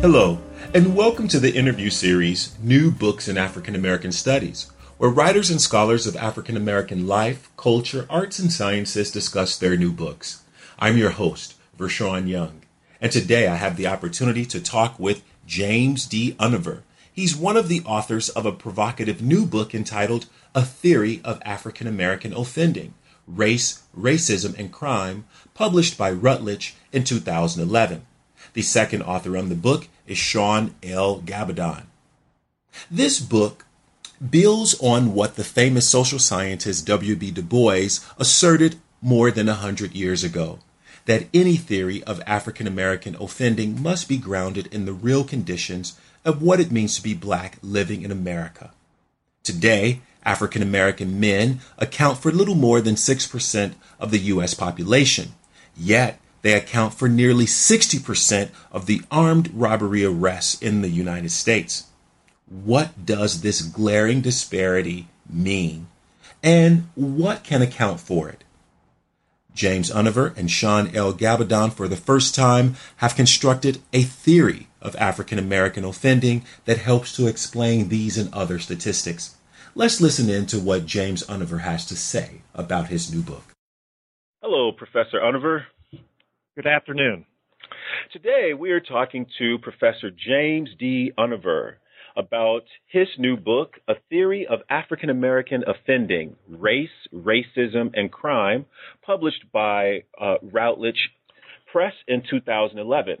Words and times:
Hello, 0.00 0.38
and 0.72 0.96
welcome 0.96 1.28
to 1.28 1.38
the 1.38 1.54
interview 1.54 1.90
series 1.90 2.56
New 2.62 2.90
Books 2.90 3.28
in 3.28 3.36
African 3.36 3.74
American 3.74 4.12
Studies, 4.12 4.70
where 4.96 5.10
writers 5.10 5.50
and 5.50 5.60
scholars 5.60 6.06
of 6.06 6.16
African 6.16 6.56
American 6.56 7.06
life, 7.06 7.50
culture, 7.58 8.06
arts, 8.08 8.38
and 8.38 8.50
sciences 8.50 9.10
discuss 9.10 9.58
their 9.58 9.76
new 9.76 9.92
books. 9.92 10.42
I'm 10.78 10.96
your 10.96 11.10
host, 11.10 11.54
Vershawn 11.78 12.28
Young, 12.28 12.62
and 12.98 13.12
today 13.12 13.46
I 13.46 13.56
have 13.56 13.76
the 13.76 13.88
opportunity 13.88 14.46
to 14.46 14.58
talk 14.58 14.98
with 14.98 15.22
James 15.46 16.06
D. 16.06 16.34
Unnever. 16.40 16.82
He's 17.12 17.36
one 17.36 17.58
of 17.58 17.68
the 17.68 17.82
authors 17.84 18.30
of 18.30 18.46
a 18.46 18.52
provocative 18.52 19.20
new 19.20 19.44
book 19.44 19.74
entitled 19.74 20.24
A 20.54 20.62
Theory 20.62 21.20
of 21.24 21.42
African 21.44 21.86
American 21.86 22.32
Offending 22.32 22.94
Race, 23.26 23.82
Racism, 23.94 24.58
and 24.58 24.72
Crime, 24.72 25.26
published 25.52 25.98
by 25.98 26.10
Routledge 26.10 26.74
in 26.90 27.04
2011. 27.04 28.06
The 28.52 28.62
second 28.62 29.02
author 29.02 29.36
on 29.36 29.48
the 29.48 29.54
book 29.54 29.88
is 30.06 30.18
Shaun 30.18 30.74
L. 30.82 31.20
Gabbidon. 31.20 31.84
This 32.90 33.20
book 33.20 33.64
builds 34.28 34.78
on 34.80 35.14
what 35.14 35.36
the 35.36 35.44
famous 35.44 35.88
social 35.88 36.18
scientist 36.18 36.86
W.B. 36.86 37.30
Du 37.30 37.42
Bois 37.42 38.00
asserted 38.18 38.76
more 39.00 39.30
than 39.30 39.48
a 39.48 39.54
hundred 39.54 39.94
years 39.94 40.22
ago 40.22 40.58
that 41.06 41.26
any 41.32 41.56
theory 41.56 42.02
of 42.04 42.22
African 42.26 42.66
American 42.66 43.16
offending 43.16 43.82
must 43.82 44.08
be 44.08 44.18
grounded 44.18 44.66
in 44.72 44.84
the 44.84 44.92
real 44.92 45.24
conditions 45.24 45.98
of 46.24 46.42
what 46.42 46.60
it 46.60 46.70
means 46.70 46.94
to 46.96 47.02
be 47.02 47.14
black 47.14 47.58
living 47.62 48.02
in 48.02 48.10
America. 48.10 48.72
Today, 49.42 50.00
African 50.24 50.62
American 50.62 51.18
men 51.18 51.60
account 51.78 52.18
for 52.18 52.30
little 52.30 52.54
more 52.54 52.80
than 52.80 52.94
6% 52.94 53.72
of 53.98 54.10
the 54.10 54.18
U.S. 54.18 54.52
population. 54.52 55.34
Yet, 55.76 56.20
they 56.42 56.54
account 56.54 56.94
for 56.94 57.08
nearly 57.08 57.44
60% 57.44 58.50
of 58.72 58.86
the 58.86 59.02
armed 59.10 59.50
robbery 59.52 60.04
arrests 60.04 60.60
in 60.60 60.82
the 60.82 60.88
United 60.88 61.30
States. 61.30 61.84
What 62.46 63.06
does 63.06 63.42
this 63.42 63.62
glaring 63.62 64.20
disparity 64.20 65.08
mean? 65.28 65.88
And 66.42 66.88
what 66.94 67.44
can 67.44 67.62
account 67.62 68.00
for 68.00 68.28
it? 68.28 68.44
James 69.54 69.90
Unnever 69.90 70.32
and 70.36 70.50
Shaun 70.50 70.94
L. 70.94 71.12
Gabbidon, 71.12 71.72
for 71.72 71.88
the 71.88 71.96
first 71.96 72.34
time, 72.34 72.76
have 72.96 73.16
constructed 73.16 73.80
a 73.92 74.02
theory 74.02 74.68
of 74.80 74.96
African 74.96 75.38
American 75.38 75.84
offending 75.84 76.44
that 76.64 76.78
helps 76.78 77.14
to 77.16 77.26
explain 77.26 77.88
these 77.88 78.16
and 78.16 78.32
other 78.32 78.58
statistics. 78.58 79.36
Let's 79.74 80.00
listen 80.00 80.30
in 80.30 80.46
to 80.46 80.58
what 80.58 80.86
James 80.86 81.22
Unnever 81.28 81.58
has 81.58 81.84
to 81.86 81.96
say 81.96 82.42
about 82.54 82.88
his 82.88 83.12
new 83.12 83.22
book. 83.22 83.44
Hello, 84.42 84.72
Professor 84.72 85.18
Unnever. 85.18 85.66
Good 86.62 86.70
afternoon. 86.70 87.24
Today 88.12 88.52
we 88.52 88.72
are 88.72 88.80
talking 88.80 89.24
to 89.38 89.56
Professor 89.62 90.10
James 90.10 90.68
D. 90.78 91.10
Unnever 91.16 91.78
about 92.18 92.64
his 92.86 93.08
new 93.16 93.38
book, 93.38 93.76
A 93.88 93.94
Theory 94.10 94.46
of 94.46 94.58
African 94.68 95.08
American 95.08 95.64
Offending 95.66 96.36
Race, 96.46 96.90
Racism, 97.14 97.92
and 97.94 98.12
Crime, 98.12 98.66
published 99.00 99.50
by 99.50 100.02
uh, 100.20 100.34
Routledge 100.42 101.08
Press 101.72 101.94
in 102.06 102.22
2011. 102.28 103.16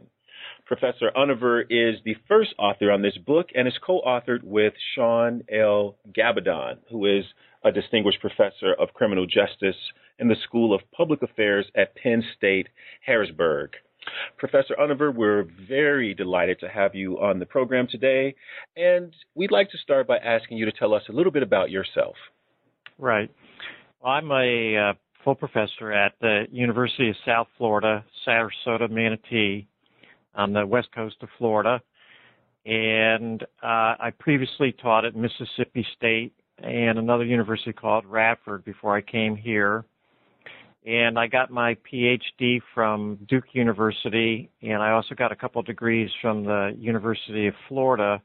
Professor 0.66 1.10
Unnever 1.16 1.62
is 1.62 1.96
the 2.04 2.16
first 2.28 2.50
author 2.58 2.90
on 2.90 3.00
this 3.00 3.16
book 3.16 3.46
and 3.54 3.66
is 3.66 3.78
co 3.82 4.02
authored 4.02 4.42
with 4.42 4.74
Shaun 4.94 5.44
L. 5.50 5.96
Gabbidon, 6.14 6.76
who 6.90 7.06
is 7.06 7.24
a 7.64 7.72
distinguished 7.72 8.20
professor 8.20 8.74
of 8.78 8.92
criminal 8.94 9.26
justice 9.26 9.76
in 10.18 10.28
the 10.28 10.36
School 10.44 10.74
of 10.74 10.80
Public 10.92 11.22
Affairs 11.22 11.66
at 11.76 11.94
Penn 11.96 12.22
State, 12.36 12.68
Harrisburg. 13.04 13.70
Professor 14.38 14.74
Unnever, 14.78 15.10
we're 15.10 15.46
very 15.68 16.14
delighted 16.14 16.58
to 16.60 16.68
have 16.68 16.94
you 16.94 17.20
on 17.20 17.38
the 17.38 17.46
program 17.46 17.86
today, 17.90 18.34
and 18.76 19.14
we'd 19.34 19.50
like 19.50 19.70
to 19.70 19.78
start 19.78 20.06
by 20.06 20.16
asking 20.18 20.56
you 20.56 20.64
to 20.64 20.72
tell 20.72 20.94
us 20.94 21.02
a 21.08 21.12
little 21.12 21.32
bit 21.32 21.42
about 21.42 21.70
yourself. 21.70 22.16
Right. 22.98 23.30
Well, 24.02 24.12
I'm 24.12 24.30
a 24.30 24.76
uh, 24.76 24.92
full 25.22 25.34
professor 25.34 25.92
at 25.92 26.14
the 26.20 26.46
University 26.50 27.10
of 27.10 27.16
South 27.26 27.48
Florida, 27.58 28.04
Sarasota, 28.26 28.90
Manatee, 28.90 29.68
on 30.34 30.52
the 30.52 30.66
west 30.66 30.88
coast 30.94 31.16
of 31.22 31.28
Florida. 31.38 31.80
And 32.66 33.42
uh, 33.62 33.96
I 33.98 34.12
previously 34.18 34.72
taught 34.72 35.04
at 35.04 35.16
Mississippi 35.16 35.86
State 35.96 36.34
and 36.62 36.98
another 36.98 37.24
university 37.24 37.72
called 37.72 38.04
Radford 38.06 38.64
before 38.64 38.96
I 38.96 39.00
came 39.00 39.36
here 39.36 39.84
and 40.86 41.18
I 41.18 41.26
got 41.26 41.50
my 41.50 41.76
PhD 41.90 42.60
from 42.74 43.18
Duke 43.28 43.44
University, 43.52 44.50
and 44.62 44.82
I 44.82 44.92
also 44.92 45.14
got 45.14 45.30
a 45.30 45.36
couple 45.36 45.60
degrees 45.62 46.08
from 46.22 46.44
the 46.44 46.74
University 46.78 47.46
of 47.48 47.54
Florida. 47.68 48.22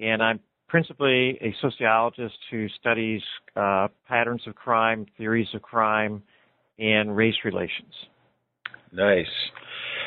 And 0.00 0.22
I'm 0.22 0.40
principally 0.68 1.38
a 1.40 1.54
sociologist 1.62 2.36
who 2.50 2.68
studies 2.80 3.22
uh, 3.56 3.88
patterns 4.06 4.42
of 4.46 4.54
crime, 4.54 5.06
theories 5.16 5.48
of 5.54 5.62
crime, 5.62 6.22
and 6.78 7.16
race 7.16 7.34
relations. 7.44 7.94
Nice. 8.92 9.26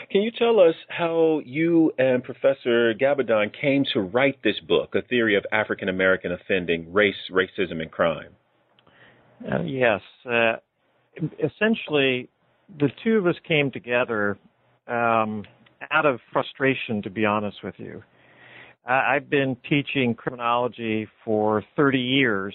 Can 0.09 0.21
you 0.21 0.31
tell 0.31 0.59
us 0.59 0.75
how 0.89 1.41
you 1.45 1.91
and 1.97 2.23
Professor 2.23 2.93
Gabbidon 2.93 3.51
came 3.59 3.85
to 3.93 4.01
write 4.01 4.41
this 4.43 4.59
book, 4.67 4.95
A 4.95 5.01
Theory 5.01 5.35
of 5.35 5.45
African 5.51 5.89
American 5.89 6.31
Offending 6.31 6.91
Race, 6.91 7.15
Racism, 7.31 7.81
and 7.81 7.91
Crime? 7.91 8.31
Uh, 9.51 9.61
yes. 9.61 10.01
Uh, 10.29 10.53
essentially, 11.43 12.29
the 12.79 12.89
two 13.03 13.17
of 13.17 13.27
us 13.27 13.35
came 13.47 13.71
together 13.71 14.37
um, 14.87 15.43
out 15.91 16.05
of 16.05 16.19
frustration, 16.31 17.01
to 17.03 17.09
be 17.09 17.25
honest 17.25 17.57
with 17.63 17.75
you. 17.77 18.03
I've 18.85 19.29
been 19.29 19.55
teaching 19.69 20.13
criminology 20.13 21.07
for 21.23 21.63
30 21.77 21.99
years 21.99 22.53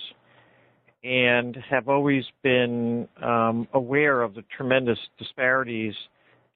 and 1.03 1.57
have 1.71 1.89
always 1.89 2.25
been 2.43 3.09
um, 3.23 3.67
aware 3.73 4.21
of 4.21 4.35
the 4.35 4.45
tremendous 4.55 4.99
disparities 5.19 5.95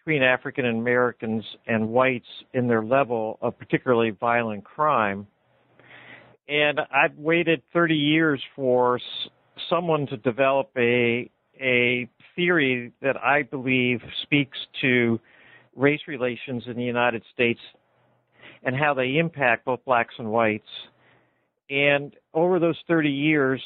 between 0.05 0.23
African 0.23 0.67
Americans 0.67 1.45
and 1.67 1.89
whites 1.89 2.27
in 2.53 2.67
their 2.67 2.83
level 2.83 3.39
of 3.41 3.57
particularly 3.59 4.11
violent 4.11 4.65
crime. 4.65 5.27
And 6.49 6.81
I've 6.81 7.17
waited 7.17 7.63
30 7.73 7.95
years 7.95 8.41
for 8.57 8.99
someone 9.71 10.07
to 10.09 10.17
develop 10.17 10.71
a 10.77 11.31
a 11.61 12.09
theory 12.35 12.93
that 13.03 13.17
I 13.23 13.43
believe 13.43 14.01
speaks 14.23 14.59
to 14.81 15.21
race 15.77 16.01
relations 16.09 16.65
in 16.67 16.77
the 16.77 16.83
United 16.83 17.23
States 17.33 17.61
and 18.65 18.75
how 18.75 18.95
they 18.95 19.19
impact 19.19 19.65
both 19.65 19.85
blacks 19.85 20.15
and 20.19 20.31
whites. 20.31 20.69
And 21.71 22.15
over 22.35 22.59
those 22.59 22.79
30 22.89 23.11
years, 23.11 23.63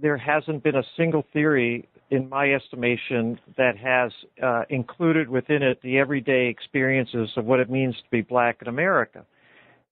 there 0.00 0.16
hasn't 0.16 0.62
been 0.62 0.76
a 0.76 0.84
single 0.96 1.24
theory, 1.32 1.88
in 2.14 2.28
my 2.28 2.52
estimation, 2.52 3.38
that 3.56 3.76
has 3.76 4.12
uh, 4.42 4.62
included 4.70 5.28
within 5.28 5.62
it 5.62 5.80
the 5.82 5.98
everyday 5.98 6.46
experiences 6.46 7.30
of 7.36 7.44
what 7.44 7.60
it 7.60 7.70
means 7.70 7.94
to 7.96 8.10
be 8.10 8.22
black 8.22 8.58
in 8.62 8.68
America. 8.68 9.24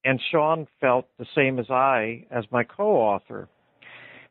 And 0.05 0.21
Sean 0.31 0.67
felt 0.81 1.07
the 1.19 1.27
same 1.35 1.59
as 1.59 1.71
I, 1.71 2.27
as 2.31 2.45
my 2.51 2.65
co 2.65 2.97
author 2.97 3.49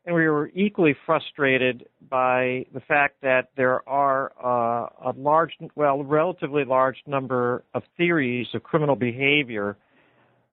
and 0.05 0.15
we 0.15 0.27
were 0.27 0.51
equally 0.55 0.95
frustrated 1.05 1.87
by 2.09 2.65
the 2.73 2.79
fact 2.87 3.21
that 3.21 3.49
there 3.55 3.87
are 3.87 4.31
uh, 4.43 5.11
a 5.11 5.13
large, 5.15 5.51
well, 5.75 6.03
relatively 6.03 6.65
large 6.65 6.97
number 7.05 7.63
of 7.73 7.83
theories 7.97 8.47
of 8.53 8.63
criminal 8.63 8.95
behavior, 8.95 9.77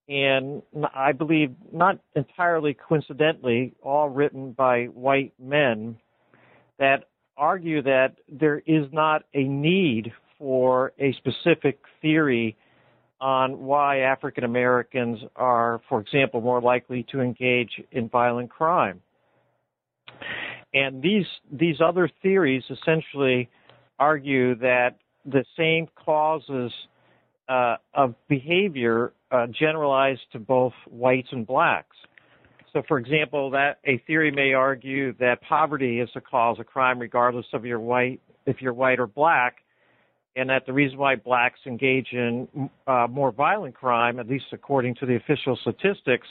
and 0.07 0.63
I 0.95 1.13
believe 1.13 1.55
not 1.73 1.99
entirely 2.15 2.75
coincidentally, 2.75 3.75
all 3.83 4.11
written 4.11 4.53
by 4.53 4.87
white 4.87 5.33
men 5.39 5.97
that 6.79 7.08
argue 7.39 7.83
that 7.83 8.17
there 8.29 8.59
is 8.67 8.87
not 8.93 9.23
a 9.35 9.45
need 9.45 10.13
for 10.39 10.93
a 10.99 11.13
specific 11.15 11.81
theory 12.03 12.57
on 13.21 13.61
why 13.61 14.01
African 14.01 14.45
Americans 14.45 15.19
are, 15.35 15.81
for 15.89 16.01
example, 16.01 16.41
more 16.41 16.61
likely 16.61 17.05
to 17.11 17.21
engage 17.21 17.71
in 17.91 18.09
violent 18.09 18.51
crime. 18.51 19.01
And 20.75 21.03
these 21.03 21.27
these 21.51 21.77
other 21.81 22.11
theories 22.23 22.63
essentially 22.71 23.49
argue 23.99 24.55
that 24.57 24.97
the 25.25 25.45
same 25.57 25.89
causes 26.05 26.73
uh, 27.49 27.77
of 27.95 28.15
behavior 28.29 29.13
uh, 29.31 29.47
generalized 29.47 30.21
to 30.33 30.39
both 30.39 30.75
whites 30.87 31.29
and 31.33 31.47
blacks. 31.47 31.97
So, 32.79 32.85
for 32.87 32.99
example, 32.99 33.51
that 33.51 33.81
a 33.85 33.99
theory 34.07 34.31
may 34.31 34.53
argue 34.53 35.13
that 35.15 35.41
poverty 35.43 35.99
is 35.99 36.09
the 36.15 36.21
cause 36.21 36.61
of 36.61 36.67
crime, 36.67 37.01
regardless 37.01 37.47
of 37.53 37.65
your 37.65 37.81
white, 37.81 38.21
if 38.47 38.63
you're 38.63 38.73
white 38.73 39.01
or 39.01 39.09
black, 39.09 39.57
and 40.37 40.49
that 40.49 40.65
the 40.65 40.73
reason 40.73 40.97
why 40.97 41.17
blacks 41.17 41.59
engage 41.67 42.07
in 42.13 42.47
uh, 42.87 43.09
more 43.11 43.33
violent 43.33 43.75
crime, 43.75 44.21
at 44.21 44.29
least 44.29 44.45
according 44.53 44.95
to 44.95 45.07
the 45.07 45.17
official 45.17 45.59
statistics, 45.61 46.29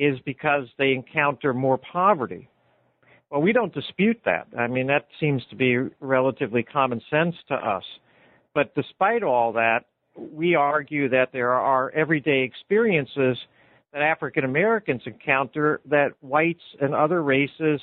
is 0.00 0.18
because 0.26 0.66
they 0.78 0.90
encounter 0.90 1.54
more 1.54 1.78
poverty. 1.78 2.48
Well, 3.30 3.40
we 3.40 3.52
don't 3.52 3.72
dispute 3.72 4.20
that. 4.24 4.48
I 4.58 4.66
mean, 4.66 4.88
that 4.88 5.06
seems 5.20 5.44
to 5.50 5.54
be 5.54 5.76
relatively 6.00 6.64
common 6.64 7.00
sense 7.08 7.36
to 7.46 7.54
us. 7.54 7.84
But 8.52 8.74
despite 8.74 9.22
all 9.22 9.52
that, 9.52 9.84
we 10.16 10.56
argue 10.56 11.08
that 11.10 11.28
there 11.32 11.52
are 11.52 11.92
everyday 11.92 12.40
experiences 12.40 13.38
that 13.92 14.02
African 14.02 14.44
Americans 14.44 15.02
encounter 15.06 15.80
that 15.86 16.12
whites 16.20 16.62
and 16.80 16.94
other 16.94 17.22
races 17.22 17.80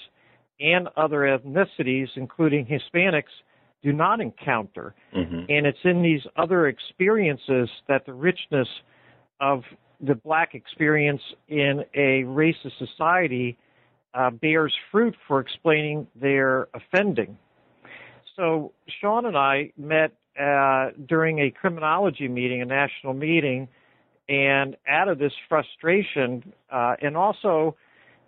and 0.59 0.88
other 0.97 1.19
ethnicities, 1.19 2.07
including 2.15 2.65
Hispanics, 2.65 3.31
do 3.81 3.94
not 3.94 4.19
encounter. 4.19 4.94
Mm-hmm. 5.15 5.45
And 5.50 5.65
it's 5.65 5.79
in 5.83 6.01
these 6.01 6.21
other 6.35 6.67
experiences 6.67 7.69
that 7.88 8.06
the 8.06 8.13
richness 8.13 8.67
of 9.39 9.63
the 10.01 10.15
black 10.15 10.53
experience 10.53 11.21
in 11.47 11.83
a 11.94 12.23
racist 12.23 12.77
society 12.77 13.57
uh, 14.13 14.31
bears 14.31 14.73
fruit 14.91 15.15
for 15.27 15.39
explaining 15.39 16.07
their 16.19 16.67
offending. 16.73 17.38
So 18.35 18.71
Sean 19.01 19.25
and 19.25 19.38
I 19.38 19.71
met 19.77 20.11
uh, 20.39 20.91
during 21.07 21.39
a 21.39 21.51
criminology 21.51 22.27
meeting, 22.27 22.61
a 22.61 22.65
national 22.65 23.13
meeting, 23.13 23.67
and 24.30 24.78
out 24.88 25.10
of 25.10 25.18
this 25.18 25.34
frustration, 25.50 26.54
uh, 26.72 26.94
and 27.02 27.18
also 27.18 27.76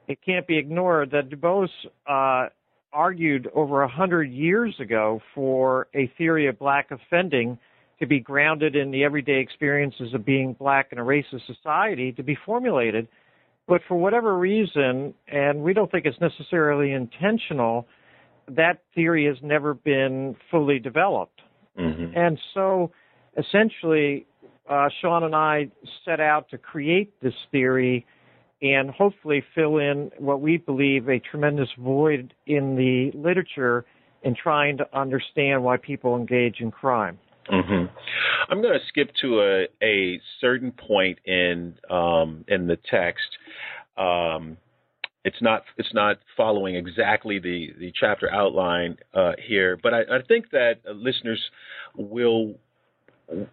it 0.08 0.18
can't 0.26 0.48
be 0.48 0.58
ignored 0.58 1.12
that 1.12 1.30
Du 1.30 1.38
Bois 1.38 1.68
uh, 2.10 2.48
argued 2.92 3.48
over 3.54 3.84
a 3.84 3.88
hundred 3.88 4.32
years 4.32 4.76
ago 4.80 5.22
for 5.34 5.88
a 5.96 6.12
theory 6.18 6.48
of 6.48 6.58
black 6.60 6.90
offending 6.92 7.58
to 8.00 8.08
be 8.08 8.20
grounded 8.20 8.76
in 8.76 8.90
the 8.90 9.04
everyday 9.04 9.40
experiences 9.40 10.14
of 10.16 10.26
being 10.26 10.54
black 10.54 10.88
in 10.92 10.98
a 10.98 11.04
racist 11.04 11.46
society 11.46 12.12
to 12.12 12.24
be 12.24 12.36
formulated. 12.46 13.08
But 13.68 13.82
for 13.88 13.96
whatever 13.96 14.38
reason, 14.38 15.14
and 15.32 15.62
we 15.62 15.74
don't 15.74 15.90
think 15.92 16.06
it's 16.06 16.20
necessarily 16.20 16.94
intentional, 16.94 17.88
that 18.50 18.80
theory 18.96 19.28
has 19.28 19.38
never 19.44 19.76
been 19.76 20.36
fully 20.50 20.80
developed. 20.80 21.42
Mm-hmm. 21.80 22.18
And 22.18 22.40
so 22.56 22.92
essentially, 23.38 24.26
uh, 24.70 24.90
Sean 25.02 25.24
and 25.24 25.36
I 25.36 25.70
set 26.06 26.20
out 26.20 26.50
to 26.50 26.58
create 26.58 27.14
this 27.22 27.34
theory 27.52 28.06
and 28.62 28.90
hopefully 28.92 29.44
fill 29.56 29.78
in 29.78 30.12
what 30.20 30.42
we 30.42 30.58
believe 30.58 31.10
a 31.10 31.20
tremendous 31.20 31.70
void 31.80 32.34
in 32.46 32.76
the 32.76 33.12
literature 33.18 33.86
in 34.24 34.36
trying 34.36 34.78
to 34.78 34.86
understand 34.98 35.64
why 35.64 35.78
people 35.78 36.16
engage 36.16 36.60
in 36.60 36.70
crime. 36.70 37.18
Mm-hmm. 37.52 37.86
I'm 38.50 38.62
going 38.62 38.74
to 38.74 38.86
skip 38.88 39.12
to 39.22 39.42
a, 39.42 39.68
a 39.84 40.22
certain 40.40 40.72
point 40.72 41.20
in 41.26 41.76
um, 41.90 42.46
in 42.48 42.68
the 42.68 42.78
text. 42.90 43.28
Um, 43.98 44.58
it's 45.24 45.42
not 45.42 45.64
it's 45.78 45.94
not 45.94 46.18
following 46.38 46.76
exactly 46.76 47.40
the 47.40 47.74
the 47.80 47.92
chapter 48.00 48.32
outline 48.32 48.98
uh, 49.14 49.34
here, 49.48 49.78
but 49.82 49.94
I, 49.94 50.02
I, 50.02 50.22
think 50.28 50.52
that 50.52 50.82
listeners 50.86 51.42
will 51.96 52.56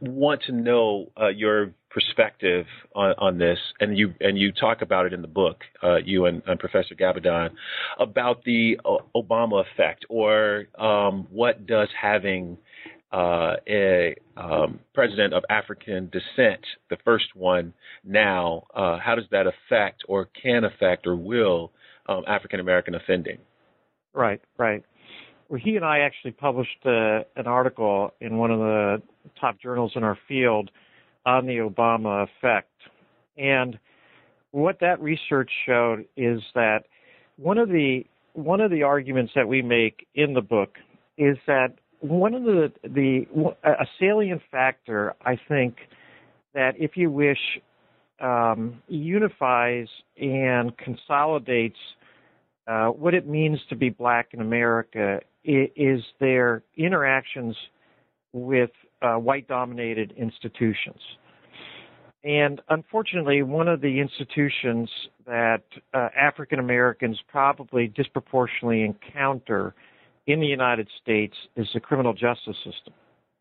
want 0.00 0.42
to 0.46 0.52
know 0.52 1.10
uh, 1.20 1.28
your 1.28 1.72
perspective 1.90 2.66
on, 2.94 3.14
on, 3.18 3.38
this, 3.38 3.58
and 3.80 3.96
you 3.96 4.14
and 4.20 4.38
you 4.38 4.52
talk 4.52 4.82
about 4.82 5.06
it 5.06 5.12
in 5.12 5.22
the 5.22 5.28
book, 5.28 5.62
uh, 5.82 5.96
you 5.96 6.26
and, 6.26 6.42
and, 6.46 6.58
Professor 6.60 6.94
Gabbidon, 6.94 7.50
about 7.98 8.44
the 8.44 8.78
uh, 8.84 8.96
Obama 9.16 9.64
effect, 9.72 10.04
or 10.08 10.66
um, 10.78 11.26
what 11.30 11.66
does 11.66 11.88
having 12.00 12.58
uh, 13.12 13.54
a 13.66 14.14
um, 14.36 14.80
president 14.94 15.32
of 15.32 15.44
African 15.48 16.10
descent, 16.10 16.60
the 16.90 16.98
first 17.04 17.34
one 17.34 17.72
now, 18.04 18.64
uh, 18.74 18.98
how 18.98 19.14
does 19.14 19.24
that 19.30 19.46
affect, 19.46 20.02
or 20.08 20.28
can 20.40 20.64
affect, 20.64 21.06
or 21.06 21.16
will 21.16 21.72
um, 22.06 22.24
African 22.26 22.60
American 22.60 22.94
offending? 22.94 23.38
Right, 24.12 24.40
right. 24.58 24.84
He 25.56 25.76
and 25.76 25.84
I 25.84 26.00
actually 26.00 26.32
published 26.32 26.84
uh, 26.84 27.20
an 27.36 27.46
article 27.46 28.12
in 28.20 28.36
one 28.36 28.50
of 28.50 28.58
the 28.58 29.02
top 29.40 29.60
journals 29.60 29.92
in 29.96 30.04
our 30.04 30.18
field 30.28 30.70
on 31.24 31.46
the 31.46 31.56
Obama 31.56 32.24
effect. 32.24 32.70
And 33.36 33.78
what 34.50 34.80
that 34.80 35.00
research 35.00 35.50
showed 35.66 36.04
is 36.16 36.40
that 36.54 36.84
one 37.36 37.58
of 37.58 37.68
the 37.68 38.04
one 38.34 38.60
of 38.60 38.70
the 38.70 38.82
arguments 38.82 39.32
that 39.34 39.48
we 39.48 39.62
make 39.62 40.06
in 40.14 40.34
the 40.34 40.40
book 40.40 40.76
is 41.16 41.36
that 41.46 41.74
one 42.00 42.34
of 42.34 42.44
the 42.44 42.72
the 42.84 43.26
a 43.64 43.86
salient 43.98 44.42
factor 44.50 45.14
I 45.24 45.38
think 45.48 45.76
that 46.54 46.74
if 46.78 46.96
you 46.96 47.10
wish 47.10 47.38
um, 48.20 48.82
unifies 48.88 49.88
and 50.20 50.76
consolidates 50.76 51.78
uh, 52.66 52.88
what 52.88 53.14
it 53.14 53.26
means 53.26 53.58
to 53.68 53.76
be 53.76 53.90
black 53.90 54.28
in 54.32 54.40
America 54.40 55.20
is 55.48 56.02
their 56.20 56.62
interactions 56.76 57.56
with 58.32 58.70
uh, 59.02 59.14
white 59.14 59.48
dominated 59.48 60.12
institutions. 60.16 61.00
And 62.24 62.60
unfortunately, 62.68 63.42
one 63.42 63.68
of 63.68 63.80
the 63.80 64.00
institutions 64.00 64.90
that 65.26 65.62
uh, 65.94 66.08
African 66.18 66.58
Americans 66.58 67.18
probably 67.28 67.86
disproportionately 67.88 68.82
encounter 68.82 69.74
in 70.26 70.40
the 70.40 70.46
United 70.46 70.88
States 71.00 71.34
is 71.56 71.66
the 71.72 71.80
criminal 71.80 72.12
justice 72.12 72.56
system. 72.64 72.92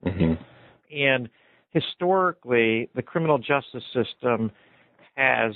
Mm-hmm. 0.06 0.96
And 0.96 1.30
historically, 1.72 2.90
the 2.96 3.02
criminal 3.02 3.40
justice 3.40 3.84
system 3.94 4.52
has, 5.16 5.54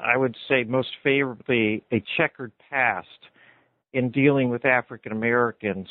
I 0.00 0.16
would 0.16 0.36
say, 0.48 0.64
most 0.64 0.90
favorably 1.02 1.82
a 1.92 2.02
checkered 2.16 2.52
past 2.70 3.08
in 3.92 4.10
dealing 4.10 4.48
with 4.48 4.64
African 4.64 5.12
Americans. 5.12 5.88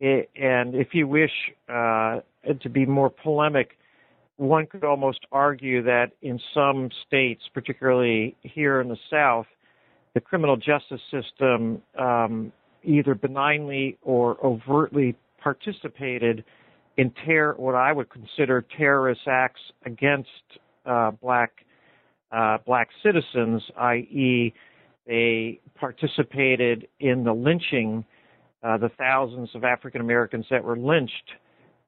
And 0.00 0.74
if 0.74 0.88
you 0.94 1.06
wish 1.06 1.30
uh, 1.68 2.20
to 2.62 2.68
be 2.70 2.86
more 2.86 3.10
polemic, 3.10 3.76
one 4.36 4.66
could 4.66 4.84
almost 4.84 5.20
argue 5.30 5.82
that 5.82 6.12
in 6.22 6.40
some 6.54 6.88
states, 7.06 7.42
particularly 7.52 8.34
here 8.42 8.80
in 8.80 8.88
the 8.88 8.96
South, 9.10 9.46
the 10.14 10.20
criminal 10.20 10.56
justice 10.56 11.02
system 11.10 11.82
um, 11.98 12.50
either 12.82 13.14
benignly 13.14 13.98
or 14.02 14.44
overtly 14.44 15.14
participated 15.42 16.44
in 16.96 17.12
ter- 17.24 17.54
what 17.54 17.74
I 17.74 17.92
would 17.92 18.08
consider 18.10 18.64
terrorist 18.76 19.22
acts 19.28 19.60
against 19.84 20.28
uh, 20.86 21.10
black 21.10 21.52
uh, 22.32 22.58
black 22.64 22.88
citizens, 23.02 23.62
i.e., 23.76 24.54
they 25.10 25.60
participated 25.74 26.86
in 27.00 27.24
the 27.24 27.32
lynching, 27.32 28.04
uh, 28.62 28.78
the 28.78 28.90
thousands 28.96 29.50
of 29.56 29.64
African 29.64 30.00
Americans 30.00 30.46
that 30.50 30.62
were 30.62 30.78
lynched 30.78 31.30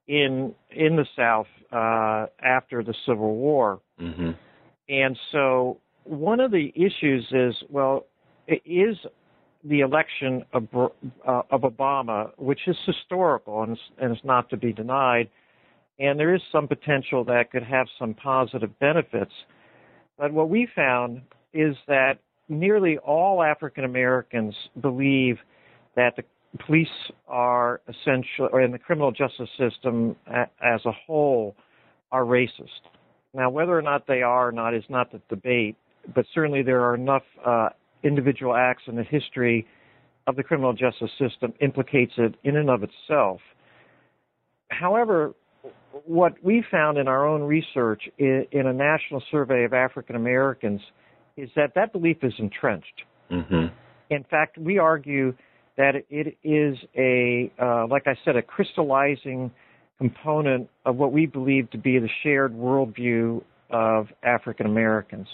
in 0.07 0.53
in 0.69 0.97
the 0.97 1.05
South 1.15 1.47
uh, 1.71 2.25
after 2.43 2.83
the 2.83 2.93
Civil 3.05 3.35
War. 3.37 3.79
Mm-hmm. 3.99 4.31
And 4.89 5.17
so 5.31 5.77
one 6.03 6.41
of 6.41 6.51
the 6.51 6.73
issues 6.75 7.25
is, 7.31 7.55
well, 7.69 8.05
is 8.47 8.97
the 9.63 9.79
election 9.79 10.43
of, 10.51 10.67
uh, 11.25 11.41
of 11.49 11.61
Obama, 11.61 12.31
which 12.37 12.59
is 12.67 12.75
historical 12.85 13.63
and, 13.63 13.79
and 14.01 14.11
is 14.11 14.21
not 14.25 14.49
to 14.49 14.57
be 14.57 14.73
denied, 14.73 15.29
and 15.97 16.19
there 16.19 16.35
is 16.35 16.41
some 16.51 16.67
potential 16.67 17.23
that 17.23 17.51
could 17.51 17.63
have 17.63 17.87
some 17.97 18.13
positive 18.13 18.77
benefits. 18.79 19.31
But 20.17 20.33
what 20.33 20.49
we 20.49 20.67
found 20.75 21.21
is 21.53 21.77
that 21.87 22.15
nearly 22.49 22.97
all 22.97 23.41
African 23.41 23.83
Americans 23.83 24.55
believe 24.81 25.37
that 25.95 26.15
the 26.15 26.23
police 26.65 26.87
are 27.27 27.81
essential, 27.87 28.49
or 28.51 28.61
in 28.61 28.71
the 28.71 28.79
criminal 28.79 29.11
justice 29.11 29.49
system 29.57 30.15
as 30.27 30.81
a 30.85 30.91
whole, 30.91 31.55
are 32.11 32.23
racist. 32.23 32.81
Now, 33.33 33.49
whether 33.49 33.77
or 33.77 33.81
not 33.81 34.05
they 34.07 34.21
are 34.21 34.49
or 34.49 34.51
not 34.51 34.75
is 34.75 34.83
not 34.89 35.11
the 35.11 35.19
debate, 35.29 35.75
but 36.13 36.25
certainly 36.33 36.61
there 36.61 36.81
are 36.81 36.93
enough 36.93 37.23
uh, 37.43 37.69
individual 38.03 38.55
acts 38.55 38.83
in 38.87 38.95
the 38.95 39.03
history 39.03 39.65
of 40.27 40.35
the 40.35 40.43
criminal 40.43 40.73
justice 40.73 41.09
system 41.17 41.53
implicates 41.59 42.13
it 42.17 42.35
in 42.43 42.55
and 42.57 42.69
of 42.69 42.83
itself. 42.83 43.39
However, 44.69 45.33
what 46.05 46.33
we 46.43 46.63
found 46.69 46.97
in 46.97 47.07
our 47.07 47.27
own 47.27 47.41
research 47.41 48.03
in 48.17 48.47
a 48.53 48.73
national 48.73 49.23
survey 49.31 49.63
of 49.63 49.73
African 49.73 50.15
Americans 50.15 50.81
is 51.37 51.49
that 51.55 51.73
that 51.75 51.91
belief 51.93 52.17
is 52.23 52.33
entrenched. 52.39 53.03
Mm-hmm. 53.31 53.67
In 54.09 54.23
fact, 54.29 54.57
we 54.57 54.77
argue 54.77 55.33
that 55.77 55.93
it 56.09 56.37
is 56.43 56.77
a, 56.95 57.51
uh, 57.61 57.87
like 57.87 58.05
I 58.05 58.15
said, 58.23 58.35
a 58.35 58.41
crystallizing 58.41 59.51
component 59.97 60.69
of 60.85 60.97
what 60.97 61.11
we 61.11 61.25
believe 61.25 61.69
to 61.71 61.77
be 61.77 61.97
the 61.97 62.09
shared 62.21 62.53
worldview 62.53 63.41
of 63.69 64.07
African 64.21 64.65
Americans. 64.65 65.27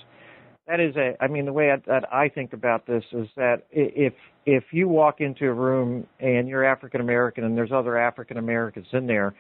That 0.67 0.79
is 0.79 0.95
a, 0.95 1.21
I 1.21 1.27
mean, 1.27 1.45
the 1.45 1.53
way 1.53 1.71
I, 1.71 1.77
that 1.87 2.13
I 2.13 2.29
think 2.29 2.53
about 2.53 2.85
this 2.85 3.03
is 3.11 3.27
that 3.35 3.63
if 3.71 4.13
if 4.45 4.65
you 4.71 4.87
walk 4.87 5.19
into 5.19 5.45
a 5.45 5.53
room 5.53 6.07
and 6.19 6.47
you're 6.47 6.63
African 6.63 7.01
American 7.01 7.43
and 7.43 7.57
there's 7.57 7.71
other 7.71 7.97
African 7.97 8.37
Americans 8.37 8.85
in 8.93 9.07
there, 9.07 9.33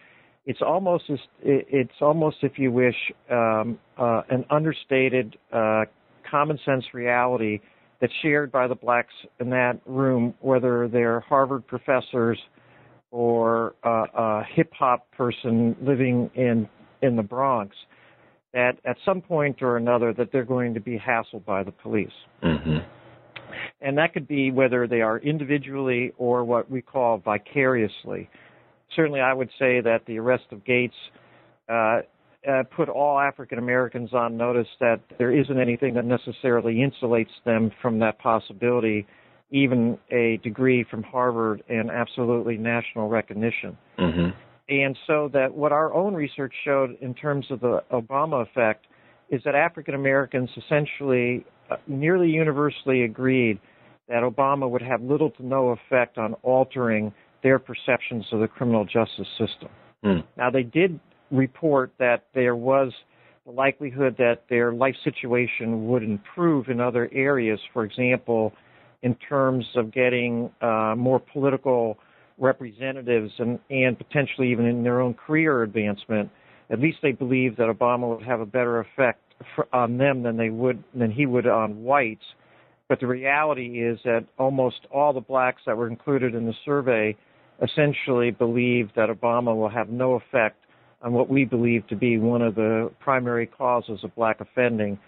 it's 0.45 0.61
almost 0.61 1.03
as, 1.09 1.19
it's 1.43 2.01
almost 2.01 2.37
if 2.41 2.57
you 2.57 2.71
wish 2.71 2.95
um, 3.29 3.77
uh, 3.97 4.23
an 4.29 4.45
understated 4.49 5.37
uh, 5.53 5.85
common 6.29 6.59
sense 6.65 6.85
reality 6.93 7.59
that's 8.01 8.13
shared 8.21 8.51
by 8.51 8.67
the 8.67 8.75
blacks 8.75 9.13
in 9.39 9.49
that 9.49 9.79
room, 9.85 10.33
whether 10.39 10.87
they're 10.87 11.19
Harvard 11.21 11.67
professors 11.67 12.39
or 13.11 13.75
uh, 13.83 14.05
a 14.13 14.43
hip 14.53 14.71
hop 14.77 15.09
person 15.11 15.75
living 15.81 16.29
in 16.35 16.67
in 17.01 17.15
the 17.15 17.23
Bronx 17.23 17.75
that 18.53 18.73
at 18.85 18.97
some 19.05 19.21
point 19.21 19.61
or 19.61 19.77
another 19.77 20.13
that 20.13 20.31
they're 20.31 20.43
going 20.43 20.73
to 20.73 20.79
be 20.79 20.97
hassled 20.97 21.45
by 21.45 21.63
the 21.63 21.71
police. 21.71 22.07
Mm-hmm. 22.43 22.77
And 23.81 23.97
that 23.97 24.13
could 24.13 24.27
be 24.27 24.51
whether 24.51 24.87
they 24.87 25.01
are 25.01 25.19
individually 25.19 26.11
or 26.17 26.43
what 26.43 26.69
we 26.69 26.81
call 26.81 27.17
vicariously. 27.19 28.29
Certainly, 28.95 29.21
I 29.21 29.33
would 29.33 29.49
say 29.59 29.81
that 29.81 29.99
the 30.07 30.17
arrest 30.17 30.45
of 30.51 30.65
Gates 30.65 30.95
uh, 31.69 32.01
uh, 32.47 32.63
put 32.75 32.89
all 32.89 33.19
African 33.19 33.57
Americans 33.57 34.13
on 34.13 34.37
notice 34.37 34.67
that 34.79 35.01
there 35.17 35.31
isn't 35.31 35.59
anything 35.59 35.93
that 35.95 36.05
necessarily 36.05 36.75
insulates 36.75 37.31
them 37.45 37.71
from 37.81 37.99
that 37.99 38.19
possibility, 38.19 39.05
even 39.51 39.97
a 40.11 40.39
degree 40.43 40.85
from 40.89 41.03
Harvard 41.03 41.63
and 41.69 41.89
absolutely 41.91 42.57
national 42.57 43.09
recognition. 43.09 43.77
Mm-hmm. 43.97 44.29
And 44.69 44.97
so 45.07 45.29
that 45.33 45.53
what 45.53 45.71
our 45.71 45.93
own 45.93 46.13
research 46.13 46.53
showed 46.63 46.95
in 47.01 47.13
terms 47.13 47.47
of 47.49 47.59
the 47.59 47.83
Obama 47.91 48.43
effect 48.43 48.85
is 49.29 49.41
that 49.43 49.55
African 49.55 49.95
Americans 49.95 50.49
essentially 50.55 51.45
uh, 51.69 51.77
nearly 51.87 52.29
universally 52.29 53.03
agreed 53.03 53.59
that 54.07 54.23
Obama 54.23 54.69
would 54.69 54.81
have 54.81 55.01
little 55.01 55.29
to 55.31 55.45
no 55.45 55.69
effect 55.69 56.17
on 56.17 56.33
altering 56.41 57.13
their 57.43 57.59
perceptions 57.59 58.25
of 58.31 58.39
the 58.39 58.47
criminal 58.47 58.85
justice 58.85 59.27
system. 59.37 59.69
Mm. 60.03 60.23
Now, 60.37 60.49
they 60.49 60.63
did 60.63 60.99
report 61.31 61.91
that 61.99 62.25
there 62.33 62.55
was 62.55 62.91
the 63.45 63.51
likelihood 63.51 64.15
that 64.17 64.43
their 64.49 64.71
life 64.71 64.95
situation 65.03 65.87
would 65.87 66.03
improve 66.03 66.67
in 66.69 66.79
other 66.79 67.09
areas, 67.13 67.59
for 67.73 67.83
example, 67.83 68.53
in 69.01 69.15
terms 69.15 69.65
of 69.75 69.93
getting 69.93 70.51
uh, 70.61 70.93
more 70.97 71.19
political 71.19 71.97
representatives 72.37 73.31
and, 73.39 73.59
and 73.69 73.97
potentially 73.97 74.51
even 74.51 74.65
in 74.65 74.83
their 74.83 75.01
own 75.01 75.13
career 75.13 75.63
advancement, 75.63 76.29
at 76.69 76.79
least 76.79 76.97
they 77.01 77.11
believe 77.11 77.55
that 77.57 77.67
Obama 77.67 78.15
would 78.15 78.25
have 78.25 78.39
a 78.39 78.45
better 78.45 78.79
effect 78.79 79.21
for, 79.55 79.67
on 79.73 79.97
them 79.97 80.23
than 80.23 80.37
they 80.37 80.49
would 80.49 80.83
than 80.93 81.11
he 81.11 81.25
would 81.25 81.47
on 81.47 81.83
whites. 81.83 82.23
But 82.87 82.99
the 82.99 83.07
reality 83.07 83.83
is 83.83 83.99
that 84.03 84.25
almost 84.37 84.87
all 84.91 85.13
the 85.13 85.21
blacks 85.21 85.61
that 85.65 85.77
were 85.77 85.87
included 85.87 86.35
in 86.35 86.45
the 86.45 86.53
survey 86.65 87.15
essentially 87.61 88.31
believe 88.31 88.89
that 88.95 89.09
Obama 89.09 89.55
will 89.55 89.69
have 89.69 89.89
no 89.89 90.13
effect 90.13 90.57
on 91.01 91.13
what 91.13 91.29
we 91.29 91.45
believe 91.45 91.87
to 91.87 91.95
be 91.95 92.17
one 92.17 92.41
of 92.41 92.55
the 92.55 92.91
primary 92.99 93.45
causes 93.45 93.99
of 94.03 94.13
black 94.15 94.41
offending, 94.41 94.99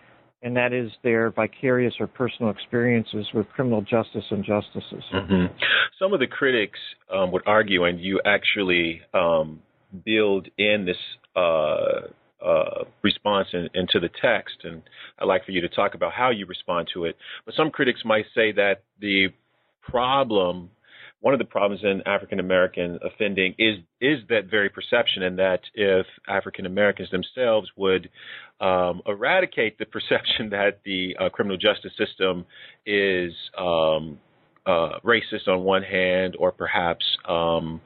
and 0.41 0.55
that 0.55 0.73
is 0.73 0.89
their 1.03 1.31
vicarious 1.31 1.93
or 1.99 2.07
personal 2.07 2.51
experiences 2.51 3.27
with 3.33 3.47
criminal 3.49 3.81
justice 3.81 4.23
injustices. 4.31 5.03
Mm-hmm. 5.13 5.53
Some 5.99 6.13
of 6.13 6.19
the 6.19 6.27
critics 6.27 6.79
um, 7.13 7.31
would 7.31 7.43
argue, 7.45 7.83
and 7.83 7.99
you 7.99 8.21
actually 8.25 9.01
um, 9.13 9.61
build 10.05 10.47
in 10.57 10.85
this 10.85 10.97
uh, 11.35 12.07
uh, 12.43 12.85
response 13.03 13.49
in, 13.53 13.69
into 13.73 13.99
the 13.99 14.09
text, 14.21 14.55
and 14.63 14.81
I'd 15.19 15.25
like 15.25 15.45
for 15.45 15.51
you 15.51 15.61
to 15.61 15.69
talk 15.69 15.93
about 15.93 16.13
how 16.13 16.31
you 16.31 16.45
respond 16.45 16.87
to 16.93 17.05
it. 17.05 17.15
But 17.45 17.53
some 17.55 17.69
critics 17.69 18.01
might 18.03 18.25
say 18.33 18.51
that 18.53 18.83
the 18.99 19.27
problem 19.81 20.71
one 21.21 21.35
of 21.35 21.39
the 21.39 21.45
problems 21.45 21.83
in 21.83 22.01
African 22.05 22.39
American 22.39 22.99
offending 23.03 23.55
is 23.57 23.77
is 24.01 24.19
that 24.29 24.49
very 24.49 24.69
perception, 24.69 25.23
and 25.23 25.37
that 25.39 25.61
if 25.73 26.05
African 26.27 26.65
Americans 26.65 27.09
themselves 27.11 27.69
would 27.77 28.09
um, 28.59 29.01
eradicate 29.05 29.77
the 29.77 29.85
perception 29.95 30.49
that 30.49 30.81
the 30.83 31.15
uh, 31.19 31.29
criminal 31.29 31.57
justice 31.57 31.93
system 31.97 32.45
is 32.85 33.33
um, 33.57 34.19
uh, 34.65 34.99
racist 35.05 35.47
on 35.47 35.63
one 35.63 35.83
hand, 35.83 36.35
or 36.37 36.51
perhaps 36.51 37.05
um, 37.27 37.81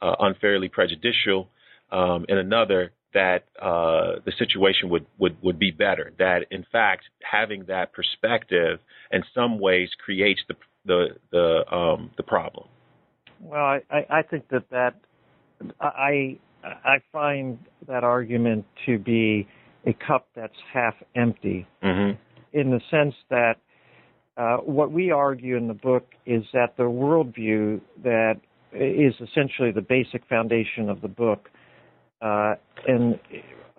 uh, 0.00 0.14
unfairly 0.20 0.68
prejudicial 0.68 1.48
um, 1.92 2.24
in 2.28 2.38
another, 2.38 2.92
that 3.12 3.44
uh, 3.60 4.20
the 4.24 4.32
situation 4.38 4.88
would, 4.90 5.06
would, 5.18 5.36
would 5.42 5.58
be 5.58 5.70
better. 5.70 6.12
That 6.18 6.46
in 6.50 6.64
fact, 6.70 7.04
having 7.22 7.64
that 7.66 7.92
perspective 7.92 8.80
in 9.10 9.24
some 9.34 9.58
ways 9.58 9.90
creates 10.02 10.40
the 10.48 10.54
the 10.86 11.08
the 11.30 11.74
um, 11.74 12.10
the 12.16 12.22
problem. 12.22 12.68
Well, 13.40 13.80
I, 13.90 14.06
I 14.10 14.22
think 14.22 14.48
that 14.50 14.68
that 14.70 14.94
I 15.80 16.38
I 16.64 16.98
find 17.12 17.58
that 17.86 18.04
argument 18.04 18.64
to 18.86 18.98
be 18.98 19.48
a 19.86 19.92
cup 19.92 20.28
that's 20.34 20.52
half 20.72 20.94
empty, 21.14 21.66
mm-hmm. 21.82 22.18
in 22.52 22.70
the 22.70 22.80
sense 22.90 23.14
that 23.30 23.54
uh, 24.36 24.58
what 24.58 24.92
we 24.92 25.10
argue 25.10 25.56
in 25.56 25.68
the 25.68 25.74
book 25.74 26.06
is 26.26 26.44
that 26.52 26.76
the 26.76 26.84
worldview 26.84 27.80
that 28.02 28.40
is 28.72 29.14
essentially 29.20 29.70
the 29.72 29.80
basic 29.80 30.26
foundation 30.28 30.88
of 30.88 31.00
the 31.00 31.08
book, 31.08 31.48
uh, 32.20 32.54
and 32.86 33.18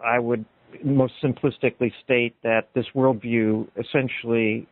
I 0.03 0.19
would 0.19 0.45
most 0.83 1.13
simplistically 1.23 1.91
state 2.03 2.35
that 2.43 2.69
this 2.75 2.85
worldview 2.95 3.67
essentially 3.77 4.67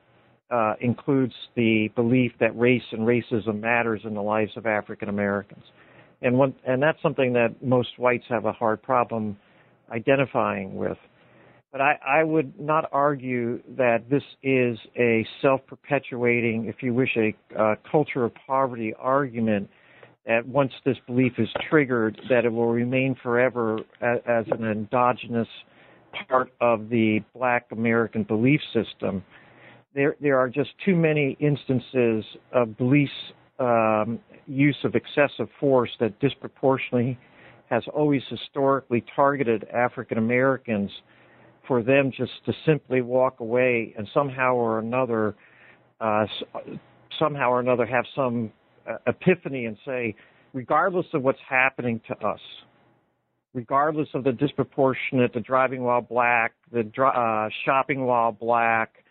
uh, 0.50 0.74
includes 0.80 1.34
the 1.56 1.90
belief 1.96 2.32
that 2.40 2.58
race 2.58 2.84
and 2.92 3.02
racism 3.02 3.60
matters 3.62 4.02
in 4.04 4.14
the 4.14 4.22
lives 4.22 4.52
of 4.56 4.66
African 4.66 5.10
Americans, 5.10 5.64
and 6.22 6.38
one, 6.38 6.56
and 6.66 6.82
that's 6.82 7.02
something 7.02 7.34
that 7.34 7.64
most 7.64 7.90
whites 7.98 8.26
have 8.30 8.46
a 8.46 8.54
hard 8.54 8.82
problem 8.82 9.38
identifying 9.92 10.76
with. 10.76 10.98
But 11.72 11.82
I, 11.82 12.00
I 12.08 12.24
would 12.24 12.60
not 12.60 12.90
argue 12.92 13.62
that 13.78 14.10
this 14.10 14.24
is 14.42 14.78
a 14.98 15.26
self-perpetuating, 15.42 16.66
if 16.66 16.82
you 16.82 16.94
wish, 16.94 17.18
a 17.18 17.76
culture 17.92 18.24
of 18.24 18.32
poverty 18.48 18.94
argument. 18.98 19.70
That 20.26 20.46
once 20.46 20.74
this 20.86 20.98
belief 21.08 21.34
is 21.38 21.48
triggered, 21.70 22.20
that 22.30 22.44
it 22.44 22.52
will 22.52 22.68
remain 22.68 23.16
forever 23.24 23.80
as, 24.02 24.20
as 24.28 24.46
an 24.52 24.66
endogenous 24.66 25.48
part 26.28 26.52
of 26.60 26.90
the 26.90 27.20
Black 27.34 27.68
American 27.72 28.24
belief 28.24 28.60
system 28.74 29.24
there 29.98 30.16
there 30.22 30.40
are 30.40 30.48
just 30.48 30.70
too 30.86 30.96
many 30.96 31.36
instances 31.40 32.24
of 32.54 32.78
police 32.78 33.10
um, 33.60 34.20
use 34.46 34.78
of 34.84 34.94
excessive 34.94 35.50
force 35.60 35.90
that 36.00 36.18
disproportionately 36.20 37.18
has 37.70 37.84
always 37.94 38.22
historically 38.30 39.04
targeted 39.16 39.66
African 39.74 40.20
Americans 40.20 40.92
for 41.68 41.82
them 41.82 42.12
just 42.16 42.32
to 42.46 42.54
simply 42.66 43.02
walk 43.02 43.40
away 43.40 43.94
and 43.98 44.08
somehow 44.14 44.54
or 44.54 44.80
another 44.80 45.36
uh, 46.00 46.26
somehow 47.18 47.50
or 47.50 47.60
another 47.60 47.86
have 47.86 48.06
some 48.16 48.52
uh, 48.88 48.98
epiphany 49.08 49.66
and 49.66 49.78
say 49.84 50.16
regardless 50.54 51.08
of 51.14 51.24
what's 51.24 51.40
happening 51.50 52.00
to 52.08 52.16
us 52.26 52.40
regardless 53.56 54.08
of 54.14 54.24
the 54.24 54.32
disproportionate 54.32 55.34
the 55.34 55.40
driving 55.40 55.82
while 55.82 56.02
black 56.02 56.54
the 56.72 56.88
uh, 57.04 57.50
shopping 57.66 58.06
while 58.06 58.32
black 58.32 59.04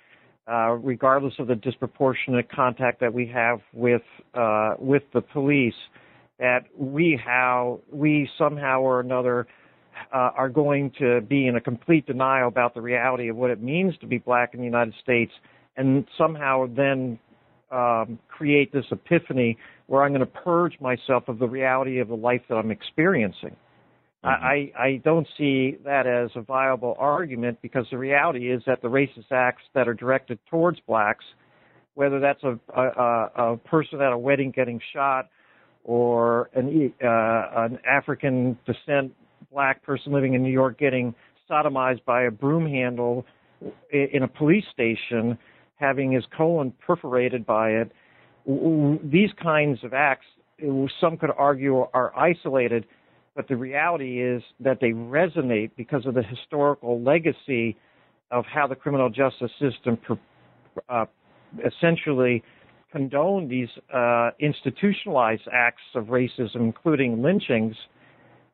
uh, 0.51 0.73
regardless 0.73 1.35
of 1.39 1.49
the 1.49 1.57
disproportionate 1.57 2.51
contact 2.51 3.01
that 3.01 3.13
we 3.13 3.27
have 3.27 3.61
with 3.73 4.03
uh, 4.35 4.75
with 4.79 5.03
the 5.13 5.21
police, 5.21 5.75
that 6.39 6.65
we 6.77 7.19
how 7.23 7.81
we 7.93 8.29
somehow 8.39 8.81
or 8.81 9.01
another 9.01 9.47
uh, 10.13 10.31
are 10.37 10.49
going 10.49 10.93
to 10.99 11.21
be 11.23 11.47
in 11.47 11.57
a 11.57 11.61
complete 11.61 12.07
denial 12.07 12.49
about 12.49 12.75
the 12.75 12.81
reality 12.81 13.29
of 13.29 13.37
what 13.37 13.51
it 13.51 13.63
means 13.63 13.97
to 13.99 14.07
be 14.07 14.19
black 14.19 14.55
in 14.55 14.61
the 14.61 14.67
United 14.67 14.95
States, 15.03 15.33
and 15.77 16.07
somehow 16.17 16.67
then 16.77 17.19
um, 17.71 18.19
create 18.29 18.73
this 18.73 18.85
epiphany 18.91 19.59
where 19.87 20.05
I'm 20.05 20.11
going 20.11 20.21
to 20.21 20.27
purge 20.27 20.79
myself 20.81 21.29
of 21.29 21.39
the 21.39 21.49
reality 21.49 21.99
of 21.99 22.09
the 22.09 22.15
life 22.17 22.43
that 22.49 22.57
I'm 22.57 22.71
experiencing. 22.71 23.57
Mm-hmm. 24.27 24.45
I, 24.45 24.73
I 24.79 25.01
don't 25.05 25.27
see 25.39 25.77
that 25.85 26.07
as 26.07 26.31
a 26.35 26.41
viable 26.41 26.97
argument 26.99 27.59
because 27.63 27.87
the 27.91 27.99
reality 27.99 28.51
is 28.51 28.63
that 28.67 28.83
the 28.83 28.89
racist 28.89 29.31
acts 29.31 29.63
that 29.75 29.87
are 29.87 29.95
directed 29.95 30.39
towards 30.51 30.81
blacks, 30.87 31.25
whether 31.95 32.19
that's 32.19 32.43
a, 32.43 32.59
a, 32.75 33.53
a 33.53 33.57
person 33.59 34.01
at 34.01 34.13
a 34.13 34.19
wedding 34.19 34.51
getting 34.51 34.81
shot 34.93 35.29
or 35.85 36.51
an, 36.55 36.93
uh, 37.03 37.65
an 37.65 37.79
African 37.89 38.59
descent 38.67 39.15
black 39.53 39.83
person 39.85 40.13
living 40.13 40.35
in 40.35 40.43
New 40.43 40.53
York 40.53 40.79
getting 40.79 41.15
sodomized 41.49 42.05
by 42.05 42.25
a 42.25 42.31
broom 42.31 42.67
handle 42.67 43.25
in 43.93 44.23
a 44.25 44.29
police 44.29 44.65
station, 44.73 45.39
having 45.77 46.11
his 46.11 46.25
colon 46.37 46.73
perforated 46.85 47.47
by 47.47 47.71
it, 47.71 47.93
these 49.05 49.31
kinds 49.41 49.83
of 49.85 49.95
acts, 49.95 50.27
some 51.01 51.17
could 51.17 51.31
argue, 51.37 51.87
are 51.95 52.17
isolated 52.19 52.87
but 53.37 53.47
the 53.49 53.57
reality 53.57 54.23
is 54.23 54.43
that 54.61 54.79
they 54.81 54.91
resonate 54.91 55.71
because 55.77 56.07
of 56.07 56.15
the 56.15 56.23
historical 56.23 57.01
legacy 57.03 57.77
of 58.31 58.45
how 58.47 58.67
the 58.67 58.75
criminal 58.75 59.11
justice 59.11 59.51
system 59.61 59.99
uh, 60.89 61.05
essentially 61.65 62.43
condoned 62.91 63.51
these 63.51 63.69
uh, 63.95 64.31
institutionalized 64.41 65.43
acts 65.53 65.83
of 65.95 66.07
racism, 66.07 66.57
including 66.57 67.23
lynchings, 67.23 67.77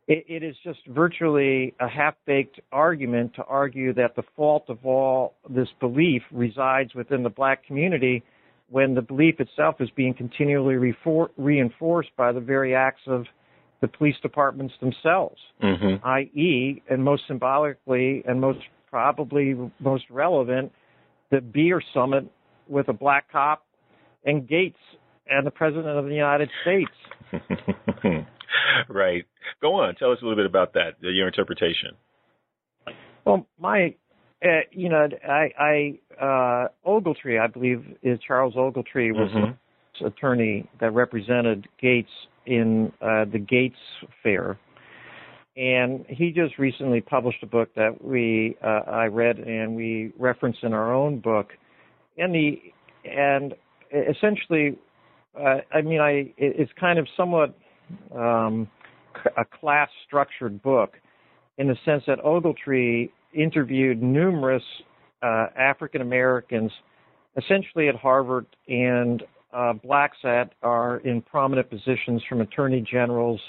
it, 0.08 0.24
it 0.28 0.42
is 0.42 0.56
just 0.64 0.80
virtually 0.88 1.74
a 1.80 1.88
half-baked 1.88 2.60
argument 2.72 3.32
to 3.36 3.44
argue 3.44 3.94
that 3.94 4.16
the 4.16 4.22
fault 4.36 4.64
of 4.68 4.84
all 4.84 5.34
this 5.48 5.68
belief 5.78 6.22
resides 6.32 6.92
within 6.94 7.22
the 7.22 7.30
black 7.30 7.64
community 7.64 8.22
when 8.68 8.94
the 8.94 9.02
belief 9.02 9.38
itself 9.38 9.76
is 9.80 9.88
being 9.94 10.12
continually 10.12 10.74
refor- 10.74 11.28
reinforced 11.36 12.10
by 12.16 12.32
the 12.32 12.40
very 12.40 12.74
acts 12.74 13.02
of 13.06 13.26
the 13.82 13.88
police 13.88 14.14
departments 14.22 14.72
themselves, 14.80 15.38
mm-hmm. 15.62 16.06
i.e., 16.06 16.82
and 16.88 17.04
most 17.04 17.24
symbolically 17.26 18.22
and 18.26 18.40
most 18.40 18.60
probably 18.88 19.54
most 19.80 20.04
relevant, 20.08 20.72
the 21.30 21.40
beer 21.40 21.82
summit 21.92 22.24
with 22.68 22.88
a 22.88 22.92
black 22.92 23.30
cop 23.30 23.66
and 24.24 24.48
Gates 24.48 24.78
and 25.28 25.46
the 25.46 25.50
President 25.50 25.98
of 25.98 26.04
the 26.06 26.14
United 26.14 26.48
States. 26.62 26.90
right. 28.88 29.24
Go 29.60 29.74
on. 29.74 29.96
Tell 29.96 30.12
us 30.12 30.18
a 30.22 30.24
little 30.24 30.36
bit 30.36 30.46
about 30.46 30.74
that, 30.74 30.92
your 31.00 31.26
interpretation. 31.26 31.90
Well, 33.24 33.46
my, 33.58 33.94
uh, 34.44 34.60
you 34.70 34.88
know, 34.88 35.08
I, 35.28 35.50
I 35.58 35.98
uh, 36.20 36.68
Ogletree, 36.86 37.40
I 37.40 37.48
believe, 37.48 37.84
is 38.02 38.20
Charles 38.26 38.54
Ogletree 38.54 39.12
was 39.12 39.30
mm-hmm. 39.34 39.52
Attorney 40.04 40.68
that 40.80 40.92
represented 40.92 41.68
Gates 41.80 42.10
in 42.46 42.92
uh, 43.00 43.24
the 43.30 43.38
Gates 43.38 43.76
Fair, 44.22 44.58
and 45.56 46.04
he 46.08 46.30
just 46.32 46.58
recently 46.58 47.00
published 47.00 47.42
a 47.42 47.46
book 47.46 47.68
that 47.76 48.02
we 48.02 48.56
uh, 48.64 48.90
I 48.90 49.06
read 49.06 49.38
and 49.38 49.76
we 49.76 50.12
referenced 50.18 50.62
in 50.62 50.72
our 50.72 50.94
own 50.94 51.20
book, 51.20 51.50
and 52.16 52.34
the 52.34 52.60
and 53.04 53.54
essentially, 53.92 54.78
uh, 55.38 55.58
I 55.72 55.82
mean, 55.82 56.00
I 56.00 56.32
it's 56.36 56.72
kind 56.78 56.98
of 56.98 57.06
somewhat 57.16 57.54
um, 58.14 58.68
a 59.36 59.44
class 59.44 59.88
structured 60.06 60.62
book 60.62 60.94
in 61.58 61.68
the 61.68 61.76
sense 61.84 62.02
that 62.06 62.18
Ogletree 62.20 63.10
interviewed 63.34 64.02
numerous 64.02 64.62
uh, 65.22 65.46
African 65.56 66.00
Americans, 66.00 66.70
essentially 67.36 67.88
at 67.88 67.94
Harvard, 67.94 68.46
and 68.68 69.22
uh, 69.52 69.72
blacks 69.72 70.16
that 70.22 70.52
are 70.62 70.98
in 70.98 71.22
prominent 71.22 71.68
positions 71.70 72.22
from 72.28 72.40
attorney 72.40 72.84
generals 72.90 73.40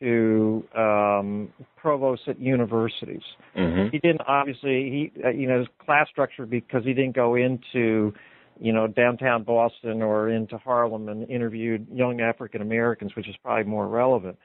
to 0.00 0.64
um, 0.76 1.52
provosts 1.76 2.24
at 2.28 2.38
universities. 2.40 3.22
Mm-hmm. 3.56 3.90
He 3.90 3.98
didn't 3.98 4.22
obviously 4.26 5.10
he 5.14 5.22
uh, 5.24 5.30
you 5.30 5.48
know 5.48 5.60
his 5.60 5.68
class 5.84 6.08
structure 6.10 6.46
because 6.46 6.84
he 6.84 6.92
didn't 6.92 7.14
go 7.14 7.36
into 7.36 8.12
you 8.60 8.72
know, 8.72 8.86
downtown 8.86 9.42
Boston 9.42 10.02
or 10.02 10.28
into 10.28 10.58
Harlem 10.58 11.08
and 11.08 11.28
interviewed 11.28 11.86
young 11.92 12.20
African 12.20 12.62
Americans, 12.62 13.12
which 13.16 13.28
is 13.28 13.34
probably 13.42 13.64
more 13.64 13.88
relevant. 13.88 14.38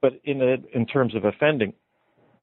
But 0.00 0.14
in 0.24 0.38
the, 0.38 0.56
in 0.74 0.86
terms 0.86 1.14
of 1.14 1.24
offending, 1.24 1.72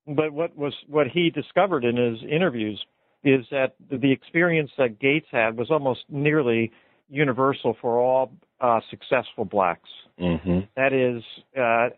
but 0.07 0.33
what 0.33 0.55
was 0.57 0.73
what 0.87 1.07
he 1.07 1.29
discovered 1.29 1.83
in 1.85 1.95
his 1.95 2.19
interviews 2.23 2.83
is 3.23 3.45
that 3.51 3.75
the 3.89 4.11
experience 4.11 4.71
that 4.77 4.99
Gates 4.99 5.27
had 5.31 5.57
was 5.57 5.69
almost 5.69 6.01
nearly 6.09 6.71
universal 7.11 7.75
for 7.81 7.99
all 7.99 8.31
uh, 8.61 8.79
successful 8.89 9.45
blacks. 9.45 9.89
Mm-hmm. 10.19 10.59
That 10.75 10.93
is, 10.93 11.23
uh, 11.59 11.89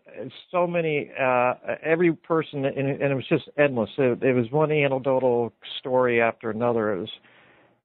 so 0.50 0.66
many, 0.66 1.10
uh, 1.20 1.54
every 1.82 2.12
person, 2.12 2.64
and, 2.64 2.76
and, 2.76 3.02
it 3.02 3.14
was 3.14 3.26
just 3.28 3.44
endless. 3.58 3.90
It, 3.96 4.22
it 4.22 4.32
was 4.32 4.50
one 4.50 4.72
anecdotal 4.72 5.52
story 5.78 6.20
after 6.20 6.50
another. 6.50 6.94
It 6.94 7.00
was 7.00 7.10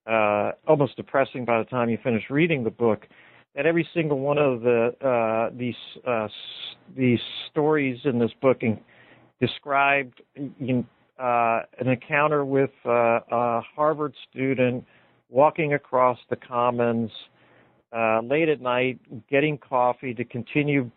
uh, 0.08 0.70
almost 0.70 0.96
depressing 0.96 1.46
by 1.46 1.60
the 1.60 1.66
time 1.66 1.90
you 1.90 1.98
finish 2.04 2.24
reading 2.30 2.64
the 2.64 2.72
book. 2.72 3.06
That 3.56 3.66
every 3.66 3.88
single 3.94 4.20
one 4.20 4.38
of 4.38 4.62
the 4.62 4.96
uh, 5.06 5.56
these 5.58 5.76
uh, 6.08 6.28
these 6.96 7.20
stories 7.52 8.00
in 8.06 8.20
this 8.20 8.32
book 8.42 8.58
in, 8.62 8.80
described 9.42 10.22
in, 10.36 10.86
uh, 11.20 11.62
an 11.80 11.88
encounter 11.88 12.46
with 12.46 12.70
uh, 12.86 13.20
a 13.30 13.62
Harvard 13.76 14.14
student 14.30 14.86
walking 15.30 15.74
across 15.74 16.18
the 16.30 16.36
commons 16.36 17.12
uh, 17.96 18.22
late 18.22 18.50
at 18.50 18.62
night, 18.62 19.00
getting 19.30 19.58
coffee 19.58 20.14
to 20.14 20.24
continue 20.24 20.90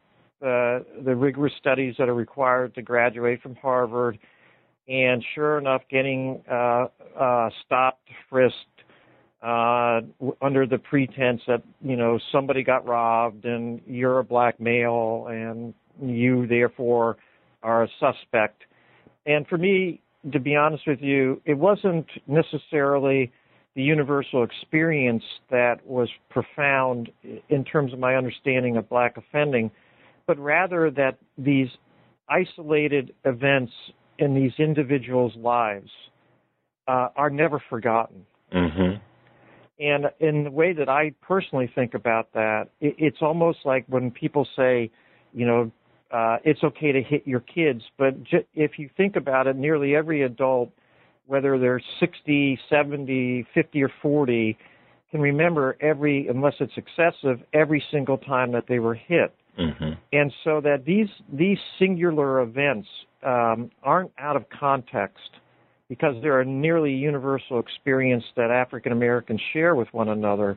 uh, 0.42 0.80
the 1.04 1.14
rigorous 1.16 1.52
studies 1.58 1.94
that 1.98 2.08
are 2.08 2.14
required 2.14 2.74
to 2.74 2.82
graduate 2.82 3.40
from 3.40 3.54
Harvard, 3.56 4.18
and 4.88 5.24
sure 5.34 5.58
enough, 5.58 5.82
getting 5.90 6.42
uh, 6.50 6.86
uh, 7.18 7.48
stopped, 7.64 8.08
frisked, 8.28 8.56
uh, 9.42 10.00
under 10.40 10.66
the 10.66 10.78
pretense 10.78 11.40
that 11.46 11.62
you 11.80 11.96
know 11.96 12.18
somebody 12.30 12.62
got 12.62 12.86
robbed 12.86 13.44
and 13.44 13.80
you're 13.86 14.20
a 14.20 14.24
black 14.24 14.60
male 14.60 15.26
and 15.28 15.74
you 16.00 16.46
therefore 16.46 17.16
are 17.62 17.84
a 17.84 17.88
suspect. 17.98 18.62
And 19.26 19.46
for 19.46 19.58
me, 19.58 20.00
to 20.32 20.38
be 20.38 20.54
honest 20.54 20.84
with 20.86 21.00
you, 21.00 21.40
it 21.44 21.54
wasn't 21.54 22.06
necessarily 22.26 23.32
the 23.74 23.82
universal 23.82 24.42
experience 24.42 25.22
that 25.50 25.84
was 25.86 26.08
profound 26.28 27.10
in 27.48 27.64
terms 27.64 27.92
of 27.92 27.98
my 27.98 28.16
understanding 28.16 28.76
of 28.76 28.88
black 28.88 29.16
offending, 29.16 29.70
but 30.26 30.38
rather 30.38 30.90
that 30.90 31.16
these 31.38 31.68
isolated 32.28 33.14
events 33.24 33.72
in 34.18 34.34
these 34.34 34.52
individuals' 34.58 35.32
lives 35.36 35.90
uh, 36.86 37.08
are 37.16 37.30
never 37.30 37.62
forgotten. 37.70 38.26
Mm-hmm. 38.54 38.98
And 39.80 40.04
in 40.20 40.44
the 40.44 40.50
way 40.50 40.72
that 40.74 40.88
I 40.88 41.12
personally 41.22 41.70
think 41.74 41.94
about 41.94 42.32
that, 42.34 42.68
it, 42.80 42.94
it's 42.98 43.18
almost 43.20 43.60
like 43.64 43.84
when 43.88 44.10
people 44.10 44.46
say, 44.54 44.90
you 45.32 45.46
know, 45.46 45.72
uh, 46.12 46.36
it's 46.44 46.62
okay 46.62 46.92
to 46.92 47.02
hit 47.02 47.26
your 47.26 47.40
kids, 47.40 47.82
but 47.96 48.22
j- 48.22 48.46
if 48.54 48.78
you 48.78 48.90
think 48.96 49.16
about 49.16 49.46
it, 49.46 49.56
nearly 49.56 49.96
every 49.96 50.22
adult, 50.22 50.70
whether 51.26 51.58
they're 51.58 51.80
60, 52.00 52.58
70, 52.68 53.46
50, 53.54 53.82
or 53.82 53.92
40, 54.00 54.58
can 55.10 55.20
remember 55.20 55.76
every, 55.80 56.26
unless 56.28 56.54
it's 56.60 56.72
excessive, 56.76 57.40
every 57.52 57.82
single 57.90 58.18
time 58.18 58.52
that 58.52 58.64
they 58.68 58.78
were 58.78 58.94
hit. 58.94 59.34
Mm-hmm. 59.58 59.90
And 60.12 60.32
so 60.44 60.60
that 60.62 60.84
these 60.86 61.08
these 61.30 61.58
singular 61.78 62.40
events 62.40 62.88
um, 63.22 63.70
aren't 63.82 64.10
out 64.18 64.34
of 64.34 64.44
context 64.48 65.30
because 65.88 66.14
they're 66.22 66.40
a 66.40 66.44
nearly 66.44 66.92
universal 66.92 67.60
experience 67.60 68.24
that 68.34 68.50
African 68.50 68.92
Americans 68.92 69.40
share 69.52 69.74
with 69.74 69.88
one 69.92 70.08
another. 70.08 70.56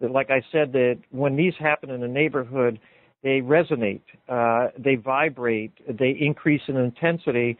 That, 0.00 0.10
like 0.10 0.30
I 0.30 0.40
said, 0.50 0.72
that 0.72 0.98
when 1.10 1.36
these 1.36 1.52
happen 1.58 1.90
in 1.90 2.02
a 2.02 2.08
neighborhood, 2.08 2.80
they 3.22 3.42
resonate, 3.42 4.00
uh, 4.30 4.68
they 4.78 4.94
vibrate, 4.94 5.72
they 5.86 6.16
increase 6.18 6.62
in 6.68 6.78
intensity. 6.78 7.58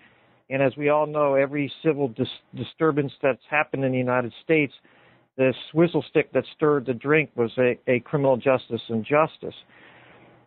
And 0.50 0.62
as 0.62 0.76
we 0.76 0.88
all 0.88 1.06
know, 1.06 1.34
every 1.34 1.72
civil 1.82 2.08
dis- 2.08 2.26
disturbance 2.54 3.12
that's 3.22 3.42
happened 3.48 3.84
in 3.84 3.92
the 3.92 3.98
United 3.98 4.32
States, 4.42 4.72
the 5.36 5.54
swizzle 5.70 6.04
stick 6.10 6.32
that 6.32 6.44
stirred 6.56 6.86
the 6.86 6.92
drink 6.92 7.30
was 7.36 7.52
a, 7.56 7.78
a 7.86 8.00
criminal 8.00 8.36
justice 8.36 8.82
injustice. 8.88 9.54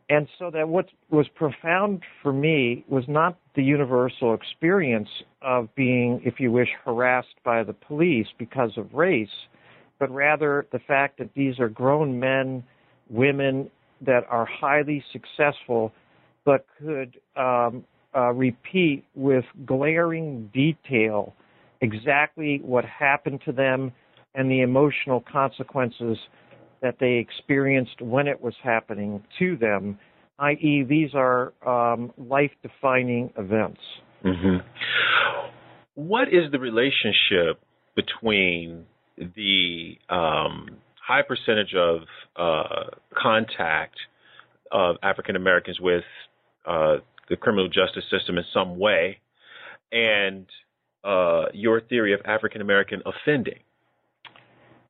And 0.09 0.27
so 0.37 0.51
that 0.51 0.67
what 0.67 0.87
was 1.09 1.27
profound 1.35 2.03
for 2.21 2.33
me 2.33 2.83
was 2.89 3.05
not 3.07 3.37
the 3.55 3.63
universal 3.63 4.33
experience 4.33 5.07
of 5.41 5.73
being, 5.75 6.21
if 6.25 6.39
you 6.39 6.51
wish, 6.51 6.67
harassed 6.83 7.35
by 7.45 7.63
the 7.63 7.73
police 7.73 8.27
because 8.37 8.71
of 8.77 8.93
race, 8.93 9.29
but 9.99 10.11
rather 10.11 10.67
the 10.73 10.79
fact 10.79 11.17
that 11.19 11.29
these 11.33 11.59
are 11.59 11.69
grown 11.69 12.19
men, 12.19 12.63
women 13.09 13.69
that 14.01 14.25
are 14.29 14.45
highly 14.45 15.01
successful, 15.13 15.93
but 16.43 16.65
could 16.77 17.17
um, 17.37 17.85
uh, 18.15 18.31
repeat 18.31 19.03
with 19.15 19.45
glaring 19.65 20.49
detail 20.53 21.33
exactly 21.81 22.61
what 22.63 22.85
happened 22.85 23.41
to 23.45 23.51
them 23.51 23.91
and 24.35 24.49
the 24.49 24.61
emotional 24.61 25.23
consequences 25.31 26.17
that 26.81 26.95
they 26.99 27.13
experienced 27.13 28.01
when 28.01 28.27
it 28.27 28.41
was 28.41 28.53
happening 28.63 29.23
to 29.39 29.55
them, 29.57 29.97
i.e., 30.39 30.83
these 30.87 31.11
are 31.13 31.53
um, 31.65 32.11
life 32.17 32.51
defining 32.61 33.31
events. 33.37 33.79
Mm-hmm. 34.23 34.57
What 35.95 36.29
is 36.29 36.51
the 36.51 36.59
relationship 36.59 37.61
between 37.95 38.85
the 39.17 39.97
um, 40.09 40.77
high 41.05 41.21
percentage 41.21 41.75
of 41.75 42.01
uh, 42.35 42.95
contact 43.15 43.95
of 44.71 44.95
African 45.03 45.35
Americans 45.35 45.79
with 45.79 46.03
uh, 46.65 46.97
the 47.29 47.35
criminal 47.35 47.67
justice 47.67 48.03
system 48.09 48.37
in 48.37 48.43
some 48.53 48.77
way 48.77 49.19
and 49.91 50.45
uh, 51.03 51.45
your 51.53 51.81
theory 51.81 52.13
of 52.13 52.21
African 52.25 52.61
American 52.61 53.01
offending? 53.05 53.59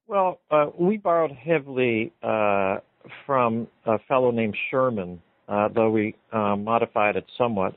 Well, 0.07 0.39
uh, 0.51 0.67
we 0.77 0.97
borrowed 0.97 1.31
heavily 1.31 2.11
uh, 2.21 2.77
from 3.25 3.67
a 3.85 3.99
fellow 4.07 4.31
named 4.31 4.55
Sherman, 4.69 5.21
uh, 5.47 5.69
though 5.73 5.89
we 5.89 6.15
uh, 6.31 6.55
modified 6.55 7.15
it 7.15 7.25
somewhat. 7.37 7.75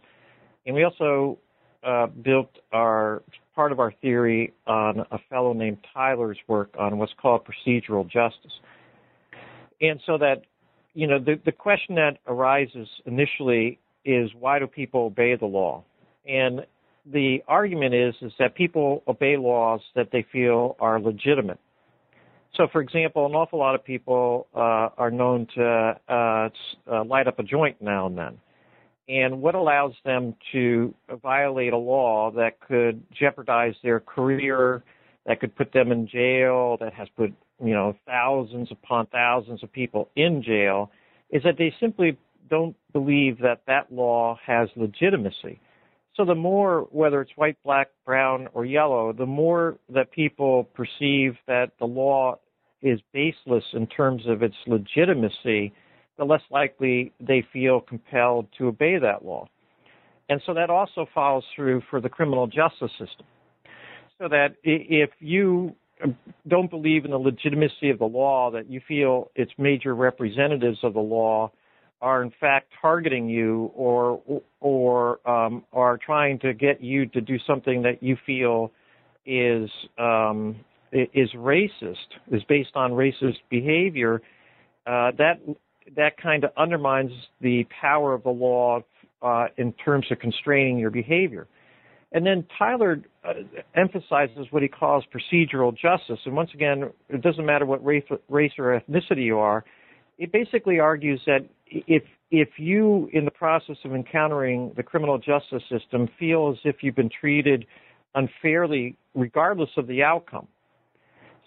And 0.66 0.74
we 0.74 0.84
also 0.84 1.38
uh, 1.84 2.06
built 2.06 2.50
our 2.72 3.22
part 3.54 3.72
of 3.72 3.80
our 3.80 3.92
theory 4.02 4.52
on 4.66 5.00
a 5.10 5.18
fellow 5.30 5.52
named 5.52 5.78
Tyler's 5.94 6.38
work 6.46 6.74
on 6.78 6.98
what's 6.98 7.12
called 7.20 7.42
procedural 7.46 8.04
justice. 8.04 8.52
And 9.80 10.00
so 10.04 10.18
that, 10.18 10.42
you 10.94 11.06
know, 11.06 11.18
the, 11.18 11.40
the 11.44 11.52
question 11.52 11.94
that 11.94 12.18
arises 12.26 12.88
initially 13.06 13.78
is 14.06 14.30
why 14.38 14.58
do 14.58 14.66
people 14.66 15.06
obey 15.06 15.34
the 15.34 15.46
law? 15.46 15.84
And 16.26 16.64
the 17.12 17.42
argument 17.46 17.94
is 17.94 18.14
is 18.22 18.32
that 18.38 18.54
people 18.54 19.02
obey 19.06 19.36
laws 19.36 19.80
that 19.94 20.08
they 20.12 20.24
feel 20.32 20.76
are 20.80 21.00
legitimate. 21.00 21.58
So, 22.56 22.66
for 22.72 22.80
example, 22.80 23.26
an 23.26 23.32
awful 23.32 23.58
lot 23.58 23.74
of 23.74 23.84
people 23.84 24.46
uh, 24.54 24.88
are 24.96 25.10
known 25.10 25.46
to 25.56 26.00
uh, 26.08 26.48
uh, 26.90 27.04
light 27.04 27.28
up 27.28 27.38
a 27.38 27.42
joint 27.42 27.82
now 27.82 28.06
and 28.06 28.16
then. 28.16 28.38
And 29.08 29.40
what 29.40 29.54
allows 29.54 29.92
them 30.04 30.34
to 30.52 30.94
violate 31.22 31.72
a 31.72 31.76
law 31.76 32.30
that 32.32 32.60
could 32.60 33.02
jeopardize 33.12 33.74
their 33.82 34.00
career, 34.00 34.82
that 35.26 35.38
could 35.40 35.54
put 35.54 35.72
them 35.72 35.92
in 35.92 36.08
jail, 36.08 36.76
that 36.80 36.92
has 36.94 37.08
put 37.16 37.32
you 37.62 37.74
know 37.74 37.94
thousands 38.06 38.68
upon 38.70 39.06
thousands 39.06 39.62
of 39.62 39.72
people 39.72 40.08
in 40.16 40.42
jail, 40.42 40.90
is 41.30 41.42
that 41.42 41.56
they 41.58 41.74
simply 41.78 42.16
don't 42.48 42.76
believe 42.92 43.38
that 43.38 43.62
that 43.66 43.92
law 43.92 44.38
has 44.44 44.68
legitimacy. 44.76 45.60
So 46.16 46.24
the 46.24 46.34
more, 46.34 46.88
whether 46.90 47.20
it's 47.20 47.32
white, 47.36 47.56
black, 47.62 47.88
brown, 48.06 48.48
or 48.54 48.64
yellow, 48.64 49.12
the 49.12 49.26
more 49.26 49.76
that 49.90 50.10
people 50.12 50.64
perceive 50.64 51.36
that 51.46 51.72
the 51.78 51.84
law 51.84 52.38
is 52.80 53.00
baseless 53.12 53.64
in 53.74 53.86
terms 53.86 54.22
of 54.26 54.42
its 54.42 54.54
legitimacy, 54.66 55.72
the 56.16 56.24
less 56.24 56.40
likely 56.50 57.12
they 57.20 57.44
feel 57.52 57.80
compelled 57.80 58.46
to 58.56 58.68
obey 58.68 58.98
that 58.98 59.24
law. 59.24 59.46
And 60.28 60.40
so 60.46 60.54
that 60.54 60.70
also 60.70 61.06
follows 61.14 61.44
through 61.54 61.82
for 61.90 62.00
the 62.00 62.08
criminal 62.08 62.46
justice 62.46 62.90
system. 62.92 63.26
So 64.18 64.28
that 64.28 64.56
if 64.64 65.10
you 65.20 65.74
um, 66.02 66.16
don't 66.48 66.70
believe 66.70 67.04
in 67.04 67.10
the 67.10 67.18
legitimacy 67.18 67.90
of 67.90 67.98
the 67.98 68.06
law, 68.06 68.50
that 68.50 68.70
you 68.70 68.80
feel 68.88 69.30
its 69.34 69.52
major 69.58 69.94
representatives 69.94 70.78
of 70.82 70.94
the 70.94 71.00
law 71.00 71.52
are 72.00 72.22
in 72.22 72.32
fact 72.40 72.72
targeting 72.80 73.28
you 73.28 73.70
or 73.74 74.20
or 74.60 75.28
um, 75.28 75.64
are 75.72 75.98
trying 75.98 76.38
to 76.40 76.52
get 76.52 76.82
you 76.82 77.06
to 77.06 77.20
do 77.20 77.38
something 77.46 77.82
that 77.82 78.02
you 78.02 78.16
feel 78.26 78.70
is 79.24 79.70
um, 79.98 80.56
is 80.92 81.30
racist, 81.34 81.96
is 82.30 82.42
based 82.48 82.70
on 82.74 82.92
racist 82.92 83.38
behavior, 83.50 84.22
uh, 84.86 85.10
that 85.18 85.40
that 85.96 86.16
kind 86.20 86.44
of 86.44 86.50
undermines 86.56 87.12
the 87.40 87.66
power 87.80 88.12
of 88.12 88.22
the 88.22 88.30
law 88.30 88.80
uh, 89.22 89.46
in 89.56 89.72
terms 89.72 90.06
of 90.10 90.18
constraining 90.18 90.78
your 90.78 90.90
behavior. 90.90 91.46
And 92.12 92.24
then 92.24 92.46
Tyler 92.58 93.02
uh, 93.24 93.34
emphasizes 93.74 94.46
what 94.50 94.62
he 94.62 94.68
calls 94.68 95.04
procedural 95.12 95.76
justice. 95.76 96.20
And 96.24 96.34
once 96.34 96.50
again, 96.54 96.90
it 97.08 97.20
doesn't 97.20 97.44
matter 97.44 97.66
what 97.66 97.84
race, 97.84 98.04
race 98.28 98.52
or 98.58 98.80
ethnicity 98.80 99.24
you 99.24 99.38
are. 99.38 99.64
It 100.18 100.32
basically 100.32 100.78
argues 100.78 101.20
that 101.26 101.40
if 101.66 102.02
if 102.30 102.48
you, 102.58 103.08
in 103.12 103.24
the 103.24 103.30
process 103.30 103.76
of 103.84 103.94
encountering 103.94 104.72
the 104.76 104.82
criminal 104.82 105.16
justice 105.16 105.62
system, 105.70 106.08
feel 106.18 106.50
as 106.50 106.58
if 106.64 106.76
you've 106.82 106.96
been 106.96 107.10
treated 107.20 107.66
unfairly, 108.14 108.96
regardless 109.14 109.70
of 109.76 109.86
the 109.86 110.02
outcome, 110.02 110.48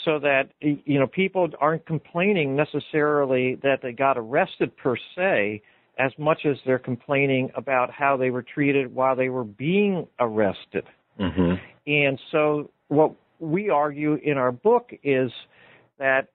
so 0.06 0.20
that 0.20 0.50
you 0.62 1.00
know 1.00 1.08
people 1.08 1.50
aren't 1.60 1.86
complaining 1.86 2.56
necessarily 2.56 3.56
that 3.56 3.80
they 3.82 3.92
got 3.92 4.18
arrested 4.18 4.76
per 4.78 4.96
se 5.16 5.62
as 5.98 6.12
much 6.18 6.46
as 6.46 6.56
they're 6.66 6.80
complaining 6.80 7.52
about 7.56 7.92
how 7.92 8.16
they 8.16 8.30
were 8.30 8.42
treated 8.44 8.96
while 8.96 9.18
they 9.18 9.28
were 9.28 9.44
being 9.44 10.08
arrested. 10.20 10.86
Mm-hmm. 11.20 11.56
And 11.88 12.20
so 12.32 12.72
what 12.88 13.14
we 13.40 13.70
argue 13.70 14.14
in 14.24 14.38
our 14.38 14.54
book 14.54 14.92
is 15.04 15.30
that 16.00 16.30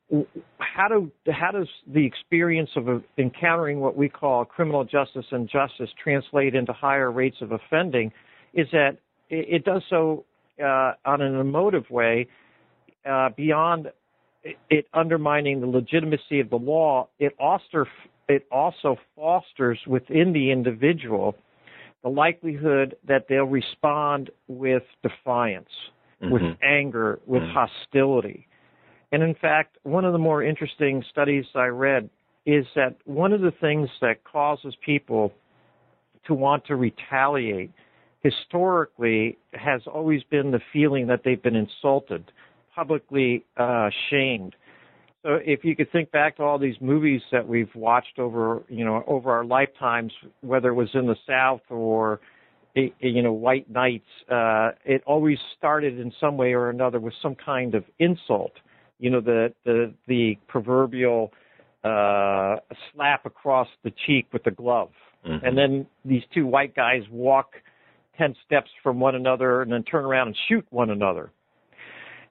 how 0.58 0.88
do 0.88 1.10
how 1.32 1.50
does 1.50 1.68
the 1.92 2.04
experience 2.04 2.70
of 2.76 3.02
encountering 3.18 3.80
what 3.80 3.96
we 3.96 4.08
call 4.08 4.44
criminal 4.44 4.84
justice 4.84 5.24
and 5.32 5.48
justice 5.48 5.88
translate 6.02 6.54
into 6.54 6.72
higher 6.72 7.10
rates 7.10 7.38
of 7.40 7.50
offending 7.52 8.12
is 8.52 8.68
that 8.72 8.98
it, 9.30 9.64
does 9.64 9.82
so 9.90 10.24
uh, 10.62 10.92
on 11.04 11.22
an 11.22 11.40
emotive 11.40 11.88
way 11.90 12.28
uh, 13.08 13.30
beyond 13.36 13.90
it 14.70 14.86
undermining 14.92 15.60
the 15.60 15.66
legitimacy 15.66 16.40
of 16.40 16.50
the 16.50 16.56
law, 16.56 17.08
it 17.18 17.34
also, 17.38 17.86
it 18.28 18.46
also 18.52 18.96
fosters 19.16 19.78
within 19.86 20.32
the 20.32 20.50
individual 20.50 21.34
the 22.02 22.10
likelihood 22.10 22.96
that 23.08 23.26
they'll 23.28 23.44
respond 23.44 24.28
with 24.46 24.82
defiance, 25.02 25.70
mm-hmm. 26.22 26.32
with 26.32 26.42
anger, 26.62 27.18
with 27.26 27.42
mm-hmm. 27.42 27.56
hostility. 27.56 28.46
And 29.14 29.22
in 29.22 29.36
fact, 29.36 29.78
one 29.84 30.04
of 30.04 30.10
the 30.10 30.18
more 30.18 30.42
interesting 30.42 31.04
studies 31.08 31.44
I 31.54 31.66
read 31.66 32.10
is 32.46 32.66
that 32.74 32.96
one 33.04 33.32
of 33.32 33.42
the 33.42 33.52
things 33.60 33.88
that 34.00 34.24
causes 34.24 34.74
people 34.84 35.32
to 36.26 36.34
want 36.34 36.66
to 36.66 36.74
retaliate 36.74 37.70
historically 38.24 39.38
has 39.52 39.82
always 39.86 40.24
been 40.32 40.50
the 40.50 40.58
feeling 40.72 41.06
that 41.06 41.20
they've 41.24 41.40
been 41.40 41.54
insulted 41.54 42.32
publicly 42.74 43.44
uh, 43.56 43.88
shamed. 44.10 44.56
So 45.22 45.38
if 45.44 45.64
you 45.64 45.76
could 45.76 45.92
think 45.92 46.10
back 46.10 46.38
to 46.38 46.42
all 46.42 46.58
these 46.58 46.80
movies 46.80 47.22
that 47.30 47.46
we've 47.46 47.72
watched 47.76 48.18
over, 48.18 48.64
you 48.68 48.84
know, 48.84 49.04
over 49.06 49.30
our 49.30 49.44
lifetimes, 49.44 50.12
whether 50.40 50.70
it 50.70 50.74
was 50.74 50.90
in 50.92 51.06
the 51.06 51.16
South 51.24 51.62
or, 51.70 52.18
you 52.74 53.22
know, 53.22 53.32
White 53.32 53.70
Knights, 53.70 54.10
uh, 54.28 54.70
it 54.84 55.04
always 55.06 55.38
started 55.56 56.00
in 56.00 56.12
some 56.18 56.36
way 56.36 56.52
or 56.52 56.68
another 56.68 56.98
with 56.98 57.14
some 57.22 57.36
kind 57.36 57.76
of 57.76 57.84
insult. 58.00 58.54
You 59.04 59.10
know, 59.10 59.20
the 59.20 59.52
the 59.66 59.92
the 60.06 60.38
proverbial 60.48 61.30
uh, 61.92 62.56
slap 62.90 63.26
across 63.26 63.68
the 63.82 63.92
cheek 64.06 64.24
with 64.32 64.44
the 64.44 64.50
glove, 64.50 64.92
mm-hmm. 65.26 65.44
and 65.44 65.58
then 65.58 65.86
these 66.06 66.22
two 66.32 66.46
white 66.46 66.74
guys 66.74 67.02
walk 67.10 67.48
ten 68.16 68.34
steps 68.46 68.70
from 68.82 69.00
one 69.00 69.14
another 69.14 69.60
and 69.60 69.70
then 69.70 69.82
turn 69.82 70.04
around 70.06 70.28
and 70.28 70.36
shoot 70.48 70.66
one 70.70 70.88
another. 70.88 71.30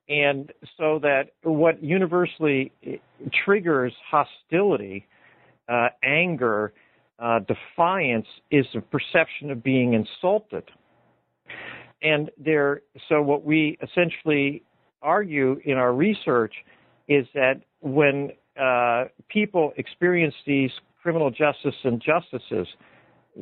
And 0.10 0.52
so 0.78 0.98
that 1.04 1.26
what 1.44 1.84
universally 1.84 2.72
triggers 3.46 3.94
hostility, 4.10 5.06
uh, 5.70 5.90
anger, 6.04 6.74
uh, 7.20 7.40
defiance 7.54 8.28
is 8.50 8.66
the 8.74 8.82
perception 8.82 9.52
of 9.52 9.64
being 9.64 9.94
insulted. 9.94 10.64
And 12.02 12.32
there, 12.38 12.82
so 13.08 13.22
what 13.22 13.46
we 13.46 13.78
essentially 13.82 14.64
argue 15.04 15.60
in 15.64 15.78
our 15.78 15.94
research 15.94 16.54
is 17.08 17.28
that 17.34 17.62
when 17.82 18.32
uh, 18.60 19.06
people 19.30 19.74
experience 19.78 20.36
these 20.48 20.72
criminal 21.02 21.30
justice 21.30 21.76
injustices, 21.84 22.68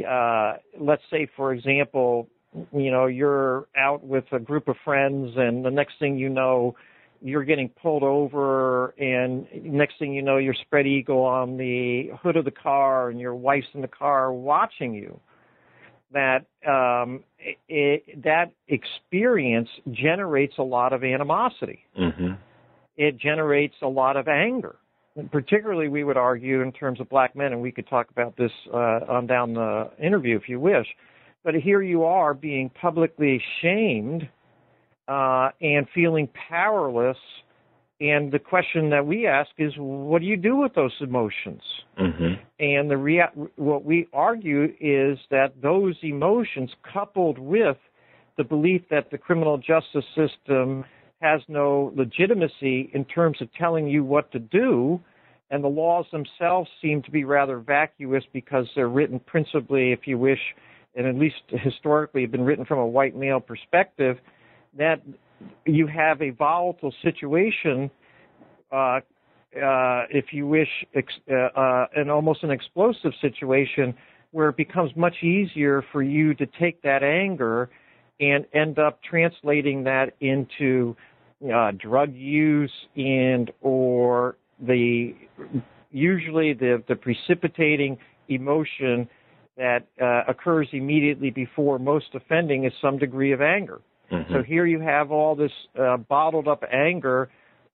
uh, 0.10 0.54
let's 0.80 1.04
say, 1.12 1.28
for 1.36 1.54
example, 1.54 2.28
you 2.74 2.92
know 2.92 3.06
you're 3.06 3.68
out 3.78 4.04
with 4.04 4.26
a 4.32 4.40
group 4.40 4.68
of 4.68 4.76
friends 4.84 5.32
and 5.38 5.64
the 5.64 5.70
next 5.70 5.94
thing 6.00 6.18
you 6.18 6.30
know 6.30 6.76
you're 7.22 7.44
getting 7.44 7.70
pulled 7.70 8.04
over 8.04 8.90
and 8.98 9.48
next 9.64 9.94
thing 10.00 10.14
you 10.14 10.22
know 10.22 10.38
you're 10.38 10.56
spread 10.66 10.86
eagle 10.86 11.24
on 11.24 11.58
the 11.58 12.10
hood 12.22 12.36
of 12.36 12.46
the 12.46 12.52
car 12.52 13.10
and 13.10 13.20
your 13.20 13.36
wife's 13.36 13.68
in 13.74 13.82
the 13.82 13.88
car 13.88 14.34
watching 14.34 14.94
you 14.94 15.20
that 16.14 16.46
um 16.68 17.24
it, 17.68 18.24
that 18.24 18.52
experience 18.68 19.70
generates 19.92 20.56
a 20.58 20.64
lot 20.64 20.94
of 20.94 21.04
animosity 21.04 21.80
mm-hmm. 22.00 22.34
it 22.98 23.18
generates 23.18 23.76
a 23.82 23.88
lot 23.88 24.18
of 24.18 24.28
anger 24.28 24.76
and 25.16 25.32
particularly 25.32 25.88
we 25.90 26.04
would 26.04 26.18
argue 26.18 26.62
in 26.62 26.72
terms 26.72 27.00
of 27.00 27.10
black 27.10 27.36
men 27.36 27.52
and 27.52 27.62
we 27.62 27.72
could 27.72 27.88
talk 27.88 28.10
about 28.12 28.36
this 28.38 28.52
uh, 28.74 29.00
on 29.10 29.28
down 29.28 29.54
the 29.54 29.90
interview 30.02 30.36
if 30.38 30.48
you 30.48 30.60
wish 30.60 30.88
but 31.44 31.56
here 31.56 31.82
you 31.82 32.04
are 32.04 32.34
being 32.34 32.70
publicly 32.70 33.42
shamed 33.62 34.28
uh, 35.08 35.50
and 35.62 35.88
feeling 35.94 36.30
powerless. 36.50 37.18
And 38.02 38.32
the 38.32 38.40
question 38.40 38.90
that 38.90 39.06
we 39.06 39.28
ask 39.28 39.52
is, 39.60 39.74
what 39.78 40.22
do 40.22 40.26
you 40.26 40.36
do 40.36 40.56
with 40.56 40.74
those 40.74 40.96
emotions? 41.02 41.62
Mm-hmm. 42.00 42.34
And 42.60 42.90
the 42.90 42.98
rea- 42.98 43.50
what 43.58 43.86
we 43.86 44.08
argue 44.12 44.74
is 44.80 45.20
that 45.30 45.54
those 45.62 45.96
emotions, 46.02 46.72
coupled 46.92 47.38
with 47.38 47.78
the 48.38 48.44
belief 48.44 48.82
that 48.90 49.12
the 49.12 49.20
criminal 49.20 49.60
justice 49.60 50.06
system 50.16 50.84
has 51.22 51.42
no 51.48 51.94
legitimacy 51.96 52.90
in 52.92 53.06
terms 53.06 53.40
of 53.40 53.54
telling 53.54 53.88
you 53.88 54.04
what 54.04 54.32
to 54.32 54.40
do, 54.40 55.00
and 55.52 55.64
the 55.64 55.68
laws 55.68 56.06
themselves 56.12 56.68
seem 56.82 57.04
to 57.04 57.12
be 57.12 57.24
rather 57.24 57.60
vacuous 57.60 58.24
because 58.34 58.66
they're 58.76 58.90
written 58.90 59.20
principally, 59.20 59.92
if 59.92 60.08
you 60.08 60.18
wish, 60.18 60.40
and 60.96 61.06
at 61.06 61.16
least 61.16 61.36
historically 61.50 62.24
have 62.24 62.32
been 62.32 62.46
written 62.46 62.66
from 62.66 62.80
a 62.80 62.88
white 62.88 63.16
male 63.16 63.40
perspective, 63.40 64.18
that 64.76 65.02
you 65.66 65.88
have 65.88 66.22
a 66.22 66.32
volatile 66.32 66.94
situation, 67.02 67.90
uh, 68.72 69.00
uh, 69.56 70.04
if 70.10 70.26
you 70.32 70.48
wish, 70.48 70.70
ex- 70.96 71.14
uh, 71.30 71.60
uh, 71.60 71.88
and 71.96 72.10
almost 72.10 72.44
an 72.44 72.52
explosive 72.52 73.12
situation 73.22 73.94
where 74.32 74.50
it 74.50 74.58
becomes 74.58 74.92
much 74.96 75.24
easier 75.24 75.84
for 75.92 76.02
you 76.02 76.34
to 76.34 76.46
take 76.60 76.82
that 76.84 77.04
anger 77.04 77.70
and 78.20 78.46
end 78.54 78.80
up 78.80 79.00
translating 79.04 79.84
that 79.84 80.14
into 80.22 80.96
uh, 81.54 81.72
drug 81.72 82.14
use 82.14 82.72
and 82.96 83.52
or 83.62 84.38
the 84.60 85.14
usually 85.92 86.54
the 86.54 86.84
the 86.88 86.96
precipitating 86.96 87.98
emotion 88.30 89.10
that 89.58 89.88
uh, 90.02 90.22
occurs 90.28 90.68
immediately 90.72 91.30
before 91.30 91.80
most 91.80 92.08
offending 92.14 92.64
is 92.64 92.72
some 92.82 92.98
degree 92.98 93.32
of 93.34 93.42
anger. 93.42 93.82
Mm-hmm. 94.12 94.34
So 94.34 94.44
here 94.44 94.66
you 94.66 94.80
have 94.82 95.12
all 95.12 95.36
this 95.36 95.52
uh, 95.80 95.98
bottled 95.98 96.48
up 96.48 96.64
anger 96.72 97.30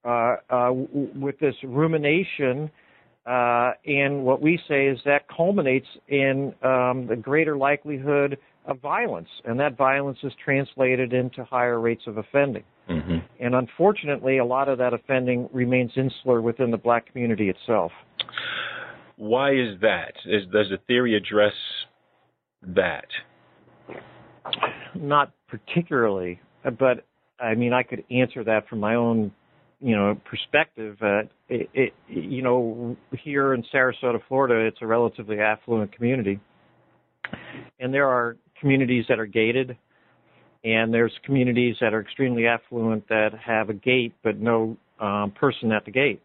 uh, 0.05 0.09
uh, 0.09 0.67
w- 0.67 1.09
with 1.15 1.39
this 1.39 1.55
rumination, 1.63 2.69
uh, 3.25 3.71
and 3.85 4.23
what 4.23 4.41
we 4.41 4.59
say 4.69 4.87
is 4.87 4.99
that 5.05 5.23
culminates 5.35 5.87
in 6.07 6.53
um, 6.63 7.07
the 7.07 7.17
greater 7.19 7.57
likelihood 7.57 8.37
of 8.65 8.79
violence, 8.79 9.29
and 9.45 9.59
that 9.59 9.75
violence 9.77 10.17
is 10.23 10.31
translated 10.43 11.13
into 11.13 11.43
higher 11.43 11.79
rates 11.79 12.03
of 12.07 12.17
offending. 12.17 12.63
Mm-hmm. 12.89 13.17
And 13.39 13.55
unfortunately, 13.55 14.37
a 14.37 14.45
lot 14.45 14.69
of 14.69 14.77
that 14.77 14.93
offending 14.93 15.49
remains 15.51 15.91
insular 15.95 16.41
within 16.41 16.71
the 16.71 16.77
black 16.77 17.11
community 17.11 17.49
itself. 17.49 17.91
Why 19.17 19.51
is 19.51 19.79
that? 19.81 20.13
Is, 20.25 20.43
does 20.53 20.67
the 20.69 20.77
theory 20.87 21.15
address 21.17 21.53
that? 22.61 23.07
Not 25.01 25.31
particularly, 25.47 26.39
but 26.63 27.05
I 27.39 27.55
mean, 27.55 27.73
I 27.73 27.83
could 27.83 28.03
answer 28.09 28.43
that 28.43 28.67
from 28.67 28.79
my 28.79 28.95
own, 28.95 29.31
you 29.79 29.95
know, 29.95 30.19
perspective. 30.25 30.97
Uh, 31.01 31.21
it, 31.49 31.69
it, 31.73 31.93
you 32.07 32.41
know, 32.41 32.97
here 33.11 33.53
in 33.53 33.63
Sarasota, 33.73 34.19
Florida, 34.27 34.65
it's 34.65 34.79
a 34.81 34.87
relatively 34.87 35.39
affluent 35.39 35.95
community, 35.95 36.39
and 37.79 37.93
there 37.93 38.07
are 38.07 38.37
communities 38.59 39.05
that 39.09 39.19
are 39.19 39.25
gated, 39.25 39.77
and 40.63 40.93
there's 40.93 41.13
communities 41.23 41.75
that 41.79 41.93
are 41.93 42.01
extremely 42.01 42.47
affluent 42.47 43.07
that 43.09 43.29
have 43.45 43.69
a 43.69 43.73
gate 43.73 44.13
but 44.23 44.39
no 44.39 44.77
um, 44.99 45.31
person 45.39 45.71
at 45.71 45.85
the 45.85 45.91
gate, 45.91 46.21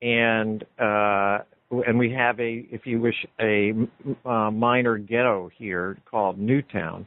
and 0.00 0.64
uh, 0.78 1.38
and 1.70 1.98
we 1.98 2.12
have 2.12 2.40
a, 2.40 2.66
if 2.70 2.84
you 2.84 3.00
wish, 3.00 3.26
a 3.40 3.72
uh, 4.24 4.50
minor 4.50 4.98
ghetto 4.98 5.50
here 5.56 5.98
called 6.10 6.38
Newtown. 6.38 7.06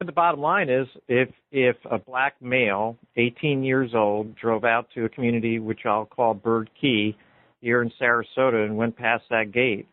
But 0.00 0.06
the 0.06 0.12
bottom 0.12 0.40
line 0.40 0.70
is, 0.70 0.88
if 1.08 1.28
if 1.52 1.76
a 1.90 1.98
black 1.98 2.40
male, 2.40 2.96
18 3.18 3.62
years 3.62 3.90
old, 3.94 4.34
drove 4.34 4.64
out 4.64 4.86
to 4.94 5.04
a 5.04 5.10
community 5.10 5.58
which 5.58 5.80
I'll 5.84 6.06
call 6.06 6.32
Bird 6.32 6.70
Key 6.80 7.14
here 7.60 7.82
in 7.82 7.92
Sarasota 8.00 8.64
and 8.64 8.78
went 8.78 8.96
past 8.96 9.24
that 9.28 9.52
gate, 9.52 9.86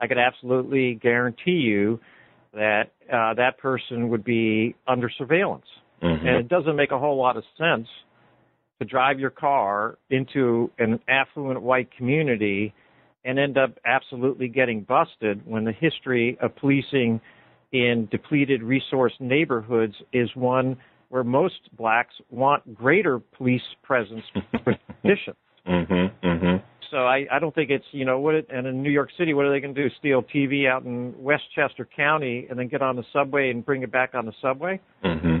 I 0.00 0.08
could 0.08 0.18
absolutely 0.18 0.96
guarantee 0.96 1.52
you 1.52 2.00
that 2.52 2.90
uh, 3.12 3.34
that 3.34 3.58
person 3.58 4.08
would 4.08 4.24
be 4.24 4.74
under 4.88 5.08
surveillance. 5.08 5.66
Mm-hmm. 6.02 6.26
And 6.26 6.36
it 6.36 6.48
doesn't 6.48 6.74
make 6.74 6.90
a 6.90 6.98
whole 6.98 7.16
lot 7.16 7.36
of 7.36 7.44
sense 7.56 7.86
to 8.80 8.84
drive 8.84 9.20
your 9.20 9.30
car 9.30 9.98
into 10.10 10.68
an 10.80 10.98
affluent 11.06 11.62
white 11.62 11.96
community 11.96 12.74
and 13.24 13.38
end 13.38 13.56
up 13.56 13.78
absolutely 13.86 14.48
getting 14.48 14.80
busted 14.80 15.46
when 15.46 15.64
the 15.64 15.72
history 15.72 16.36
of 16.42 16.56
policing 16.56 17.20
in 17.72 18.08
depleted 18.10 18.62
resource 18.62 19.12
neighborhoods 19.20 19.94
is 20.12 20.28
one 20.34 20.76
where 21.08 21.24
most 21.24 21.54
blacks 21.76 22.14
want 22.30 22.74
greater 22.74 23.18
police 23.18 23.62
presence. 23.82 24.24
Mm-hmm, 25.66 26.26
mm-hmm. 26.26 26.56
So 26.90 26.98
I, 26.98 27.26
I 27.32 27.38
don't 27.38 27.54
think 27.54 27.70
it's 27.70 27.84
you 27.92 28.04
know 28.04 28.18
what 28.18 28.34
it, 28.34 28.46
and 28.50 28.66
in 28.66 28.82
New 28.82 28.90
York 28.90 29.08
City 29.18 29.32
what 29.32 29.46
are 29.46 29.52
they 29.52 29.60
going 29.60 29.74
to 29.74 29.88
do 29.88 29.94
steal 29.98 30.22
TV 30.22 30.68
out 30.68 30.84
in 30.84 31.14
Westchester 31.18 31.88
County 31.96 32.46
and 32.50 32.58
then 32.58 32.68
get 32.68 32.82
on 32.82 32.96
the 32.96 33.04
subway 33.12 33.50
and 33.50 33.64
bring 33.64 33.82
it 33.82 33.90
back 33.90 34.14
on 34.14 34.26
the 34.26 34.32
subway? 34.42 34.80
Mm-hmm. 35.04 35.38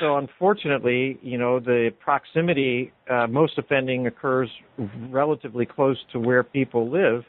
So 0.00 0.16
unfortunately, 0.16 1.18
you 1.22 1.38
know, 1.38 1.60
the 1.60 1.90
proximity, 2.00 2.92
uh, 3.10 3.26
most 3.26 3.58
offending 3.58 4.06
occurs 4.06 4.48
relatively 5.10 5.66
close 5.66 5.98
to 6.12 6.20
where 6.20 6.42
people 6.42 6.90
live 6.90 7.24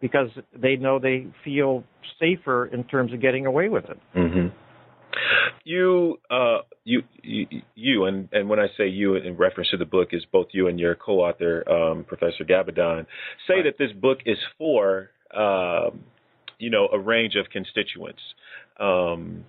because 0.00 0.28
they 0.56 0.76
know 0.76 0.98
they 0.98 1.26
feel 1.44 1.84
safer 2.18 2.66
in 2.66 2.84
terms 2.84 3.12
of 3.12 3.20
getting 3.20 3.46
away 3.46 3.68
with 3.68 3.84
it. 3.84 3.98
Mm-hmm. 4.16 4.48
You, 5.64 6.18
uh, 6.30 6.58
you, 6.84 7.02
you, 7.22 7.46
you, 7.74 8.04
and, 8.04 8.28
and 8.32 8.48
when 8.48 8.58
I 8.58 8.68
say 8.76 8.88
you 8.88 9.16
in 9.16 9.36
reference 9.36 9.70
to 9.70 9.76
the 9.76 9.84
book 9.84 10.08
is 10.12 10.24
both 10.32 10.48
you 10.52 10.68
and 10.68 10.78
your 10.78 10.94
co-author, 10.94 11.68
um, 11.70 12.04
Professor 12.04 12.44
Gabbidon, 12.44 13.06
say 13.46 13.54
right. 13.54 13.64
that 13.64 13.78
this 13.78 13.92
book 13.92 14.18
is 14.24 14.38
for, 14.56 15.10
um, 15.36 16.04
you 16.58 16.70
know, 16.70 16.88
a 16.92 16.98
range 16.98 17.34
of 17.34 17.50
constituents. 17.50 18.22
Um, 18.78 19.44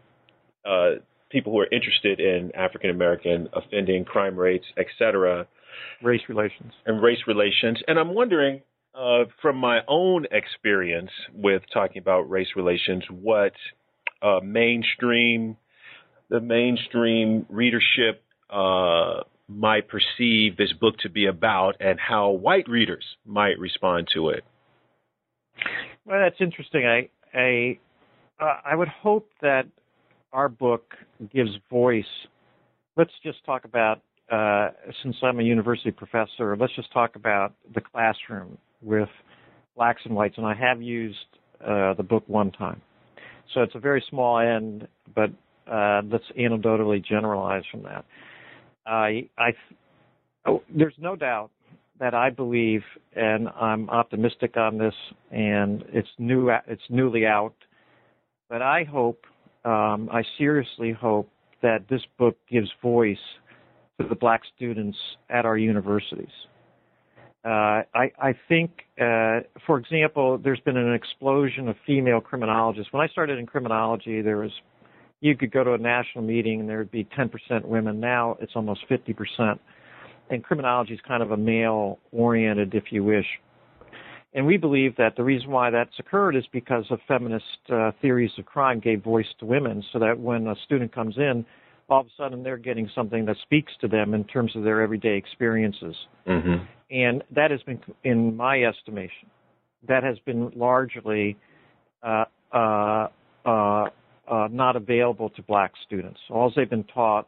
uh, 0.65 0.95
people 1.29 1.53
who 1.53 1.59
are 1.59 1.67
interested 1.71 2.19
in 2.19 2.51
African 2.55 2.89
American 2.89 3.49
offending, 3.53 4.05
crime 4.05 4.35
rates, 4.35 4.65
etc. 4.77 5.47
Race 6.03 6.21
relations. 6.27 6.73
And 6.85 7.01
race 7.01 7.19
relations. 7.27 7.81
And 7.87 7.97
I'm 7.97 8.13
wondering, 8.13 8.61
uh, 8.93 9.25
from 9.41 9.57
my 9.57 9.79
own 9.87 10.25
experience 10.31 11.11
with 11.33 11.61
talking 11.73 11.99
about 11.99 12.29
race 12.29 12.49
relations, 12.55 13.03
what 13.09 13.53
uh, 14.21 14.39
mainstream, 14.43 15.57
the 16.29 16.39
mainstream 16.39 17.45
readership 17.49 18.23
uh, 18.49 19.21
might 19.47 19.87
perceive 19.87 20.57
this 20.57 20.73
book 20.73 20.97
to 20.99 21.09
be 21.09 21.25
about, 21.25 21.75
and 21.79 21.99
how 21.99 22.29
white 22.29 22.67
readers 22.69 23.05
might 23.25 23.59
respond 23.59 24.07
to 24.13 24.29
it. 24.29 24.43
Well, 26.05 26.19
that's 26.19 26.39
interesting. 26.39 26.85
I 26.85 27.09
I 27.33 27.79
uh, 28.39 28.57
I 28.65 28.75
would 28.75 28.87
hope 28.87 29.29
that 29.41 29.65
our 30.33 30.49
book 30.49 30.95
gives 31.33 31.51
voice. 31.69 32.05
Let's 32.97 33.11
just 33.23 33.43
talk 33.45 33.65
about, 33.65 34.01
uh, 34.31 34.69
since 35.03 35.15
I'm 35.21 35.39
a 35.39 35.43
university 35.43 35.91
professor, 35.91 36.57
let's 36.57 36.75
just 36.75 36.91
talk 36.91 37.15
about 37.15 37.53
the 37.73 37.81
classroom 37.81 38.57
with 38.81 39.09
blacks 39.75 40.01
and 40.05 40.15
whites. 40.15 40.35
And 40.37 40.45
I 40.45 40.53
have 40.53 40.81
used 40.81 41.17
uh, 41.65 41.93
the 41.93 42.03
book 42.03 42.23
one 42.27 42.51
time. 42.51 42.81
So 43.53 43.61
it's 43.61 43.75
a 43.75 43.79
very 43.79 44.03
small 44.09 44.39
end, 44.39 44.87
but 45.13 45.29
uh, 45.71 46.01
let's 46.09 46.23
anecdotally 46.37 47.03
generalize 47.03 47.63
from 47.69 47.83
that. 47.83 48.05
I, 48.85 49.29
I, 49.37 49.53
oh, 50.45 50.63
there's 50.75 50.95
no 50.97 51.15
doubt 51.15 51.51
that 51.99 52.13
I 52.13 52.29
believe, 52.29 52.81
and 53.15 53.47
I'm 53.49 53.89
optimistic 53.89 54.57
on 54.57 54.77
this, 54.77 54.95
and 55.31 55.83
it's 55.89 56.09
new, 56.17 56.49
it's 56.67 56.81
newly 56.89 57.25
out. 57.25 57.53
But 58.49 58.61
I 58.61 58.83
hope 58.83 59.25
um, 59.63 60.09
I 60.11 60.23
seriously 60.37 60.91
hope 60.91 61.29
that 61.61 61.87
this 61.89 62.01
book 62.17 62.35
gives 62.49 62.69
voice 62.81 63.17
to 63.99 64.07
the 64.07 64.15
black 64.15 64.41
students 64.55 64.97
at 65.29 65.45
our 65.45 65.57
universities. 65.57 66.31
Uh, 67.43 67.81
I, 67.95 68.11
I, 68.19 68.35
think, 68.47 68.83
uh, 68.99 69.41
for 69.65 69.79
example, 69.79 70.37
there's 70.37 70.59
been 70.59 70.77
an 70.77 70.93
explosion 70.93 71.67
of 71.67 71.75
female 71.87 72.21
criminologists. 72.21 72.93
When 72.93 73.01
I 73.01 73.07
started 73.07 73.39
in 73.39 73.47
criminology, 73.47 74.21
there 74.21 74.37
was 74.37 74.51
you 75.21 75.35
could 75.35 75.51
go 75.51 75.63
to 75.63 75.73
a 75.73 75.77
national 75.77 76.23
meeting 76.23 76.59
and 76.59 76.69
there 76.69 76.79
would 76.79 76.91
be 76.91 77.05
10% 77.05 77.65
women. 77.65 77.99
Now 77.99 78.37
it's 78.39 78.53
almost 78.55 78.81
50%. 78.89 79.59
And 80.29 80.43
criminology 80.43 80.93
is 80.93 80.99
kind 81.07 81.21
of 81.21 81.31
a 81.31 81.37
male-oriented, 81.37 82.73
if 82.73 82.85
you 82.91 83.03
wish, 83.03 83.25
and 84.33 84.45
we 84.45 84.57
believe 84.57 84.95
that 84.95 85.15
the 85.17 85.23
reason 85.23 85.49
why 85.49 85.69
that's 85.69 85.99
occurred 85.99 86.35
is 86.35 86.45
because 86.53 86.85
of 86.89 86.99
feminist 87.07 87.45
uh, 87.69 87.91
theories 88.01 88.31
of 88.37 88.45
crime 88.45 88.79
gave 88.79 89.03
voice 89.03 89.25
to 89.39 89.45
women 89.45 89.83
so 89.91 89.99
that 89.99 90.17
when 90.19 90.47
a 90.47 90.55
student 90.65 90.93
comes 90.93 91.17
in, 91.17 91.45
all 91.91 92.01
of 92.01 92.07
a 92.07 92.09
sudden 92.17 92.41
they're 92.41 92.57
getting 92.57 92.89
something 92.95 93.25
that 93.25 93.35
speaks 93.43 93.73
to 93.81 93.87
them 93.87 94.13
in 94.13 94.23
terms 94.23 94.55
of 94.55 94.63
their 94.63 94.81
everyday 94.81 95.17
experiences. 95.17 95.95
Mm-hmm. 96.25 96.63
And 96.89 97.23
that 97.35 97.51
has 97.51 97.61
been, 97.63 97.79
in 98.03 98.35
my 98.35 98.63
estimation, 98.63 99.29
that 99.87 100.03
has 100.03 100.17
been 100.25 100.51
largely 100.55 101.37
uh, 102.01 102.25
uh, 102.53 103.07
uh, 103.45 103.85
uh 104.29 104.47
not 104.51 104.75
available 104.75 105.29
to 105.31 105.41
black 105.43 105.73
students. 105.85 106.19
All 106.29 106.51
they've 106.55 106.69
been 106.69 106.85
taught 106.85 107.27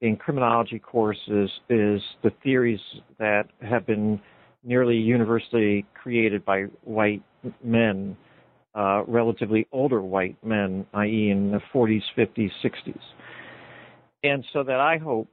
in 0.00 0.16
criminology 0.16 0.78
courses 0.78 1.50
is 1.68 2.00
the 2.22 2.32
theories 2.42 2.80
that 3.18 3.44
have 3.60 3.86
been 3.86 4.20
nearly 4.64 4.96
universally 4.96 5.84
created 5.94 6.44
by 6.44 6.62
white 6.82 7.22
men, 7.62 8.16
uh, 8.74 9.02
relatively 9.06 9.66
older 9.72 10.00
white 10.00 10.36
men, 10.44 10.86
i.e., 10.94 11.30
in 11.30 11.50
the 11.52 11.60
40s, 11.74 12.02
50s, 12.16 12.50
60s. 12.64 13.00
And 14.24 14.44
so 14.52 14.62
that 14.62 14.78
I 14.78 14.98
hope 14.98 15.28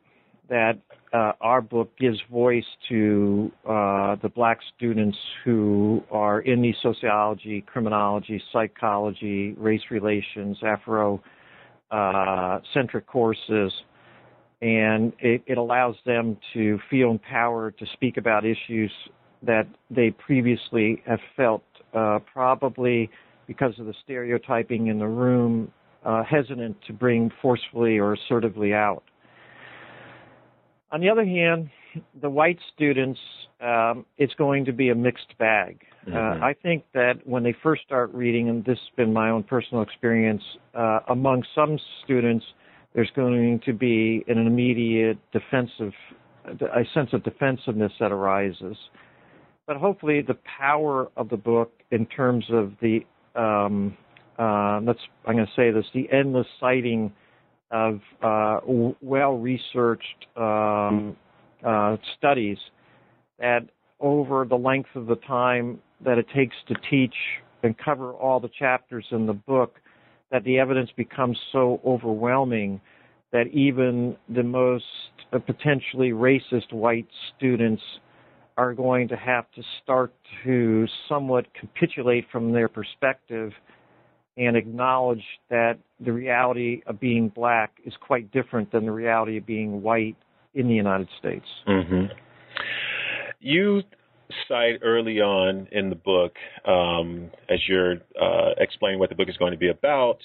that 0.50 0.80
uh, 1.14 1.34
our 1.42 1.62
book 1.62 1.92
gives 1.98 2.20
voice 2.32 2.66
to 2.90 3.52
uh, 3.66 4.16
the 4.22 4.30
black 4.34 4.60
students 4.76 5.18
who 5.44 6.04
are 6.12 6.42
in 6.42 6.62
the 6.62 6.74
sociology, 6.82 7.62
criminology, 7.62 8.42
psychology, 8.52 9.54
race 9.58 9.82
relations, 9.92 10.58
Afro 10.64 11.22
uh, 11.92 12.60
centric 12.74 13.08
courses. 13.08 13.72
And 14.62 15.14
it, 15.20 15.42
it, 15.48 15.58
allows 15.58 15.96
them 16.06 16.38
to 16.54 16.80
feel 16.90 17.12
empowered 17.12 17.78
to 17.78 17.86
speak 17.94 18.18
about 18.18 18.44
issues 18.46 18.92
that 19.42 19.66
they 19.90 20.12
previously 20.12 21.02
have 21.08 21.20
felt 21.38 21.64
uh, 21.94 22.20
probably 22.34 23.10
because 23.48 23.74
of 23.80 23.86
the 23.86 23.94
stereotyping 24.04 24.88
in 24.88 25.00
the 25.00 25.08
room 25.08 25.72
uh, 26.06 26.24
hesitant 26.24 26.78
to 26.88 26.94
bring 26.94 27.32
forcefully 27.42 27.98
or 27.98 28.14
assertively 28.14 28.74
out. 28.74 29.04
On 30.92 31.02
the 31.02 31.10
other 31.10 31.26
hand, 31.26 31.70
the 32.22 32.30
white 32.30 32.60
students, 32.74 33.20
um, 33.62 34.06
it's 34.18 34.34
going 34.36 34.66
to 34.66 34.72
be 34.72 34.90
a 34.90 34.96
mixed 34.96 35.38
bag. 35.38 35.82
Uh, 36.08 36.10
mm-hmm. 36.10 36.44
Uh, 36.44 36.46
I 36.46 36.56
think 36.64 36.86
that 36.94 37.16
when 37.26 37.44
they 37.44 37.54
first 37.62 37.84
start 37.84 38.14
reading, 38.14 38.50
and 38.50 38.64
this 38.64 38.78
has 38.78 38.96
been 38.96 39.14
my 39.14 39.30
own 39.30 39.44
personal 39.44 39.84
experience, 39.84 40.42
uh, 40.74 41.00
among 41.10 41.44
some 41.54 41.78
students, 42.04 42.46
there's 42.96 43.12
going 43.16 43.62
to 43.66 43.74
be 43.74 44.24
an 44.28 44.38
immediate 44.40 45.18
defensive, 45.32 45.94
a 46.46 46.84
sense 46.94 47.10
of 47.14 47.24
defensiveness 47.24 47.92
that 48.00 48.12
arises. 48.12 48.78
But 49.68 49.78
hopefully, 49.78 50.24
the 50.26 50.38
power 50.58 51.12
of 51.16 51.30
the 51.30 51.38
book 51.38 51.72
in 51.92 52.08
terms 52.08 52.46
of 52.50 52.74
the, 52.82 53.02
um, 53.36 53.96
uh, 54.40 54.80
let's, 54.82 55.00
I'm 55.26 55.36
going 55.36 55.46
to 55.46 55.52
say 55.56 55.72
this, 55.72 55.86
the 55.94 56.08
endless 56.12 56.48
citing 56.60 57.12
of 57.72 58.00
uh, 58.24 58.60
well-researched 59.02 60.26
um, 60.38 61.16
uh, 61.66 61.98
studies 62.18 62.58
that 63.38 63.68
over 64.00 64.46
the 64.46 64.56
length 64.56 64.90
of 64.96 65.08
the 65.08 65.18
time 65.18 65.80
that 66.04 66.18
it 66.18 66.26
takes 66.34 66.56
to 66.68 66.76
teach 66.90 67.14
and 67.64 67.78
cover 67.78 68.14
all 68.14 68.40
the 68.40 68.50
chapters 68.58 69.06
in 69.12 69.26
the 69.26 69.34
book, 69.34 69.76
that 70.32 70.44
the 70.46 70.58
evidence 70.58 70.90
becomes 70.96 71.38
so 71.52 71.82
overwhelming 71.86 72.80
that 73.32 73.48
even 73.48 74.16
the 74.34 74.44
most 74.44 74.86
uh, 75.34 75.40
potentially 75.40 76.12
racist 76.12 76.72
white 76.72 77.08
students 77.36 77.82
are 78.58 78.74
going 78.74 79.08
to 79.08 79.16
have 79.16 79.46
to 79.56 79.62
start 79.84 80.14
to 80.44 80.88
somewhat 81.08 81.46
capitulate 81.60 82.26
from 82.32 82.52
their 82.52 82.68
perspective 82.68 83.52
and 84.40 84.56
acknowledge 84.56 85.24
that 85.50 85.78
the 86.00 86.14
reality 86.14 86.82
of 86.88 87.00
being 87.00 87.28
black 87.28 87.78
is 87.86 87.94
quite 88.00 88.32
different 88.32 88.72
than 88.72 88.86
the 88.86 88.92
reality 88.92 89.38
of 89.38 89.46
being 89.46 89.82
white 89.82 90.16
in 90.56 90.68
the 90.68 90.74
United 90.74 91.10
States. 91.20 91.46
Mm-hmm. 91.68 92.06
You 93.42 93.82
cite 94.48 94.80
early 94.82 95.20
on 95.20 95.68
in 95.74 95.90
the 95.90 95.96
book, 95.96 96.36
um, 96.66 97.30
as 97.50 97.60
you're 97.68 97.96
uh, 98.20 98.52
explaining 98.58 99.00
what 99.00 99.10
the 99.10 99.16
book 99.16 99.28
is 99.28 99.36
going 99.36 99.52
to 99.52 99.58
be 99.58 99.70
about, 99.70 100.20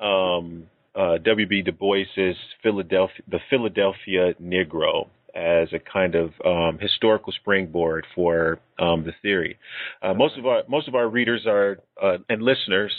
um, 0.00 0.68
uh, 0.94 1.18
W.B. 1.18 1.62
Du 1.62 1.72
Bois's 1.72 2.36
Philadelphia, 2.62 3.22
the 3.28 3.40
Philadelphia 3.50 4.34
Negro, 4.40 5.08
as 5.34 5.68
a 5.72 5.78
kind 5.80 6.14
of 6.14 6.30
um, 6.44 6.78
historical 6.80 7.32
springboard 7.32 8.06
for 8.14 8.60
um, 8.78 9.04
the 9.04 9.12
theory. 9.20 9.58
Uh, 10.00 10.14
most 10.14 10.38
of 10.38 10.46
our 10.46 10.62
most 10.68 10.86
of 10.86 10.94
our 10.94 11.08
readers 11.08 11.44
are 11.46 11.78
uh, 12.00 12.18
and 12.28 12.42
listeners 12.42 12.92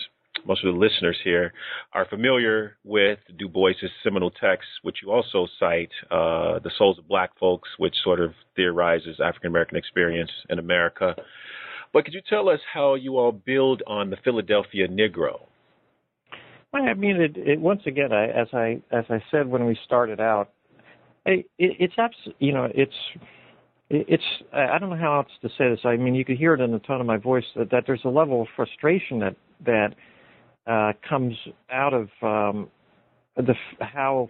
most 0.45 0.63
of 0.63 0.73
the 0.73 0.80
listeners 0.80 1.17
here 1.23 1.54
are 1.93 2.06
familiar 2.06 2.78
with 2.84 3.19
Du 3.38 3.47
Bois's 3.47 3.91
seminal 4.04 4.32
text, 4.32 4.67
which 4.82 4.97
you 5.04 5.12
also 5.12 5.47
cite, 5.60 5.91
uh, 6.12 6.60
The 6.60 6.71
Souls 6.78 6.97
of 6.97 7.08
Black 7.08 7.38
Folks, 7.39 7.69
which 7.78 7.95
sort 8.04 8.19
of 8.19 8.34
theorizes 8.56 9.19
African 9.23 9.47
American 9.47 9.78
experience 9.78 10.32
in 10.49 10.60
America. 10.60 11.15
But 11.93 12.06
could 12.06 12.13
you 12.13 12.21
tell 12.30 12.49
us 12.49 12.60
how 12.71 12.95
you 12.95 13.17
all 13.17 13.32
build 13.32 13.82
on 13.88 14.10
the 14.10 14.17
Philadelphia 14.23 14.88
Negro? 14.88 15.41
I 16.73 16.93
mean, 16.93 17.19
it, 17.19 17.36
it, 17.36 17.60
once 17.60 17.82
again, 17.88 18.13
I, 18.13 18.28
as 18.28 18.47
I 18.54 18.82
as 18.91 19.06
I 19.10 19.23
said 19.32 19.47
when 19.47 19.65
we 19.65 19.78
started 19.86 20.19
out, 20.19 20.52
it, 21.25 21.47
it's 21.58 21.93
abs- 21.97 22.36
you 22.38 22.54
know 22.54 22.67
it's 22.73 22.93
it's 23.89 24.23
I 24.54 24.78
don't 24.78 24.91
know 24.91 24.95
how 24.95 25.17
else 25.17 25.32
to 25.41 25.49
say 25.58 25.69
this. 25.69 25.80
I 25.84 25.97
mean, 25.97 26.13
you 26.13 26.23
could 26.23 26.38
hear 26.38 26.54
it 26.54 26.62
in 26.62 26.71
the 26.71 26.80
tone 26.80 27.02
of 27.02 27.08
my 27.08 27.17
voice 27.17 27.45
that, 27.56 27.71
that 27.71 27.86
there's 27.88 28.02
a 28.06 28.10
level 28.10 28.43
of 28.43 28.47
frustration 28.56 29.19
that 29.19 29.36
that 29.65 29.95
uh, 30.69 30.93
comes 31.08 31.36
out 31.71 31.93
of 31.93 32.10
um, 32.21 32.69
the 33.36 33.55
how, 33.79 34.29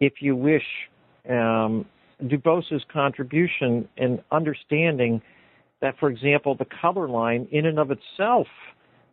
if 0.00 0.14
you 0.20 0.34
wish, 0.34 0.64
um, 1.30 1.86
Du 2.26 2.38
Bois's 2.38 2.82
contribution 2.92 3.88
in 3.96 4.20
understanding 4.32 5.22
that, 5.80 5.94
for 6.00 6.10
example, 6.10 6.56
the 6.56 6.66
color 6.80 7.08
line 7.08 7.46
in 7.52 7.66
and 7.66 7.78
of 7.78 7.90
itself, 7.90 8.48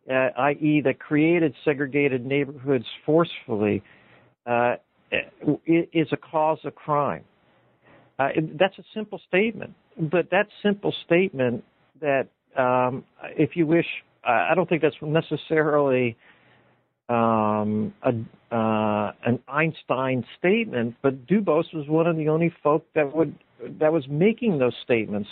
uh, 0.09 0.29
i.e., 0.38 0.81
that 0.83 0.99
created 0.99 1.53
segregated 1.63 2.25
neighborhoods 2.25 2.86
forcefully, 3.05 3.83
uh, 4.47 4.75
is 5.67 6.07
a 6.12 6.17
cause 6.17 6.59
of 6.63 6.73
crime. 6.73 7.23
Uh, 8.17 8.29
that's 8.59 8.77
a 8.79 8.83
simple 8.95 9.19
statement, 9.27 9.73
but 10.12 10.29
that 10.31 10.47
simple 10.63 10.93
statement 11.05 11.63
that, 12.01 12.27
um, 12.57 13.03
if 13.38 13.55
you 13.55 13.67
wish, 13.67 13.86
I 14.23 14.53
don't 14.55 14.67
think 14.69 14.81
that's 14.81 14.95
necessarily 15.01 16.15
um, 17.13 17.93
a, 18.02 18.56
uh, 18.56 19.12
an 19.26 19.39
Einstein 19.47 20.26
statement, 20.39 20.95
but 21.02 21.28
Du 21.28 21.41
Bois 21.41 21.63
was 21.73 21.88
one 21.88 22.08
of 22.08 22.17
the 22.17 22.30
only 22.30 22.54
folk 22.63 22.86
that 22.95 23.15
would 23.15 23.36
that 23.80 23.93
was 23.93 24.06
making 24.10 24.58
those 24.58 24.73
statements. 24.84 25.30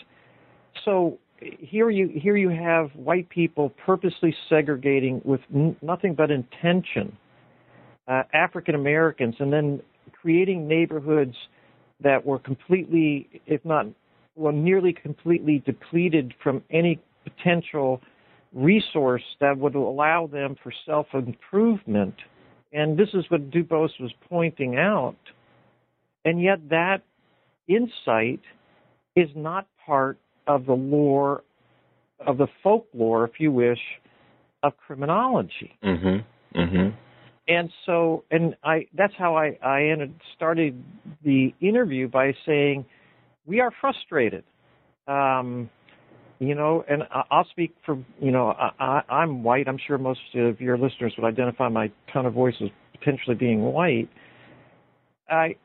So 0.85 1.17
here 1.39 1.89
you 1.89 2.07
here 2.07 2.37
you 2.37 2.49
have 2.49 2.91
white 2.95 3.29
people 3.29 3.73
purposely 3.85 4.35
segregating 4.47 5.21
with 5.25 5.41
n- 5.53 5.75
nothing 5.81 6.13
but 6.13 6.31
intention 6.31 7.17
uh, 8.07 8.23
African 8.33 8.75
Americans, 8.75 9.35
and 9.39 9.51
then 9.51 9.81
creating 10.21 10.67
neighborhoods 10.67 11.35
that 12.03 12.25
were 12.25 12.39
completely, 12.39 13.41
if 13.45 13.63
not 13.65 13.85
well, 14.35 14.53
nearly 14.53 14.93
completely 14.93 15.61
depleted 15.65 16.33
from 16.41 16.63
any 16.71 16.99
potential 17.23 18.01
resource 18.53 19.23
that 19.39 19.57
would 19.57 19.75
allow 19.75 20.27
them 20.27 20.55
for 20.61 20.71
self 20.85 21.07
improvement. 21.13 22.15
And 22.73 22.97
this 22.97 23.09
is 23.13 23.25
what 23.29 23.51
Du 23.51 23.63
Bois 23.63 23.89
was 23.99 24.13
pointing 24.29 24.77
out. 24.77 25.17
And 26.23 26.41
yet, 26.41 26.69
that 26.69 27.01
insight 27.67 28.41
is 29.15 29.29
not 29.35 29.67
part 29.85 30.17
of 30.47 30.65
the 30.65 30.73
lore, 30.73 31.43
of 32.25 32.37
the 32.37 32.47
folklore, 32.63 33.25
if 33.25 33.39
you 33.39 33.51
wish, 33.51 33.79
of 34.63 34.73
criminology. 34.77 35.77
Mm-hmm. 35.83 36.59
Mm-hmm. 36.59 36.95
And 37.47 37.69
so, 37.85 38.23
and 38.31 38.55
I, 38.63 38.87
that's 38.93 39.13
how 39.17 39.35
I, 39.35 39.57
I 39.63 39.85
ended, 39.85 40.13
started 40.35 40.81
the 41.23 41.53
interview 41.59 42.07
by 42.07 42.33
saying, 42.45 42.85
we 43.45 43.59
are 43.59 43.71
frustrated. 43.81 44.43
Um, 45.07 45.69
you 46.41 46.55
know, 46.55 46.83
and 46.89 47.03
I'll 47.29 47.47
speak 47.51 47.71
for, 47.85 48.03
you 48.19 48.31
know, 48.31 48.55
I, 48.79 49.01
I'm 49.07 49.43
white. 49.43 49.67
I'm 49.67 49.77
sure 49.85 49.99
most 49.99 50.19
of 50.33 50.59
your 50.59 50.75
listeners 50.75 51.13
would 51.15 51.27
identify 51.27 51.69
my 51.69 51.91
tone 52.11 52.25
of 52.25 52.33
voice 52.33 52.55
as 52.63 52.69
potentially 52.97 53.35
being 53.35 53.61
white. 53.61 54.09
I, 55.29 55.55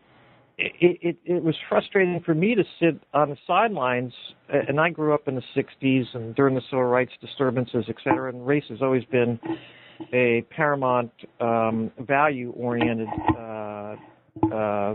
it, 0.58 0.98
it, 1.00 1.16
it 1.24 1.42
was 1.42 1.54
frustrating 1.70 2.20
for 2.26 2.34
me 2.34 2.54
to 2.54 2.62
sit 2.78 3.00
on 3.14 3.30
the 3.30 3.38
sidelines, 3.46 4.12
and 4.50 4.78
I 4.78 4.90
grew 4.90 5.14
up 5.14 5.28
in 5.28 5.34
the 5.34 5.42
60s 5.56 6.04
and 6.12 6.34
during 6.34 6.54
the 6.54 6.60
civil 6.68 6.84
rights 6.84 7.12
disturbances, 7.22 7.86
et 7.88 7.96
cetera, 8.04 8.28
and 8.28 8.46
race 8.46 8.64
has 8.68 8.82
always 8.82 9.04
been 9.04 9.40
a 10.12 10.44
paramount 10.54 11.10
um, 11.40 11.90
value-oriented 12.00 13.08
uh, 13.34 13.96
uh, 14.52 14.94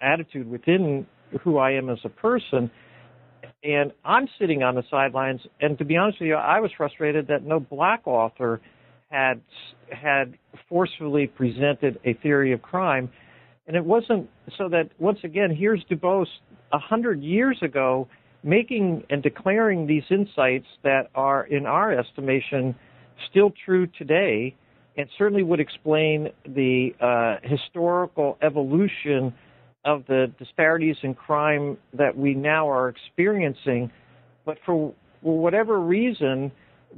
attitude 0.00 0.50
within 0.50 1.06
who 1.44 1.58
I 1.58 1.70
am 1.70 1.88
as 1.88 1.98
a 2.04 2.08
person 2.08 2.68
and 3.64 3.92
I'm 4.04 4.28
sitting 4.38 4.62
on 4.62 4.74
the 4.74 4.84
sidelines. 4.90 5.40
And 5.60 5.78
to 5.78 5.84
be 5.84 5.96
honest 5.96 6.20
with 6.20 6.28
you, 6.28 6.34
I 6.34 6.60
was 6.60 6.70
frustrated 6.76 7.26
that 7.28 7.44
no 7.44 7.60
black 7.60 8.06
author 8.06 8.60
had 9.10 9.40
had 9.90 10.38
forcefully 10.68 11.26
presented 11.26 11.98
a 12.04 12.14
theory 12.14 12.52
of 12.52 12.62
crime. 12.62 13.10
And 13.66 13.76
it 13.76 13.84
wasn't 13.84 14.28
so 14.58 14.68
that 14.70 14.90
once 14.98 15.18
again, 15.22 15.54
here's 15.54 15.84
Du 15.88 15.96
Bois 15.96 16.24
a 16.72 16.78
hundred 16.78 17.22
years 17.22 17.58
ago 17.62 18.08
making 18.42 19.04
and 19.10 19.22
declaring 19.22 19.86
these 19.86 20.02
insights 20.10 20.66
that 20.82 21.10
are, 21.14 21.44
in 21.46 21.66
our 21.66 21.96
estimation, 21.96 22.74
still 23.30 23.52
true 23.64 23.86
today, 23.98 24.54
and 24.96 25.08
certainly 25.16 25.42
would 25.42 25.60
explain 25.60 26.28
the 26.44 26.90
uh, 27.00 27.36
historical 27.48 28.36
evolution 28.42 29.32
of 29.84 30.04
the 30.06 30.32
disparities 30.38 30.96
in 31.02 31.14
crime 31.14 31.76
that 31.92 32.16
we 32.16 32.34
now 32.34 32.70
are 32.70 32.88
experiencing. 32.88 33.90
But 34.44 34.58
for 34.64 34.94
whatever 35.20 35.80
reason, 35.80 36.52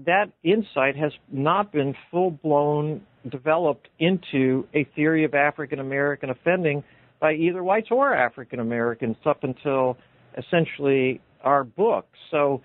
that 0.06 0.26
insight 0.42 0.96
has 0.96 1.12
not 1.30 1.72
been 1.72 1.94
full 2.10 2.32
blown 2.32 3.02
developed 3.30 3.88
into 3.98 4.66
a 4.74 4.84
theory 4.94 5.24
of 5.24 5.34
African 5.34 5.78
American 5.78 6.30
offending 6.30 6.84
by 7.20 7.32
either 7.34 7.62
whites 7.62 7.88
or 7.90 8.14
African 8.14 8.60
Americans 8.60 9.16
up 9.24 9.44
until 9.44 9.96
essentially 10.36 11.20
our 11.42 11.64
book. 11.64 12.06
So 12.30 12.60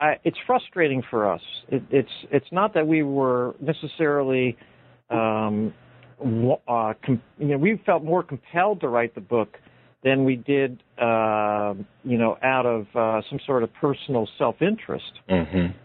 uh, 0.00 0.12
it's 0.24 0.38
frustrating 0.46 1.02
for 1.10 1.30
us. 1.30 1.42
It, 1.68 1.82
it's 1.90 2.08
it's 2.30 2.46
not 2.50 2.74
that 2.74 2.86
we 2.86 3.02
were 3.02 3.54
necessarily 3.60 4.56
um, 5.10 5.74
uh, 6.20 6.94
com- 7.04 7.22
you 7.38 7.48
know, 7.48 7.58
we 7.58 7.80
felt 7.84 8.04
more 8.04 8.22
compelled 8.22 8.80
to 8.80 8.88
write 8.88 9.14
the 9.14 9.20
book 9.20 9.58
than 10.02 10.24
we 10.24 10.36
did, 10.36 10.82
uh, 11.00 11.74
you 12.04 12.18
know, 12.18 12.36
out 12.42 12.66
of 12.66 12.86
uh, 12.94 13.22
some 13.30 13.38
sort 13.46 13.62
of 13.62 13.72
personal 13.74 14.28
self-interest. 14.38 15.12
Mm-hmm. 15.30 15.76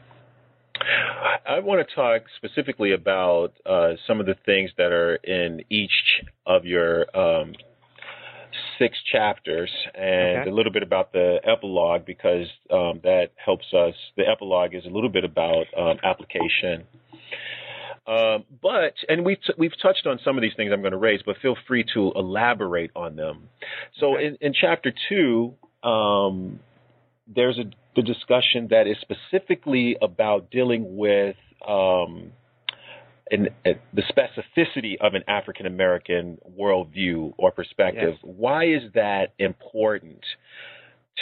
I 1.47 1.59
want 1.59 1.85
to 1.87 1.95
talk 1.95 2.23
specifically 2.37 2.93
about 2.93 3.53
uh, 3.65 3.93
some 4.07 4.19
of 4.19 4.25
the 4.25 4.35
things 4.45 4.71
that 4.77 4.91
are 4.91 5.15
in 5.15 5.61
each 5.69 6.23
of 6.45 6.65
your 6.65 7.05
um, 7.17 7.53
six 8.77 8.97
chapters 9.11 9.69
and 9.95 10.41
okay. 10.41 10.49
a 10.49 10.53
little 10.53 10.71
bit 10.71 10.83
about 10.83 11.11
the 11.11 11.37
epilogue 11.43 12.05
because 12.05 12.47
um, 12.71 12.99
that 13.03 13.29
helps 13.43 13.65
us. 13.73 13.93
The 14.15 14.23
epilogue 14.27 14.73
is 14.73 14.85
a 14.85 14.89
little 14.89 15.09
bit 15.09 15.23
about 15.23 15.65
um, 15.77 15.97
application. 16.03 16.85
Um, 18.09 18.45
but 18.61 18.95
and 19.07 19.23
we've 19.23 19.37
t- 19.45 19.53
we've 19.55 19.79
touched 19.79 20.07
on 20.07 20.19
some 20.25 20.35
of 20.35 20.41
these 20.41 20.53
things 20.57 20.71
I'm 20.73 20.81
going 20.81 20.93
to 20.93 20.97
raise, 20.97 21.21
but 21.23 21.37
feel 21.43 21.55
free 21.67 21.85
to 21.93 22.11
elaborate 22.15 22.89
on 22.95 23.15
them. 23.15 23.49
So 23.99 24.15
okay. 24.15 24.25
in, 24.25 24.37
in 24.41 24.53
chapter 24.59 24.91
two, 25.07 25.53
um, 25.87 26.59
there's 27.27 27.59
a 27.59 27.65
the 27.95 28.01
discussion 28.01 28.69
that 28.71 28.87
is 28.87 28.97
specifically 29.01 29.95
about 30.01 30.49
dealing 30.49 30.97
with 30.97 31.35
um, 31.67 32.31
an, 33.29 33.49
the 33.65 34.01
specificity 34.01 34.95
of 34.99 35.13
an 35.13 35.23
African 35.27 35.67
American 35.67 36.39
worldview 36.59 37.33
or 37.37 37.51
perspective. 37.51 38.15
Yes. 38.23 38.33
Why 38.37 38.65
is 38.65 38.91
that 38.95 39.33
important 39.37 40.23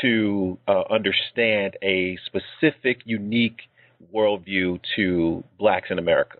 to 0.02 0.58
uh, 0.68 0.84
understand 0.90 1.76
a 1.82 2.18
specific, 2.26 3.02
unique 3.04 3.60
worldview 4.14 4.80
to 4.96 5.44
blacks 5.60 5.88
in 5.90 6.00
America? 6.00 6.38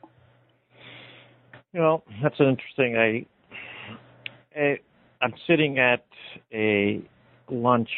You 1.78 1.84
know, 1.84 2.04
that's 2.24 2.40
an 2.40 2.48
interesting. 2.48 2.98
I, 2.98 4.60
I 4.60 4.80
I'm 5.22 5.34
sitting 5.46 5.78
at 5.78 6.04
a 6.52 7.04
lunch 7.52 7.92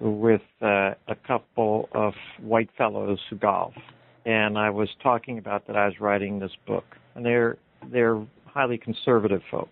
with 0.00 0.40
uh, 0.60 0.94
a 1.06 1.14
couple 1.24 1.88
of 1.92 2.14
white 2.40 2.68
fellows 2.76 3.20
who 3.30 3.36
golf, 3.36 3.74
and 4.26 4.58
I 4.58 4.70
was 4.70 4.88
talking 5.00 5.38
about 5.38 5.68
that 5.68 5.76
I 5.76 5.86
was 5.86 6.00
writing 6.00 6.40
this 6.40 6.50
book, 6.66 6.82
and 7.14 7.24
they're 7.24 7.58
they're 7.92 8.20
highly 8.44 8.76
conservative 8.76 9.42
folk, 9.48 9.68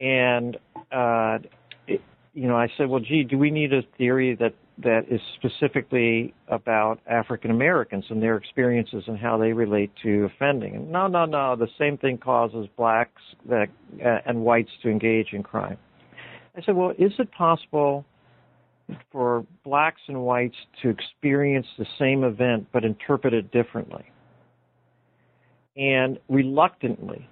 and 0.00 0.56
uh, 0.90 1.38
it, 1.86 2.00
you 2.34 2.48
know 2.48 2.56
I 2.56 2.66
said, 2.76 2.88
well, 2.88 2.98
gee, 2.98 3.22
do 3.22 3.38
we 3.38 3.52
need 3.52 3.72
a 3.72 3.82
theory 3.96 4.34
that 4.40 4.54
that 4.78 5.02
is 5.10 5.20
specifically 5.36 6.34
about 6.48 7.00
African 7.06 7.50
Americans 7.50 8.04
and 8.08 8.22
their 8.22 8.36
experiences 8.36 9.04
and 9.06 9.18
how 9.18 9.36
they 9.36 9.52
relate 9.52 9.90
to 10.02 10.24
offending? 10.24 10.90
No, 10.90 11.06
no, 11.06 11.24
no, 11.24 11.56
the 11.56 11.68
same 11.78 11.98
thing 11.98 12.18
causes 12.18 12.66
blacks 12.76 13.22
that, 13.48 13.68
uh, 14.04 14.18
and 14.26 14.40
whites 14.40 14.70
to 14.82 14.88
engage 14.88 15.32
in 15.32 15.42
crime. 15.42 15.76
I 16.56 16.62
said, 16.62 16.74
well, 16.74 16.92
is 16.98 17.12
it 17.18 17.30
possible 17.32 18.04
for 19.10 19.46
blacks 19.64 20.00
and 20.08 20.22
whites 20.22 20.56
to 20.82 20.88
experience 20.88 21.66
the 21.78 21.86
same 21.98 22.24
event 22.24 22.66
but 22.72 22.84
interpret 22.84 23.34
it 23.34 23.50
differently. 23.52 24.04
And 25.76 26.18
reluctantly, 26.28 27.28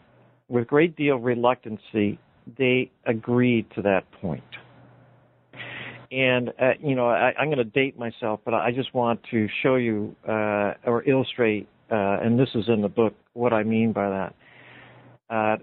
with 0.49 0.66
great 0.66 0.97
deal 0.97 1.16
of 1.16 1.22
reluctancy, 1.22 2.18
they 2.59 2.91
agreed 3.07 3.66
to 3.74 3.82
that 3.82 4.11
point. 4.12 4.43
And 6.11 6.48
uh, 6.61 6.72
you 6.80 6.94
know, 6.94 7.08
I, 7.08 7.32
am 7.38 7.46
going 7.46 7.58
to 7.58 7.64
date 7.64 7.98
myself, 7.98 8.40
but 8.44 8.52
I 8.52 8.72
just 8.72 8.92
want 8.94 9.20
to 9.30 9.48
show 9.62 9.76
you 9.76 10.16
uh, 10.28 10.74
or 10.84 11.04
illustrate, 11.06 11.68
uh, 11.90 12.18
and 12.20 12.38
this 12.38 12.48
is 12.54 12.64
in 12.68 12.82
the 12.82 12.88
book, 12.88 13.14
what 13.32 13.52
I 13.52 13.62
mean 13.62 13.92
by 13.92 14.08
that. 14.08 14.34
Uh, 15.28 15.56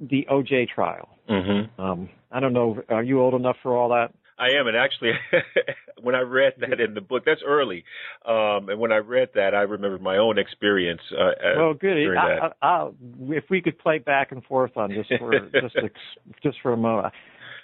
the 0.00 0.26
OJ 0.30 0.68
trial. 0.68 1.08
Mm-hmm. 1.30 1.80
Um, 1.80 2.08
I 2.32 2.40
don't 2.40 2.52
know. 2.52 2.82
Are 2.88 3.04
you 3.04 3.20
old 3.20 3.34
enough 3.34 3.56
for 3.62 3.76
all 3.76 3.90
that? 3.90 4.12
I 4.38 4.58
am, 4.58 4.66
and 4.66 4.76
actually, 4.76 5.12
when 6.02 6.16
I 6.16 6.20
read 6.20 6.54
that 6.60 6.80
in 6.80 6.94
the 6.94 7.00
book, 7.00 7.22
that's 7.24 7.42
early. 7.46 7.84
Um, 8.26 8.68
and 8.68 8.80
when 8.80 8.90
I 8.90 8.96
read 8.96 9.28
that, 9.36 9.54
I 9.54 9.60
remember 9.60 9.98
my 9.98 10.16
own 10.16 10.38
experience. 10.38 11.02
Uh, 11.16 11.30
well, 11.56 11.74
good. 11.74 11.96
I, 12.16 12.48
I, 12.60 12.66
I, 12.66 12.90
if 13.28 13.44
we 13.50 13.60
could 13.60 13.78
play 13.78 13.98
back 13.98 14.32
and 14.32 14.42
forth 14.44 14.76
on 14.76 14.90
this 14.90 15.06
for 15.18 15.38
just 15.60 15.76
a, 15.76 15.90
just 16.42 16.58
for 16.62 16.72
a 16.72 16.76
moment. 16.76 17.14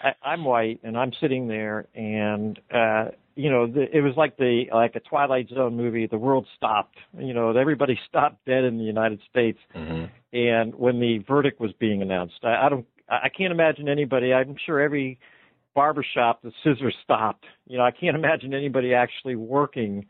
I, 0.00 0.12
I'm 0.22 0.44
white, 0.44 0.80
and 0.82 0.96
I'm 0.96 1.12
sitting 1.20 1.48
there, 1.48 1.86
and 1.94 2.58
uh, 2.72 3.06
you 3.38 3.50
know, 3.50 3.68
the, 3.68 3.84
it 3.96 4.00
was 4.00 4.14
like 4.16 4.36
the 4.36 4.64
like 4.72 4.96
a 4.96 5.00
Twilight 5.00 5.48
Zone 5.48 5.76
movie. 5.76 6.06
The 6.06 6.18
world 6.18 6.46
stopped. 6.56 6.96
You 7.16 7.32
know, 7.32 7.56
everybody 7.56 7.98
stopped 8.08 8.44
dead 8.46 8.64
in 8.64 8.78
the 8.78 8.84
United 8.84 9.20
States. 9.30 9.58
Mm-hmm. 9.76 10.06
And 10.36 10.74
when 10.74 11.00
the 11.00 11.18
verdict 11.26 11.60
was 11.60 11.72
being 11.78 12.02
announced, 12.02 12.40
I, 12.42 12.66
I 12.66 12.68
don't, 12.68 12.86
I 13.08 13.28
can't 13.28 13.52
imagine 13.52 13.88
anybody. 13.88 14.34
I'm 14.34 14.56
sure 14.66 14.80
every 14.80 15.20
barbershop, 15.74 16.42
the 16.42 16.50
scissors 16.64 16.96
stopped. 17.04 17.44
You 17.68 17.78
know, 17.78 17.84
I 17.84 17.92
can't 17.92 18.16
imagine 18.22 18.54
anybody 18.54 18.92
actually 18.92 19.36
working 19.36 20.06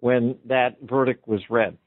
when 0.00 0.36
that 0.46 0.78
verdict 0.82 1.28
was 1.28 1.40
read. 1.48 1.78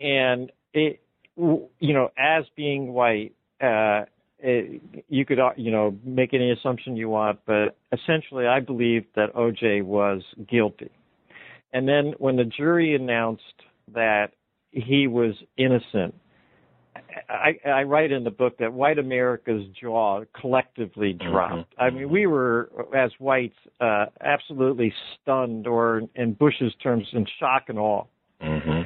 And 0.00 0.50
it, 0.74 1.00
you 1.36 1.94
know, 1.94 2.10
as 2.18 2.44
being 2.56 2.92
white, 2.92 3.34
uh, 3.60 4.06
it, 4.38 4.82
you 5.08 5.24
could, 5.24 5.38
uh, 5.38 5.50
you 5.56 5.70
know, 5.70 5.96
make 6.04 6.34
any 6.34 6.50
assumption 6.50 6.96
you 6.96 7.08
want, 7.08 7.40
but 7.46 7.76
essentially, 7.92 8.46
I 8.46 8.60
believe 8.60 9.04
that 9.14 9.34
OJ 9.34 9.82
was 9.82 10.22
guilty. 10.48 10.90
And 11.72 11.88
then 11.88 12.14
when 12.18 12.36
the 12.36 12.44
jury 12.44 12.94
announced 12.94 13.42
that 13.92 14.28
he 14.70 15.06
was 15.06 15.34
innocent, 15.56 16.14
I, 17.28 17.58
I 17.68 17.82
write 17.82 18.12
in 18.12 18.24
the 18.24 18.30
book 18.30 18.58
that 18.58 18.72
white 18.72 18.98
America's 18.98 19.64
jaw 19.80 20.24
collectively 20.38 21.14
mm-hmm. 21.14 21.30
dropped. 21.30 21.70
Mm-hmm. 21.72 21.82
I 21.82 21.90
mean, 21.90 22.10
we 22.10 22.26
were, 22.26 22.70
as 22.96 23.10
whites, 23.18 23.56
uh, 23.80 24.06
absolutely 24.20 24.92
stunned, 25.22 25.66
or 25.66 26.02
in 26.14 26.34
Bush's 26.34 26.72
terms, 26.82 27.06
in 27.12 27.26
shock 27.38 27.64
and 27.68 27.78
awe. 27.78 28.04
Mm-hmm. 28.42 28.82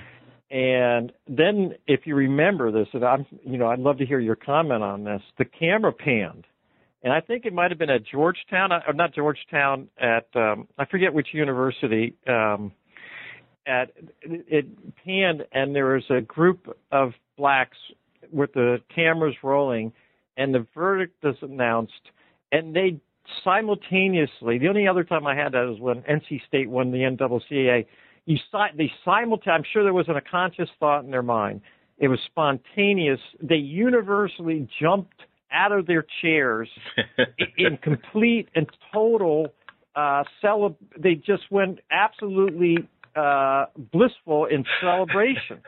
And 0.51 1.13
then, 1.29 1.75
if 1.87 2.01
you 2.07 2.17
remember 2.17 2.73
this, 2.73 2.89
and 2.93 3.05
I'm, 3.05 3.25
you 3.45 3.57
know, 3.57 3.69
I'd 3.69 3.79
love 3.79 3.99
to 3.99 4.07
hear 4.07 4.19
your 4.19 4.37
comment 4.37 4.83
on 4.83 5.05
this. 5.05 5.23
The 5.39 5.45
camera 5.45 5.93
panned, 5.93 6.45
and 7.05 7.13
I 7.13 7.21
think 7.21 7.47
it 7.47 7.53
might 7.53 7.71
have 7.71 7.79
been 7.79 7.91
at 7.91 8.03
Georgetown, 8.05 8.73
or 8.73 8.93
not 8.93 9.15
Georgetown, 9.15 9.89
at 10.01 10.27
um, 10.35 10.67
I 10.77 10.87
forget 10.87 11.15
which 11.15 11.29
university. 11.33 12.17
Um, 12.27 12.73
at 13.67 13.93
it 14.23 14.67
panned, 15.05 15.47
and 15.53 15.75
there 15.75 15.95
was 15.95 16.05
a 16.11 16.21
group 16.21 16.77
of 16.91 17.13
blacks 17.37 17.77
with 18.33 18.53
the 18.53 18.79
cameras 18.95 19.35
rolling 19.43 19.93
and 20.37 20.55
the 20.55 20.67
verdict 20.75 21.25
is 21.25 21.37
announced 21.43 22.11
and 22.53 22.75
they 22.75 22.99
simultaneously 23.45 24.59
the 24.59 24.69
only 24.69 24.87
other 24.89 25.05
time 25.05 25.27
I 25.27 25.35
had 25.35 25.53
that 25.53 25.67
was 25.67 25.81
when 25.81 26.03
NC 26.03 26.41
State 26.47 26.69
won 26.69 26.91
the 26.91 26.99
NCAA 26.99 27.87
you 28.27 28.39
they 28.77 28.91
simultaneously 29.05 29.53
I'm 29.53 29.65
sure 29.73 29.83
there 29.83 29.95
wasn't 29.95 30.19
a 30.19 30.23
conscious 30.23 30.69
thought 30.79 31.05
in 31.05 31.11
their 31.11 31.23
mind 31.23 31.61
it 31.99 32.09
was 32.09 32.19
spontaneous 32.27 33.21
they 33.43 33.57
universally 33.57 34.69
jumped 34.81 35.23
out 35.53 35.73
of 35.73 35.87
their 35.87 36.05
chairs 36.23 36.69
in 37.59 37.77
complete 37.79 38.49
and 38.55 38.67
total 38.93 39.49
uh 39.97 40.25
cele- 40.41 40.77
they 40.99 41.15
just 41.15 41.51
went 41.51 41.81
absolutely 41.91 42.89
uh, 43.17 43.67
blissful 43.93 44.47
in 44.47 44.65
celebration. 44.81 45.61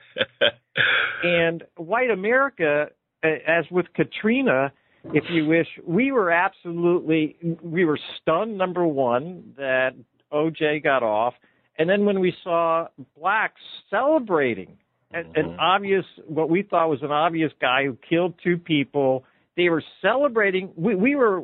and 1.24 1.64
white 1.76 2.10
America, 2.10 2.86
as 3.22 3.64
with 3.70 3.86
Katrina, 3.94 4.72
if 5.06 5.24
you 5.30 5.46
wish, 5.46 5.66
we 5.84 6.12
were 6.12 6.30
absolutely 6.30 7.36
we 7.62 7.84
were 7.84 7.98
stunned. 8.20 8.56
Number 8.56 8.86
one, 8.86 9.54
that 9.56 9.94
OJ 10.32 10.82
got 10.84 11.02
off, 11.02 11.34
and 11.78 11.88
then 11.88 12.04
when 12.04 12.20
we 12.20 12.34
saw 12.44 12.88
blacks 13.18 13.60
celebrating 13.90 14.78
an, 15.12 15.32
an 15.34 15.44
mm-hmm. 15.44 15.60
obvious, 15.60 16.04
what 16.26 16.48
we 16.50 16.62
thought 16.62 16.88
was 16.88 17.02
an 17.02 17.10
obvious 17.10 17.52
guy 17.60 17.84
who 17.84 17.96
killed 18.08 18.34
two 18.42 18.58
people, 18.58 19.24
they 19.56 19.68
were 19.68 19.82
celebrating. 20.00 20.70
We, 20.76 20.94
we 20.94 21.14
were. 21.14 21.42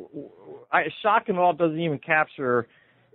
I, 0.71 0.83
shock 1.01 1.29
and 1.29 1.39
awe 1.39 1.53
doesn't 1.53 1.79
even 1.79 1.99
capture 1.99 2.67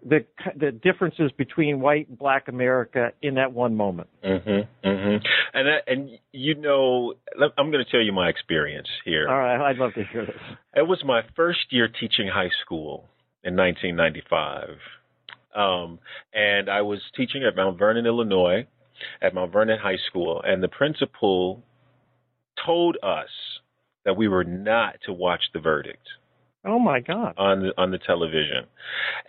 the 0.04 0.24
the 0.56 0.70
differences 0.70 1.32
between 1.36 1.80
white 1.80 2.08
and 2.08 2.18
black 2.18 2.48
America 2.48 3.12
in 3.22 3.34
that 3.34 3.52
one 3.52 3.74
moment. 3.74 4.08
Mm-hmm, 4.24 4.86
mm-hmm. 4.86 5.24
And 5.54 5.68
that, 5.68 5.82
and 5.86 6.10
you 6.32 6.54
know, 6.54 7.14
I'm 7.56 7.70
going 7.70 7.84
to 7.84 7.90
tell 7.90 8.00
you 8.00 8.12
my 8.12 8.28
experience 8.28 8.88
here. 9.04 9.28
All 9.28 9.38
right, 9.38 9.70
I'd 9.70 9.76
love 9.76 9.94
to 9.94 10.04
hear 10.04 10.26
this. 10.26 10.36
It 10.76 10.86
was 10.86 11.02
my 11.04 11.22
first 11.36 11.60
year 11.70 11.88
teaching 11.88 12.28
high 12.28 12.50
school 12.64 13.08
in 13.42 13.56
1995, 13.56 14.78
um, 15.54 15.98
and 16.32 16.68
I 16.68 16.82
was 16.82 17.00
teaching 17.16 17.44
at 17.44 17.56
Mount 17.56 17.78
Vernon, 17.78 18.06
Illinois, 18.06 18.66
at 19.22 19.34
Mount 19.34 19.52
Vernon 19.52 19.78
High 19.78 19.98
School, 20.08 20.42
and 20.44 20.62
the 20.62 20.68
principal 20.68 21.62
told 22.64 22.96
us 23.02 23.28
that 24.04 24.16
we 24.16 24.28
were 24.28 24.44
not 24.44 24.96
to 25.06 25.12
watch 25.12 25.42
the 25.52 25.60
verdict. 25.60 26.06
Oh 26.66 26.78
my 26.78 27.00
God! 27.00 27.34
On 27.36 27.60
the 27.60 27.72
on 27.76 27.90
the 27.90 27.98
television, 27.98 28.64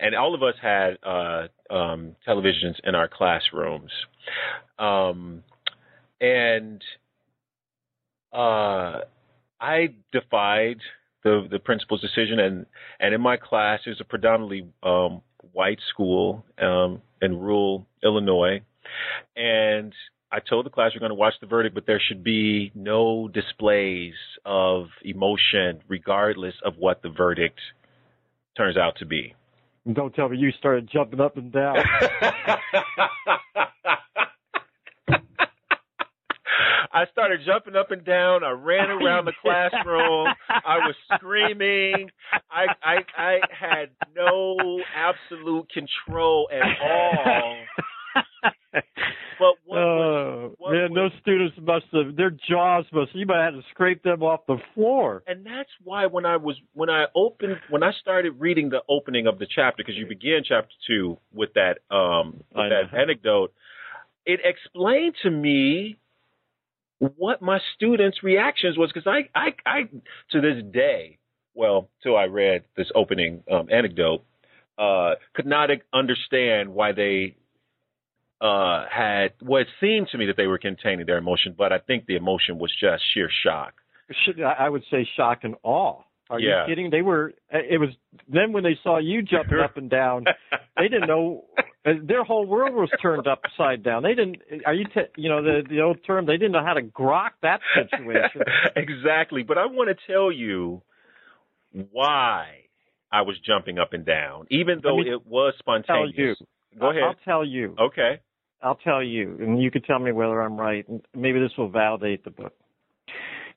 and 0.00 0.14
all 0.14 0.34
of 0.34 0.42
us 0.42 0.54
had 0.60 0.96
uh, 1.02 1.48
um, 1.70 2.16
televisions 2.26 2.76
in 2.82 2.94
our 2.94 3.08
classrooms, 3.08 3.90
um, 4.78 5.42
and 6.18 6.82
uh, 8.32 9.00
I 9.60 9.94
defied 10.12 10.78
the 11.24 11.46
the 11.50 11.58
principal's 11.58 12.00
decision, 12.00 12.38
and 12.38 12.66
and 13.00 13.14
in 13.14 13.20
my 13.20 13.36
class, 13.36 13.80
it 13.84 13.90
was 13.90 14.00
a 14.00 14.04
predominantly 14.04 14.68
um, 14.82 15.20
white 15.52 15.80
school 15.90 16.44
um, 16.60 17.02
in 17.20 17.38
rural 17.38 17.86
Illinois, 18.02 18.60
and 19.36 19.92
I 20.32 20.40
told 20.40 20.66
the 20.66 20.70
class 20.70 20.92
we're 20.94 21.00
going 21.00 21.10
to 21.10 21.14
watch 21.14 21.34
the 21.40 21.46
verdict, 21.46 21.74
but 21.74 21.86
there 21.86 22.00
should 22.00 22.24
be 22.24 22.72
no 22.74 23.28
displays 23.28 24.14
of 24.44 24.86
emotion, 25.02 25.80
regardless 25.88 26.54
of 26.64 26.74
what 26.78 27.02
the 27.02 27.10
verdict 27.10 27.60
turns 28.56 28.76
out 28.76 28.96
to 28.98 29.06
be. 29.06 29.34
Don't 29.92 30.12
tell 30.14 30.28
me 30.28 30.36
you 30.36 30.50
started 30.58 30.88
jumping 30.92 31.20
up 31.20 31.36
and 31.36 31.52
down. 31.52 31.76
I 36.96 37.04
started 37.12 37.40
jumping 37.44 37.76
up 37.76 37.90
and 37.90 38.04
down. 38.04 38.42
I 38.42 38.50
ran 38.50 38.90
around 38.90 39.26
the 39.26 39.32
classroom. 39.42 40.28
I 40.48 40.78
was 40.78 40.94
screaming. 41.14 42.10
I 42.50 42.66
I 42.82 42.96
I 43.16 43.38
had 43.50 43.90
no 44.14 44.80
absolute 44.94 45.68
control 45.70 46.48
at 46.52 46.62
all. 46.82 47.56
But 49.38 49.54
what 49.66 49.76
was, 49.76 49.78
Oh 49.78 50.54
what 50.58 50.72
man, 50.72 50.90
was- 50.92 51.10
those 51.12 51.20
students 51.20 51.56
must 51.60 51.84
have 51.92 52.16
their 52.16 52.30
jaws 52.48 52.86
must 52.92 53.14
you 53.14 53.26
might 53.26 53.44
have 53.44 53.54
to 53.54 53.62
scrape 53.70 54.02
them 54.02 54.22
off 54.22 54.40
the 54.46 54.56
floor. 54.74 55.22
and 55.26 55.44
that's 55.44 55.68
why 55.84 56.06
when 56.06 56.24
I 56.24 56.36
was 56.38 56.56
when 56.72 56.88
I 56.88 57.04
opened 57.14 57.56
when 57.68 57.82
I 57.82 57.92
started 58.00 58.40
reading 58.40 58.70
the 58.70 58.80
opening 58.88 59.26
of 59.26 59.38
the 59.38 59.46
chapter 59.54 59.82
because 59.82 59.96
you 59.96 60.06
begin 60.06 60.40
chapter 60.44 60.72
two 60.86 61.18
with 61.34 61.50
that 61.54 61.78
um 61.94 62.42
with 62.54 62.70
that 62.70 62.96
anecdote, 62.98 63.52
it 64.24 64.40
explained 64.42 65.14
to 65.22 65.30
me 65.30 65.96
what 66.98 67.42
my 67.42 67.58
students' 67.74 68.22
reactions 68.22 68.76
was 68.78 68.90
because 68.92 69.06
I, 69.06 69.28
I 69.38 69.54
I 69.66 69.80
to 70.30 70.40
this 70.40 70.62
day, 70.72 71.18
well, 71.54 71.88
till 72.02 72.16
I 72.16 72.24
read 72.24 72.64
this 72.76 72.88
opening 72.94 73.42
um, 73.50 73.68
anecdote, 73.70 74.24
uh, 74.78 75.14
could 75.34 75.46
not 75.46 75.70
understand 75.92 76.72
why 76.72 76.92
they 76.92 77.36
uh 78.40 78.84
had 78.90 79.32
well 79.42 79.62
it 79.62 79.68
seemed 79.80 80.08
to 80.12 80.18
me 80.18 80.26
that 80.26 80.36
they 80.36 80.46
were 80.46 80.58
containing 80.58 81.06
their 81.06 81.16
emotion, 81.18 81.54
but 81.56 81.72
I 81.72 81.78
think 81.78 82.04
the 82.06 82.16
emotion 82.16 82.58
was 82.58 82.70
just 82.78 83.02
sheer 83.14 83.30
shock. 83.42 83.74
I 84.44 84.68
would 84.68 84.82
say 84.90 85.08
shock 85.16 85.40
and 85.42 85.54
awe. 85.62 86.02
Are 86.28 86.38
Yeah. 86.40 86.62
you 86.62 86.68
kidding? 86.68 86.90
They 86.90 87.02
were. 87.02 87.32
It 87.50 87.80
was 87.80 87.90
then 88.28 88.52
when 88.52 88.62
they 88.62 88.78
saw 88.82 88.98
you 88.98 89.22
jumping 89.22 89.58
up 89.58 89.76
and 89.76 89.88
down. 89.88 90.24
They 90.76 90.88
didn't 90.88 91.06
know. 91.08 91.44
uh, 91.86 91.92
Their 92.02 92.24
whole 92.24 92.46
world 92.46 92.74
was 92.74 92.90
turned 93.00 93.26
upside 93.26 93.82
down. 93.82 94.02
They 94.02 94.14
didn't. 94.14 94.38
Are 94.64 94.74
you? 94.74 94.84
T- 94.86 95.12
you 95.16 95.28
know 95.28 95.42
the 95.42 95.62
the 95.68 95.80
old 95.80 95.98
term. 96.06 96.26
They 96.26 96.36
didn't 96.36 96.52
know 96.52 96.64
how 96.64 96.74
to 96.74 96.82
grok 96.82 97.30
that 97.42 97.60
situation. 97.74 98.42
exactly. 98.76 99.42
But 99.42 99.58
I 99.58 99.66
want 99.66 99.90
to 99.96 100.12
tell 100.12 100.32
you 100.32 100.82
why 101.92 102.64
I 103.12 103.22
was 103.22 103.36
jumping 103.44 103.78
up 103.78 103.92
and 103.92 104.04
down, 104.04 104.46
even 104.50 104.80
though 104.82 105.00
it 105.00 105.26
was 105.26 105.54
tell 105.64 105.82
spontaneous. 105.82 106.14
you. 106.16 106.34
Go 106.78 106.90
ahead. 106.90 107.02
I'll 107.04 107.14
tell 107.24 107.44
you. 107.44 107.74
Okay. 107.80 108.20
I'll 108.62 108.76
tell 108.76 109.02
you, 109.02 109.36
and 109.38 109.62
you 109.62 109.70
can 109.70 109.82
tell 109.82 109.98
me 109.98 110.12
whether 110.12 110.40
I'm 110.40 110.58
right. 110.58 110.86
And 110.88 111.02
maybe 111.14 111.38
this 111.38 111.52
will 111.56 111.68
validate 111.68 112.24
the 112.24 112.30
book. 112.30 112.54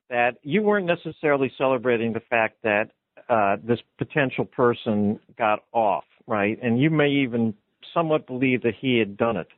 That 0.08 0.36
you 0.42 0.62
weren't 0.62 0.86
necessarily 0.86 1.52
celebrating 1.56 2.12
the 2.12 2.20
fact 2.20 2.58
that 2.62 2.90
uh, 3.28 3.56
this 3.62 3.78
potential 3.98 4.44
person 4.44 5.18
got 5.38 5.60
off, 5.72 6.04
right? 6.26 6.58
And 6.62 6.80
you 6.80 6.90
may 6.90 7.08
even 7.08 7.54
somewhat 7.94 8.26
believe 8.26 8.62
that 8.62 8.74
he 8.78 8.98
had 8.98 9.16
done 9.16 9.36
it. 9.36 9.48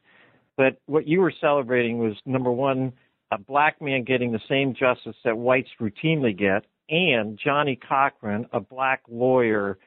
But 0.56 0.76
what 0.86 1.06
you 1.06 1.20
were 1.20 1.32
celebrating 1.40 1.98
was 1.98 2.14
number 2.26 2.50
one, 2.50 2.92
a 3.30 3.38
black 3.38 3.80
man 3.80 4.04
getting 4.04 4.32
the 4.32 4.40
same 4.48 4.74
justice 4.74 5.16
that 5.24 5.36
whites 5.36 5.70
routinely 5.80 6.36
get, 6.36 6.64
and 6.90 7.38
Johnnie 7.42 7.78
Cochran, 7.88 8.46
a 8.52 8.60
black 8.60 9.02
lawyer, 9.08 9.78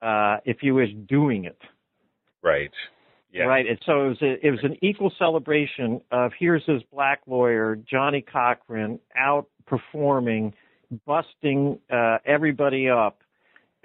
uh, 0.00 0.36
if 0.44 0.58
you 0.62 0.74
wish, 0.74 0.90
doing 1.08 1.44
it. 1.44 1.58
Right. 2.42 2.70
Yeah. 3.32 3.44
Right. 3.44 3.66
And 3.66 3.78
so 3.84 4.04
it 4.04 4.08
was 4.08 4.22
a, 4.22 4.46
it 4.46 4.50
was 4.50 4.60
an 4.62 4.76
equal 4.82 5.12
celebration 5.18 6.00
of 6.12 6.30
here's 6.38 6.64
this 6.66 6.82
black 6.92 7.22
lawyer, 7.26 7.76
Johnnie 7.76 8.22
Cochran, 8.22 9.00
out 9.18 9.48
performing, 9.66 10.54
busting 11.04 11.78
uh, 11.92 12.18
everybody 12.24 12.88
up, 12.88 13.18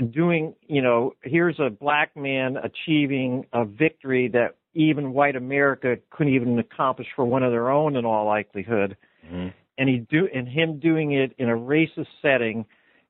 doing, 0.02 0.56
you 0.68 0.82
know, 0.82 1.14
here's 1.22 1.60
a 1.60 1.70
black 1.70 2.16
man 2.16 2.58
achieving 2.58 3.46
a 3.54 3.66
victory 3.66 4.30
that 4.30 4.56
even 4.74 5.14
white 5.14 5.36
America 5.36 5.98
couldn't 6.10 6.34
even 6.34 6.58
accomplish 6.60 7.08
for 7.16 7.26
one 7.26 7.44
of 7.44 7.52
their 7.52 7.70
own 7.70 7.96
in 7.96 8.06
all 8.06 8.26
likelihood. 8.26 8.96
Mhm. 9.26 9.54
And 9.78 9.90
he 9.90 9.98
do 9.98 10.28
and 10.34 10.48
him 10.48 10.80
doing 10.80 11.12
it 11.12 11.34
in 11.38 11.50
a 11.50 11.56
racist 11.56 12.08
setting 12.22 12.66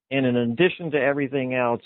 and 0.09 0.25
in 0.25 0.35
addition 0.35 0.91
to 0.91 1.01
everything 1.01 1.53
else, 1.53 1.81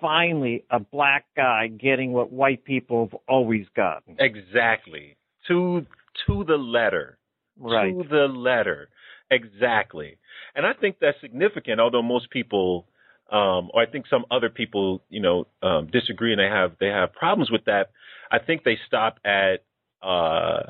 finally 0.00 0.64
a 0.70 0.78
black 0.78 1.24
guy 1.36 1.66
getting 1.68 2.12
what 2.12 2.32
white 2.32 2.64
people 2.64 3.06
have 3.06 3.20
always 3.28 3.66
gotten. 3.70 4.16
Exactly. 4.18 5.16
To 5.48 5.86
to 6.26 6.44
the 6.44 6.56
letter. 6.56 7.18
Right. 7.58 7.96
To 7.96 8.08
the 8.08 8.28
letter. 8.28 8.88
Exactly. 9.30 10.18
And 10.54 10.66
I 10.66 10.72
think 10.72 10.98
that's 11.00 11.20
significant, 11.20 11.80
although 11.80 12.02
most 12.02 12.30
people 12.30 12.86
um, 13.30 13.70
or 13.72 13.82
I 13.82 13.86
think 13.86 14.06
some 14.08 14.24
other 14.30 14.48
people, 14.48 15.02
you 15.08 15.20
know, 15.20 15.46
um, 15.62 15.88
disagree 15.92 16.32
and 16.32 16.40
they 16.40 16.46
have 16.46 16.72
they 16.80 16.88
have 16.88 17.12
problems 17.12 17.50
with 17.50 17.64
that. 17.66 17.90
I 18.30 18.38
think 18.38 18.64
they 18.64 18.78
stop 18.86 19.18
at 19.24 19.64
uh, 20.02 20.64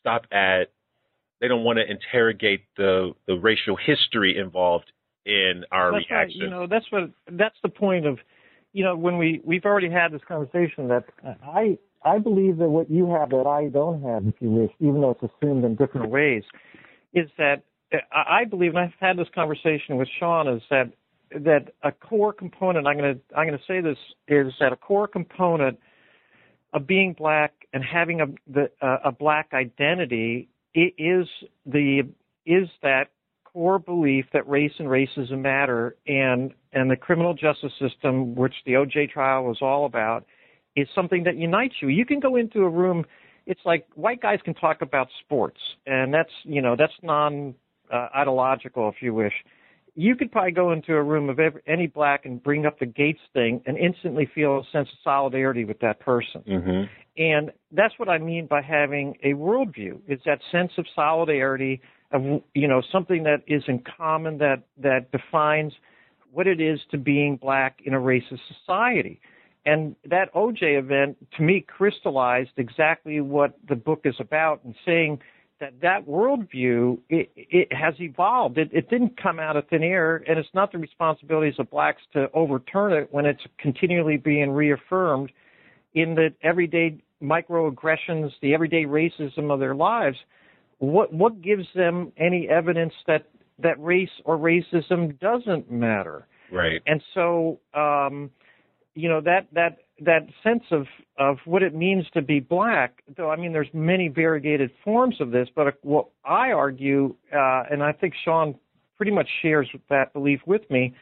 stop 0.00 0.26
at 0.32 0.70
they 1.40 1.48
don't 1.48 1.64
want 1.64 1.78
to 1.78 1.90
interrogate 1.90 2.64
the 2.76 3.12
the 3.26 3.34
racial 3.34 3.76
history 3.76 4.38
involved 4.38 4.92
in 5.26 5.64
our 5.72 5.92
that's 5.92 6.10
right. 6.10 6.18
reaction. 6.18 6.40
You 6.42 6.50
know, 6.50 6.66
that's 6.68 6.86
what 6.90 7.10
that's 7.32 7.56
the 7.62 7.68
point 7.68 8.06
of, 8.06 8.18
you 8.72 8.84
know, 8.84 8.96
when 8.96 9.18
we 9.18 9.40
we've 9.44 9.64
already 9.64 9.90
had 9.90 10.12
this 10.12 10.22
conversation 10.28 10.88
that 10.88 11.04
I 11.42 11.78
I 12.04 12.18
believe 12.18 12.58
that 12.58 12.68
what 12.68 12.90
you 12.90 13.10
have 13.10 13.30
that 13.30 13.46
I 13.46 13.68
don't 13.68 14.02
have, 14.02 14.26
if 14.26 14.34
you 14.40 14.50
wish, 14.50 14.70
even 14.78 15.00
though 15.00 15.10
it's 15.10 15.32
assumed 15.34 15.64
in 15.64 15.74
different 15.74 16.10
ways, 16.10 16.44
is 17.12 17.28
that 17.36 17.62
I 18.12 18.44
believe, 18.44 18.76
and 18.76 18.78
I've 18.78 18.92
had 19.00 19.16
this 19.16 19.26
conversation 19.34 19.96
with 19.96 20.08
Shaun, 20.18 20.46
is 20.46 20.62
that 20.70 20.92
that 21.32 21.72
a 21.82 21.92
core 21.92 22.32
component. 22.32 22.86
I'm 22.86 22.98
going 22.98 23.14
to 23.14 23.20
I'm 23.36 23.46
going 23.46 23.58
to 23.58 23.64
say 23.66 23.80
this 23.80 23.98
is 24.28 24.52
that 24.60 24.72
a 24.72 24.76
core 24.76 25.08
component 25.08 25.78
of 26.72 26.86
being 26.86 27.14
black 27.16 27.52
and 27.72 27.84
having 27.84 28.20
a 28.20 28.26
the 28.52 28.70
uh, 28.82 28.98
a 29.04 29.12
black 29.12 29.50
identity 29.52 30.48
is 30.74 31.26
the 31.66 32.02
is 32.46 32.68
that 32.82 33.08
core 33.44 33.78
belief 33.78 34.26
that 34.32 34.48
race 34.48 34.72
and 34.78 34.88
racism 34.88 35.40
matter 35.40 35.96
and 36.06 36.52
and 36.72 36.90
the 36.90 36.96
criminal 36.96 37.34
justice 37.34 37.72
system 37.80 38.34
which 38.34 38.54
the 38.66 38.72
OJ 38.72 39.10
trial 39.10 39.44
was 39.44 39.58
all 39.60 39.86
about 39.86 40.24
is 40.76 40.86
something 40.94 41.24
that 41.24 41.36
unites 41.36 41.74
you. 41.80 41.88
You 41.88 42.06
can 42.06 42.20
go 42.20 42.36
into 42.36 42.60
a 42.60 42.68
room 42.68 43.04
it's 43.46 43.60
like 43.64 43.86
white 43.94 44.20
guys 44.20 44.38
can 44.44 44.54
talk 44.54 44.82
about 44.82 45.08
sports 45.24 45.58
and 45.86 46.14
that's 46.14 46.30
you 46.44 46.62
know 46.62 46.76
that's 46.76 46.92
non 47.02 47.54
uh, 47.92 48.08
ideological 48.16 48.88
if 48.88 49.02
you 49.02 49.12
wish. 49.14 49.34
You 49.94 50.16
could 50.16 50.30
probably 50.30 50.52
go 50.52 50.72
into 50.72 50.94
a 50.94 51.02
room 51.02 51.28
of 51.28 51.38
every, 51.38 51.62
any 51.66 51.86
black 51.86 52.24
and 52.24 52.42
bring 52.42 52.66
up 52.66 52.78
the 52.78 52.86
Gates 52.86 53.20
thing 53.32 53.62
and 53.66 53.76
instantly 53.76 54.28
feel 54.34 54.58
a 54.58 54.62
sense 54.72 54.88
of 54.88 54.98
solidarity 55.02 55.64
with 55.64 55.80
that 55.80 56.00
person. 56.00 56.42
hmm 56.42 56.82
And 57.16 57.50
that's 57.72 57.94
what 57.98 58.08
I 58.08 58.18
mean 58.18 58.46
by 58.46 58.62
having 58.62 59.16
a 59.22 59.34
worldview. 59.34 60.00
Is 60.08 60.20
that 60.26 60.40
sense 60.50 60.72
of 60.78 60.86
solidarity 60.94 61.80
of 62.12 62.22
you 62.54 62.66
know 62.66 62.82
something 62.92 63.22
that 63.24 63.42
is 63.46 63.62
in 63.68 63.82
common 63.96 64.38
that 64.38 64.62
that 64.78 65.12
defines 65.12 65.72
what 66.32 66.46
it 66.46 66.60
is 66.60 66.80
to 66.90 66.98
being 66.98 67.36
black 67.36 67.80
in 67.84 67.94
a 67.94 67.98
racist 67.98 68.40
society. 68.58 69.20
And 69.66 69.94
that 70.08 70.32
OJ 70.34 70.78
event 70.78 71.18
to 71.36 71.42
me 71.42 71.64
crystallized 71.66 72.50
exactly 72.56 73.20
what 73.20 73.58
the 73.68 73.76
book 73.76 74.02
is 74.04 74.14
about 74.18 74.64
and 74.64 74.74
saying 74.86 75.20
that 75.60 75.80
that 75.82 76.06
worldview 76.06 76.98
it, 77.08 77.30
it 77.36 77.72
has 77.72 77.94
evolved. 78.00 78.58
It, 78.58 78.70
it 78.72 78.90
didn't 78.90 79.20
come 79.20 79.38
out 79.38 79.56
of 79.56 79.68
thin 79.68 79.82
air, 79.82 80.24
and 80.26 80.38
it's 80.38 80.48
not 80.54 80.72
the 80.72 80.78
responsibilities 80.78 81.54
of 81.58 81.70
blacks 81.70 82.02
to 82.14 82.30
overturn 82.34 82.92
it 82.92 83.08
when 83.12 83.26
it's 83.26 83.42
continually 83.58 84.16
being 84.16 84.50
reaffirmed 84.50 85.30
in 85.94 86.14
the 86.14 86.28
everyday 86.42 86.98
microaggressions, 87.22 88.30
the 88.42 88.54
everyday 88.54 88.84
racism 88.84 89.52
of 89.52 89.60
their 89.60 89.74
lives. 89.74 90.16
What 90.78 91.12
what 91.12 91.42
gives 91.42 91.66
them 91.74 92.12
any 92.16 92.48
evidence 92.48 92.94
that 93.06 93.26
that 93.58 93.80
race 93.82 94.08
or 94.24 94.38
racism 94.38 95.18
doesn't 95.20 95.70
matter? 95.70 96.26
Right. 96.50 96.82
And 96.86 97.02
so, 97.14 97.60
um, 97.74 98.30
you 98.94 99.08
know 99.08 99.20
that 99.20 99.46
that 99.52 99.78
that 100.00 100.26
sense 100.42 100.64
of 100.70 100.86
of 101.18 101.36
what 101.44 101.62
it 101.62 101.74
means 101.74 102.04
to 102.14 102.22
be 102.22 102.40
black. 102.40 103.02
Though 103.16 103.30
I 103.30 103.36
mean, 103.36 103.52
there's 103.52 103.68
many 103.72 104.08
variegated 104.08 104.70
forms 104.84 105.16
of 105.20 105.30
this, 105.30 105.48
but 105.54 105.74
what 105.82 106.08
I 106.24 106.52
argue, 106.52 107.14
uh, 107.32 107.64
and 107.70 107.82
I 107.82 107.92
think 107.92 108.14
Shaun 108.24 108.54
pretty 108.96 109.12
much 109.12 109.28
shares 109.42 109.68
that 109.88 110.12
belief 110.12 110.40
with 110.46 110.62
me, 110.70 110.94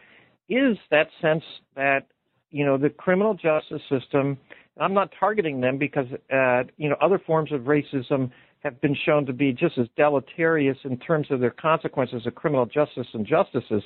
is 0.49 0.76
that 0.90 1.09
sense 1.20 1.44
that 1.76 2.07
you 2.51 2.64
know 2.64 2.76
the 2.76 2.90
criminal 2.90 3.34
justice 3.34 3.82
system. 3.88 4.38
I'm 4.80 4.94
not 4.94 5.12
targeting 5.18 5.61
them 5.61 5.78
because 5.78 6.07
uh, 6.32 6.64
you 6.76 6.88
know 6.88 6.96
other 7.01 7.18
forms 7.18 7.53
of 7.53 7.62
racism 7.62 8.30
have 8.61 8.80
been 8.80 8.96
shown 9.07 9.26
to 9.26 9.32
be 9.32 9.53
just 9.53 9.78
as 9.78 9.86
deleterious 9.96 10.78
in 10.84 10.99
terms 10.99 11.28
of 11.30 11.40
their 11.40 11.51
consequences 11.51 12.26
of 12.26 12.34
criminal 12.34 12.66
justice 12.66 13.07
and 13.12 13.24
justices 13.24 13.82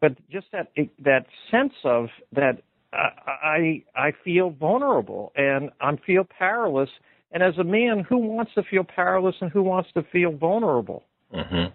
but 0.00 0.12
just 0.30 0.46
that 0.52 0.68
that 1.04 1.26
sense 1.50 1.72
of 1.84 2.06
that 2.32 2.52
uh, 2.52 2.60
I 2.92 3.84
I 3.94 4.12
feel 4.24 4.50
vulnerable 4.50 5.32
and 5.36 5.70
I 5.80 5.96
feel 6.06 6.24
powerless 6.24 6.90
And 7.30 7.42
as 7.42 7.58
a 7.58 7.64
man, 7.64 8.04
who 8.08 8.18
wants 8.18 8.52
to 8.54 8.62
feel 8.62 8.84
powerless 8.84 9.34
and 9.40 9.50
who 9.50 9.62
wants 9.62 9.90
to 9.94 10.02
feel 10.10 10.32
vulnerable? 10.32 11.04
Mm-hmm. 11.34 11.66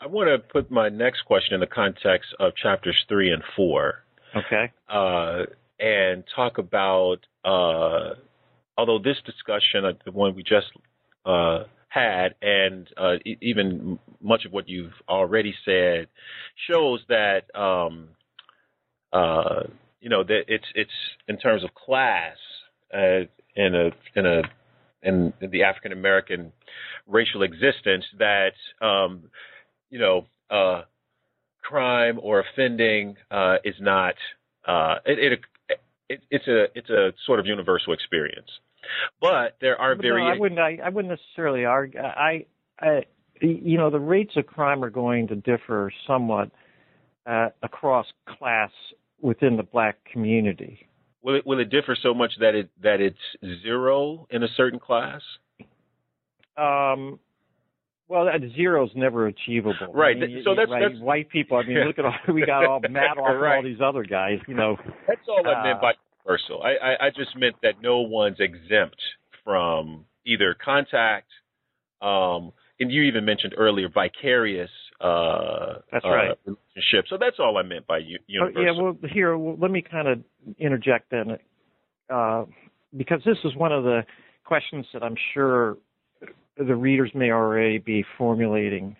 I 0.00 0.06
want 0.06 0.28
to 0.28 0.38
put 0.38 0.70
my 0.70 0.88
next 0.88 1.22
question 1.26 1.54
in 1.54 1.60
the 1.60 1.66
context 1.66 2.34
of 2.40 2.52
chapters 2.56 2.96
three 3.08 3.30
and 3.32 3.42
four. 3.56 4.04
Okay. 4.36 4.72
Uh, 4.88 5.44
and 5.78 6.24
talk 6.34 6.58
about, 6.58 7.18
uh, 7.44 8.14
although 8.76 8.98
this 8.98 9.16
discussion, 9.24 9.84
uh, 9.84 9.92
the 10.04 10.10
one 10.10 10.34
we 10.34 10.42
just 10.42 10.66
uh, 11.24 11.64
had, 11.88 12.34
and 12.42 12.88
uh, 12.96 13.14
even 13.40 13.98
much 14.20 14.44
of 14.44 14.52
what 14.52 14.68
you've 14.68 14.92
already 15.08 15.54
said, 15.64 16.08
shows 16.68 17.00
that 17.08 17.42
um, 17.54 18.08
uh, 19.12 19.62
you 20.04 20.10
know 20.10 20.22
that 20.22 20.42
it's 20.48 20.66
it's 20.74 20.90
in 21.28 21.38
terms 21.38 21.64
of 21.64 21.70
class 21.74 22.36
uh, 22.92 23.24
in 23.56 23.74
a 23.74 23.90
in 24.14 24.26
a 24.26 24.42
in, 25.02 25.32
in 25.40 25.50
the 25.50 25.62
African 25.62 25.92
American 25.92 26.52
racial 27.06 27.42
existence 27.42 28.04
that 28.18 28.52
um, 28.82 29.30
you 29.88 29.98
know 29.98 30.26
uh, 30.50 30.82
crime 31.62 32.20
or 32.22 32.40
offending 32.40 33.16
uh, 33.30 33.56
is 33.64 33.76
not 33.80 34.14
uh, 34.68 34.96
it, 35.06 35.32
it, 35.32 35.40
it, 36.10 36.20
it's 36.30 36.48
a 36.48 36.64
it's 36.74 36.90
a 36.90 37.14
sort 37.24 37.40
of 37.40 37.46
universal 37.46 37.94
experience. 37.94 38.50
But 39.22 39.56
there 39.62 39.80
are 39.80 39.96
variations. 39.96 40.18
No, 40.18 40.34
I 40.34 40.38
wouldn't. 40.38 40.60
I, 40.60 40.78
I 40.84 40.88
wouldn't 40.90 41.18
necessarily 41.18 41.64
argue. 41.64 41.98
I, 42.00 42.44
I, 42.78 43.04
you 43.40 43.78
know, 43.78 43.88
the 43.88 43.98
rates 43.98 44.32
of 44.36 44.46
crime 44.46 44.84
are 44.84 44.90
going 44.90 45.28
to 45.28 45.36
differ 45.36 45.90
somewhat 46.06 46.50
uh, 47.24 47.48
across 47.62 48.04
class 48.28 48.70
within 49.24 49.56
the 49.56 49.62
black 49.62 49.96
community. 50.12 50.86
Will 51.22 51.36
it 51.36 51.46
will 51.46 51.58
it 51.58 51.70
differ 51.70 51.96
so 52.00 52.12
much 52.14 52.32
that 52.40 52.54
it 52.54 52.68
that 52.82 53.00
it's 53.00 53.16
zero 53.62 54.26
in 54.30 54.42
a 54.42 54.48
certain 54.56 54.78
class? 54.78 55.22
Um, 56.56 57.18
well, 58.06 58.26
that 58.26 58.40
zero 58.54 58.84
is 58.84 58.90
never 58.94 59.26
achievable. 59.26 59.92
Right. 59.92 60.16
I 60.16 60.20
mean, 60.26 60.42
so 60.44 60.54
that's, 60.54 60.70
right, 60.70 60.82
that's 60.88 61.00
white 61.02 61.28
people. 61.30 61.56
I 61.56 61.62
mean, 61.62 61.78
Yeah. 61.78 61.84
look 61.86 61.98
at 61.98 62.04
all 62.04 62.14
we 62.32 62.44
got 62.44 62.66
all 62.66 62.80
Madoff 62.82 63.40
Right. 63.40 63.56
all 63.56 63.62
these 63.62 63.80
other 63.82 64.04
guys. 64.04 64.38
You 64.46 64.54
know. 64.54 64.76
that's 65.08 65.26
all 65.26 65.40
I 65.46 65.64
meant 65.64 65.78
Uh, 65.78 65.80
by 65.80 65.92
universal. 66.24 66.62
I, 66.62 66.74
I 66.76 67.06
I 67.06 67.10
just 67.10 67.34
meant 67.36 67.56
that 67.62 67.80
no 67.82 68.00
one's 68.00 68.38
exempt 68.38 69.00
from 69.42 70.04
either 70.26 70.54
contact. 70.62 71.28
Um, 72.02 72.52
and 72.78 72.90
you 72.92 73.02
even 73.02 73.24
mentioned 73.24 73.54
earlier 73.56 73.88
vicarious. 73.88 74.70
Uh, 75.00 75.80
That's 75.92 76.04
uh, 76.04 76.08
right. 76.08 76.38
Relationship. 76.46 77.06
So 77.08 77.16
that's 77.18 77.36
all 77.38 77.58
I 77.58 77.62
meant 77.62 77.86
by 77.86 77.98
u- 77.98 78.18
Oh, 78.20 78.24
universal. 78.26 78.62
yeah, 78.64 78.70
well, 78.82 78.96
here, 79.12 79.36
well, 79.36 79.56
let 79.60 79.70
me 79.70 79.82
kind 79.82 80.08
of 80.08 80.22
interject 80.58 81.10
then, 81.10 81.36
uh, 82.08 82.44
because 82.96 83.20
this 83.24 83.38
is 83.44 83.54
one 83.56 83.72
of 83.72 83.84
the 83.84 84.02
questions 84.44 84.86
that 84.92 85.02
I'm 85.02 85.16
sure 85.34 85.76
the 86.56 86.74
readers 86.76 87.10
may 87.14 87.30
already 87.32 87.78
be 87.78 88.04
formulating, 88.16 88.96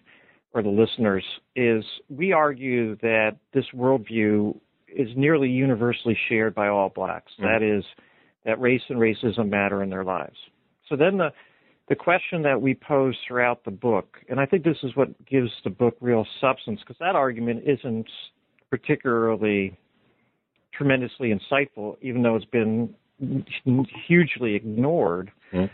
or 0.53 0.63
the 0.63 0.69
listeners, 0.69 1.25
is 1.55 1.85
we 2.11 2.33
argue 2.33 2.97
that 2.97 3.37
this 3.53 3.65
worldview 3.75 4.59
is 4.89 5.09
nearly 5.17 5.49
universally 5.49 6.19
shared 6.29 6.55
by 6.55 6.69
all 6.69 6.89
blacks. 6.89 7.33
Mhm. 7.39 7.43
That 7.45 7.63
is, 7.63 7.85
that 8.45 8.61
race 8.61 8.83
and 8.89 8.99
racism 8.99 9.49
matter 9.49 9.83
in 9.83 9.91
their 9.91 10.05
lives. 10.05 10.37
So 10.89 10.97
then 10.97 11.17
the 11.19 11.33
the 11.89 11.95
question 11.95 12.43
that 12.43 12.61
we 12.61 12.75
pose 12.75 13.15
throughout 13.27 13.65
the 13.65 13.71
book, 13.71 14.19
and 14.29 14.41
I 14.41 14.47
think 14.47 14.65
this 14.65 14.79
is 14.83 14.97
what 14.97 15.09
gives 15.27 15.51
the 15.65 15.71
book 15.71 15.97
real 16.01 16.27
substance, 16.41 16.81
because 16.81 16.97
that 16.99 17.15
argument 17.15 17.65
isn't 17.67 18.09
particularly 18.71 19.77
tremendously 20.73 21.33
insightful, 21.33 21.97
even 22.01 22.23
though 22.23 22.37
it's 22.37 22.45
been 22.47 22.95
hugely 24.07 24.55
ignored. 24.55 25.31
Mhm. 25.53 25.71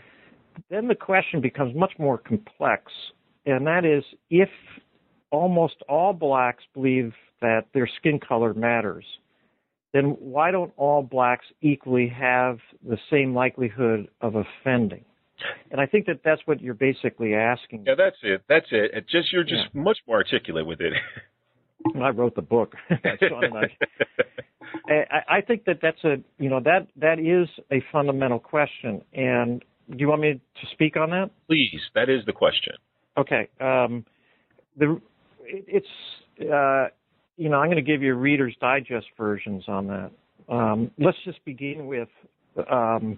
Then 0.69 0.87
the 0.87 0.95
question 0.95 1.39
becomes 1.41 1.73
much 1.73 1.97
more 1.97 2.17
complex, 2.17 2.91
and 3.45 3.65
that 3.65 3.85
is 3.85 4.03
if 4.29 4.49
almost 5.31 5.81
all 5.87 6.13
blacks 6.13 6.63
believe 6.73 7.15
that 7.39 7.71
their 7.71 7.87
skin 7.87 8.19
color 8.19 8.53
matters, 8.53 9.05
then 9.93 10.11
why 10.19 10.51
don't 10.51 10.73
all 10.77 11.01
blacks 11.01 11.45
equally 11.61 12.07
have 12.07 12.59
the 12.83 12.97
same 13.09 13.33
likelihood 13.33 14.09
of 14.19 14.35
offending? 14.35 15.03
And 15.71 15.79
I 15.79 15.85
think 15.85 16.05
that 16.07 16.21
that's 16.23 16.41
what 16.45 16.61
you're 16.61 16.73
basically 16.73 17.33
asking. 17.33 17.85
yeah, 17.87 17.95
that's 17.97 18.17
it. 18.23 18.43
That's 18.47 18.67
it. 18.71 18.91
It 18.93 19.09
just 19.09 19.31
you're 19.31 19.43
just 19.43 19.73
much 19.73 19.97
more 20.07 20.17
articulate 20.17 20.65
with 20.65 20.81
it. 20.81 20.93
I 22.01 22.09
wrote 22.09 22.35
the 22.35 22.41
book. 22.41 22.73
I 22.89 23.17
I, 24.87 25.37
I 25.37 25.41
think 25.41 25.65
that 25.65 25.79
that's 25.81 26.03
a 26.03 26.17
you 26.37 26.49
know 26.49 26.59
that 26.63 26.87
that 26.97 27.19
is 27.19 27.49
a 27.71 27.83
fundamental 27.91 28.39
question. 28.39 29.01
And 29.13 29.63
do 29.89 29.97
you 29.97 30.07
want 30.07 30.21
me 30.21 30.33
to 30.33 30.67
speak 30.73 30.95
on 30.97 31.09
that? 31.09 31.31
Please, 31.47 31.81
that 31.95 32.09
is 32.09 32.25
the 32.25 32.33
question. 32.33 32.73
Okay. 33.17 33.49
Um, 33.59 34.05
the 34.77 35.01
it, 35.43 35.65
it's 35.67 35.87
uh, 36.41 36.87
you 37.37 37.49
know 37.49 37.57
I'm 37.57 37.67
going 37.67 37.83
to 37.83 37.91
give 37.91 38.01
you 38.01 38.15
Reader's 38.15 38.55
Digest 38.61 39.07
versions 39.17 39.63
on 39.67 39.87
that. 39.87 40.11
Um, 40.49 40.91
let's 40.97 41.17
just 41.25 41.43
begin 41.45 41.87
with 41.87 42.09
um, 42.69 43.17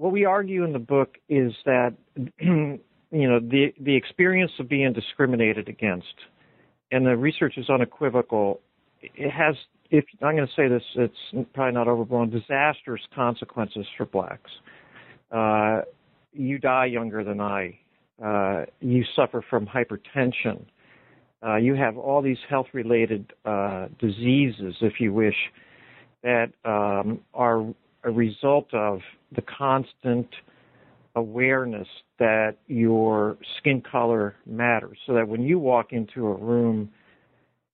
what 0.00 0.12
we 0.12 0.24
argue 0.24 0.64
in 0.64 0.72
the 0.72 0.78
book 0.78 1.18
is 1.28 1.52
that 1.66 1.94
you 2.40 2.78
know 3.12 3.38
the 3.38 3.66
the 3.78 3.94
experience 3.94 4.50
of 4.58 4.66
being 4.66 4.94
discriminated 4.94 5.68
against, 5.68 6.14
and 6.90 7.04
the 7.04 7.14
research 7.14 7.58
is 7.58 7.68
unequivocal. 7.68 8.60
It 9.02 9.30
has, 9.30 9.56
if 9.90 10.06
I'm 10.22 10.36
going 10.36 10.48
to 10.48 10.52
say 10.56 10.68
this, 10.68 10.82
it's 10.94 11.48
probably 11.52 11.74
not 11.74 11.86
overblown, 11.86 12.30
disastrous 12.30 13.02
consequences 13.14 13.84
for 13.98 14.06
blacks. 14.06 14.50
Uh, 15.30 15.82
you 16.32 16.58
die 16.58 16.86
younger 16.86 17.22
than 17.22 17.40
I. 17.40 17.78
Uh, 18.24 18.64
you 18.80 19.04
suffer 19.14 19.44
from 19.50 19.66
hypertension. 19.66 20.64
Uh, 21.46 21.56
you 21.56 21.74
have 21.74 21.98
all 21.98 22.22
these 22.22 22.38
health-related 22.48 23.32
uh, 23.44 23.88
diseases, 23.98 24.74
if 24.82 24.94
you 24.98 25.12
wish, 25.12 25.36
that 26.22 26.52
um, 26.66 27.20
are 27.32 27.66
a 28.04 28.10
result 28.10 28.72
of 28.72 29.00
the 29.34 29.42
constant 29.42 30.28
awareness 31.16 31.88
that 32.18 32.56
your 32.66 33.36
skin 33.58 33.82
color 33.82 34.36
matters. 34.46 34.98
So 35.06 35.14
that 35.14 35.26
when 35.26 35.42
you 35.42 35.58
walk 35.58 35.92
into 35.92 36.26
a 36.26 36.34
room, 36.34 36.90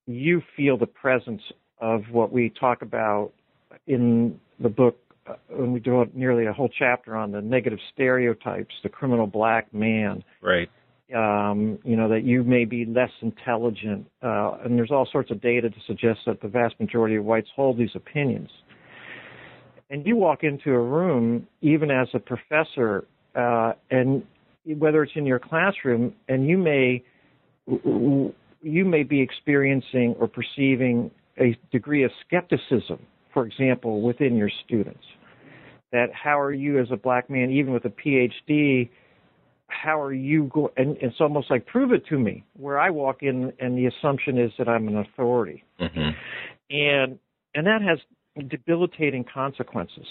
you 0.07 0.43
feel 0.57 0.77
the 0.79 0.87
presence 0.87 1.43
of 1.81 2.03
what 2.11 2.33
we 2.33 2.51
talk 2.59 2.83
about 2.83 3.33
in 3.87 4.41
the 4.61 4.69
book 4.69 4.99
uh, 5.29 5.35
when 5.49 5.73
we 5.73 5.81
do 5.81 6.05
nearly 6.15 6.47
a 6.47 6.53
whole 6.53 6.71
chapter 6.79 7.17
on 7.17 7.33
the 7.33 7.43
negative 7.43 7.79
stereotypes, 7.93 8.75
the 8.83 8.89
criminal 8.89 9.27
black 9.27 9.73
man, 9.75 10.23
Right. 10.41 10.71
um, 11.15 11.79
you 11.85 11.97
know, 11.97 12.09
that 12.09 12.23
you 12.23 12.45
may 12.45 12.65
be 12.65 12.85
less 12.85 13.11
intelligent. 13.21 14.07
Uh, 14.23 14.59
and 14.65 14.79
there's 14.79 14.93
all 14.93 15.09
sorts 15.11 15.31
of 15.31 15.41
data 15.41 15.69
to 15.69 15.77
suggest 15.87 16.21
that 16.27 16.41
the 16.41 16.49
vast 16.49 16.79
majority 16.79 17.17
of 17.17 17.25
whites 17.25 17.49
hold 17.57 17.77
these 17.77 17.95
opinions. 17.95 18.49
And 19.91 20.05
you 20.07 20.17
walk 20.17 20.43
into 20.43 20.71
a 20.71 20.81
room, 20.81 21.47
even 21.61 21.91
as 21.91 22.09
a 22.15 22.19
professor, 22.19 23.07
uh, 23.35 23.73
and 23.91 24.25
whether 24.65 25.03
it's 25.03 25.13
in 25.15 25.27
your 25.27 25.39
classroom, 25.39 26.15
and 26.29 26.49
you 26.49 26.59
may 26.59 27.05
you 27.67 28.85
may 28.85 29.03
be 29.03 29.21
experiencing 29.21 30.15
or 30.19 30.29
perceiving 30.29 31.11
a 31.39 31.57
degree 31.73 32.05
of 32.05 32.11
skepticism, 32.27 32.99
for 33.33 33.47
example, 33.47 34.03
within 34.03 34.37
your 34.37 34.51
students. 34.65 35.05
That 35.93 36.09
how 36.13 36.41
are 36.41 36.53
you 36.53 36.81
as 36.81 36.89
a 36.91 36.97
black 36.97 37.31
man, 37.31 37.51
even 37.51 37.73
with 37.73 37.85
a 37.85 37.91
PhD, 37.91 38.89
how 39.69 40.01
are 40.01 40.13
you 40.13 40.51
going? 40.53 40.73
And 40.77 40.97
it's 41.01 41.21
almost 41.21 41.51
like 41.51 41.67
prove 41.67 41.93
it 41.93 42.07
to 42.07 42.19
me. 42.19 42.45
Where 42.57 42.79
I 42.79 42.91
walk 42.91 43.23
in, 43.23 43.53
and 43.61 43.77
the 43.77 43.87
assumption 43.87 44.39
is 44.39 44.51
that 44.59 44.69
I'm 44.69 44.89
an 44.89 44.99
authority, 44.99 45.65
hmm 45.79 46.11
and 46.69 47.19
and 47.55 47.67
that 47.67 47.81
has 47.83 47.99
debilitating 48.43 49.25
consequences, 49.33 50.07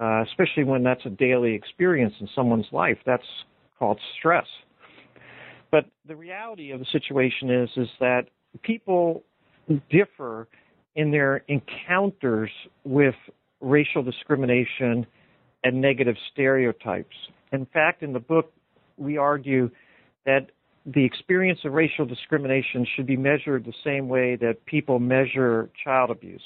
uh, 0.00 0.22
especially 0.22 0.64
when 0.64 0.82
that's 0.82 1.04
a 1.06 1.10
daily 1.10 1.54
experience 1.54 2.14
in 2.20 2.28
someone's 2.34 2.66
life. 2.72 2.98
That's 3.04 3.22
called 3.78 3.98
stress. 4.18 4.46
But 5.70 5.86
the 6.06 6.16
reality 6.16 6.70
of 6.70 6.80
the 6.80 6.86
situation 6.92 7.50
is 7.50 7.68
is 7.76 7.88
that 8.00 8.22
people 8.62 9.22
differ 9.90 10.48
in 10.96 11.10
their 11.10 11.44
encounters 11.48 12.50
with 12.84 13.14
racial 13.60 14.02
discrimination 14.02 15.06
and 15.64 15.80
negative 15.80 16.16
stereotypes. 16.32 17.14
In 17.52 17.66
fact, 17.66 18.02
in 18.02 18.12
the 18.12 18.20
book, 18.20 18.52
we 18.96 19.16
argue 19.16 19.70
that 20.24 20.50
the 20.86 21.04
experience 21.04 21.60
of 21.64 21.72
racial 21.72 22.06
discrimination 22.06 22.86
should 22.96 23.06
be 23.06 23.16
measured 23.16 23.64
the 23.64 23.74
same 23.84 24.08
way 24.08 24.36
that 24.36 24.64
people 24.66 24.98
measure 24.98 25.68
child 25.84 26.10
abuse. 26.10 26.42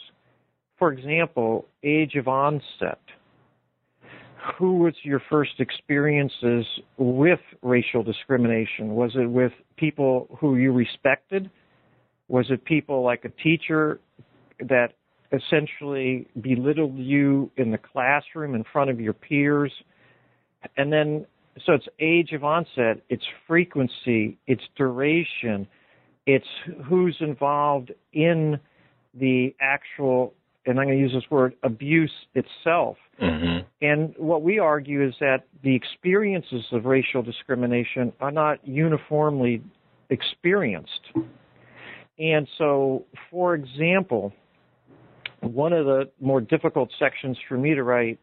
For 0.82 0.92
example, 0.92 1.68
age 1.84 2.16
of 2.16 2.26
onset. 2.26 2.98
Who 4.58 4.78
was 4.78 4.94
your 5.04 5.22
first 5.30 5.60
experiences 5.60 6.66
with 6.96 7.38
racial 7.62 8.02
discrimination? 8.02 8.96
Was 8.96 9.12
it 9.14 9.30
with 9.30 9.52
people 9.76 10.26
who 10.40 10.56
you 10.56 10.72
respected? 10.72 11.48
Was 12.26 12.46
it 12.50 12.64
people 12.64 13.04
like 13.04 13.24
a 13.24 13.28
teacher 13.28 14.00
that 14.58 14.94
essentially 15.30 16.26
belittled 16.40 16.98
you 16.98 17.52
in 17.56 17.70
the 17.70 17.78
classroom 17.78 18.56
in 18.56 18.64
front 18.72 18.90
of 18.90 19.00
your 19.00 19.12
peers? 19.12 19.72
and 20.76 20.92
then 20.92 21.24
so 21.64 21.74
it's 21.74 21.86
age 22.00 22.32
of 22.32 22.42
onset, 22.42 23.04
it's 23.08 23.22
frequency, 23.46 24.36
it's 24.48 24.64
duration, 24.76 25.68
it's 26.26 26.44
who's 26.88 27.16
involved 27.20 27.92
in 28.12 28.58
the 29.14 29.54
actual, 29.60 30.34
and 30.66 30.78
I'm 30.78 30.86
going 30.86 30.96
to 30.96 31.02
use 31.02 31.12
this 31.12 31.30
word, 31.30 31.54
abuse 31.62 32.12
itself. 32.34 32.96
Mm-hmm. 33.20 33.66
And 33.80 34.14
what 34.16 34.42
we 34.42 34.58
argue 34.58 35.06
is 35.06 35.14
that 35.20 35.44
the 35.62 35.74
experiences 35.74 36.64
of 36.72 36.84
racial 36.84 37.22
discrimination 37.22 38.12
are 38.20 38.30
not 38.30 38.66
uniformly 38.66 39.62
experienced. 40.10 40.90
And 42.18 42.46
so, 42.58 43.04
for 43.30 43.54
example, 43.54 44.32
one 45.40 45.72
of 45.72 45.86
the 45.86 46.10
more 46.20 46.40
difficult 46.40 46.90
sections 46.98 47.36
for 47.48 47.58
me 47.58 47.74
to 47.74 47.82
write 47.82 48.20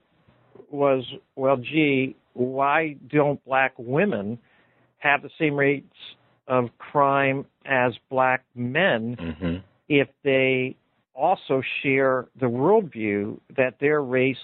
was, 0.72 1.04
well, 1.36 1.58
gee, 1.58 2.16
why 2.34 2.96
don't 3.10 3.44
black 3.44 3.74
women 3.78 4.40
have 5.00 5.22
the 5.22 5.30
same 5.38 5.56
rates 5.56 5.96
of 6.48 6.70
crime 6.78 7.46
as 7.66 7.94
black 8.10 8.44
men 8.56 9.18
Mm-hmm. 9.20 9.56
if 9.88 10.08
they 10.24 10.76
also 11.16 11.62
share 11.84 12.28
the 12.39 12.45
worldview 12.45 13.39
that 13.57 13.76
their 13.80 14.01
race 14.01 14.38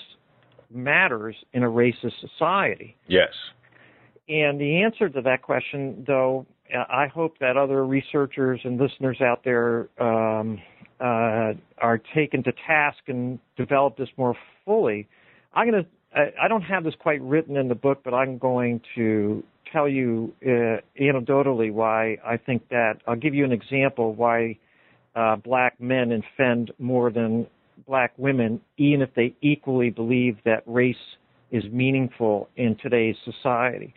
matters 0.72 1.36
in 1.54 1.64
a 1.64 1.70
racist 1.70 2.20
society? 2.20 2.96
Yes. 3.08 3.30
And 4.28 4.60
the 4.60 4.82
answer 4.82 5.08
to 5.10 5.22
that 5.22 5.42
question, 5.42 6.04
though, 6.08 6.46
I 6.74 7.08
hope 7.08 7.38
that 7.40 7.58
other 7.58 7.86
researchers 7.86 8.60
and 8.64 8.80
listeners 8.80 9.22
out 9.22 9.44
there 9.44 9.88
um, 10.00 10.60
uh, 11.00 11.54
are 11.78 12.02
taken 12.16 12.44
to 12.44 12.52
task 12.66 12.98
and 13.08 13.40
develop 13.56 13.98
this 13.98 14.10
more 14.18 14.36
fully. 14.66 15.08
I'm 15.54 15.70
going 15.70 15.84
to. 15.84 15.90
I 16.42 16.48
don't 16.48 16.62
have 16.62 16.86
this 16.86 16.94
quite 16.98 17.22
written 17.22 17.58
in 17.58 17.68
the 17.68 17.76
book, 17.76 18.00
but 18.06 18.14
I'm 18.14 18.38
going 18.38 18.80
to 18.96 19.44
tell 19.72 19.88
you 19.90 20.34
uh, 20.46 20.80
anecdotally 21.00 21.74
why 21.74 22.18
I 22.26 22.38
think 22.38 22.70
that. 22.70 23.02
I'll 23.06 23.18
give 23.18 23.36
you 23.36 23.44
an 23.44 23.52
example 23.52 24.16
why 24.16 24.58
uh, 25.16 25.36
black 25.38 25.80
men 25.80 26.12
offend 26.12 26.72
more 26.78 27.12
than 27.12 27.48
black 27.88 28.14
women, 28.18 28.62
even 28.78 29.02
if 29.02 29.10
they 29.16 29.36
equally 29.42 29.90
believe 29.90 30.38
that 30.46 30.64
race 30.66 30.96
is 31.52 31.64
meaningful 31.72 32.50
in 32.58 32.76
today's 32.82 33.16
society. 33.24 33.94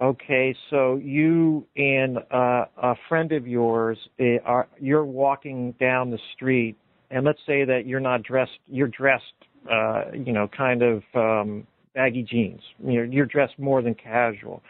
Okay, 0.00 0.54
so 0.70 0.96
you 0.96 1.66
and 1.76 2.18
uh, 2.30 2.66
a 2.76 2.94
friend 3.08 3.32
of 3.32 3.48
yours 3.48 3.98
uh, 4.20 4.38
are 4.44 4.68
you're 4.80 5.04
walking 5.04 5.72
down 5.80 6.10
the 6.10 6.18
street, 6.34 6.76
and 7.10 7.24
let's 7.24 7.40
say 7.46 7.64
that 7.64 7.82
you're 7.84 7.98
not 7.98 8.22
dressed. 8.22 8.58
You're 8.68 8.88
dressed, 8.88 9.24
uh, 9.70 10.04
you 10.12 10.32
know, 10.32 10.48
kind 10.56 10.82
of 10.82 11.02
um, 11.14 11.66
baggy 11.94 12.22
jeans. 12.22 12.60
You're, 12.84 13.06
you're 13.06 13.26
dressed 13.26 13.58
more 13.58 13.82
than 13.82 13.96
casual, 13.96 14.62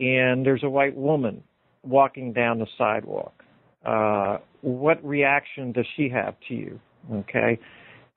and 0.00 0.44
there's 0.44 0.64
a 0.64 0.68
white 0.68 0.96
woman 0.96 1.44
walking 1.84 2.32
down 2.32 2.58
the 2.58 2.66
sidewalk. 2.76 3.44
Uh, 3.86 4.38
what 4.62 5.04
reaction 5.04 5.72
does 5.72 5.86
she 5.96 6.08
have 6.08 6.34
to 6.48 6.54
you? 6.54 6.80
Okay, 7.12 7.58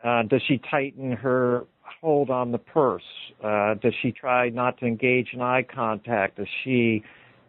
uh, 0.04 0.24
does 0.24 0.42
she 0.48 0.60
tighten 0.70 1.12
her 1.12 1.66
hold 2.02 2.30
on 2.30 2.52
the 2.52 2.58
purse? 2.58 3.04
Uh, 3.44 3.76
does 3.76 3.94
she 4.02 4.12
try 4.12 4.50
not 4.50 4.78
to 4.80 4.86
engage 4.86 5.30
in 5.34 5.42
eye 5.42 5.64
contact? 5.64 6.38
Does 6.38 6.48
she 6.64 7.04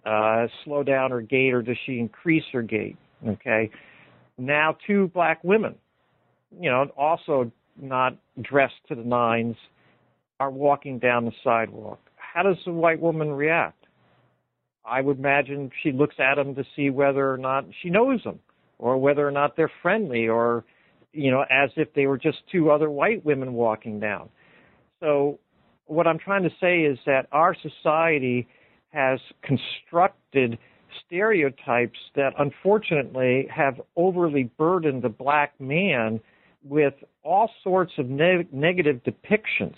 uh, 0.07 0.47
slow 0.64 0.82
down 0.82 1.11
her 1.11 1.20
gait 1.20 1.53
or 1.53 1.62
does 1.62 1.76
she 1.86 1.99
increase 1.99 2.45
her 2.53 2.62
gait? 2.62 2.97
Okay. 3.26 3.70
Now, 4.38 4.76
two 4.86 5.09
black 5.09 5.42
women, 5.42 5.74
you 6.61 6.70
know, 6.70 6.86
also 6.97 7.51
not 7.80 8.16
dressed 8.40 8.74
to 8.88 8.95
the 8.95 9.03
nines, 9.03 9.57
are 10.40 10.51
walking 10.51 10.99
down 10.99 11.24
the 11.24 11.32
sidewalk. 11.42 12.01
How 12.16 12.42
does 12.42 12.57
the 12.64 12.72
white 12.72 13.01
woman 13.01 13.32
react? 13.32 13.86
I 14.84 15.01
would 15.01 15.18
imagine 15.18 15.70
she 15.82 15.92
looks 15.92 16.16
at 16.18 16.34
them 16.34 16.55
to 16.57 16.64
see 16.76 16.90
whether 16.90 17.32
or 17.32 17.38
not 17.38 17.64
she 17.82 17.90
knows 17.90 18.22
them 18.24 18.40
or 18.79 18.99
whether 18.99 19.27
or 19.27 19.31
not 19.31 19.57
they're 19.57 19.72
friendly 19.83 20.29
or 20.29 20.64
you 21.14 21.31
know, 21.31 21.45
as 21.49 21.70
if 21.77 21.95
they 21.95 22.07
were 22.07 22.18
just 22.18 22.39
two 22.51 22.70
other 22.70 22.91
white 22.91 23.25
women 23.25 23.55
walking 23.55 24.01
down. 24.01 24.29
So, 25.01 25.39
what 25.87 26.07
I'm 26.07 26.18
trying 26.18 26.43
to 26.43 26.51
say 26.61 26.81
is 26.81 26.99
that 27.07 27.27
our 27.31 27.55
society 27.55 28.49
has 28.91 29.20
constructed 29.43 30.59
stereotypes 31.07 31.99
that 32.16 32.33
unfortunately 32.39 33.47
have 33.55 33.81
overly 33.97 34.51
burdened 34.57 35.03
the 35.03 35.09
black 35.09 35.59
man 35.61 36.20
with 36.62 36.95
all 37.22 37.51
sorts 37.62 37.93
of 37.99 38.09
ne- 38.09 38.49
negative 38.51 39.01
depictions. 39.05 39.77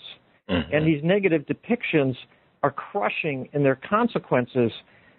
Mm-hmm. 0.49 0.73
And 0.73 0.87
these 0.87 1.03
negative 1.03 1.43
depictions 1.45 2.15
are 2.63 2.71
crushing 2.71 3.49
in 3.53 3.63
their 3.63 3.75
consequences 3.75 4.71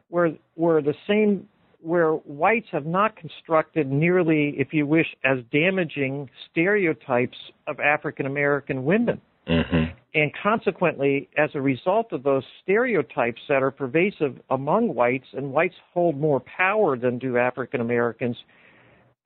where 0.08 0.32
where 0.54 0.80
the 0.80 0.94
same 1.06 1.46
where 1.80 2.12
whites 2.12 2.66
have 2.72 2.86
not 2.86 3.16
constructed 3.16 3.90
nearly, 3.90 4.54
if 4.58 4.72
you 4.72 4.86
wish, 4.86 5.06
as 5.24 5.38
damaging 5.52 6.28
stereotypes 6.50 7.36
of 7.66 7.78
African 7.80 8.26
American 8.26 8.84
women. 8.84 9.20
Mm-hmm. 9.48 9.92
And 10.14 10.32
consequently, 10.42 11.28
as 11.38 11.50
a 11.54 11.60
result 11.60 12.12
of 12.12 12.22
those 12.22 12.42
stereotypes 12.62 13.40
that 13.48 13.62
are 13.62 13.70
pervasive 13.70 14.40
among 14.50 14.94
whites, 14.94 15.26
and 15.32 15.52
whites 15.52 15.74
hold 15.94 16.18
more 16.18 16.40
power 16.40 16.98
than 16.98 17.18
do 17.18 17.38
African 17.38 17.80
Americans, 17.80 18.36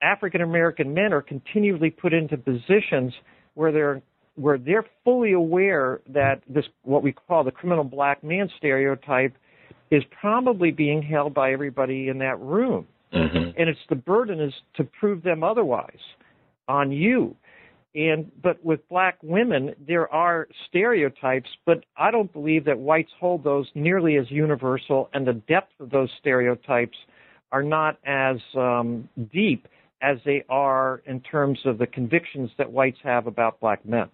African 0.01 0.41
American 0.41 0.93
men 0.93 1.13
are 1.13 1.21
continually 1.21 1.89
put 1.89 2.13
into 2.13 2.37
positions 2.37 3.13
where 3.55 3.71
they're 3.71 4.01
where 4.35 4.57
they're 4.57 4.85
fully 5.03 5.33
aware 5.33 6.01
that 6.09 6.41
this 6.47 6.65
what 6.83 7.03
we 7.03 7.11
call 7.11 7.43
the 7.43 7.51
criminal 7.51 7.83
black 7.83 8.23
man 8.23 8.49
stereotype 8.57 9.35
is 9.93 10.03
probably 10.19 10.71
being 10.71 11.03
held 11.03 11.33
by 11.33 11.53
everybody 11.53 12.09
in 12.09 12.17
that 12.17 12.39
room. 12.39 12.87
Mm-hmm. 13.13 13.59
And 13.59 13.69
it's 13.69 13.79
the 13.89 13.95
burden 13.95 14.39
is 14.39 14.53
to 14.75 14.83
prove 14.83 15.21
them 15.21 15.43
otherwise 15.43 15.99
on 16.67 16.91
you. 16.91 17.35
And 17.93 18.31
but 18.41 18.63
with 18.65 18.87
black 18.89 19.19
women, 19.21 19.75
there 19.87 20.11
are 20.11 20.47
stereotypes, 20.67 21.49
but 21.63 21.83
I 21.95 22.09
don't 22.09 22.33
believe 22.33 22.65
that 22.65 22.79
whites 22.79 23.11
hold 23.19 23.43
those 23.43 23.67
nearly 23.75 24.17
as 24.17 24.31
universal, 24.31 25.11
and 25.13 25.27
the 25.27 25.33
depth 25.33 25.73
of 25.79 25.91
those 25.91 26.09
stereotypes 26.19 26.97
are 27.51 27.61
not 27.61 27.99
as 28.03 28.37
um, 28.57 29.07
deep 29.31 29.67
as 30.01 30.17
they 30.25 30.43
are 30.49 31.03
in 31.05 31.19
terms 31.21 31.59
of 31.65 31.77
the 31.77 31.85
convictions 31.85 32.49
that 32.57 32.71
whites 32.71 32.97
have 33.03 33.27
about 33.27 33.59
black 33.59 33.85
men. 33.85 34.09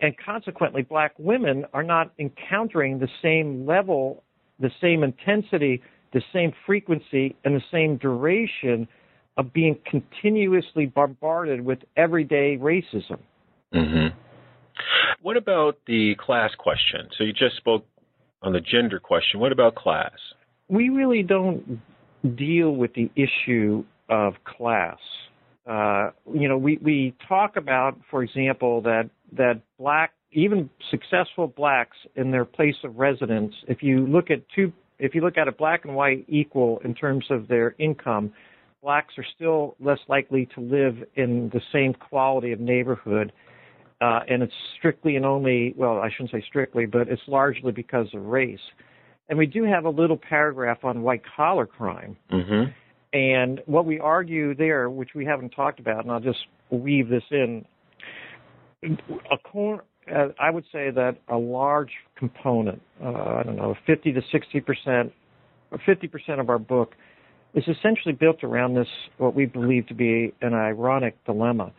And 0.00 0.16
consequently, 0.18 0.82
black 0.82 1.12
women 1.16 1.64
are 1.72 1.84
not 1.84 2.12
encountering 2.18 2.98
the 2.98 3.08
same 3.22 3.64
level 3.64 4.24
the 4.60 4.70
same 4.80 5.02
intensity, 5.02 5.82
the 6.12 6.22
same 6.32 6.52
frequency, 6.66 7.36
and 7.44 7.56
the 7.56 7.62
same 7.70 7.96
duration 7.96 8.86
of 9.36 9.52
being 9.52 9.78
continuously 9.90 10.86
bombarded 10.86 11.60
with 11.60 11.78
everyday 11.96 12.58
racism. 12.58 13.18
Mm-hmm. 13.74 14.16
What 15.22 15.36
about 15.36 15.78
the 15.86 16.14
class 16.18 16.50
question? 16.58 17.08
So 17.16 17.24
you 17.24 17.32
just 17.32 17.56
spoke 17.56 17.86
on 18.42 18.52
the 18.52 18.60
gender 18.60 18.98
question. 18.98 19.40
What 19.40 19.52
about 19.52 19.74
class? 19.74 20.12
We 20.68 20.88
really 20.88 21.22
don't 21.22 21.80
deal 22.36 22.72
with 22.72 22.92
the 22.94 23.10
issue 23.16 23.84
of 24.08 24.34
class. 24.44 24.98
Uh, 25.68 26.10
you 26.34 26.48
know, 26.48 26.58
we, 26.58 26.78
we 26.82 27.14
talk 27.28 27.56
about, 27.56 27.98
for 28.10 28.22
example, 28.22 28.82
that 28.82 29.08
that 29.36 29.60
black 29.78 30.12
even 30.32 30.70
successful 30.90 31.46
blacks 31.46 31.96
in 32.16 32.30
their 32.30 32.44
place 32.44 32.76
of 32.84 32.96
residence, 32.96 33.54
if 33.68 33.82
you 33.82 34.06
look 34.06 34.30
at 34.30 34.42
two, 34.54 34.72
if 34.98 35.14
you 35.14 35.20
look 35.20 35.36
at 35.36 35.48
it 35.48 35.58
black 35.58 35.84
and 35.84 35.94
white 35.94 36.24
equal 36.28 36.80
in 36.84 36.94
terms 36.94 37.24
of 37.30 37.48
their 37.48 37.74
income, 37.78 38.32
blacks 38.82 39.14
are 39.18 39.26
still 39.34 39.76
less 39.80 39.98
likely 40.08 40.48
to 40.54 40.60
live 40.60 40.96
in 41.14 41.50
the 41.52 41.60
same 41.72 41.94
quality 41.94 42.52
of 42.52 42.60
neighborhood. 42.60 43.32
Uh, 44.00 44.20
and 44.28 44.42
it's 44.42 44.52
strictly 44.78 45.14
and 45.14 45.24
only, 45.24 45.74
well, 45.76 45.98
I 45.98 46.10
shouldn't 46.10 46.32
say 46.32 46.42
strictly, 46.48 46.86
but 46.86 47.08
it's 47.08 47.22
largely 47.28 47.70
because 47.70 48.08
of 48.14 48.24
race. 48.24 48.58
And 49.28 49.38
we 49.38 49.46
do 49.46 49.62
have 49.64 49.84
a 49.84 49.90
little 49.90 50.16
paragraph 50.16 50.82
on 50.82 51.02
white 51.02 51.22
collar 51.36 51.66
crime. 51.66 52.16
Mm-hmm. 52.32 52.72
And 53.12 53.60
what 53.66 53.86
we 53.86 54.00
argue 54.00 54.54
there, 54.54 54.90
which 54.90 55.10
we 55.14 55.24
haven't 55.24 55.50
talked 55.50 55.78
about, 55.78 56.02
and 56.02 56.10
I'll 56.10 56.20
just 56.20 56.40
weave 56.70 57.08
this 57.08 57.22
in, 57.30 57.64
a 58.82 59.38
cor- 59.44 59.84
uh, 60.10 60.28
I 60.38 60.50
would 60.50 60.64
say 60.72 60.90
that 60.90 61.18
a 61.28 61.36
large 61.36 61.92
component, 62.16 62.82
uh, 63.02 63.08
I 63.08 63.42
don't 63.44 63.56
know, 63.56 63.74
50 63.86 64.12
to 64.12 64.22
60 64.30 64.60
percent, 64.60 65.12
or 65.70 65.78
50 65.84 66.08
percent 66.08 66.40
of 66.40 66.48
our 66.48 66.58
book 66.58 66.94
is 67.54 67.64
essentially 67.68 68.14
built 68.14 68.42
around 68.42 68.74
this, 68.74 68.88
what 69.18 69.34
we 69.34 69.46
believe 69.46 69.86
to 69.88 69.94
be 69.94 70.32
an 70.40 70.54
ironic 70.54 71.22
dilemma. 71.24 71.72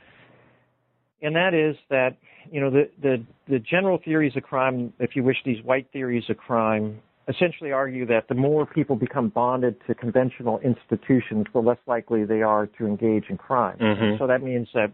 And 1.22 1.36
that 1.36 1.54
is 1.54 1.76
that, 1.90 2.18
you 2.52 2.62
know, 2.62 2.70
the, 2.70 2.90
the, 3.02 3.24
the 3.48 3.60
general 3.60 4.00
theories 4.04 4.34
of 4.36 4.44
crime, 4.44 4.94
if 5.00 5.16
you 5.16 5.24
wish, 5.24 5.38
these 5.46 5.64
white 5.64 5.88
theories 5.92 6.26
of 6.30 6.38
crime, 6.38 7.00
essentially 7.28 7.72
argue 7.72 8.06
that 8.06 8.28
the 8.28 8.36
more 8.36 8.66
people 8.66 8.96
become 8.96 9.30
bonded 9.30 9.76
to 9.88 9.96
conventional 9.96 10.60
institutions, 10.60 11.46
the 11.54 11.60
less 11.60 11.78
likely 11.88 12.26
they 12.26 12.42
are 12.42 12.68
to 12.68 12.86
engage 12.86 13.26
in 13.30 13.38
crime. 13.38 13.78
Mhm. 13.80 14.20
So 14.20 14.28
that 14.28 14.44
means 14.44 14.68
that 14.74 14.92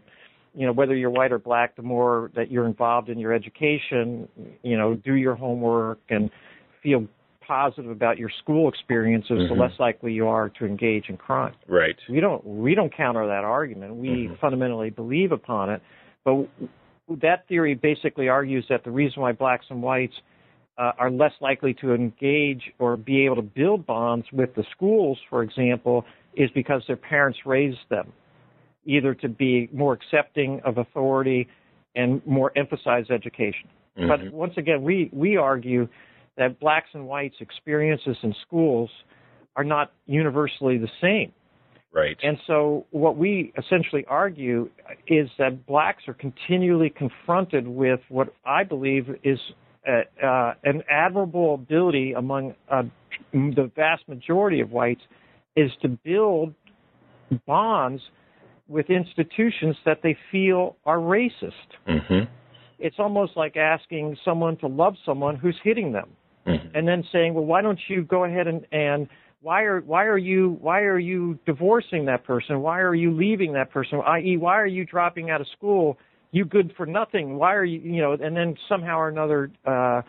you 0.54 0.66
know, 0.66 0.72
whether 0.72 0.94
you're 0.94 1.10
white 1.10 1.32
or 1.32 1.38
black, 1.38 1.76
the 1.76 1.82
more 1.82 2.30
that 2.34 2.50
you're 2.50 2.66
involved 2.66 3.08
in 3.08 3.18
your 3.18 3.32
education, 3.32 4.28
you 4.62 4.76
know, 4.76 4.94
do 4.94 5.14
your 5.14 5.34
homework 5.34 6.00
and 6.08 6.30
feel 6.82 7.06
positive 7.46 7.90
about 7.90 8.18
your 8.18 8.30
school 8.42 8.68
experiences, 8.68 9.30
mm-hmm. 9.30 9.54
the 9.54 9.60
less 9.60 9.72
likely 9.78 10.12
you 10.12 10.28
are 10.28 10.48
to 10.48 10.64
engage 10.64 11.08
in 11.08 11.16
crime. 11.16 11.54
Right. 11.68 11.96
We 12.08 12.20
don't 12.20 12.44
we 12.44 12.74
don't 12.74 12.94
counter 12.94 13.26
that 13.26 13.44
argument. 13.44 13.96
We 13.96 14.08
mm-hmm. 14.08 14.34
fundamentally 14.40 14.90
believe 14.90 15.32
upon 15.32 15.70
it, 15.70 15.82
but 16.24 16.48
that 17.20 17.46
theory 17.48 17.74
basically 17.74 18.28
argues 18.28 18.64
that 18.68 18.84
the 18.84 18.90
reason 18.90 19.22
why 19.22 19.32
blacks 19.32 19.66
and 19.68 19.82
whites 19.82 20.14
uh, 20.78 20.92
are 20.98 21.10
less 21.10 21.32
likely 21.40 21.74
to 21.74 21.92
engage 21.92 22.62
or 22.78 22.96
be 22.96 23.24
able 23.24 23.36
to 23.36 23.42
build 23.42 23.84
bonds 23.84 24.26
with 24.32 24.54
the 24.54 24.64
schools, 24.70 25.18
for 25.28 25.42
example, 25.42 26.04
is 26.36 26.50
because 26.54 26.82
their 26.86 26.96
parents 26.96 27.38
raised 27.44 27.78
them 27.88 28.12
either 28.90 29.14
to 29.14 29.28
be 29.28 29.68
more 29.72 29.92
accepting 29.92 30.60
of 30.64 30.78
authority 30.78 31.46
and 31.94 32.20
more 32.26 32.52
emphasize 32.56 33.04
education. 33.10 33.68
Mm-hmm. 33.96 34.08
But 34.08 34.32
once 34.32 34.54
again, 34.56 34.82
we, 34.82 35.08
we 35.12 35.36
argue 35.36 35.88
that 36.36 36.58
blacks 36.58 36.88
and 36.92 37.06
whites 37.06 37.36
experiences 37.40 38.16
in 38.22 38.34
schools 38.46 38.90
are 39.54 39.64
not 39.64 39.92
universally 40.06 40.76
the 40.78 40.88
same. 41.00 41.32
Right. 41.92 42.16
And 42.22 42.38
so 42.46 42.86
what 42.90 43.16
we 43.16 43.52
essentially 43.58 44.04
argue 44.08 44.70
is 45.06 45.28
that 45.38 45.66
blacks 45.66 46.04
are 46.06 46.14
continually 46.14 46.90
confronted 46.90 47.66
with 47.66 48.00
what 48.08 48.32
I 48.44 48.62
believe 48.64 49.08
is 49.24 49.38
a, 49.86 50.02
uh, 50.24 50.54
an 50.62 50.82
admirable 50.88 51.54
ability 51.54 52.12
among 52.12 52.54
uh, 52.70 52.82
the 53.32 53.70
vast 53.74 54.08
majority 54.08 54.60
of 54.60 54.70
whites 54.70 55.00
is 55.56 55.70
to 55.82 55.88
build 55.88 56.54
bonds 57.46 58.02
with 58.70 58.88
institutions 58.88 59.76
that 59.84 59.98
they 60.02 60.16
feel 60.30 60.76
are 60.86 60.98
racist. 60.98 61.52
Mm-hmm. 61.88 62.32
It's 62.78 62.96
almost 62.98 63.32
like 63.36 63.56
asking 63.56 64.16
someone 64.24 64.56
to 64.58 64.68
love 64.68 64.94
someone 65.04 65.36
who's 65.36 65.58
hitting 65.62 65.92
them, 65.92 66.10
mm-hmm. 66.46 66.74
and 66.74 66.88
then 66.88 67.04
saying, 67.12 67.34
"Well, 67.34 67.44
why 67.44 67.60
don't 67.60 67.80
you 67.88 68.04
go 68.04 68.24
ahead 68.24 68.46
and 68.46 68.64
and 68.72 69.08
why 69.42 69.64
are 69.64 69.80
why 69.80 70.04
are 70.04 70.16
you 70.16 70.56
why 70.60 70.82
are 70.82 70.98
you 70.98 71.38
divorcing 71.44 72.06
that 72.06 72.24
person? 72.24 72.60
Why 72.60 72.80
are 72.80 72.94
you 72.94 73.10
leaving 73.10 73.52
that 73.54 73.70
person? 73.70 74.00
I.e., 74.06 74.36
why 74.38 74.58
are 74.58 74.66
you 74.66 74.84
dropping 74.86 75.30
out 75.30 75.40
of 75.40 75.48
school? 75.56 75.98
You 76.30 76.44
good 76.44 76.72
for 76.76 76.86
nothing. 76.86 77.36
Why 77.36 77.54
are 77.54 77.64
you 77.64 77.80
you 77.80 78.00
know?" 78.00 78.12
And 78.12 78.36
then 78.36 78.56
somehow 78.68 78.98
or 78.98 79.08
another. 79.08 79.50
Uh, 79.66 80.02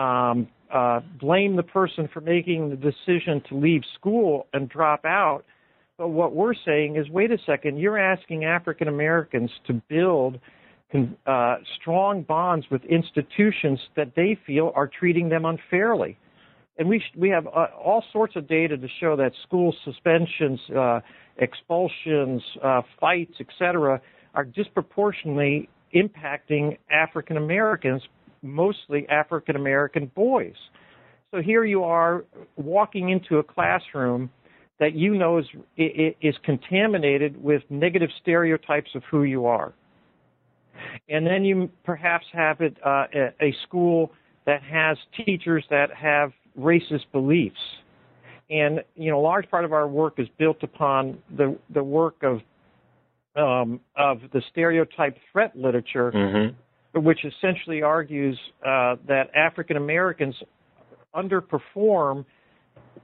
um, 0.00 0.48
uh, 0.72 1.00
blame 1.20 1.54
the 1.54 1.62
person 1.62 2.08
for 2.12 2.20
making 2.20 2.70
the 2.70 2.76
decision 2.76 3.40
to 3.48 3.54
leave 3.54 3.82
school 3.94 4.46
and 4.52 4.68
drop 4.68 5.04
out 5.04 5.44
but 5.98 6.08
what 6.08 6.34
we're 6.34 6.54
saying 6.54 6.96
is, 6.96 7.08
wait 7.08 7.30
a 7.30 7.38
second, 7.46 7.78
you're 7.78 7.98
asking 7.98 8.44
African 8.44 8.88
Americans 8.88 9.50
to 9.66 9.80
build 9.88 10.38
uh, 11.26 11.56
strong 11.80 12.22
bonds 12.22 12.66
with 12.70 12.82
institutions 12.84 13.80
that 13.96 14.12
they 14.14 14.38
feel 14.46 14.72
are 14.74 14.88
treating 14.88 15.28
them 15.28 15.44
unfairly. 15.44 16.18
And 16.78 16.88
we, 16.88 16.98
sh- 16.98 17.16
we 17.16 17.30
have 17.30 17.46
uh, 17.46 17.66
all 17.82 18.04
sorts 18.12 18.36
of 18.36 18.46
data 18.46 18.76
to 18.76 18.86
show 19.00 19.16
that 19.16 19.32
school 19.46 19.74
suspensions, 19.84 20.60
uh, 20.76 21.00
expulsions, 21.38 22.42
uh, 22.62 22.82
fights, 23.00 23.34
etc., 23.40 24.00
are 24.34 24.44
disproportionately 24.44 25.68
impacting 25.94 26.76
African 26.90 27.38
Americans, 27.38 28.02
mostly 28.42 29.08
African 29.08 29.56
American 29.56 30.10
boys. 30.14 30.54
So 31.30 31.40
here 31.40 31.64
you 31.64 31.82
are 31.84 32.24
walking 32.56 33.08
into 33.08 33.38
a 33.38 33.42
classroom 33.42 34.30
that 34.78 34.94
you 34.94 35.14
know 35.14 35.38
is 35.38 35.46
is 35.76 36.34
contaminated 36.44 37.42
with 37.42 37.62
negative 37.70 38.10
stereotypes 38.20 38.90
of 38.94 39.02
who 39.10 39.22
you 39.24 39.46
are. 39.46 39.72
And 41.08 41.26
then 41.26 41.44
you 41.44 41.70
perhaps 41.84 42.26
have 42.32 42.60
it 42.60 42.76
uh, 42.84 43.06
a 43.40 43.54
school 43.66 44.12
that 44.44 44.62
has 44.62 44.98
teachers 45.24 45.64
that 45.70 45.92
have 45.94 46.32
racist 46.58 47.04
beliefs. 47.12 47.56
And 48.50 48.80
you 48.94 49.10
know, 49.10 49.18
a 49.18 49.22
large 49.22 49.50
part 49.50 49.64
of 49.64 49.72
our 49.72 49.88
work 49.88 50.14
is 50.18 50.28
built 50.38 50.62
upon 50.62 51.18
the 51.36 51.58
the 51.70 51.82
work 51.82 52.22
of 52.22 52.40
um, 53.36 53.80
of 53.96 54.20
the 54.32 54.42
stereotype 54.50 55.16
threat 55.32 55.56
literature, 55.56 56.12
mm-hmm. 56.12 57.02
which 57.02 57.24
essentially 57.24 57.82
argues 57.82 58.38
uh, 58.64 58.96
that 59.08 59.30
African 59.34 59.76
Americans 59.76 60.34
underperform 61.14 62.24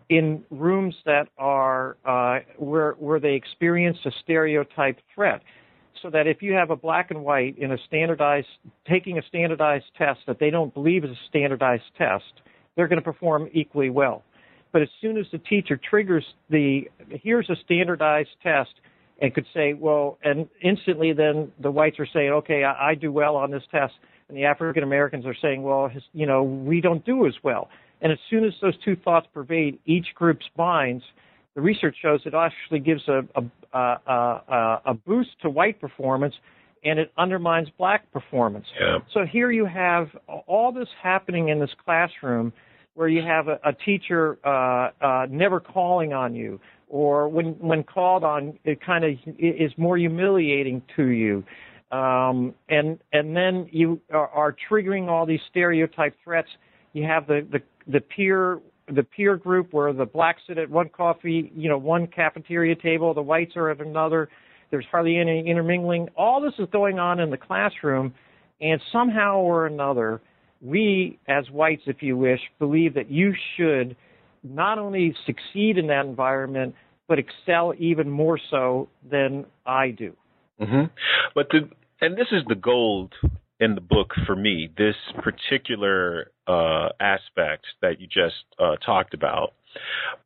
in 0.08 0.42
rooms 0.50 0.94
that 1.06 1.28
are 1.38 1.96
uh, 2.04 2.40
where 2.56 2.92
where 2.92 3.20
they 3.20 3.34
experience 3.34 3.98
a 4.04 4.10
stereotype 4.22 4.98
threat. 5.14 5.42
So 6.02 6.10
that 6.10 6.26
if 6.26 6.42
you 6.42 6.52
have 6.54 6.70
a 6.70 6.76
black 6.76 7.12
and 7.12 7.22
white 7.22 7.56
in 7.58 7.70
a 7.72 7.78
standardized 7.86 8.48
taking 8.88 9.18
a 9.18 9.22
standardized 9.22 9.84
test 9.96 10.20
that 10.26 10.38
they 10.40 10.50
don't 10.50 10.74
believe 10.74 11.04
is 11.04 11.10
a 11.10 11.28
standardized 11.28 11.84
test, 11.96 12.32
they're 12.76 12.88
going 12.88 12.98
to 12.98 13.04
perform 13.04 13.48
equally 13.52 13.90
well. 13.90 14.24
But 14.72 14.82
as 14.82 14.88
soon 15.00 15.16
as 15.16 15.26
the 15.30 15.38
teacher 15.38 15.78
triggers 15.78 16.24
the 16.50 16.90
here's 17.10 17.48
a 17.50 17.56
standardized 17.64 18.30
test 18.42 18.72
and 19.20 19.32
could 19.32 19.46
say, 19.54 19.74
well, 19.74 20.18
and 20.24 20.48
instantly 20.62 21.12
then 21.12 21.52
the 21.60 21.70
whites 21.70 22.00
are 22.00 22.08
saying, 22.12 22.30
okay, 22.30 22.64
I, 22.64 22.90
I 22.90 22.94
do 22.96 23.12
well 23.12 23.36
on 23.36 23.52
this 23.52 23.62
test, 23.70 23.94
and 24.28 24.36
the 24.36 24.44
African 24.44 24.82
Americans 24.82 25.24
are 25.26 25.36
saying, 25.40 25.62
well, 25.62 25.88
his, 25.88 26.02
you 26.12 26.26
know, 26.26 26.42
we 26.42 26.80
don't 26.80 27.04
do 27.04 27.26
as 27.26 27.34
well. 27.44 27.68
And 28.02 28.12
as 28.12 28.18
soon 28.28 28.44
as 28.44 28.52
those 28.60 28.74
two 28.84 28.96
thoughts 28.96 29.26
pervade 29.32 29.78
each 29.86 30.06
group's 30.14 30.44
minds, 30.58 31.02
the 31.54 31.60
research 31.60 31.96
shows 32.02 32.20
it 32.26 32.34
actually 32.34 32.80
gives 32.80 33.02
a, 33.08 33.22
a, 33.34 33.78
a, 33.78 34.80
a 34.86 34.94
boost 34.94 35.30
to 35.42 35.50
white 35.50 35.80
performance 35.80 36.34
and 36.84 36.98
it 36.98 37.12
undermines 37.16 37.68
black 37.78 38.10
performance. 38.12 38.66
Yeah. 38.80 38.98
So 39.14 39.24
here 39.24 39.50
you 39.50 39.66
have 39.66 40.08
all 40.46 40.72
this 40.72 40.88
happening 41.02 41.48
in 41.48 41.60
this 41.60 41.70
classroom 41.84 42.52
where 42.94 43.08
you 43.08 43.22
have 43.22 43.48
a, 43.48 43.72
teacher 43.84 44.38
uh, 44.44 44.90
uh, 45.04 45.26
never 45.30 45.60
calling 45.60 46.12
on 46.12 46.34
you, 46.34 46.60
or 46.88 47.28
when 47.28 47.54
when 47.58 47.82
called 47.82 48.22
on, 48.22 48.58
it 48.64 48.84
kind 48.84 49.04
of 49.04 49.12
is 49.38 49.72
more 49.78 49.96
humiliating 49.96 50.82
to 50.96 51.06
you, 51.06 51.42
um, 51.90 52.54
and 52.68 52.98
and 53.12 53.34
then 53.34 53.66
you 53.70 53.98
are, 54.12 54.28
are 54.28 54.56
triggering 54.70 55.08
all 55.08 55.24
these 55.24 55.40
stereotype 55.50 56.14
threats. 56.22 56.48
You 56.92 57.04
have 57.04 57.26
the 57.26 57.46
the 57.50 57.60
the 57.86 58.00
peer 58.00 58.60
the 58.88 59.02
peer 59.02 59.36
group 59.36 59.72
where 59.72 59.92
the 59.92 60.04
blacks 60.04 60.42
sit 60.46 60.58
at 60.58 60.68
one 60.68 60.88
coffee, 60.88 61.52
you 61.54 61.68
know, 61.68 61.78
one 61.78 62.06
cafeteria 62.06 62.74
table, 62.74 63.14
the 63.14 63.22
whites 63.22 63.52
are 63.56 63.70
at 63.70 63.80
another. 63.80 64.28
There's 64.70 64.84
hardly 64.90 65.18
any 65.18 65.48
intermingling. 65.48 66.08
All 66.16 66.40
this 66.40 66.54
is 66.58 66.68
going 66.72 66.98
on 66.98 67.20
in 67.20 67.30
the 67.30 67.36
classroom, 67.36 68.12
and 68.60 68.80
somehow 68.90 69.38
or 69.38 69.66
another, 69.66 70.20
we, 70.60 71.18
as 71.28 71.48
whites, 71.50 71.82
if 71.86 72.02
you 72.02 72.16
wish, 72.16 72.40
believe 72.58 72.94
that 72.94 73.10
you 73.10 73.34
should 73.56 73.96
not 74.42 74.78
only 74.78 75.14
succeed 75.26 75.78
in 75.78 75.86
that 75.88 76.06
environment, 76.06 76.74
but 77.08 77.18
excel 77.18 77.74
even 77.78 78.10
more 78.10 78.38
so 78.50 78.88
than 79.08 79.44
I 79.66 79.90
do. 79.90 80.14
Mm-hmm. 80.60 80.86
But 81.34 81.48
the 81.50 81.68
and 82.00 82.16
this 82.16 82.28
is 82.32 82.42
the 82.48 82.54
gold 82.54 83.12
in 83.62 83.76
the 83.76 83.80
book 83.80 84.12
for 84.26 84.34
me, 84.34 84.68
this 84.76 84.96
particular 85.22 86.32
uh, 86.48 86.88
aspect 86.98 87.64
that 87.80 88.00
you 88.00 88.08
just 88.08 88.34
uh, 88.58 88.74
talked 88.84 89.14
about. 89.14 89.52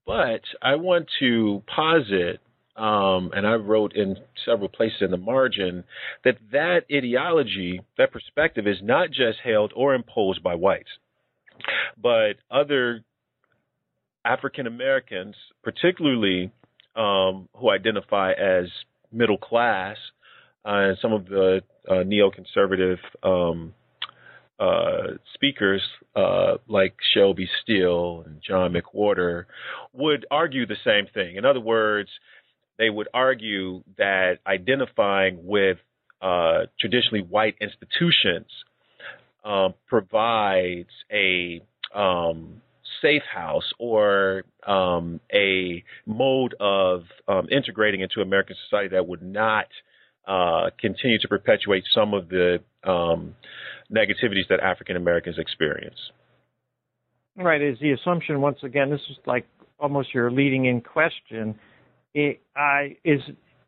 But 0.07 0.41
I 0.63 0.77
want 0.77 1.07
to 1.21 1.63
posit, 1.67 2.41
um, 2.77 3.33
and 3.35 3.47
I 3.47 3.57
wrote 3.57 3.95
in 3.95 4.17
several 4.47 4.71
places 4.71 5.03
in 5.03 5.11
the 5.11 5.19
margin, 5.19 5.85
that 6.25 6.39
that 6.51 6.85
ideology, 6.91 7.83
that 7.99 8.11
perspective, 8.11 8.67
is 8.67 8.79
not 8.83 9.11
just 9.11 9.41
held 9.45 9.71
or 9.77 9.95
imposed 9.95 10.43
by 10.43 10.55
whites, 10.55 10.89
but 12.03 12.37
other 12.51 13.05
African 14.25 14.67
Americans, 14.67 15.37
particularly 15.63 16.51
um, 16.97 17.51
who 17.55 17.69
identify 17.69 18.33
as 18.33 18.65
middle 19.13 19.39
class, 19.39 19.99
and 20.67 20.99
some 21.01 21.13
of 21.13 21.27
the 21.27 21.63
uh, 21.89 22.03
neoconservative 22.05 22.99
um, 23.23 23.73
uh, 24.59 25.15
speakers 25.35 25.83
uh, 26.17 26.57
like 26.69 26.97
Shelby 27.15 27.49
Steele 27.63 28.25
and 28.27 28.41
John 28.47 28.75
McWhorter 28.75 29.45
would 29.93 30.27
argue 30.31 30.67
the 30.67 30.77
same 30.85 31.07
thing. 31.15 31.37
In 31.37 31.45
other 31.45 31.61
words, 31.61 32.11
they 32.79 32.91
would 32.91 33.09
argue 33.15 33.83
that 33.97 34.39
identifying 34.47 35.47
with 35.47 35.79
traditionally 36.81 37.23
white 37.23 37.55
institutions 37.61 38.51
um, 39.45 39.75
provides 39.87 40.91
a 41.13 41.61
um, 41.95 42.61
safe 43.01 43.23
house 43.33 43.73
or 43.79 44.43
um, 44.67 45.21
a 45.33 45.85
mode 46.05 46.55
of 46.59 47.05
um, 47.29 47.47
integrating 47.51 48.01
into 48.01 48.21
American 48.21 48.57
society 48.69 48.89
that 48.89 49.07
would 49.07 49.23
not 49.23 49.67
uh, 50.27 50.71
continue 50.81 51.19
to 51.19 51.29
perpetuate 51.29 51.85
some 51.95 52.15
of 52.15 52.29
the 52.29 52.59
um, 52.85 53.35
negativities 53.91 54.49
that 54.49 54.61
African 54.61 54.97
Americans 54.97 55.39
experience. 55.39 55.99
Right, 57.37 57.61
is 57.61 57.79
the 57.81 57.93
assumption 57.93 58.41
once 58.41 58.59
again. 58.63 58.91
This 58.91 59.01
is 59.11 59.17
like 59.27 59.47
almost 59.79 60.15
your 60.15 60.31
leading 60.31 60.65
in 60.65 60.81
question. 60.81 61.59
It, 62.15 62.41
I, 62.57 62.97
is 63.05 63.21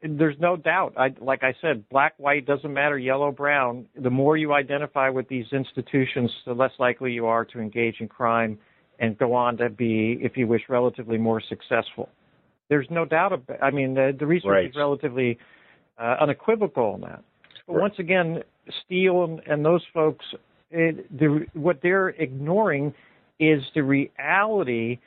there's 0.03 0.37
no 0.39 0.57
doubt. 0.57 0.95
I, 0.97 1.09
like 1.21 1.43
I 1.43 1.55
said, 1.61 1.89
black, 1.89 2.15
white 2.19 2.47
doesn't 2.47 2.73
matter, 2.73 2.99
yellow, 2.99 3.33
brown. 3.33 3.87
The 4.01 4.11
more 4.11 4.37
you 4.37 4.53
identify 4.53 5.11
with 5.11 5.29
these 5.29 5.47
institutions, 5.53 6.31
the 6.47 6.55
less 6.55 6.71
likely 6.79 7.13
you 7.13 7.27
are 7.27 7.45
to 7.47 7.61
engage 7.61 7.97
in 8.01 8.09
crime 8.09 8.59
and 9.01 9.19
go 9.19 9.35
on 9.35 9.57
to 9.59 9.69
be, 9.69 10.19
if 10.21 10.37
you 10.37 10.47
wish, 10.47 10.63
relatively 10.69 11.19
more 11.19 11.43
successful. 11.49 12.09
There's 12.69 12.87
no 12.91 13.05
doubt 13.05 13.33
about. 13.33 13.63
I 13.63 13.71
mean, 13.71 13.95
the, 13.95 14.17
the 14.19 14.27
research 14.27 14.51
right. 14.51 14.69
is 14.69 14.77
relatively 14.77 15.39
uh, 15.99 16.17
unequivocal 16.21 16.95
on 16.95 17.01
that. 17.03 17.23
But 17.67 17.75
right. 17.75 17.83
once 17.83 17.95
again, 17.99 18.43
Steele 18.85 19.25
and, 19.25 19.41
and 19.47 19.65
those 19.65 19.83
folks, 19.93 20.25
it, 20.71 21.19
the, 21.19 21.47
what 21.55 21.81
they're 21.83 22.11
ignoring 22.11 22.95
is 23.39 23.63
the 23.75 23.83
reality 23.83 24.99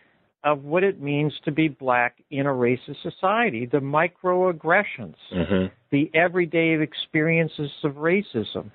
of 0.44 0.64
what 0.64 0.84
it 0.84 1.02
means 1.02 1.34
to 1.46 1.52
be 1.52 1.68
black 1.68 2.18
in 2.32 2.48
a 2.48 2.50
racist 2.50 3.02
society, 3.04 3.68
the 3.72 3.78
microaggressions, 3.78 5.16
mm-hmm. 5.32 5.66
the 5.92 6.10
everyday 6.16 6.82
experiences 6.82 7.70
of 7.84 7.94
racism. 7.94 8.72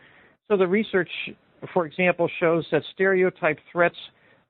So 0.48 0.56
the 0.56 0.66
research, 0.66 1.10
for 1.74 1.86
example, 1.86 2.30
shows 2.38 2.64
that 2.70 2.82
stereotype 2.94 3.58
threats 3.72 3.96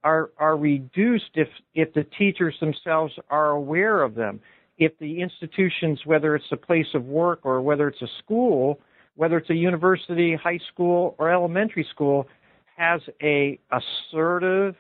are, 0.04 0.30
are 0.38 0.56
reduced 0.56 1.30
if, 1.34 1.48
if 1.74 1.94
the 1.94 2.04
teachers 2.18 2.54
themselves 2.60 3.14
are 3.30 3.50
aware 3.50 4.02
of 4.02 4.14
them. 4.14 4.40
If 4.78 4.98
the 4.98 5.20
institutions, 5.20 6.00
whether 6.04 6.34
it's 6.34 6.52
a 6.52 6.56
place 6.56 6.86
of 6.94 7.04
work 7.04 7.40
or 7.44 7.60
whether 7.62 7.88
it's 7.88 8.02
a 8.02 8.08
school, 8.22 8.80
whether 9.14 9.38
it's 9.38 9.50
a 9.50 9.54
university, 9.54 10.34
high 10.34 10.60
school, 10.72 11.14
or 11.18 11.30
elementary 11.30 11.86
school, 11.90 12.26
has 12.76 13.00
a 13.22 13.58
assertive, 13.72 14.76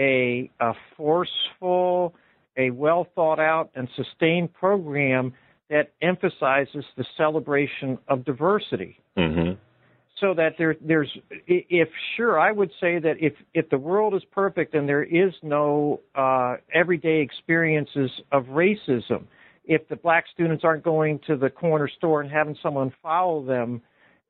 a, 0.00 0.50
a 0.60 0.72
forceful, 0.96 2.14
a 2.56 2.70
well 2.70 3.06
thought 3.14 3.38
out 3.38 3.70
and 3.74 3.88
sustained 3.96 4.52
program 4.52 5.32
that 5.70 5.92
emphasizes 6.02 6.84
the 6.96 7.04
celebration 7.16 7.98
of 8.08 8.24
diversity. 8.24 8.98
Mm-hmm. 9.16 9.52
So 10.22 10.32
that 10.34 10.52
there, 10.56 10.76
there's, 10.80 11.10
if 11.48 11.88
sure, 12.16 12.38
I 12.38 12.52
would 12.52 12.70
say 12.80 13.00
that 13.00 13.16
if 13.20 13.34
if 13.54 13.68
the 13.70 13.76
world 13.76 14.14
is 14.14 14.22
perfect 14.30 14.74
and 14.74 14.88
there 14.88 15.02
is 15.02 15.32
no 15.42 16.00
uh, 16.14 16.56
everyday 16.72 17.20
experiences 17.20 18.10
of 18.30 18.44
racism, 18.44 19.24
if 19.64 19.86
the 19.88 19.96
black 19.96 20.24
students 20.32 20.62
aren't 20.64 20.84
going 20.84 21.18
to 21.26 21.36
the 21.36 21.50
corner 21.50 21.90
store 21.98 22.20
and 22.22 22.30
having 22.30 22.56
someone 22.62 22.92
follow 23.02 23.44
them, 23.44 23.82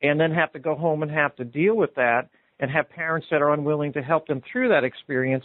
and 0.02 0.18
then 0.18 0.32
have 0.32 0.50
to 0.54 0.58
go 0.58 0.74
home 0.74 1.02
and 1.02 1.12
have 1.12 1.36
to 1.36 1.44
deal 1.44 1.76
with 1.76 1.94
that, 1.96 2.30
and 2.58 2.70
have 2.70 2.88
parents 2.88 3.26
that 3.30 3.42
are 3.42 3.52
unwilling 3.52 3.92
to 3.92 4.00
help 4.00 4.26
them 4.26 4.40
through 4.50 4.70
that 4.70 4.84
experience. 4.84 5.44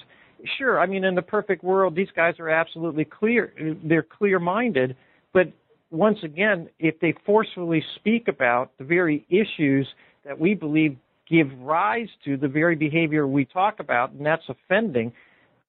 Sure, 0.57 0.79
I 0.79 0.85
mean, 0.85 1.03
in 1.03 1.13
the 1.13 1.21
perfect 1.21 1.61
world, 1.61 1.93
these 1.93 2.11
guys 2.15 2.35
are 2.39 2.49
absolutely 2.49 3.05
clear. 3.05 3.53
They're 3.83 4.07
clear 4.17 4.39
minded. 4.39 4.95
But 5.33 5.47
once 5.91 6.19
again, 6.23 6.69
if 6.79 6.99
they 6.99 7.13
forcefully 7.25 7.83
speak 7.95 8.27
about 8.29 8.71
the 8.77 8.85
very 8.85 9.25
issues 9.29 9.87
that 10.27 10.39
we 10.39 10.53
believe 10.53 10.97
give 11.29 11.47
rise 11.59 12.09
to 12.25 12.37
the 12.37 12.47
very 12.47 12.75
behavior 12.75 13.27
we 13.27 13.45
talk 13.45 13.79
about, 13.79 14.11
and 14.11 14.25
that's 14.25 14.43
offending, 14.47 15.11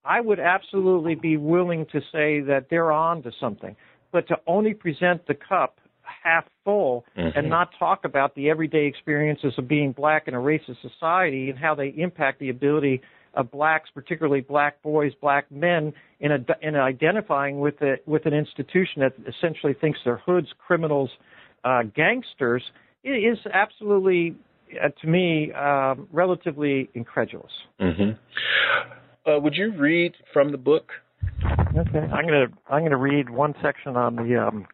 I 0.05 0.21
would 0.21 0.41
absolutely 0.41 1.15
be 1.15 1.37
willing 1.37 1.87
to 1.93 2.01
say 2.13 2.41
that 2.41 2.67
they're 2.71 2.93
on 2.93 3.23
to 3.23 3.33
something. 3.41 3.77
But 4.13 4.29
to 4.29 4.37
only 4.47 4.75
present 4.75 5.27
the 5.27 5.35
cup 5.35 5.81
half 6.23 6.45
full 6.65 7.05
mm-hmm. 7.17 7.37
and 7.39 7.49
not 7.49 7.71
talk 7.79 8.05
about 8.05 8.35
the 8.35 8.51
everyday 8.51 8.87
experiences 8.87 9.53
of 9.59 9.69
being 9.69 9.93
black 9.93 10.29
in 10.29 10.35
a 10.35 10.39
racist 10.39 10.81
society 10.81 11.51
and 11.51 11.59
how 11.59 11.75
they 11.75 11.89
impact 11.89 12.41
the 12.41 12.49
ability 12.49 13.03
of 13.35 13.51
blacks, 13.51 13.91
particularly 13.95 14.41
black 14.41 14.83
boys, 14.83 15.13
black 15.21 15.51
men, 15.51 15.93
in, 16.21 16.33
a, 16.33 16.39
in 16.63 16.75
identifying 16.77 17.61
with 17.61 17.81
a, 17.83 17.97
with 18.07 18.27
an 18.27 18.35
institution 18.35 19.03
that 19.03 19.13
essentially 19.29 19.75
thinks 19.75 19.99
they're 20.05 20.23
hoods, 20.25 20.49
criminals, 20.59 21.11
uh, 21.65 21.83
gangsters, 21.95 22.63
it 23.05 23.11
is 23.11 23.39
absolutely, 23.53 24.35
uh, 24.83 24.89
to 25.01 25.07
me, 25.07 25.53
uh, 25.57 25.95
relatively 26.13 26.91
incredulous. 26.95 27.53
Mm-hmm. 27.81 29.31
Uh, 29.31 29.39
would 29.39 29.55
you 29.55 29.73
read 29.77 30.15
from 30.33 30.53
the 30.53 30.59
book? 30.59 30.91
Okay, 31.77 31.99
I'm 31.99 32.25
gonna 32.25 32.47
I'm 32.71 32.83
gonna 32.83 32.97
read 32.97 33.29
one 33.31 33.55
section 33.63 33.97
on 33.97 34.17
the 34.17 34.37
um, 34.37 34.67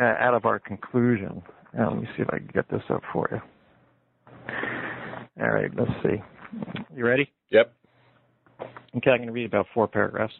uh, 0.00 0.04
out 0.04 0.34
of 0.34 0.44
our 0.44 0.58
conclusion. 0.58 1.42
Now, 1.76 1.90
let 1.90 2.00
me 2.00 2.08
see 2.16 2.22
if 2.22 2.28
I 2.30 2.38
can 2.38 2.50
get 2.54 2.68
this 2.70 2.82
up 2.90 3.02
for 3.12 3.28
you. 3.32 3.40
All 5.42 5.50
right, 5.50 5.70
let's 5.76 5.90
see. 6.02 6.22
You 6.94 7.04
ready? 7.04 7.30
Yep. 7.50 7.72
Okay, 8.96 9.10
I'm 9.10 9.18
going 9.18 9.26
to 9.26 9.32
read 9.32 9.46
about 9.46 9.66
four 9.74 9.86
paragraphs. 9.86 10.32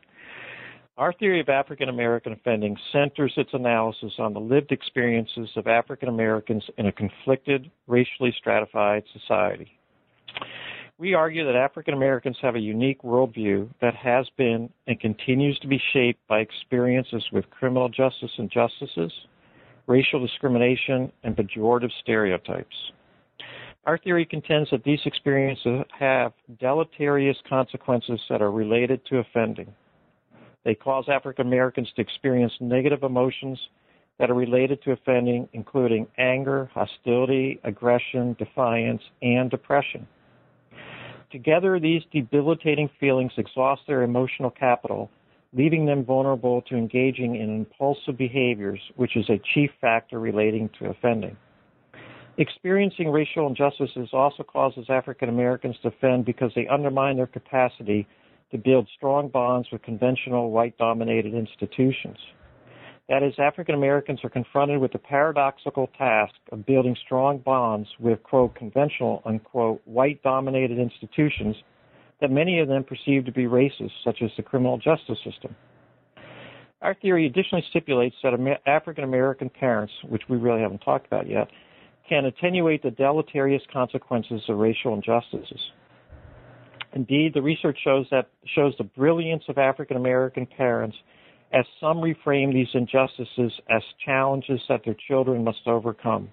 Our 0.99 1.13
theory 1.13 1.41
of 1.41 1.51
African 1.51 1.91
American 1.91 2.33
offending 2.33 2.75
centers 2.91 3.35
its 3.37 3.51
analysis 3.53 4.15
on 4.19 4.33
the 4.33 4.41
lived 4.41 4.73
experiences 4.73 5.51
of 5.55 5.67
African 5.67 6.09
Americans 6.09 6.65
in 6.79 6.87
a 6.87 6.93
conflicted, 6.93 7.71
racially 7.87 8.35
stratified 8.39 9.03
society. 9.13 9.79
We 10.97 11.13
argue 11.13 11.45
that 11.45 11.55
African 11.55 11.93
Americans 11.93 12.39
have 12.41 12.55
a 12.55 12.61
unique 12.61 13.03
worldview 13.03 13.69
that 13.83 13.95
has 13.95 14.27
been 14.39 14.71
and 14.87 14.99
continues 14.99 15.59
to 15.59 15.69
be 15.69 15.79
shaped 15.93 16.27
by 16.29 16.39
experiences 16.39 17.23
with 17.31 17.51
criminal 17.51 17.91
justice 17.91 18.31
injustices, 18.39 19.13
racial 19.87 20.27
discrimination, 20.27 21.13
and 21.25 21.37
pejorative 21.37 21.91
stereotypes. 22.01 22.75
Our 23.85 23.99
theory 23.99 24.25
contends 24.25 24.71
that 24.71 24.85
these 24.85 25.01
experiences 25.05 25.85
have 25.99 26.33
deleterious 26.59 27.37
consequences 27.47 28.19
that 28.31 28.41
are 28.41 28.51
related 28.51 29.05
to 29.11 29.19
offending. 29.19 29.75
They 30.67 30.75
cause 30.75 31.05
African 31.09 31.47
Americans 31.47 31.89
to 31.95 32.03
experience 32.03 32.53
negative 32.61 33.05
emotions 33.05 33.57
that 34.19 34.31
are 34.31 34.35
related 34.35 34.83
to 34.83 34.93
offending, 34.93 35.49
including 35.53 36.09
anger, 36.19 36.69
hostility, 36.75 37.61
aggression, 37.63 38.35
defiance, 38.39 39.03
and 39.23 39.49
depression. 39.49 40.09
Together, 41.31 41.79
these 41.79 42.03
debilitating 42.13 42.91
feelings 42.99 43.31
exhaust 43.39 43.83
their 43.87 44.03
emotional 44.03 44.51
capital 44.51 45.09
leaving 45.53 45.87
them 45.87 46.05
vulnerable 46.05 46.61
to 46.63 46.77
engaging 46.77 47.37
in 47.37 47.49
impulsive 47.49 48.19
behaviors, 48.19 48.81
which 48.97 49.17
is 49.17 49.29
a 49.31 49.41
chief 49.55 49.71
factor 49.81 50.19
relating 50.19 50.69
to 50.79 50.91
offending. 50.91 51.37
Experiencing 52.39 53.11
racial 53.11 53.47
injustices 53.47 54.11
also 54.13 54.43
causes 54.43 54.87
African 54.91 55.29
Americans 55.31 55.77
to 55.81 55.89
offend 55.89 56.27
because 56.27 56.51
they 56.55 56.67
undermine 56.67 57.17
their 57.17 57.27
capacity 57.27 58.07
to 58.51 58.59
build 58.59 58.89
strong 58.97 59.29
bonds 59.29 59.69
with 59.73 59.83
conventional 59.83 60.51
white 60.51 60.77
dominated 60.79 61.35
institutions. 61.35 62.19
That 63.09 63.23
is, 63.23 63.35
African 63.39 63.77
Americans 63.77 64.21
are 64.25 64.31
confronted 64.31 64.81
with 64.81 64.93
the 64.93 64.99
paradoxical 64.99 65.89
task 65.97 66.35
of 66.51 66.67
building 66.67 66.97
strong 67.05 67.39
bonds 67.39 67.89
with, 68.01 68.23
quote, 68.25 68.55
conventional, 68.57 69.23
unquote, 69.25 69.81
white 69.85 70.23
dominated 70.23 70.79
institutions 70.79 71.55
that 72.21 72.31
many 72.31 72.59
of 72.59 72.67
them 72.67 72.83
perceive 72.83 73.25
to 73.27 73.33
be 73.33 73.45
racist, 73.45 73.93
such 74.05 74.23
as 74.23 74.31
the 74.37 74.43
criminal 74.43 74.79
justice 74.79 75.19
system. 75.25 75.55
Our 76.83 76.95
theory 76.95 77.27
additionally 77.27 77.65
stipulates 77.71 78.17
that 78.23 78.33
African 78.67 79.05
American 79.05 79.51
parents, 79.51 79.93
which 80.09 80.23
we 80.29 80.37
really 80.37 80.61
haven't 80.61 80.81
talked 80.81 81.07
about 81.07 81.29
yet, 81.29 81.49
can 82.09 82.25
attenuate 82.25 82.83
the 82.83 82.91
deleterious 82.91 83.63
consequences 83.73 84.43
of 84.49 84.59
racial 84.59 84.95
injustices. 84.95 85.61
Indeed, 86.95 87.35
the 87.35 87.43
research 87.43 87.79
shows 87.83 88.07
that 88.11 88.29
shows 88.55 88.75
the 88.79 88.85
brilliance 88.85 89.45
of 89.49 89.59
African 89.59 89.97
American 89.97 90.47
parents 90.47 90.97
as 91.53 91.65
some 91.81 91.99
reframe 91.99 92.53
these 92.53 92.69
injustices 92.75 93.53
as 93.71 93.83
challenges 94.05 94.61
that 94.69 94.83
their 94.85 94.97
children 95.09 95.45
must 95.45 95.67
overcome. 95.67 96.29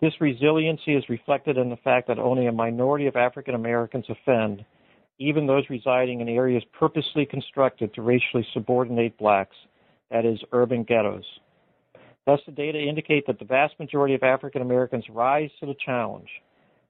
This 0.00 0.12
resiliency 0.20 0.94
is 0.94 1.08
reflected 1.08 1.58
in 1.58 1.70
the 1.70 1.76
fact 1.76 2.08
that 2.08 2.18
only 2.18 2.46
a 2.46 2.52
minority 2.52 3.06
of 3.06 3.16
African 3.16 3.54
Americans 3.54 4.04
offend 4.08 4.64
even 5.18 5.46
those 5.46 5.64
residing 5.70 6.20
in 6.20 6.28
areas 6.28 6.64
purposely 6.72 7.24
constructed 7.24 7.94
to 7.94 8.02
racially 8.02 8.46
subordinate 8.52 9.16
blacks, 9.18 9.54
that 10.10 10.24
is, 10.24 10.40
urban 10.52 10.82
ghettos. 10.82 11.24
Thus, 12.26 12.40
the 12.46 12.52
data 12.52 12.78
indicate 12.78 13.26
that 13.26 13.38
the 13.38 13.44
vast 13.44 13.78
majority 13.78 14.14
of 14.14 14.22
African 14.22 14.62
Americans 14.62 15.04
rise 15.10 15.50
to 15.60 15.66
the 15.66 15.76
challenge. 15.84 16.28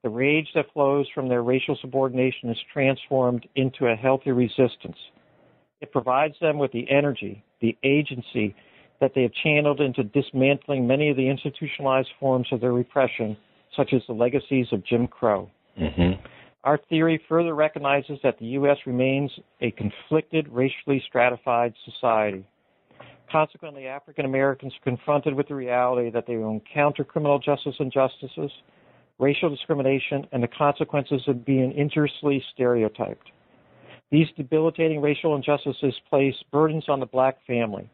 The 0.02 0.08
rage 0.08 0.48
that 0.54 0.72
flows 0.72 1.06
from 1.14 1.28
their 1.28 1.42
racial 1.42 1.78
subordination 1.80 2.50
is 2.50 2.58
transformed 2.72 3.46
into 3.54 3.86
a 3.86 3.94
healthy 3.94 4.32
resistance. 4.32 4.96
It 5.80 5.92
provides 5.92 6.34
them 6.40 6.58
with 6.58 6.72
the 6.72 6.90
energy, 6.90 7.44
the 7.60 7.76
agency 7.84 8.54
that 9.00 9.12
they 9.14 9.22
have 9.22 9.32
channeled 9.42 9.80
into 9.80 10.04
dismantling 10.04 10.86
many 10.86 11.10
of 11.10 11.16
the 11.16 11.28
institutionalized 11.28 12.10
forms 12.18 12.46
of 12.52 12.60
their 12.60 12.72
repression, 12.72 13.36
such 13.76 13.92
as 13.92 14.02
the 14.06 14.12
legacies 14.12 14.66
of 14.72 14.84
Jim 14.84 15.06
Crow. 15.06 15.50
Mm-hmm. 15.80 16.20
Our 16.64 16.78
theory 16.88 17.20
further 17.28 17.54
recognizes 17.54 18.18
that 18.22 18.38
the 18.38 18.46
U.S. 18.46 18.78
remains 18.86 19.30
a 19.60 19.72
conflicted, 19.72 20.48
racially 20.48 21.02
stratified 21.08 21.74
society. 21.84 22.46
Consequently, 23.30 23.86
African 23.86 24.24
Americans 24.24 24.72
are 24.74 24.84
confronted 24.84 25.34
with 25.34 25.48
the 25.48 25.54
reality 25.54 26.10
that 26.10 26.26
they 26.26 26.36
will 26.36 26.50
encounter 26.50 27.02
criminal 27.02 27.38
justice 27.38 27.74
injustices, 27.80 28.50
racial 29.22 29.48
discrimination, 29.48 30.26
and 30.32 30.42
the 30.42 30.48
consequences 30.48 31.22
of 31.28 31.44
being 31.44 31.72
injuriously 31.72 32.42
stereotyped. 32.52 33.30
These 34.10 34.26
debilitating 34.36 35.00
racial 35.00 35.36
injustices 35.36 35.94
place 36.10 36.34
burdens 36.50 36.84
on 36.88 37.00
the 37.00 37.06
black 37.06 37.38
family. 37.46 37.88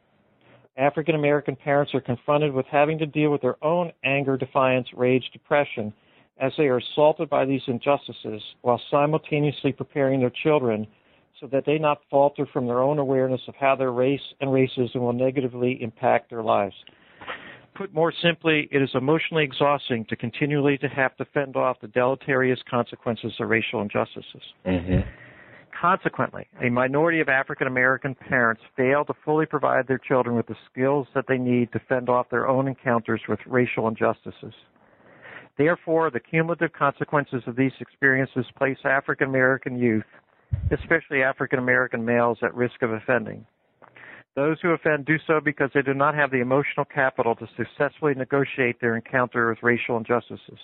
African 0.79 1.15
American 1.15 1.55
parents 1.55 1.95
are 1.95 2.01
confronted 2.01 2.53
with 2.53 2.67
having 2.67 2.99
to 2.99 3.07
deal 3.07 3.31
with 3.31 3.43
their 3.43 3.63
own 3.63 3.93
anger, 4.05 4.37
defiance, 4.37 4.89
rage, 4.97 5.29
depression 5.33 5.93
as 6.41 6.53
they 6.57 6.65
are 6.65 6.79
assaulted 6.79 7.29
by 7.29 7.45
these 7.45 7.63
injustices 7.67 8.41
while 8.63 8.81
simultaneously 8.91 9.73
preparing 9.73 10.21
their 10.21 10.33
children 10.43 10.87
so 11.41 11.47
that 11.49 11.65
they 11.67 11.79
not 11.79 12.01
falter 12.11 12.47
from 12.53 12.67
their 12.67 12.81
own 12.81 12.99
awareness 12.99 13.41
of 13.49 13.55
how 13.57 13.77
their 13.77 13.93
race 13.93 14.21
and 14.41 14.51
racism 14.51 14.97
will 14.97 15.13
negatively 15.13 15.83
impact 15.83 16.31
their 16.31 16.43
lives. 16.43 16.75
Put 17.79 17.95
more 17.95 18.13
simply, 18.23 18.69
it 18.73 18.83
is 18.83 18.91
emotionally 18.95 19.45
exhausting 19.45 20.05
to 20.07 20.17
continually 20.17 20.79
to 20.79 20.89
have 20.89 21.17
to 21.19 21.25
fend 21.27 21.55
off 21.55 21.77
the 21.81 21.87
deleterious 21.87 22.59
consequences 22.69 23.33
of 23.39 23.49
racial 23.49 23.81
injustices. 23.81 24.43
Mm-hmm. 24.67 25.09
Consequently, 25.81 26.49
a 26.61 26.71
minority 26.71 27.21
of 27.21 27.29
African 27.29 27.69
American 27.69 28.17
parents 28.17 28.63
fail 28.77 29.05
to 29.05 29.15
fully 29.25 29.47
provide 29.47 29.87
their 29.87 29.99
children 29.99 30.35
with 30.35 30.49
the 30.49 30.57
skills 30.69 31.07
that 31.15 31.27
they 31.29 31.39
need 31.39 31.71
to 31.71 31.81
fend 31.89 32.09
off 32.09 32.29
their 32.31 32.49
own 32.49 32.67
encounters 32.67 33.21
with 33.29 33.39
racial 33.47 33.87
injustices. 33.87 34.55
Therefore, 35.57 36.11
the 36.11 36.19
cumulative 36.19 36.73
consequences 36.73 37.45
of 37.47 37.55
these 37.55 37.73
experiences 37.79 38.45
place 38.57 38.79
African 38.85 39.29
American 39.29 39.79
youth, 39.79 40.05
especially 40.73 41.23
African 41.23 41.61
American 41.61 42.05
males, 42.05 42.39
at 42.43 42.53
risk 42.57 42.83
of 42.83 42.91
offending. 42.91 43.47
Those 44.39 44.57
who 44.63 44.69
offend 44.69 45.05
do 45.05 45.17
so 45.27 45.41
because 45.45 45.71
they 45.75 45.83
do 45.83 45.95
not 45.95 46.15
have 46.15 46.31
the 46.31 46.41
emotional 46.41 46.85
capital 46.85 47.35
to 47.35 47.49
successfully 47.57 48.15
negotiate 48.15 48.81
their 48.81 48.95
encounter 48.95 49.49
with 49.49 49.65
racial 49.65 49.97
injustices. 49.97 50.61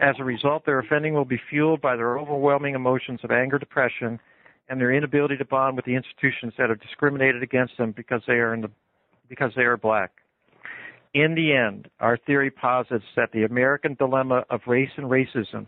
As 0.00 0.14
a 0.18 0.24
result, 0.24 0.64
their 0.64 0.78
offending 0.78 1.12
will 1.12 1.26
be 1.26 1.38
fueled 1.50 1.82
by 1.82 1.96
their 1.96 2.18
overwhelming 2.18 2.74
emotions 2.74 3.20
of 3.22 3.30
anger, 3.30 3.58
depression, 3.58 4.18
and 4.70 4.80
their 4.80 4.90
inability 4.90 5.36
to 5.36 5.44
bond 5.44 5.76
with 5.76 5.84
the 5.84 5.94
institutions 5.94 6.54
that 6.56 6.70
have 6.70 6.80
discriminated 6.80 7.42
against 7.42 7.76
them 7.76 7.92
because 7.94 8.22
they 8.26 8.40
are 8.40 8.58
the 8.58 8.70
because 9.28 9.52
they 9.54 9.64
are 9.64 9.76
black. 9.76 10.12
In 11.12 11.34
the 11.34 11.52
end, 11.52 11.90
our 12.00 12.16
theory 12.16 12.50
posits 12.50 13.04
that 13.16 13.32
the 13.32 13.44
American 13.44 13.96
dilemma 13.96 14.44
of 14.48 14.62
race 14.66 14.92
and 14.96 15.10
racism 15.10 15.66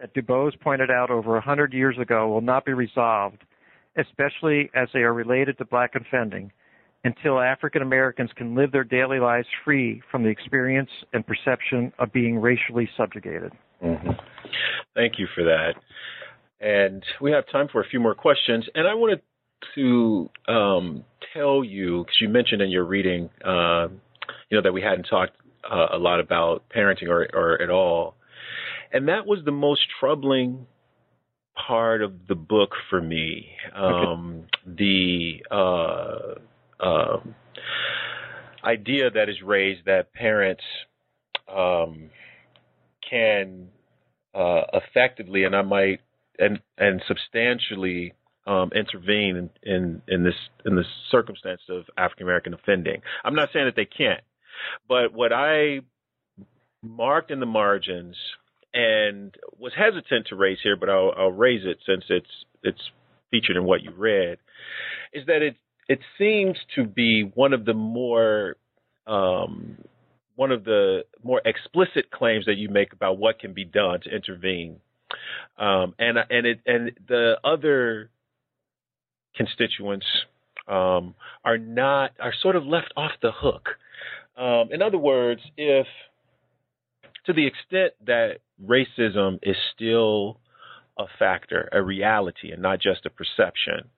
that 0.00 0.14
Du 0.14 0.22
Bois 0.22 0.52
pointed 0.62 0.90
out 0.90 1.10
over 1.10 1.36
a 1.36 1.42
hundred 1.42 1.74
years 1.74 1.98
ago 1.98 2.28
will 2.28 2.40
not 2.40 2.64
be 2.64 2.72
resolved, 2.72 3.44
especially 3.98 4.70
as 4.74 4.88
they 4.94 5.00
are 5.00 5.12
related 5.12 5.58
to 5.58 5.66
black 5.66 5.94
offending, 5.94 6.50
until 7.04 7.38
African 7.40 7.82
Americans 7.82 8.30
can 8.36 8.54
live 8.54 8.72
their 8.72 8.84
daily 8.84 9.20
lives 9.20 9.46
free 9.64 10.02
from 10.10 10.22
the 10.22 10.28
experience 10.28 10.90
and 11.12 11.26
perception 11.26 11.92
of 11.98 12.12
being 12.12 12.38
racially 12.38 12.88
subjugated. 12.96 13.52
Mm-hmm. 13.82 14.10
Thank 14.94 15.18
you 15.18 15.26
for 15.34 15.44
that. 15.44 15.74
And 16.60 17.04
we 17.20 17.30
have 17.30 17.44
time 17.50 17.68
for 17.70 17.80
a 17.80 17.88
few 17.88 18.00
more 18.00 18.14
questions. 18.14 18.66
And 18.74 18.88
I 18.88 18.94
wanted 18.94 19.22
to 19.76 20.28
um, 20.48 21.04
tell 21.32 21.62
you, 21.62 22.04
because 22.04 22.20
you 22.20 22.28
mentioned 22.28 22.62
in 22.62 22.70
your 22.70 22.84
reading, 22.84 23.30
uh, 23.44 23.88
you 24.50 24.56
know, 24.56 24.62
that 24.62 24.72
we 24.72 24.82
hadn't 24.82 25.04
talked 25.04 25.36
uh, 25.70 25.86
a 25.92 25.98
lot 25.98 26.20
about 26.20 26.64
parenting 26.74 27.08
or, 27.08 27.28
or 27.32 27.62
at 27.62 27.70
all. 27.70 28.16
And 28.92 29.08
that 29.08 29.26
was 29.26 29.40
the 29.44 29.52
most 29.52 29.82
troubling 30.00 30.66
part 31.54 32.02
of 32.02 32.26
the 32.28 32.34
book 32.34 32.70
for 32.88 33.00
me. 33.00 33.50
Um, 33.74 34.44
the 34.66 35.44
uh, 35.50 36.40
uh, 36.80 37.18
idea 38.64 39.10
that 39.10 39.28
is 39.28 39.36
raised 39.42 39.84
that 39.86 40.12
parents 40.12 40.62
um, 41.54 42.10
can 43.08 43.68
uh, 44.34 44.62
effectively, 44.72 45.44
and 45.44 45.56
I 45.56 45.62
might 45.62 46.00
and 46.38 46.60
and 46.76 47.02
substantially 47.06 48.14
um, 48.46 48.70
intervene 48.74 49.36
in, 49.36 49.50
in 49.62 50.02
in 50.08 50.24
this 50.24 50.34
in 50.64 50.76
this 50.76 50.86
circumstance 51.10 51.62
of 51.68 51.84
African 51.96 52.24
American 52.24 52.54
offending. 52.54 53.02
I'm 53.24 53.34
not 53.34 53.50
saying 53.52 53.66
that 53.66 53.76
they 53.76 53.86
can't, 53.86 54.22
but 54.88 55.12
what 55.12 55.32
I 55.32 55.80
marked 56.82 57.30
in 57.30 57.40
the 57.40 57.46
margins 57.46 58.16
and 58.72 59.34
was 59.58 59.72
hesitant 59.76 60.28
to 60.28 60.36
raise 60.36 60.58
here, 60.62 60.76
but 60.76 60.88
I'll, 60.88 61.12
I'll 61.16 61.32
raise 61.32 61.64
it 61.64 61.78
since 61.86 62.04
it's 62.08 62.44
it's 62.62 62.90
featured 63.30 63.56
in 63.56 63.64
what 63.64 63.82
you 63.82 63.92
read, 63.92 64.38
is 65.12 65.26
that 65.26 65.42
it 65.42 65.56
it 65.88 66.00
seems 66.18 66.56
to 66.74 66.84
be 66.84 67.22
one 67.22 67.52
of 67.52 67.64
the 67.64 67.74
more 67.74 68.56
um, 69.06 69.78
one 70.36 70.52
of 70.52 70.64
the 70.64 71.04
more 71.24 71.40
explicit 71.44 72.10
claims 72.10 72.44
that 72.44 72.56
you 72.56 72.68
make 72.68 72.92
about 72.92 73.18
what 73.18 73.40
can 73.40 73.54
be 73.54 73.64
done 73.64 74.00
to 74.02 74.14
intervene, 74.14 74.76
um, 75.58 75.94
and 75.98 76.18
and 76.30 76.46
it 76.46 76.60
and 76.66 76.92
the 77.08 77.36
other 77.42 78.10
constituents 79.34 80.06
um, 80.68 81.14
are 81.44 81.58
not 81.58 82.12
are 82.20 82.34
sort 82.42 82.54
of 82.54 82.66
left 82.66 82.92
off 82.96 83.12
the 83.22 83.32
hook. 83.32 83.70
Um, 84.36 84.68
in 84.70 84.82
other 84.82 84.98
words, 84.98 85.40
if 85.56 85.86
to 87.26 87.32
the 87.32 87.46
extent 87.46 87.94
that 88.06 88.38
racism 88.64 89.38
is 89.42 89.56
still 89.74 90.38
a 90.98 91.04
factor, 91.18 91.68
a 91.72 91.82
reality, 91.82 92.52
and 92.52 92.60
not 92.60 92.80
just 92.80 93.06
a 93.06 93.10
perception, 93.10 93.88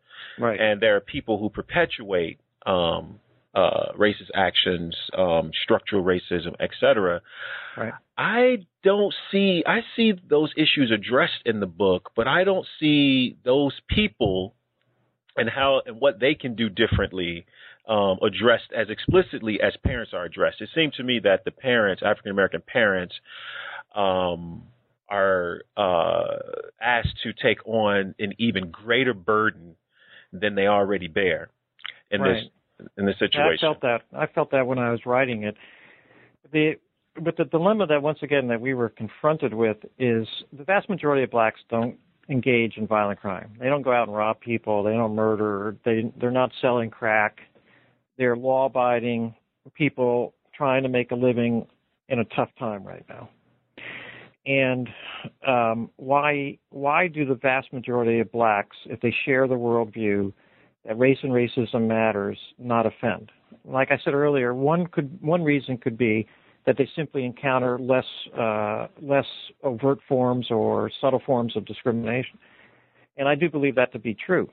Right. 0.40 0.60
and 0.60 0.80
there 0.80 0.96
are 0.96 1.00
people 1.00 1.38
who 1.38 1.50
perpetuate 1.50 2.40
um, 2.66 3.20
uh, 3.54 3.92
racist 3.98 4.30
actions, 4.34 4.96
um, 5.16 5.50
structural 5.64 6.04
racism, 6.04 6.54
etc. 6.60 7.20
Right. 7.76 7.92
I 8.16 8.66
don't 8.84 9.14
see. 9.30 9.64
I 9.66 9.80
see 9.96 10.12
those 10.28 10.52
issues 10.56 10.92
addressed 10.92 11.42
in 11.44 11.60
the 11.60 11.66
book, 11.66 12.10
but 12.14 12.28
I 12.28 12.44
don't 12.44 12.66
see 12.78 13.36
those 13.44 13.78
people 13.88 14.54
and 15.36 15.48
how 15.48 15.82
and 15.84 16.00
what 16.00 16.20
they 16.20 16.34
can 16.34 16.54
do 16.54 16.68
differently 16.68 17.46
um, 17.88 18.18
addressed 18.22 18.72
as 18.76 18.88
explicitly 18.88 19.60
as 19.60 19.72
parents 19.84 20.12
are 20.14 20.24
addressed. 20.24 20.60
It 20.60 20.68
seemed 20.74 20.92
to 20.94 21.02
me 21.02 21.20
that 21.24 21.44
the 21.44 21.50
parents, 21.50 22.02
African 22.04 22.30
American 22.30 22.62
parents, 22.64 23.14
um, 23.94 24.62
are 25.08 25.62
uh, 25.76 26.38
asked 26.80 27.16
to 27.24 27.32
take 27.32 27.66
on 27.66 28.14
an 28.18 28.34
even 28.38 28.70
greater 28.70 29.12
burden 29.12 29.74
than 30.32 30.54
they 30.54 30.66
already 30.66 31.08
bear 31.08 31.50
in 32.10 32.20
Right. 32.20 32.34
this 32.34 32.88
in 32.96 33.04
this 33.04 33.18
situation. 33.18 33.58
I 33.58 33.72
felt 33.72 33.80
that. 33.82 34.02
I 34.14 34.26
felt 34.26 34.50
that 34.52 34.66
when 34.66 34.78
I 34.78 34.90
was 34.90 35.04
writing 35.04 35.42
it. 35.44 35.56
The 36.52 36.76
but 37.20 37.36
the 37.36 37.44
dilemma 37.44 37.86
that 37.86 38.02
once 38.02 38.22
again 38.22 38.48
that 38.48 38.60
we 38.60 38.74
were 38.74 38.88
confronted 38.88 39.52
with 39.52 39.76
is 39.98 40.26
the 40.52 40.64
vast 40.64 40.88
majority 40.88 41.22
of 41.22 41.30
blacks 41.30 41.60
don't 41.68 41.98
engage 42.28 42.76
in 42.76 42.86
violent 42.86 43.20
crime. 43.20 43.52
They 43.58 43.66
don't 43.66 43.82
go 43.82 43.92
out 43.92 44.08
and 44.08 44.16
rob 44.16 44.40
people. 44.40 44.82
They 44.82 44.92
don't 44.92 45.14
murder. 45.14 45.76
They 45.84 46.12
they're 46.18 46.30
not 46.30 46.52
selling 46.60 46.90
crack. 46.90 47.40
They're 48.16 48.36
law-abiding 48.36 49.34
people 49.74 50.34
trying 50.54 50.82
to 50.82 50.88
make 50.88 51.10
a 51.10 51.14
living 51.14 51.66
in 52.08 52.18
a 52.18 52.24
tough 52.24 52.50
time 52.58 52.84
right 52.84 53.04
now. 53.08 53.28
And 54.46 54.88
um, 55.46 55.90
why 55.96 56.58
why 56.70 57.08
do 57.08 57.26
the 57.26 57.34
vast 57.34 57.72
majority 57.72 58.20
of 58.20 58.32
blacks, 58.32 58.76
if 58.86 59.00
they 59.00 59.14
share 59.24 59.46
the 59.46 59.54
worldview 59.54 60.32
that 60.86 60.98
race 60.98 61.18
and 61.22 61.32
racism 61.32 61.86
matters, 61.86 62.38
not 62.58 62.86
offend? 62.86 63.30
Like 63.64 63.90
I 63.90 63.98
said 64.02 64.14
earlier, 64.14 64.54
one 64.54 64.86
could 64.86 65.18
one 65.20 65.42
reason 65.42 65.76
could 65.76 65.98
be 65.98 66.26
that 66.64 66.76
they 66.78 66.88
simply 66.96 67.24
encounter 67.24 67.78
less 67.78 68.04
uh, 68.38 68.86
less 69.02 69.26
overt 69.62 69.98
forms 70.08 70.50
or 70.50 70.90
subtle 71.00 71.20
forms 71.26 71.54
of 71.56 71.66
discrimination, 71.66 72.38
and 73.18 73.28
I 73.28 73.34
do 73.34 73.50
believe 73.50 73.74
that 73.74 73.92
to 73.92 73.98
be 73.98 74.14
true. 74.14 74.48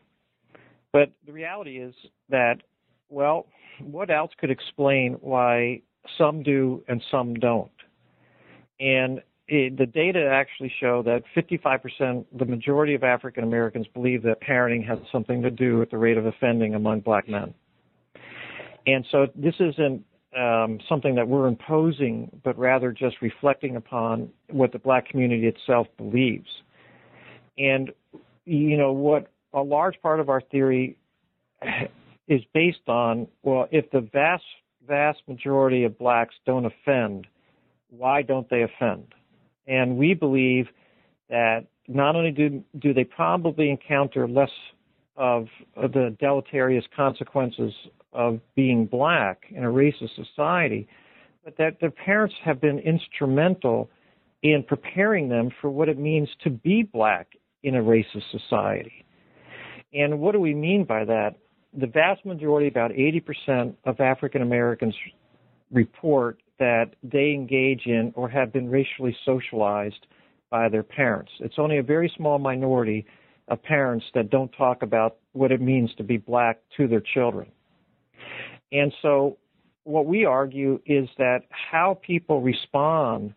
But 0.91 1.11
the 1.25 1.31
reality 1.31 1.77
is 1.77 1.93
that, 2.29 2.55
well, 3.09 3.45
what 3.79 4.09
else 4.09 4.31
could 4.39 4.51
explain 4.51 5.13
why 5.21 5.81
some 6.17 6.43
do 6.43 6.83
and 6.87 7.01
some 7.11 7.35
don't? 7.35 7.71
And 8.79 9.21
it, 9.47 9.77
the 9.77 9.85
data 9.85 10.29
actually 10.31 10.73
show 10.79 11.01
that 11.03 11.23
55%, 11.35 12.25
the 12.37 12.45
majority 12.45 12.95
of 12.95 13.03
African 13.03 13.43
Americans 13.43 13.87
believe 13.93 14.23
that 14.23 14.41
parenting 14.41 14.85
has 14.85 14.99
something 15.11 15.41
to 15.41 15.51
do 15.51 15.77
with 15.77 15.89
the 15.89 15.97
rate 15.97 16.17
of 16.17 16.25
offending 16.25 16.75
among 16.75 16.99
black 16.99 17.29
men. 17.29 17.53
And 18.85 19.05
so 19.11 19.27
this 19.35 19.55
isn't 19.59 20.03
um, 20.37 20.79
something 20.87 21.15
that 21.15 21.27
we're 21.27 21.47
imposing, 21.47 22.29
but 22.43 22.57
rather 22.57 22.91
just 22.91 23.21
reflecting 23.21 23.75
upon 23.75 24.29
what 24.49 24.71
the 24.71 24.79
black 24.79 25.07
community 25.07 25.47
itself 25.47 25.87
believes. 25.97 26.49
And, 27.57 27.91
you 28.45 28.77
know, 28.77 28.91
what 28.91 29.31
a 29.53 29.61
large 29.61 29.99
part 30.01 30.19
of 30.19 30.29
our 30.29 30.41
theory 30.41 30.97
is 32.27 32.41
based 32.53 32.87
on, 32.87 33.27
well, 33.43 33.67
if 33.71 33.89
the 33.91 34.01
vast, 34.01 34.43
vast 34.85 35.19
majority 35.27 35.85
of 35.85 35.97
blacks 35.97 36.35
don't 36.45 36.65
offend, 36.65 37.27
why 37.89 38.21
don't 38.21 38.49
they 38.49 38.63
offend? 38.63 39.13
And 39.67 39.97
we 39.97 40.13
believe 40.13 40.67
that 41.29 41.65
not 41.87 42.15
only 42.15 42.31
do, 42.31 42.63
do 42.79 42.93
they 42.93 43.03
probably 43.03 43.69
encounter 43.69 44.27
less 44.27 44.49
of 45.15 45.47
the 45.75 46.15
deleterious 46.19 46.85
consequences 46.95 47.73
of 48.13 48.39
being 48.55 48.85
black 48.85 49.43
in 49.49 49.63
a 49.63 49.67
racist 49.67 50.15
society, 50.15 50.87
but 51.43 51.57
that 51.57 51.79
their 51.81 51.91
parents 51.91 52.35
have 52.43 52.61
been 52.61 52.79
instrumental 52.79 53.89
in 54.43 54.63
preparing 54.67 55.29
them 55.29 55.49
for 55.59 55.69
what 55.69 55.89
it 55.89 55.97
means 55.97 56.29
to 56.43 56.49
be 56.49 56.83
black 56.83 57.27
in 57.63 57.75
a 57.75 57.81
racist 57.81 58.29
society. 58.31 59.03
And 59.93 60.19
what 60.19 60.33
do 60.33 60.39
we 60.39 60.53
mean 60.53 60.83
by 60.83 61.03
that? 61.05 61.35
the 61.77 61.87
vast 61.87 62.25
majority, 62.25 62.67
about 62.67 62.91
80% 62.91 63.75
of 63.85 63.99
African 63.99 64.41
Americans 64.41 64.95
report 65.71 66.41
that 66.59 66.95
they 67.03 67.31
engage 67.31 67.85
in 67.85 68.11
or 68.15 68.29
have 68.29 68.51
been 68.51 68.69
racially 68.69 69.15
socialized 69.25 70.07
by 70.49 70.69
their 70.69 70.83
parents. 70.83 71.31
It's 71.39 71.55
only 71.57 71.77
a 71.77 71.83
very 71.83 72.11
small 72.15 72.39
minority 72.39 73.05
of 73.47 73.61
parents 73.63 74.05
that 74.13 74.29
don't 74.29 74.51
talk 74.57 74.81
about 74.81 75.17
what 75.33 75.51
it 75.51 75.61
means 75.61 75.93
to 75.95 76.03
be 76.03 76.17
black 76.17 76.59
to 76.77 76.87
their 76.87 77.01
children. 77.13 77.49
And 78.71 78.93
so 79.01 79.37
what 79.83 80.05
we 80.05 80.25
argue 80.25 80.79
is 80.85 81.07
that 81.17 81.43
how 81.49 81.99
people 82.05 82.41
respond 82.41 83.33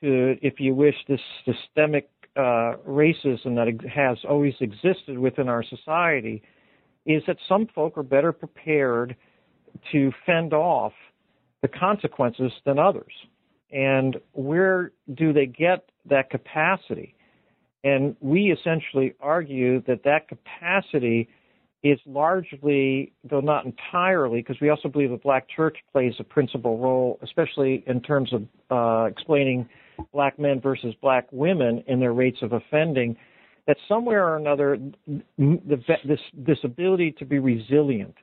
to, 0.00 0.36
if 0.40 0.54
you 0.58 0.74
wish, 0.74 0.94
this 1.06 1.20
systemic 1.44 2.08
uh, 2.36 2.76
racism 2.88 3.54
that 3.56 3.68
has 3.90 4.18
always 4.28 4.54
existed 4.60 5.18
within 5.18 5.48
our 5.48 5.62
society 5.62 6.42
is 7.04 7.22
that 7.26 7.36
some 7.48 7.66
folk 7.74 7.98
are 7.98 8.02
better 8.02 8.32
prepared 8.32 9.14
to 9.90 10.12
fend 10.24 10.54
off 10.54 10.92
the 11.62 11.68
consequences 11.68 12.52
than 12.66 12.78
others. 12.78 13.12
And 13.70 14.18
where 14.32 14.92
do 15.14 15.32
they 15.32 15.46
get 15.46 15.88
that 16.06 16.28
capacity? 16.30 17.14
And 17.84 18.14
we 18.20 18.52
essentially 18.52 19.14
argue 19.20 19.82
that 19.82 20.04
that 20.04 20.28
capacity 20.28 21.28
is 21.82 21.98
largely, 22.06 23.12
though 23.28 23.40
not 23.40 23.64
entirely, 23.64 24.40
because 24.40 24.60
we 24.60 24.68
also 24.68 24.88
believe 24.88 25.10
the 25.10 25.16
black 25.16 25.48
church 25.48 25.78
plays 25.90 26.14
a 26.20 26.24
principal 26.24 26.78
role, 26.78 27.18
especially 27.22 27.82
in 27.86 28.00
terms 28.00 28.32
of 28.32 28.42
uh, 28.70 29.04
explaining 29.06 29.68
black 30.12 30.38
men 30.38 30.60
versus 30.60 30.94
black 31.02 31.26
women 31.32 31.82
in 31.88 31.98
their 31.98 32.12
rates 32.12 32.38
of 32.42 32.52
offending, 32.52 33.16
that 33.66 33.76
somewhere 33.88 34.28
or 34.28 34.36
another, 34.36 34.78
the, 35.06 35.82
this 36.04 36.20
this 36.34 36.58
ability 36.62 37.12
to 37.12 37.24
be 37.24 37.38
resilient 37.38 38.14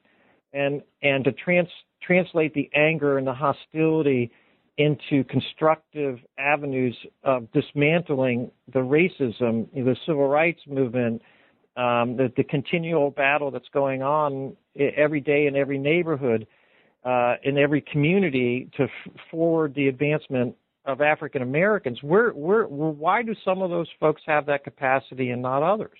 and 0.54 0.82
and 1.02 1.24
to 1.26 1.32
trans, 1.32 1.68
translate 2.02 2.54
the 2.54 2.70
anger 2.74 3.18
and 3.18 3.28
the 3.28 3.34
hostility 3.34 4.32
into 4.78 5.26
constructive 5.26 6.20
avenues 6.38 6.96
of 7.24 7.52
dismantling 7.52 8.50
the 8.74 8.80
racism, 8.80 9.68
the 9.74 9.96
civil 10.06 10.28
rights 10.28 10.62
movement, 10.68 11.22
um, 11.76 12.16
the, 12.16 12.32
the, 12.38 12.44
continual 12.44 13.12
battle 13.12 13.52
that's 13.52 13.68
going 13.74 14.02
on 14.02 14.56
every 14.98 15.20
day 15.20 15.48
in 15.48 15.56
every 15.56 15.78
neighborhood, 15.78 16.48
uh, 17.04 17.36
in 17.44 17.58
every 17.58 17.82
community 17.82 18.70
to 18.76 18.84
f- 18.84 19.14
forward 19.30 19.74
the 19.76 19.88
advancement 19.88 20.56
of 20.86 21.02
African 21.02 21.42
Americans. 21.42 22.00
Why 22.02 23.22
do 23.22 23.36
some 23.46 23.62
of 23.62 23.70
those 23.70 23.88
folks 24.00 24.22
have 24.26 24.46
that 24.48 24.64
capacity 24.64 25.30
and 25.30 25.42
not 25.42 25.62
others? 25.62 26.00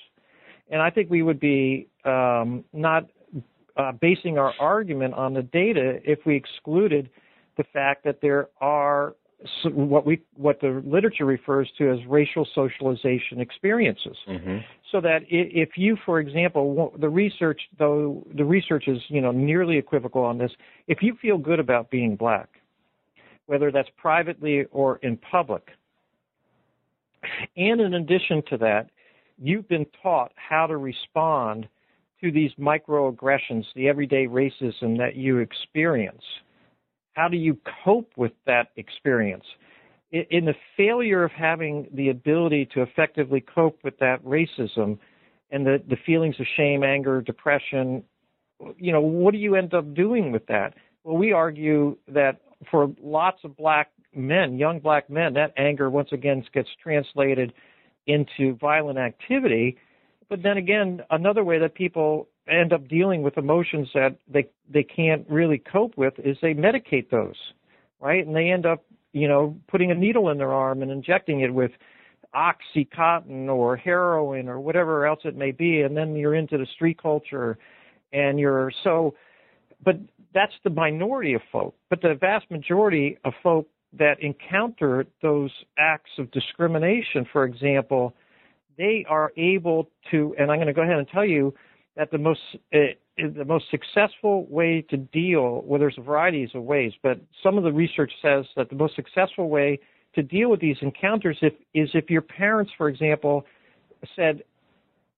And 0.70 0.82
I 0.82 0.90
think 0.90 1.10
we 1.10 1.22
would 1.22 1.40
be 1.40 1.88
um, 2.06 2.64
not 2.74 3.06
uh, 3.80 3.94
basing 3.94 4.38
our 4.38 4.54
argument 4.60 5.14
on 5.14 5.34
the 5.34 5.42
data 5.42 6.00
if 6.04 6.20
we 6.26 6.36
excluded 6.36 7.10
the 7.58 7.64
fact 7.74 8.04
that 8.04 8.20
there 8.22 8.50
are 8.60 9.16
what 9.64 10.06
we 10.06 10.22
what 10.36 10.60
the 10.60 10.84
literature 10.86 11.24
refers 11.24 11.70
to 11.78 11.90
as 11.90 12.00
racial 12.08 12.46
socialization 12.54 13.40
experiences. 13.40 14.18
Mm-hmm. 14.28 14.58
So 14.92 15.00
that 15.00 15.20
if 15.30 15.78
you, 15.78 15.98
for 16.06 16.20
example, 16.20 16.94
the 17.00 17.08
research 17.08 17.62
though 17.78 18.28
the 18.36 18.44
research 18.44 18.86
is 18.88 18.98
you 19.08 19.22
know 19.22 19.32
nearly 19.32 19.78
equivocal 19.78 20.24
on 20.24 20.38
this, 20.38 20.52
if 20.88 21.02
you 21.02 21.16
feel 21.22 21.38
good 21.38 21.60
about 21.60 21.90
being 21.90 22.18
black, 22.18 22.50
whether 23.46 23.72
that's 23.72 23.90
privately 23.96 24.66
or 24.72 24.98
in 24.98 25.16
public, 25.16 25.70
and 27.56 27.80
in 27.80 27.94
addition 27.94 28.44
to 28.50 28.58
that, 28.58 28.90
you've 29.38 29.70
been 29.70 29.86
taught 30.04 30.34
how 30.36 30.68
to 30.68 30.76
respond 30.76 31.70
to 32.22 32.32
these 32.32 32.52
microaggressions, 32.60 33.66
the 33.76 33.88
everyday 33.88 34.28
racism 34.28 34.98
that 34.98 35.16
you 35.16 35.38
experience 35.38 36.24
how 37.20 37.28
do 37.28 37.36
you 37.36 37.58
cope 37.84 38.12
with 38.16 38.32
that 38.46 38.70
experience? 38.78 39.44
In 40.12 40.46
the 40.46 40.56
failure 40.78 41.24
of 41.24 41.32
having 41.32 41.88
the 41.94 42.10
ability 42.10 42.68
to 42.74 42.82
effectively 42.82 43.42
cope 43.42 43.78
with 43.84 44.00
that 44.00 44.24
racism 44.24 44.98
and 45.52 45.66
the, 45.66 45.84
the 45.88 45.98
feelings 46.06 46.36
of 46.40 46.46
shame, 46.56 46.82
anger, 46.82 47.22
depression, 47.22 48.04
you 48.78 48.92
know, 48.94 49.02
what 49.02 49.34
do 49.34 49.38
you 49.38 49.56
end 49.56 49.74
up 49.74 49.94
doing 49.94 50.32
with 50.32 50.46
that? 50.48 50.76
Well, 51.04 51.18
we 51.18 51.34
argue 51.34 51.98
that 52.08 52.42
for 52.72 52.90
lots 53.02 53.40
of 53.44 53.56
black 53.58 53.92
men, 54.16 54.58
young 54.58 54.80
black 54.80 55.10
men, 55.10 55.34
that 55.34 55.54
anger 55.58 55.90
once 55.90 56.10
again 56.14 56.44
gets 56.54 56.70
translated 56.82 57.54
into 58.08 58.56
violent 58.56 58.98
activity. 58.98 59.78
But 60.30 60.44
then 60.44 60.58
again, 60.58 61.02
another 61.10 61.44
way 61.44 61.60
that 61.60 61.74
people 61.74 62.28
end 62.48 62.74
up 62.74 62.88
dealing 62.88 63.22
with 63.22 63.38
emotions 63.38 63.90
that 63.94 64.16
they 64.28 64.48
they 64.72 64.84
can't 64.84 65.26
really 65.30 65.58
cope 65.58 65.98
with 65.98 66.14
is 66.20 66.38
they 66.42 66.54
medicate 66.54 67.10
those, 67.10 67.36
right? 68.00 68.26
And 68.26 68.36
they 68.36 68.52
end 68.52 68.66
up, 68.66 68.84
you 69.12 69.28
know, 69.28 69.56
putting 69.68 69.92
a 69.92 69.96
needle 69.96 70.30
in 70.30 70.38
their 70.38 70.54
arm 70.54 70.82
and 70.82 70.92
injecting 70.92 71.42
it 71.42 71.54
with 71.54 71.72
oxycontin 72.36 73.50
or 73.50 73.76
heroin 73.76 74.48
or 74.48 74.60
whatever 74.60 75.06
else 75.06 75.22
it 75.24 75.36
may 75.36 75.52
be, 75.52 75.82
and 75.82 75.98
then 75.98 76.16
you're 76.16 76.36
into 76.36 76.58
the 76.58 76.68
street 76.76 77.02
culture, 77.02 77.58
and 78.14 78.40
you're 78.40 78.72
so. 78.84 79.16
But 79.84 79.98
that's 80.34 80.54
the 80.64 80.70
minority 80.70 81.34
of 81.34 81.42
folk. 81.52 81.76
But 81.90 82.02
the 82.02 82.14
vast 82.14 82.52
majority 82.52 83.18
of 83.26 83.34
folk 83.42 83.68
that 83.98 84.22
encounter 84.22 85.06
those 85.24 85.52
acts 85.80 86.12
of 86.20 86.30
discrimination, 86.32 87.26
for 87.32 87.46
example, 87.46 88.14
they 88.80 89.06
are 89.08 89.32
able 89.38 89.90
to, 90.10 90.34
and 90.40 90.50
I'm 90.50 90.58
going 90.58 90.68
to 90.68 90.74
go 90.74 90.82
ahead 90.82 90.98
and 90.98 91.08
tell 91.08 91.26
you 91.26 91.54
that 92.00 92.10
the 92.12 92.18
most 92.18 92.40
uh, 92.74 92.78
the 93.18 93.44
most 93.46 93.66
successful 93.70 94.46
way 94.50 94.82
to 94.90 94.96
deal 94.96 95.62
well 95.66 95.80
there's 95.80 95.98
varieties 96.00 96.50
of 96.56 96.64
ways 96.64 96.94
but 97.04 97.20
some 97.44 97.58
of 97.58 97.66
the 97.66 97.74
research 97.74 98.12
says 98.22 98.46
that 98.56 98.70
the 98.70 98.76
most 98.76 98.96
successful 98.96 99.50
way 99.50 99.78
to 100.16 100.24
deal 100.24 100.50
with 100.50 100.62
these 100.62 100.78
encounters 100.82 101.38
if, 101.42 101.54
is 101.74 101.90
if 101.94 102.10
your 102.10 102.22
parents 102.22 102.72
for 102.78 102.88
example 102.88 103.46
said 104.16 104.42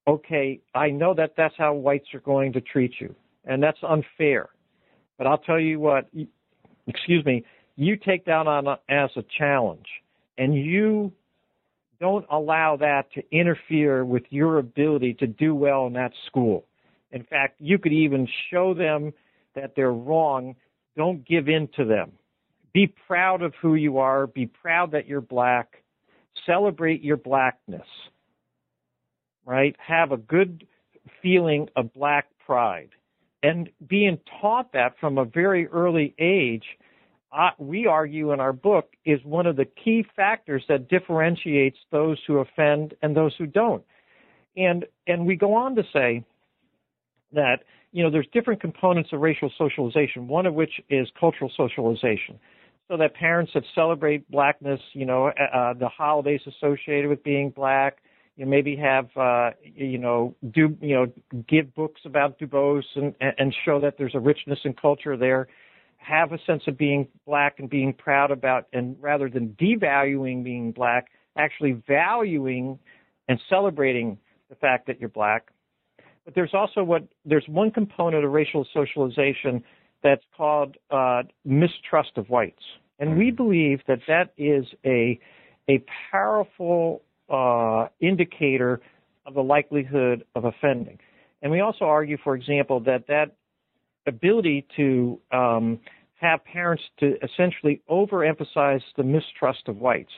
okay 0.07 0.59
i 0.73 0.89
know 0.89 1.13
that 1.13 1.33
that's 1.37 1.53
how 1.55 1.71
whites 1.73 2.07
are 2.15 2.21
going 2.21 2.51
to 2.51 2.61
treat 2.61 2.93
you 2.99 3.13
and 3.45 3.61
that's 3.61 3.77
unfair. 3.87 4.49
But 5.19 5.27
i'll 5.27 5.37
tell 5.37 5.59
you 5.59 5.79
what 5.79 6.09
excuse 6.87 7.23
me 7.23 7.45
you 7.75 7.95
take 7.95 8.25
that 8.25 8.47
on 8.47 8.65
a, 8.65 8.79
as 8.89 9.11
a 9.15 9.23
challenge 9.37 9.85
and 10.39 10.55
you 10.55 11.11
don't 12.01 12.25
allow 12.29 12.75
that 12.75 13.13
to 13.13 13.23
interfere 13.31 14.03
with 14.03 14.23
your 14.29 14.57
ability 14.57 15.13
to 15.13 15.27
do 15.27 15.55
well 15.55 15.87
in 15.87 15.93
that 15.93 16.11
school 16.27 16.65
in 17.11 17.23
fact, 17.23 17.55
you 17.59 17.77
could 17.77 17.93
even 17.93 18.27
show 18.49 18.73
them 18.73 19.13
that 19.55 19.73
they're 19.75 19.91
wrong. 19.91 20.55
Don't 20.95 21.27
give 21.27 21.47
in 21.47 21.67
to 21.75 21.85
them. 21.85 22.13
Be 22.73 22.93
proud 23.07 23.41
of 23.41 23.53
who 23.61 23.75
you 23.75 23.97
are. 23.97 24.27
Be 24.27 24.45
proud 24.45 24.91
that 24.91 25.07
you're 25.07 25.21
black. 25.21 25.83
Celebrate 26.45 27.01
your 27.01 27.17
blackness. 27.17 27.87
Right? 29.45 29.75
Have 29.85 30.11
a 30.11 30.17
good 30.17 30.65
feeling 31.21 31.67
of 31.75 31.93
black 31.93 32.27
pride. 32.45 32.89
And 33.43 33.69
being 33.85 34.19
taught 34.39 34.71
that 34.73 34.93
from 34.99 35.17
a 35.17 35.25
very 35.25 35.67
early 35.67 36.13
age, 36.19 36.63
we 37.57 37.87
argue 37.87 38.31
in 38.31 38.39
our 38.39 38.53
book, 38.53 38.93
is 39.05 39.19
one 39.23 39.45
of 39.45 39.55
the 39.55 39.65
key 39.65 40.05
factors 40.15 40.63
that 40.67 40.89
differentiates 40.89 41.77
those 41.91 42.17
who 42.27 42.37
offend 42.37 42.93
and 43.01 43.15
those 43.15 43.33
who 43.37 43.45
don't. 43.45 43.83
And 44.57 44.85
and 45.07 45.25
we 45.25 45.35
go 45.35 45.53
on 45.53 45.75
to 45.75 45.83
say 45.93 46.25
that 47.33 47.59
you 47.91 48.03
know 48.03 48.09
there's 48.09 48.27
different 48.33 48.59
components 48.59 49.11
of 49.13 49.21
racial 49.21 49.51
socialization. 49.57 50.27
One 50.27 50.45
of 50.45 50.53
which 50.53 50.81
is 50.89 51.07
cultural 51.17 51.51
socialization, 51.55 52.37
so 52.89 52.97
that 52.97 53.13
parents 53.15 53.53
that 53.53 53.63
celebrate 53.73 54.29
blackness, 54.29 54.81
you 54.91 55.05
know, 55.05 55.27
uh, 55.27 55.57
uh, 55.57 55.73
the 55.73 55.87
holidays 55.87 56.41
associated 56.45 57.09
with 57.09 57.23
being 57.23 57.49
black, 57.49 57.99
you 58.35 58.45
maybe 58.45 58.75
have 58.75 59.07
uh, 59.15 59.51
you 59.63 59.97
know 59.97 60.35
do 60.51 60.75
you 60.81 60.95
know 60.95 61.07
give 61.47 61.73
books 61.75 62.01
about 62.03 62.37
Du 62.39 62.47
Bois 62.47 62.81
and 62.95 63.15
and 63.21 63.55
show 63.63 63.79
that 63.79 63.97
there's 63.97 64.15
a 64.15 64.19
richness 64.19 64.59
in 64.65 64.73
culture 64.73 65.15
there. 65.15 65.47
Have 66.01 66.31
a 66.33 66.39
sense 66.45 66.63
of 66.67 66.77
being 66.77 67.07
black 67.25 67.59
and 67.59 67.69
being 67.69 67.93
proud 67.93 68.31
about, 68.31 68.67
and 68.73 68.95
rather 68.99 69.29
than 69.29 69.55
devaluing 69.59 70.43
being 70.43 70.71
black, 70.71 71.07
actually 71.37 71.73
valuing 71.87 72.79
and 73.27 73.39
celebrating 73.49 74.17
the 74.49 74.55
fact 74.55 74.87
that 74.87 74.99
you're 74.99 75.09
black. 75.09 75.51
But 76.25 76.35
there's 76.35 76.53
also 76.53 76.83
what 76.83 77.03
there's 77.23 77.45
one 77.47 77.71
component 77.71 78.25
of 78.25 78.31
racial 78.31 78.67
socialization 78.73 79.63
that's 80.03 80.23
called 80.35 80.75
uh, 80.89 81.23
mistrust 81.45 82.11
of 82.17 82.29
whites, 82.29 82.63
and 82.99 83.17
we 83.17 83.31
believe 83.31 83.81
that 83.87 83.99
that 84.07 84.33
is 84.37 84.65
a 84.85 85.19
a 85.69 85.83
powerful 86.11 87.03
uh, 87.29 87.87
indicator 87.99 88.81
of 89.25 89.35
the 89.35 89.43
likelihood 89.43 90.25
of 90.35 90.45
offending. 90.45 90.99
And 91.41 91.51
we 91.51 91.61
also 91.61 91.85
argue, 91.85 92.17
for 92.23 92.35
example, 92.35 92.79
that 92.81 93.05
that 93.07 93.35
ability 94.07 94.67
to 94.75 95.19
um, 95.31 95.79
have 96.15 96.43
parents 96.45 96.83
to 96.99 97.15
essentially 97.23 97.81
overemphasize 97.89 98.81
the 98.97 99.03
mistrust 99.03 99.67
of 99.67 99.77
whites. 99.77 100.11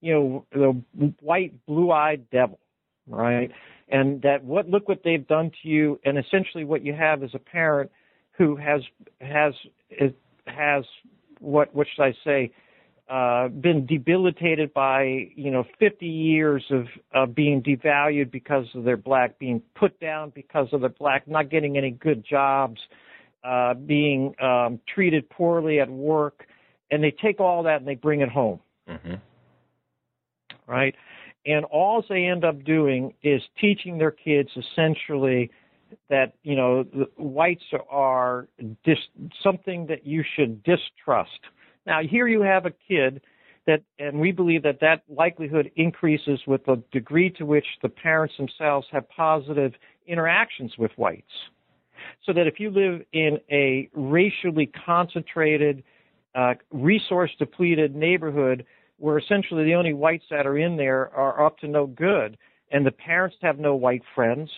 You 0.00 0.44
know, 0.52 0.82
the 0.96 1.12
white 1.20 1.54
blue-eyed 1.66 2.30
devil 2.30 2.58
right? 3.06 3.50
And 3.88 4.22
that 4.22 4.44
what 4.44 4.68
look 4.68 4.88
what 4.88 5.02
they've 5.04 5.26
done 5.26 5.50
to 5.62 5.68
you, 5.68 6.00
and 6.04 6.18
essentially 6.18 6.64
what 6.64 6.84
you 6.84 6.94
have 6.94 7.22
is 7.22 7.30
a 7.34 7.38
parent 7.38 7.90
who 8.32 8.56
has 8.56 8.82
has 9.20 9.54
has 10.46 10.84
what 11.40 11.74
what 11.74 11.86
should 11.94 12.02
I 12.02 12.14
say 12.24 12.52
uh, 13.10 13.48
been 13.48 13.84
debilitated 13.86 14.72
by 14.72 15.28
you 15.34 15.50
know 15.50 15.64
50 15.78 16.06
years 16.06 16.64
of 16.70 16.86
of 17.12 17.34
being 17.34 17.62
devalued 17.62 18.30
because 18.30 18.66
of 18.74 18.84
their 18.84 18.96
black, 18.96 19.38
being 19.38 19.60
put 19.74 20.00
down 20.00 20.32
because 20.34 20.68
of 20.72 20.80
their 20.80 20.90
black, 20.90 21.28
not 21.28 21.50
getting 21.50 21.76
any 21.76 21.90
good 21.90 22.24
jobs, 22.28 22.80
uh, 23.44 23.74
being 23.74 24.34
um, 24.40 24.80
treated 24.92 25.28
poorly 25.30 25.80
at 25.80 25.90
work, 25.90 26.46
and 26.90 27.02
they 27.02 27.10
take 27.10 27.40
all 27.40 27.62
that 27.62 27.76
and 27.76 27.88
they 27.88 27.94
bring 27.94 28.20
it 28.20 28.28
home, 28.28 28.60
mm-hmm. 28.88 29.14
right? 30.66 30.94
And 31.44 31.64
all 31.66 32.04
they 32.08 32.24
end 32.24 32.44
up 32.44 32.62
doing 32.64 33.14
is 33.22 33.42
teaching 33.60 33.98
their 33.98 34.12
kids 34.12 34.50
essentially 34.56 35.50
that 36.08 36.34
you 36.42 36.56
know 36.56 36.84
the 36.84 37.06
whites 37.16 37.64
are 37.90 38.48
dis- 38.84 38.96
something 39.42 39.86
that 39.86 40.06
you 40.06 40.24
should 40.36 40.62
distrust 40.62 41.40
now, 41.86 42.00
here 42.02 42.26
you 42.28 42.42
have 42.42 42.66
a 42.66 42.72
kid 42.88 43.20
that, 43.66 43.82
and 43.98 44.20
we 44.20 44.32
believe 44.32 44.62
that 44.62 44.80
that 44.80 45.02
likelihood 45.08 45.70
increases 45.76 46.40
with 46.46 46.64
the 46.64 46.82
degree 46.92 47.30
to 47.30 47.44
which 47.44 47.66
the 47.82 47.88
parents 47.88 48.34
themselves 48.36 48.86
have 48.92 49.08
positive 49.08 49.72
interactions 50.06 50.72
with 50.78 50.90
whites. 50.96 51.32
So 52.26 52.32
that 52.32 52.46
if 52.46 52.60
you 52.60 52.70
live 52.70 53.02
in 53.12 53.38
a 53.50 53.88
racially 53.94 54.70
concentrated, 54.86 55.82
uh, 56.34 56.54
resource 56.70 57.30
depleted 57.38 57.94
neighborhood 57.94 58.64
where 58.98 59.18
essentially 59.18 59.64
the 59.64 59.74
only 59.74 59.92
whites 59.92 60.24
that 60.30 60.46
are 60.46 60.56
in 60.58 60.76
there 60.76 61.12
are 61.14 61.44
up 61.44 61.58
to 61.58 61.66
no 61.66 61.86
good, 61.86 62.38
and 62.70 62.86
the 62.86 62.92
parents 62.92 63.36
have 63.42 63.58
no 63.58 63.74
white 63.74 64.02
friends, 64.14 64.48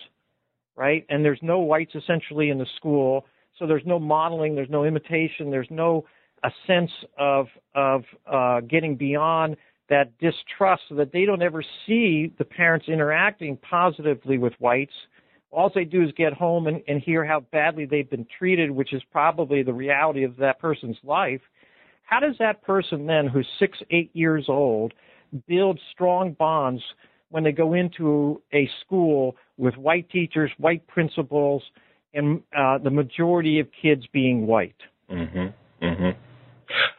right? 0.75 1.03
And 1.09 1.25
there's 1.25 1.39
no 1.41 1.59
whites 1.59 1.95
essentially 1.95 2.49
in 2.49 2.59
the 2.59 2.67
school, 2.77 3.25
so 3.57 3.65
there's 3.65 3.85
no 3.85 3.97
modeling, 3.97 4.53
there's 4.53 4.69
no 4.69 4.83
imitation, 4.83 5.49
there's 5.49 5.71
no 5.71 6.05
a 6.43 6.51
sense 6.67 6.91
of 7.17 7.47
of 7.73 8.03
uh, 8.31 8.61
getting 8.61 8.95
beyond 8.95 9.57
that 9.89 10.17
distrust 10.19 10.83
so 10.89 10.95
that 10.95 11.11
they 11.11 11.25
don't 11.25 11.41
ever 11.41 11.63
see 11.85 12.31
the 12.37 12.45
parents 12.45 12.87
interacting 12.87 13.57
positively 13.57 14.37
with 14.37 14.53
whites. 14.59 14.93
All 15.51 15.71
they 15.73 15.85
do 15.85 16.03
is 16.03 16.11
get 16.17 16.33
home 16.33 16.67
and, 16.67 16.81
and 16.87 17.01
hear 17.01 17.23
how 17.25 17.41
badly 17.51 17.85
they've 17.85 18.09
been 18.09 18.27
treated, 18.37 18.71
which 18.71 18.93
is 18.93 19.01
probably 19.11 19.63
the 19.63 19.73
reality 19.73 20.23
of 20.23 20.35
that 20.37 20.59
person's 20.59 20.97
life. 21.03 21.41
How 22.03 22.19
does 22.19 22.35
that 22.39 22.61
person 22.63 23.05
then, 23.05 23.27
who's 23.27 23.47
six, 23.57 23.77
eight 23.89 24.11
years 24.13 24.45
old, 24.47 24.93
build 25.47 25.79
strong 25.91 26.33
bonds 26.33 26.83
when 27.29 27.43
they 27.43 27.51
go 27.51 27.73
into 27.73 28.41
a 28.53 28.69
school 28.85 29.35
with 29.57 29.75
white 29.77 30.09
teachers, 30.09 30.51
white 30.57 30.85
principals, 30.87 31.63
and 32.13 32.41
uh, 32.57 32.77
the 32.77 32.91
majority 32.91 33.59
of 33.59 33.67
kids 33.81 34.03
being 34.11 34.45
white? 34.45 34.75
Mm-hmm. 35.09 35.85
Mm-hmm. 35.85 36.19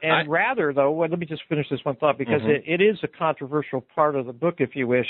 And 0.03 0.13
I, 0.13 0.25
rather, 0.27 0.73
though, 0.73 0.93
well, 0.93 1.09
let 1.09 1.19
me 1.19 1.27
just 1.27 1.43
finish 1.49 1.67
this 1.71 1.81
one 1.83 1.97
thought 1.97 2.19
because 2.19 2.41
mm-hmm. 2.41 2.71
it, 2.71 2.81
it 2.81 2.85
is 2.85 2.99
a 3.03 3.09
controversial 3.09 3.85
part 3.95 4.17
of 4.17 4.27
the 4.27 4.33
book, 4.33 4.57
if 4.59 4.71
you 4.75 4.87
wish. 4.87 5.07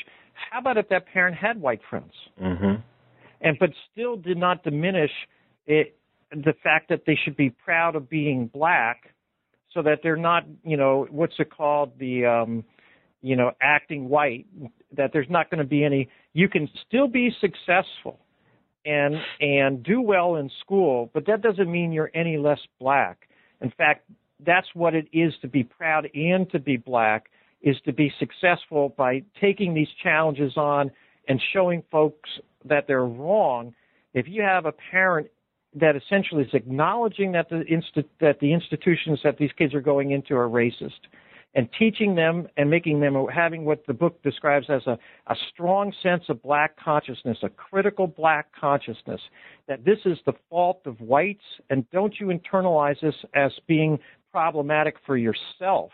How 0.50 0.60
about 0.60 0.78
if 0.78 0.88
that 0.88 1.06
parent 1.06 1.36
had 1.36 1.60
white 1.60 1.80
friends, 1.88 2.12
mm-hmm. 2.42 2.80
And 3.40 3.56
but 3.58 3.70
still 3.92 4.16
did 4.16 4.36
not 4.36 4.64
diminish 4.64 5.10
it, 5.66 5.96
the 6.30 6.54
fact 6.62 6.88
that 6.88 7.02
they 7.06 7.18
should 7.24 7.36
be 7.36 7.50
proud 7.50 7.96
of 7.96 8.08
being 8.08 8.46
black, 8.46 9.14
so 9.72 9.82
that 9.82 10.00
they're 10.02 10.16
not, 10.16 10.44
you 10.64 10.76
know, 10.76 11.06
what's 11.10 11.34
it 11.38 11.50
called, 11.50 11.92
the, 11.98 12.24
um, 12.24 12.64
you 13.20 13.36
know, 13.36 13.52
acting 13.60 14.08
white. 14.08 14.46
That 14.96 15.10
there's 15.12 15.28
not 15.28 15.50
going 15.50 15.58
to 15.58 15.68
be 15.68 15.84
any. 15.84 16.08
You 16.32 16.48
can 16.48 16.68
still 16.86 17.08
be 17.08 17.30
successful 17.40 18.20
and 18.84 19.16
and 19.40 19.82
do 19.82 20.00
well 20.00 20.36
in 20.36 20.50
school, 20.60 21.10
but 21.12 21.26
that 21.26 21.42
doesn't 21.42 21.70
mean 21.70 21.92
you're 21.92 22.10
any 22.14 22.38
less 22.38 22.60
black. 22.80 23.28
In 23.60 23.70
fact, 23.70 24.08
that's 24.44 24.68
what 24.74 24.94
it 24.94 25.08
is 25.12 25.32
to 25.42 25.48
be 25.48 25.64
proud 25.64 26.08
and 26.14 26.50
to 26.50 26.58
be 26.58 26.76
black 26.76 27.26
is 27.62 27.76
to 27.84 27.92
be 27.92 28.12
successful 28.18 28.94
by 28.96 29.22
taking 29.40 29.74
these 29.74 29.88
challenges 30.02 30.56
on 30.56 30.90
and 31.26 31.40
showing 31.52 31.82
folks 31.90 32.30
that 32.68 32.86
they're 32.86 33.04
wrong. 33.06 33.74
If 34.14 34.26
you 34.28 34.42
have 34.42 34.66
a 34.66 34.72
parent 34.72 35.28
that 35.74 35.94
essentially 35.96 36.42
is 36.42 36.54
acknowledging 36.54 37.32
that 37.32 37.48
the 37.48 37.64
insti- 37.70 38.08
that 38.20 38.40
the 38.40 38.52
institutions 38.52 39.20
that 39.24 39.36
these 39.38 39.50
kids 39.58 39.74
are 39.74 39.80
going 39.80 40.12
into 40.12 40.34
are 40.34 40.48
racist, 40.48 41.00
and 41.54 41.68
teaching 41.78 42.14
them 42.14 42.46
and 42.56 42.68
making 42.68 43.00
them 43.00 43.26
having 43.34 43.64
what 43.64 43.86
the 43.86 43.94
book 43.94 44.22
describes 44.22 44.66
as 44.68 44.86
a, 44.86 44.98
a 45.28 45.34
strong 45.52 45.92
sense 46.02 46.24
of 46.28 46.42
black 46.42 46.76
consciousness, 46.78 47.38
a 47.42 47.48
critical 47.48 48.06
black 48.06 48.48
consciousness, 48.58 49.20
that 49.66 49.84
this 49.84 49.98
is 50.04 50.18
the 50.26 50.34
fault 50.50 50.82
of 50.84 51.00
whites, 51.00 51.44
and 51.70 51.88
don't 51.90 52.14
you 52.20 52.26
internalize 52.26 53.00
this 53.00 53.14
as 53.34 53.52
being 53.66 53.98
problematic 54.30 54.96
for 55.06 55.16
yourself. 55.16 55.90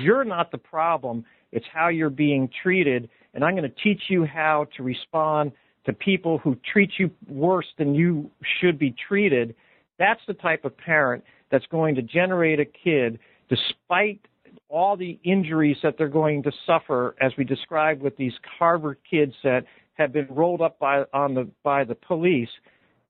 You're 0.00 0.24
not 0.24 0.52
the 0.52 0.58
problem. 0.58 1.24
It's 1.50 1.66
how 1.72 1.88
you're 1.88 2.10
being 2.10 2.48
treated. 2.62 3.10
And 3.34 3.44
I'm 3.44 3.56
going 3.56 3.68
to 3.68 3.82
teach 3.82 4.02
you 4.08 4.24
how 4.24 4.66
to 4.76 4.84
respond 4.84 5.50
to 5.86 5.92
people 5.92 6.38
who 6.38 6.56
treat 6.72 6.90
you 6.98 7.10
worse 7.28 7.66
than 7.78 7.94
you 7.94 8.30
should 8.60 8.78
be 8.78 8.94
treated. 9.08 9.54
That's 9.98 10.20
the 10.26 10.34
type 10.34 10.64
of 10.64 10.76
parent 10.76 11.24
that's 11.50 11.66
going 11.66 11.94
to 11.96 12.02
generate 12.02 12.60
a 12.60 12.64
kid 12.64 13.18
despite 13.48 14.20
all 14.68 14.96
the 14.96 15.18
injuries 15.24 15.76
that 15.82 15.96
they're 15.98 16.08
going 16.08 16.42
to 16.44 16.52
suffer, 16.64 17.16
as 17.20 17.32
we 17.36 17.44
described 17.44 18.00
with 18.00 18.16
these 18.16 18.32
Harvard 18.58 18.98
kids 19.08 19.34
that 19.42 19.64
have 19.94 20.12
been 20.12 20.28
rolled 20.30 20.60
up 20.60 20.78
by, 20.78 21.02
on 21.12 21.34
the, 21.34 21.48
by 21.64 21.82
the 21.82 21.94
police, 21.94 22.48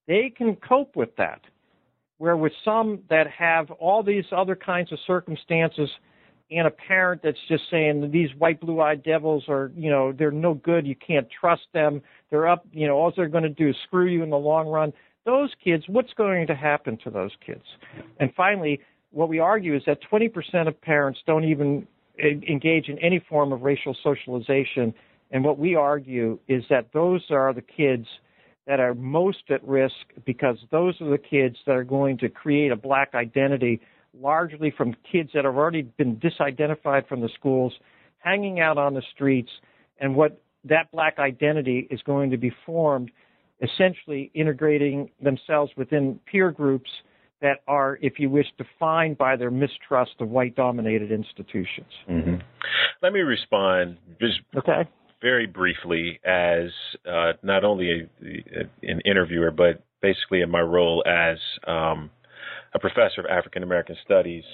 they 0.08 0.32
can 0.34 0.56
cope 0.56 0.96
with 0.96 1.14
that 1.16 1.40
where 2.20 2.36
with 2.36 2.52
some 2.66 3.00
that 3.08 3.26
have 3.30 3.70
all 3.70 4.02
these 4.02 4.26
other 4.30 4.54
kinds 4.54 4.92
of 4.92 4.98
circumstances 5.06 5.88
and 6.50 6.66
a 6.66 6.70
parent 6.70 7.22
that's 7.22 7.38
just 7.48 7.64
saying 7.70 8.10
these 8.10 8.30
white 8.38 8.60
blue 8.60 8.80
eyed 8.80 9.02
devils 9.02 9.44
are 9.48 9.70
you 9.76 9.90
know 9.90 10.12
they're 10.12 10.30
no 10.30 10.54
good. 10.54 10.86
You 10.86 10.96
can't 10.96 11.28
trust 11.30 11.62
them. 11.72 12.02
They're 12.30 12.48
up 12.48 12.66
you 12.72 12.86
know 12.86 12.96
all 12.96 13.12
they're 13.14 13.28
going 13.28 13.44
to 13.44 13.48
do 13.48 13.68
is 13.68 13.76
screw 13.84 14.06
you 14.06 14.22
in 14.22 14.30
the 14.30 14.38
long 14.38 14.68
run. 14.68 14.92
Those 15.24 15.50
kids 15.62 15.84
what's 15.86 16.12
going 16.14 16.46
to 16.46 16.54
happen 16.54 16.98
to 17.04 17.10
those 17.10 17.32
kids? 17.44 17.64
And 18.18 18.32
finally 18.34 18.80
what 19.12 19.28
we 19.28 19.38
argue 19.38 19.74
is 19.74 19.82
that 19.86 19.98
20% 20.10 20.68
of 20.68 20.80
parents 20.80 21.20
don't 21.26 21.44
even 21.44 21.86
engage 22.18 22.88
in 22.88 22.98
any 22.98 23.18
form 23.28 23.52
of 23.52 23.62
racial 23.62 23.96
socialization. 24.02 24.94
And 25.30 25.44
what 25.44 25.58
we 25.58 25.74
argue 25.74 26.38
is 26.48 26.64
that 26.70 26.92
those 26.92 27.22
are 27.30 27.52
the 27.52 27.62
kids 27.62 28.06
that 28.66 28.78
are 28.78 28.94
most 28.94 29.50
at 29.50 29.66
risk 29.66 29.94
because 30.24 30.58
those 30.70 31.00
are 31.00 31.10
the 31.10 31.18
kids 31.18 31.56
that 31.66 31.74
are 31.74 31.84
going 31.84 32.18
to 32.18 32.28
create 32.28 32.70
a 32.70 32.76
black 32.76 33.14
identity 33.14 33.80
largely 34.18 34.72
from 34.76 34.94
kids 35.10 35.30
that 35.34 35.44
have 35.44 35.56
already 35.56 35.82
been 35.82 36.16
disidentified 36.16 37.06
from 37.08 37.20
the 37.20 37.28
schools, 37.34 37.72
hanging 38.18 38.60
out 38.60 38.78
on 38.78 38.94
the 38.94 39.02
streets, 39.14 39.50
and 40.00 40.14
what 40.14 40.40
that 40.64 40.90
black 40.92 41.18
identity 41.18 41.86
is 41.90 42.00
going 42.02 42.30
to 42.30 42.36
be 42.36 42.52
formed 42.66 43.10
essentially 43.62 44.30
integrating 44.34 45.10
themselves 45.22 45.70
within 45.76 46.18
peer 46.30 46.50
groups 46.50 46.88
that 47.42 47.58
are, 47.68 47.98
if 48.02 48.18
you 48.18 48.28
wish, 48.28 48.46
defined 48.58 49.16
by 49.16 49.36
their 49.36 49.50
mistrust 49.50 50.12
of 50.20 50.28
white 50.28 50.54
dominated 50.54 51.10
institutions. 51.10 51.90
Mm-hmm. 52.08 52.36
Let 53.02 53.12
me 53.12 53.20
respond. 53.20 53.96
Okay 54.56 54.88
very 55.20 55.46
briefly 55.46 56.18
as 56.24 56.70
uh, 57.06 57.32
not 57.42 57.64
only 57.64 57.90
a, 57.90 58.26
a, 58.26 58.90
an 58.90 59.00
interviewer, 59.04 59.50
but 59.50 59.82
basically 60.00 60.40
in 60.40 60.50
my 60.50 60.60
role 60.60 61.04
as 61.06 61.38
um, 61.66 62.10
a 62.74 62.78
professor 62.78 63.20
of 63.20 63.26
African 63.26 63.62
American 63.62 63.96
Studies, 64.04 64.44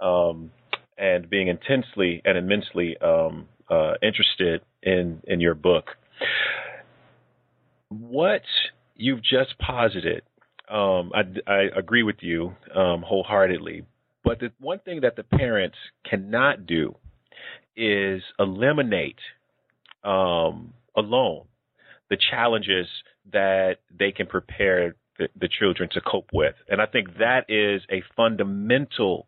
um, 0.00 0.50
and 0.98 1.28
being 1.28 1.48
intensely 1.48 2.22
and 2.24 2.36
immensely 2.36 2.96
um, 2.98 3.48
uh, 3.68 3.94
interested 4.02 4.62
in 4.82 5.20
in 5.26 5.40
your 5.40 5.54
book. 5.54 5.86
What 7.88 8.42
you've 8.94 9.22
just 9.22 9.58
posited, 9.58 10.22
um, 10.68 11.12
I, 11.14 11.22
I, 11.50 11.60
agree 11.76 12.04
with 12.04 12.16
you 12.20 12.54
um, 12.74 13.02
wholeheartedly. 13.02 13.84
But 14.22 14.38
the 14.38 14.52
one 14.60 14.78
thing 14.80 15.00
that 15.00 15.16
the 15.16 15.24
parents 15.24 15.76
cannot 16.08 16.66
do 16.66 16.94
is 17.76 18.22
eliminate 18.38 19.18
um, 20.04 20.74
alone 20.96 21.44
the 22.10 22.18
challenges 22.30 22.86
that 23.32 23.76
they 23.96 24.12
can 24.12 24.26
prepare 24.26 24.96
the, 25.38 25.48
children 25.48 25.88
to 25.92 26.00
cope 26.00 26.30
with. 26.32 26.54
And 26.68 26.80
I 26.80 26.86
think 26.86 27.18
that 27.18 27.46
is 27.48 27.82
a 27.90 28.02
fundamental 28.16 29.26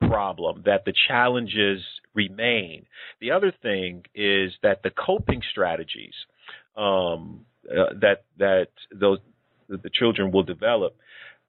problem 0.00 0.62
that 0.66 0.84
the 0.84 0.92
challenges 1.08 1.82
remain. 2.14 2.86
The 3.20 3.30
other 3.30 3.52
thing 3.62 4.04
is 4.14 4.52
that 4.62 4.82
the 4.82 4.90
coping 4.90 5.42
strategies 5.50 6.14
um, 6.76 7.44
uh, 7.70 7.94
that 8.00 8.24
that 8.38 8.68
those 8.92 9.18
the 9.68 9.90
children 9.92 10.32
will 10.32 10.42
develop 10.42 10.96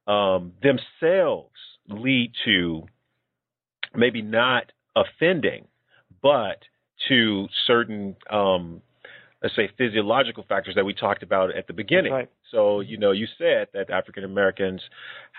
um, 0.06 0.52
themselves 0.62 1.56
lead 1.88 2.32
to 2.44 2.84
maybe 3.94 4.22
not 4.22 4.72
offending, 4.96 5.66
but 6.22 6.58
to 7.08 7.48
certain 7.66 8.16
um, 8.30 8.80
let's 9.42 9.54
say 9.54 9.68
physiological 9.76 10.44
factors 10.48 10.74
that 10.74 10.84
we 10.84 10.94
talked 10.94 11.22
about 11.22 11.54
at 11.54 11.66
the 11.66 11.72
beginning. 11.72 12.12
Right. 12.12 12.30
So, 12.54 12.80
you 12.80 12.98
know, 12.98 13.10
you 13.10 13.26
said 13.36 13.66
that 13.74 13.90
African 13.90 14.22
Americans 14.22 14.80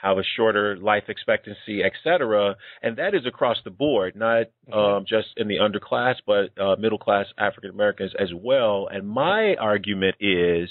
have 0.01 0.17
a 0.17 0.23
shorter 0.35 0.75
life 0.75 1.05
expectancy, 1.07 1.81
et 1.81 1.93
cetera, 2.03 2.57
and 2.83 2.97
that 2.97 3.15
is 3.15 3.25
across 3.25 3.57
the 3.63 3.71
board, 3.71 4.15
not 4.15 4.47
um, 4.73 5.05
just 5.07 5.27
in 5.37 5.47
the 5.47 5.59
underclass, 5.59 6.15
but 6.27 6.51
uh, 6.61 6.75
middle 6.75 6.97
class 6.99 7.25
African 7.37 7.69
Americans 7.69 8.11
as 8.19 8.29
well. 8.35 8.89
And 8.91 9.07
my 9.07 9.55
argument 9.55 10.15
is 10.19 10.69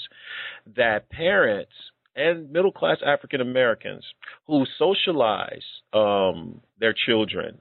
that 0.76 1.08
parents 1.08 1.72
and 2.14 2.52
middle 2.52 2.72
class 2.72 2.98
African 3.04 3.40
Americans 3.40 4.04
who 4.46 4.64
socialize 4.78 5.64
um, 5.94 6.60
their 6.78 6.94
children 7.06 7.58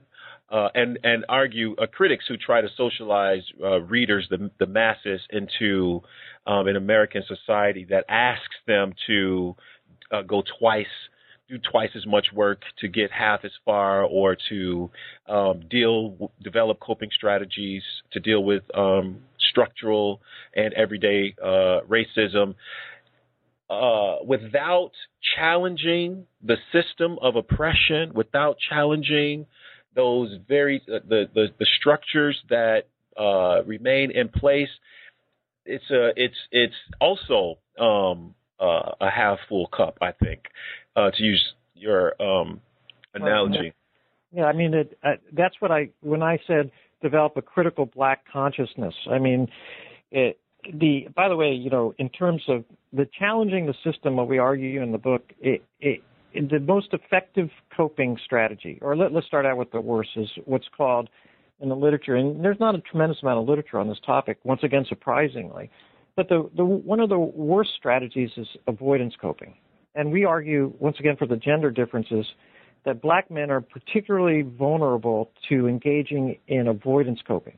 uh, 0.53 0.69
and 0.75 0.99
and 1.03 1.25
argue 1.27 1.75
uh, 1.77 1.87
critics 1.87 2.25
who 2.27 2.37
try 2.37 2.61
to 2.61 2.67
socialize 2.77 3.41
uh, 3.61 3.81
readers, 3.81 4.27
the 4.29 4.51
the 4.59 4.67
masses, 4.67 5.19
into 5.31 5.99
um, 6.45 6.67
an 6.67 6.75
American 6.75 7.23
society 7.27 7.87
that 7.89 8.05
asks 8.07 8.55
them 8.67 8.93
to 9.07 9.55
uh, 10.11 10.21
go 10.21 10.43
twice, 10.59 10.85
do 11.49 11.57
twice 11.57 11.89
as 11.95 12.05
much 12.05 12.27
work 12.35 12.61
to 12.79 12.87
get 12.87 13.09
half 13.11 13.43
as 13.43 13.51
far, 13.65 14.03
or 14.03 14.37
to 14.49 14.91
um, 15.27 15.63
deal 15.71 16.31
develop 16.43 16.79
coping 16.79 17.09
strategies 17.11 17.81
to 18.11 18.19
deal 18.19 18.43
with 18.43 18.61
um, 18.77 19.21
structural 19.49 20.21
and 20.55 20.71
everyday 20.75 21.33
uh, 21.41 21.79
racism. 21.89 22.53
Uh, 23.71 24.17
without 24.23 24.91
challenging 25.35 26.27
the 26.43 26.57
system 26.71 27.17
of 27.23 27.35
oppression, 27.35 28.11
without 28.13 28.55
challenging 28.69 29.47
those 29.95 30.37
very 30.47 30.81
uh, 30.87 30.99
the, 31.07 31.25
the 31.33 31.47
the 31.59 31.67
structures 31.79 32.41
that 32.49 32.83
uh, 33.17 33.63
remain 33.65 34.11
in 34.11 34.29
place, 34.29 34.69
it's 35.65 35.89
a 35.91 36.11
it's 36.15 36.35
it's 36.51 36.75
also 36.99 37.57
um, 37.79 38.35
uh, 38.59 38.91
a 39.01 39.09
half 39.09 39.39
full 39.49 39.67
cup. 39.67 39.97
I 40.01 40.11
think 40.11 40.41
uh, 40.95 41.11
to 41.11 41.23
use 41.23 41.53
your 41.75 42.21
um, 42.21 42.61
analogy. 43.13 43.73
Yeah, 44.31 44.45
I 44.45 44.53
mean 44.53 44.73
it, 44.73 44.97
uh, 45.03 45.13
that's 45.31 45.55
what 45.59 45.71
I 45.71 45.89
when 46.01 46.23
I 46.23 46.39
said 46.47 46.71
develop 47.01 47.37
a 47.37 47.41
critical 47.41 47.85
black 47.85 48.23
consciousness. 48.31 48.95
I 49.09 49.19
mean 49.19 49.47
it, 50.11 50.39
the 50.73 51.07
by 51.15 51.29
the 51.29 51.35
way, 51.35 51.51
you 51.53 51.69
know, 51.69 51.93
in 51.97 52.09
terms 52.09 52.41
of 52.47 52.63
the 52.91 53.07
challenging 53.19 53.65
the 53.65 53.73
system, 53.83 54.15
what 54.15 54.27
we 54.27 54.37
argue 54.37 54.81
in 54.81 54.91
the 54.91 54.97
book, 54.97 55.23
it, 55.39 55.63
it 55.79 56.01
the 56.33 56.59
most 56.59 56.87
effective 56.93 57.49
coping 57.75 58.17
strategy, 58.23 58.79
or 58.81 58.95
let, 58.95 59.15
us 59.15 59.23
start 59.25 59.45
out 59.45 59.57
with 59.57 59.71
the 59.71 59.81
worst, 59.81 60.09
is 60.15 60.29
what's 60.45 60.67
called 60.75 61.09
in 61.59 61.69
the 61.69 61.75
literature, 61.75 62.15
and 62.15 62.43
there's 62.43 62.59
not 62.59 62.75
a 62.75 62.79
tremendous 62.79 63.17
amount 63.21 63.39
of 63.39 63.47
literature 63.47 63.79
on 63.79 63.87
this 63.87 63.99
topic, 64.05 64.37
once 64.43 64.61
again, 64.63 64.85
surprisingly, 64.87 65.69
but 66.15 66.27
the, 66.29 66.49
the 66.55 66.65
one 66.65 66.99
of 66.99 67.09
the 67.09 67.17
worst 67.17 67.71
strategies 67.77 68.29
is 68.37 68.47
avoidance 68.67 69.13
coping. 69.19 69.55
And 69.95 70.11
we 70.11 70.25
argue, 70.25 70.73
once 70.79 70.97
again, 70.99 71.15
for 71.17 71.27
the 71.27 71.37
gender 71.37 71.71
differences, 71.71 72.25
that 72.85 73.01
black 73.01 73.31
men 73.31 73.49
are 73.49 73.61
particularly 73.61 74.41
vulnerable 74.41 75.31
to 75.49 75.67
engaging 75.67 76.37
in 76.47 76.67
avoidance 76.67 77.19
coping. 77.25 77.57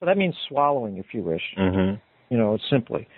So 0.00 0.06
that 0.06 0.16
means 0.16 0.34
swallowing, 0.48 0.98
if 0.98 1.06
you 1.12 1.22
wish, 1.22 1.42
mm-hmm. 1.56 1.96
you 2.28 2.38
know, 2.38 2.58
simply. 2.70 3.08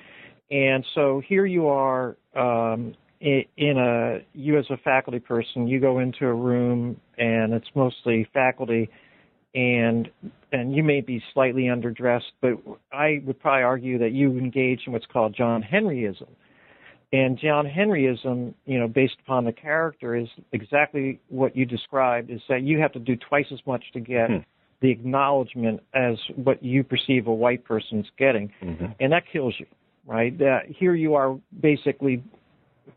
And 0.51 0.85
so 0.94 1.23
here 1.27 1.47
you 1.47 1.69
are 1.69 2.16
um, 2.36 2.94
in 3.24 3.78
a 3.78 4.18
you 4.34 4.59
as 4.59 4.66
a 4.70 4.76
faculty 4.76 5.18
person, 5.18 5.66
you 5.66 5.80
go 5.80 5.98
into 5.98 6.26
a 6.26 6.34
room 6.34 7.01
and 7.16 7.55
it's 7.55 7.68
mostly 7.74 8.28
faculty, 8.34 8.90
and 9.55 10.10
and 10.52 10.74
you 10.74 10.82
may 10.82 11.01
be 11.01 11.22
slightly 11.32 11.64
underdressed, 11.64 12.32
but 12.40 12.59
I 12.92 13.22
would 13.24 13.40
probably 13.40 13.62
argue 13.62 13.98
that 13.98 14.12
you 14.12 14.38
engage 14.38 14.82
in 14.86 14.92
what's 14.92 15.06
called 15.06 15.34
John 15.36 15.62
Henryism. 15.62 16.28
And 17.12 17.38
John 17.38 17.64
Henryism, 17.64 18.55
you 18.66 18.78
know, 18.78 18.88
based 18.88 19.16
upon 19.24 19.44
the 19.44 19.52
character, 19.52 20.16
is 20.16 20.28
exactly 20.52 21.20
what 21.28 21.56
you 21.56 21.64
described: 21.64 22.30
is 22.30 22.40
that 22.48 22.62
you 22.62 22.78
have 22.80 22.92
to 22.92 22.98
do 22.98 23.16
twice 23.16 23.46
as 23.52 23.60
much 23.66 23.84
to 23.94 24.01
get. 24.01 24.28
Hmm. 24.28 24.36
The 24.80 24.90
acknowledgement 24.90 25.80
as 25.94 26.18
what 26.34 26.62
you 26.62 26.84
perceive 26.84 27.26
a 27.26 27.32
white 27.32 27.64
person's 27.64 28.05
getting, 28.18 28.52
mm-hmm. 28.62 28.86
and 29.01 29.12
that 29.12 29.22
kills 29.32 29.55
you, 29.59 29.64
right? 30.05 30.36
That 30.36 30.66
here 30.68 30.94
you 30.94 31.14
are 31.14 31.38
basically 31.59 32.22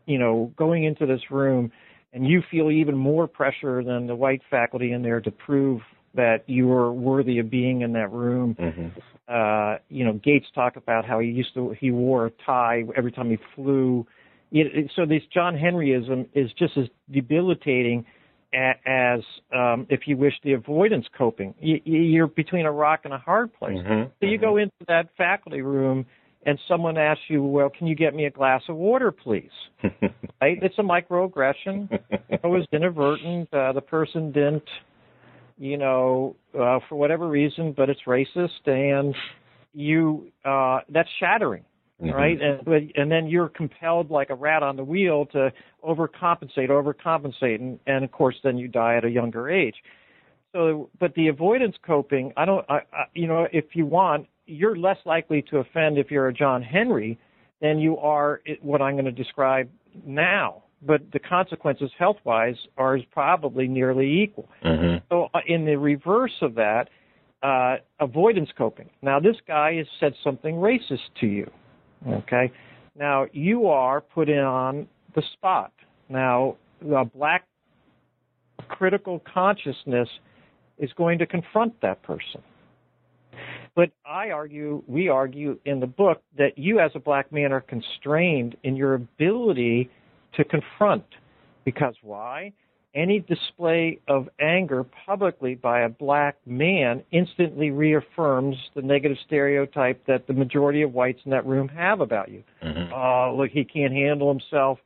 you 0.06 0.18
know, 0.18 0.52
going 0.56 0.84
into 0.84 1.06
this 1.06 1.20
room 1.30 1.72
and 2.12 2.26
you 2.26 2.42
feel 2.50 2.70
even 2.70 2.96
more 2.96 3.26
pressure 3.26 3.82
than 3.84 4.06
the 4.06 4.14
white 4.14 4.42
faculty 4.50 4.92
in 4.92 5.02
there 5.02 5.20
to 5.20 5.30
prove 5.30 5.80
that 6.14 6.38
you 6.46 6.72
are 6.72 6.92
worthy 6.92 7.38
of 7.38 7.50
being 7.50 7.82
in 7.82 7.92
that 7.92 8.10
room. 8.10 8.56
Mm-hmm. 8.58 8.88
Uh, 9.28 9.78
you 9.88 10.04
know, 10.04 10.14
Gates 10.14 10.46
talked 10.54 10.76
about 10.76 11.04
how 11.04 11.20
he 11.20 11.28
used 11.28 11.52
to 11.54 11.74
he 11.78 11.90
wore 11.90 12.26
a 12.26 12.30
tie 12.46 12.82
every 12.96 13.12
time 13.12 13.30
he 13.30 13.38
flew. 13.54 14.06
It, 14.50 14.90
so 14.96 15.04
this 15.04 15.22
John 15.32 15.54
Henryism 15.54 16.28
is 16.34 16.50
just 16.58 16.78
as 16.78 16.86
debilitating 17.12 18.06
as, 18.52 19.20
um, 19.54 19.86
if 19.90 20.00
you 20.06 20.16
wish, 20.16 20.32
the 20.42 20.54
avoidance 20.54 21.04
coping. 21.16 21.54
You, 21.60 22.24
are 22.24 22.26
between 22.26 22.64
a 22.64 22.72
rock 22.72 23.00
and 23.04 23.12
a 23.12 23.18
hard 23.18 23.52
place. 23.52 23.76
Mm-hmm. 23.76 24.08
So 24.20 24.26
you 24.26 24.38
go 24.38 24.56
into 24.56 24.72
that 24.86 25.10
faculty 25.18 25.60
room 25.60 26.06
and 26.46 26.58
someone 26.68 26.96
asks 26.96 27.24
you, 27.28 27.42
well, 27.42 27.70
can 27.70 27.86
you 27.86 27.94
get 27.94 28.14
me 28.14 28.26
a 28.26 28.30
glass 28.30 28.62
of 28.68 28.76
water, 28.76 29.10
please? 29.10 29.50
right? 30.40 30.58
It's 30.62 30.78
a 30.78 30.82
microaggression. 30.82 31.88
it 32.28 32.44
was 32.44 32.66
inadvertent. 32.72 33.52
Uh, 33.52 33.72
the 33.72 33.80
person 33.80 34.32
didn't, 34.32 34.68
you 35.58 35.76
know, 35.76 36.36
uh, 36.54 36.78
for 36.88 36.96
whatever 36.96 37.28
reason, 37.28 37.74
but 37.76 37.90
it's 37.90 38.00
racist, 38.06 38.66
and 38.66 39.14
you 39.74 40.30
uh, 40.44 40.80
that's 40.88 41.08
shattering. 41.20 41.64
Mm-hmm. 42.00 42.14
Right, 42.14 42.38
and 42.40 42.92
and 42.94 43.10
then 43.10 43.26
you're 43.26 43.48
compelled 43.48 44.08
like 44.08 44.30
a 44.30 44.34
rat 44.36 44.62
on 44.62 44.76
the 44.76 44.84
wheel 44.84 45.26
to 45.32 45.52
overcompensate, 45.84 46.68
overcompensate, 46.68 47.56
and 47.56 47.80
and 47.88 48.04
of 48.04 48.12
course 48.12 48.36
then 48.44 48.56
you 48.56 48.68
die 48.68 48.96
at 48.96 49.04
a 49.04 49.10
younger 49.10 49.50
age. 49.50 49.74
So, 50.52 50.90
but 50.98 51.14
the 51.14 51.28
avoidance 51.28 51.76
coping, 51.84 52.32
I 52.36 52.44
don't, 52.44 52.64
I, 52.70 52.76
I, 52.92 53.04
you 53.14 53.26
know, 53.26 53.46
if 53.52 53.64
you 53.74 53.84
want, 53.84 54.28
you're 54.48 54.76
less 54.76 54.98
likely 55.04 55.42
to 55.50 55.58
offend 55.58 55.98
if 55.98 56.10
you're 56.10 56.28
a 56.28 56.32
John 56.32 56.62
Henry 56.62 57.18
than 57.60 57.78
you 57.78 57.98
are 57.98 58.40
what 58.62 58.80
I'm 58.80 58.94
going 58.94 59.04
to 59.04 59.12
describe 59.12 59.68
now. 60.04 60.64
But 60.80 61.02
the 61.12 61.18
consequences 61.18 61.90
health 61.98 62.18
wise 62.24 62.56
are 62.76 62.98
probably 63.12 63.66
nearly 63.66 64.22
equal. 64.22 64.48
Mm-hmm. 64.64 65.04
So, 65.10 65.28
uh, 65.34 65.40
in 65.46 65.64
the 65.64 65.76
reverse 65.76 66.36
of 66.40 66.54
that, 66.54 66.88
uh, 67.42 67.76
avoidance 68.00 68.48
coping. 68.56 68.88
Now, 69.02 69.18
this 69.18 69.36
guy 69.46 69.74
has 69.74 69.86
said 69.98 70.14
something 70.22 70.56
racist 70.56 70.98
to 71.20 71.26
you. 71.26 71.50
Okay. 72.06 72.52
Now, 72.96 73.26
you 73.32 73.66
are 73.66 74.00
put 74.00 74.28
in 74.28 74.38
on 74.38 74.86
the 75.14 75.22
spot. 75.34 75.72
Now, 76.08 76.56
the 76.80 77.08
black 77.12 77.44
critical 78.68 79.20
consciousness 79.32 80.08
is 80.78 80.90
going 80.96 81.18
to 81.18 81.26
confront 81.26 81.80
that 81.80 82.02
person. 82.02 82.42
But 83.78 83.92
I 84.04 84.30
argue, 84.30 84.82
we 84.88 85.08
argue 85.08 85.56
in 85.64 85.78
the 85.78 85.86
book 85.86 86.20
that 86.36 86.58
you 86.58 86.80
as 86.80 86.90
a 86.96 86.98
black 86.98 87.30
man 87.30 87.52
are 87.52 87.60
constrained 87.60 88.56
in 88.64 88.74
your 88.74 88.94
ability 88.94 89.88
to 90.34 90.42
confront. 90.42 91.04
Because 91.64 91.94
why? 92.02 92.54
Any 92.92 93.20
display 93.20 94.00
of 94.08 94.28
anger 94.40 94.84
publicly 95.06 95.54
by 95.54 95.82
a 95.82 95.88
black 95.88 96.38
man 96.44 97.04
instantly 97.12 97.70
reaffirms 97.70 98.56
the 98.74 98.82
negative 98.82 99.16
stereotype 99.24 100.04
that 100.06 100.26
the 100.26 100.32
majority 100.32 100.82
of 100.82 100.92
whites 100.92 101.20
in 101.24 101.30
that 101.30 101.46
room 101.46 101.68
have 101.68 102.00
about 102.00 102.30
you. 102.30 102.42
Mm-hmm. 102.64 102.92
Oh, 102.92 103.36
look, 103.38 103.52
he 103.52 103.62
can't 103.62 103.92
handle 103.92 104.28
himself. 104.28 104.80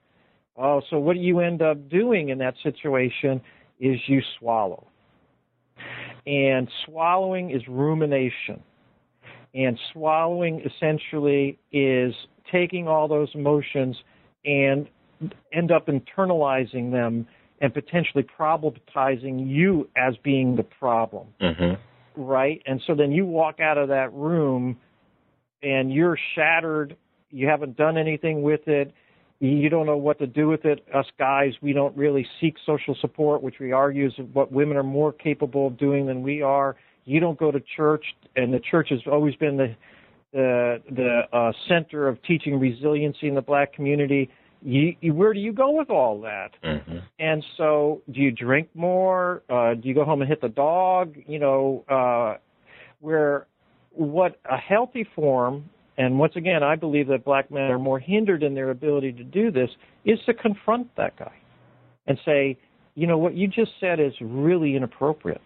Oh, 0.54 0.82
so 0.90 0.98
what 0.98 1.14
do 1.14 1.20
you 1.20 1.40
end 1.40 1.62
up 1.62 1.88
doing 1.88 2.28
in 2.28 2.36
that 2.40 2.56
situation 2.62 3.40
is 3.80 3.98
you 4.06 4.20
swallow. 4.38 4.86
And 6.26 6.68
swallowing 6.84 7.52
is 7.52 7.62
rumination. 7.66 8.62
And 9.54 9.78
swallowing 9.92 10.62
essentially 10.64 11.58
is 11.72 12.14
taking 12.50 12.88
all 12.88 13.06
those 13.06 13.28
emotions 13.34 13.96
and 14.44 14.88
end 15.52 15.70
up 15.70 15.88
internalizing 15.88 16.90
them 16.90 17.26
and 17.60 17.72
potentially 17.72 18.24
problematizing 18.38 19.48
you 19.48 19.88
as 19.96 20.14
being 20.24 20.56
the 20.56 20.62
problem. 20.62 21.28
Mm-hmm. 21.40 22.20
Right? 22.20 22.62
And 22.66 22.80
so 22.86 22.94
then 22.94 23.12
you 23.12 23.24
walk 23.24 23.60
out 23.60 23.78
of 23.78 23.88
that 23.88 24.12
room 24.12 24.76
and 25.62 25.92
you're 25.92 26.18
shattered. 26.34 26.96
You 27.30 27.46
haven't 27.46 27.76
done 27.76 27.96
anything 27.96 28.42
with 28.42 28.66
it. 28.66 28.92
You 29.38 29.68
don't 29.68 29.86
know 29.86 29.96
what 29.96 30.18
to 30.20 30.26
do 30.26 30.48
with 30.48 30.64
it. 30.64 30.86
Us 30.94 31.06
guys, 31.18 31.52
we 31.60 31.72
don't 31.72 31.96
really 31.96 32.26
seek 32.40 32.56
social 32.64 32.96
support, 33.00 33.42
which 33.42 33.56
we 33.58 33.72
argue 33.72 34.06
is 34.06 34.12
what 34.32 34.52
women 34.52 34.76
are 34.76 34.84
more 34.84 35.12
capable 35.12 35.66
of 35.66 35.76
doing 35.76 36.06
than 36.06 36.22
we 36.22 36.42
are 36.42 36.76
you 37.04 37.20
don't 37.20 37.38
go 37.38 37.50
to 37.50 37.60
church, 37.76 38.04
and 38.36 38.52
the 38.52 38.60
church 38.70 38.88
has 38.90 39.00
always 39.10 39.34
been 39.36 39.56
the 39.56 39.74
the 40.32 40.82
the 40.90 41.36
uh, 41.36 41.52
center 41.68 42.08
of 42.08 42.22
teaching 42.22 42.58
resiliency 42.58 43.28
in 43.28 43.34
the 43.34 43.42
black 43.42 43.72
community. 43.72 44.30
You, 44.64 44.94
you, 45.00 45.12
where 45.12 45.34
do 45.34 45.40
you 45.40 45.52
go 45.52 45.72
with 45.72 45.90
all 45.90 46.20
that? 46.20 46.50
Mm-hmm. 46.62 46.98
And 47.18 47.44
so, 47.56 48.00
do 48.12 48.20
you 48.20 48.30
drink 48.30 48.68
more? 48.74 49.42
Uh, 49.50 49.74
do 49.74 49.88
you 49.88 49.94
go 49.94 50.04
home 50.04 50.22
and 50.22 50.28
hit 50.28 50.40
the 50.40 50.48
dog? 50.48 51.16
You 51.26 51.40
know, 51.40 51.84
uh, 51.88 52.38
where 53.00 53.48
what 53.90 54.40
a 54.48 54.56
healthy 54.56 55.06
form 55.16 55.68
and 55.98 56.18
once 56.18 56.34
again, 56.36 56.62
I 56.62 56.76
believe 56.76 57.08
that 57.08 57.24
black 57.24 57.50
men 57.50 57.70
are 57.70 57.78
more 57.78 57.98
hindered 57.98 58.42
in 58.42 58.54
their 58.54 58.70
ability 58.70 59.12
to 59.12 59.24
do 59.24 59.50
this, 59.50 59.70
is 60.04 60.18
to 60.26 60.34
confront 60.34 60.94
that 60.96 61.18
guy 61.18 61.34
and 62.06 62.18
say, 62.24 62.58
you 62.94 63.06
know, 63.06 63.18
what 63.18 63.34
you 63.34 63.46
just 63.46 63.72
said 63.78 64.00
is 64.00 64.12
really 64.20 64.74
inappropriate. 64.74 65.42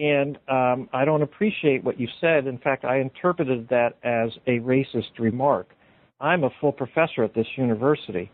And 0.00 0.38
um, 0.48 0.88
I 0.94 1.04
don't 1.04 1.20
appreciate 1.20 1.84
what 1.84 2.00
you 2.00 2.08
said. 2.22 2.46
In 2.46 2.56
fact, 2.56 2.86
I 2.86 3.00
interpreted 3.00 3.68
that 3.68 3.96
as 4.02 4.30
a 4.46 4.60
racist 4.60 5.18
remark. 5.18 5.68
I'm 6.20 6.44
a 6.44 6.50
full 6.60 6.72
professor 6.72 7.22
at 7.22 7.34
this 7.34 7.46
university, 7.56 8.30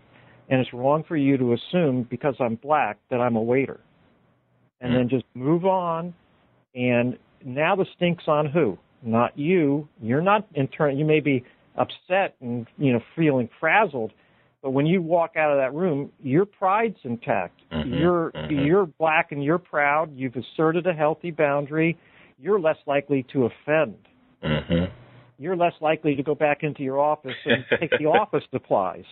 and 0.48 0.60
it's 0.60 0.72
wrong 0.72 1.02
for 1.08 1.16
you 1.16 1.36
to 1.38 1.54
assume 1.54 2.06
because 2.08 2.36
I'm 2.38 2.54
black 2.54 2.98
that 3.10 3.20
I'm 3.20 3.34
a 3.34 3.42
waiter. 3.42 3.80
And 4.80 4.94
then 4.94 5.08
just 5.08 5.24
move 5.34 5.64
on. 5.64 6.14
And 6.74 7.18
now 7.44 7.74
the 7.74 7.86
stink's 7.96 8.24
on 8.28 8.46
who? 8.46 8.78
Not 9.02 9.36
you. 9.36 9.88
You're 10.00 10.20
not 10.20 10.46
in 10.54 10.68
turn. 10.68 10.98
You 10.98 11.04
may 11.04 11.20
be 11.20 11.44
upset 11.76 12.36
and 12.40 12.66
you 12.78 12.92
know 12.92 13.00
feeling 13.16 13.48
frazzled, 13.58 14.12
but 14.66 14.72
when 14.72 14.84
you 14.84 15.00
walk 15.00 15.36
out 15.36 15.52
of 15.52 15.58
that 15.58 15.72
room, 15.78 16.10
your 16.20 16.44
pride's 16.44 16.96
intact. 17.04 17.60
Mm-hmm, 17.72 17.94
you're 17.94 18.32
mm-hmm. 18.32 18.66
you're 18.66 18.86
black 18.86 19.30
and 19.30 19.44
you're 19.44 19.60
proud. 19.60 20.10
You've 20.16 20.34
asserted 20.34 20.88
a 20.88 20.92
healthy 20.92 21.30
boundary. 21.30 21.96
You're 22.36 22.58
less 22.58 22.78
likely 22.84 23.24
to 23.32 23.44
offend. 23.44 23.94
Mm-hmm. 24.42 24.92
You're 25.38 25.56
less 25.56 25.74
likely 25.80 26.16
to 26.16 26.22
go 26.24 26.34
back 26.34 26.64
into 26.64 26.82
your 26.82 26.98
office 26.98 27.36
and 27.44 27.64
take 27.78 27.90
the 27.96 28.06
office 28.20 28.42
supplies 28.50 29.04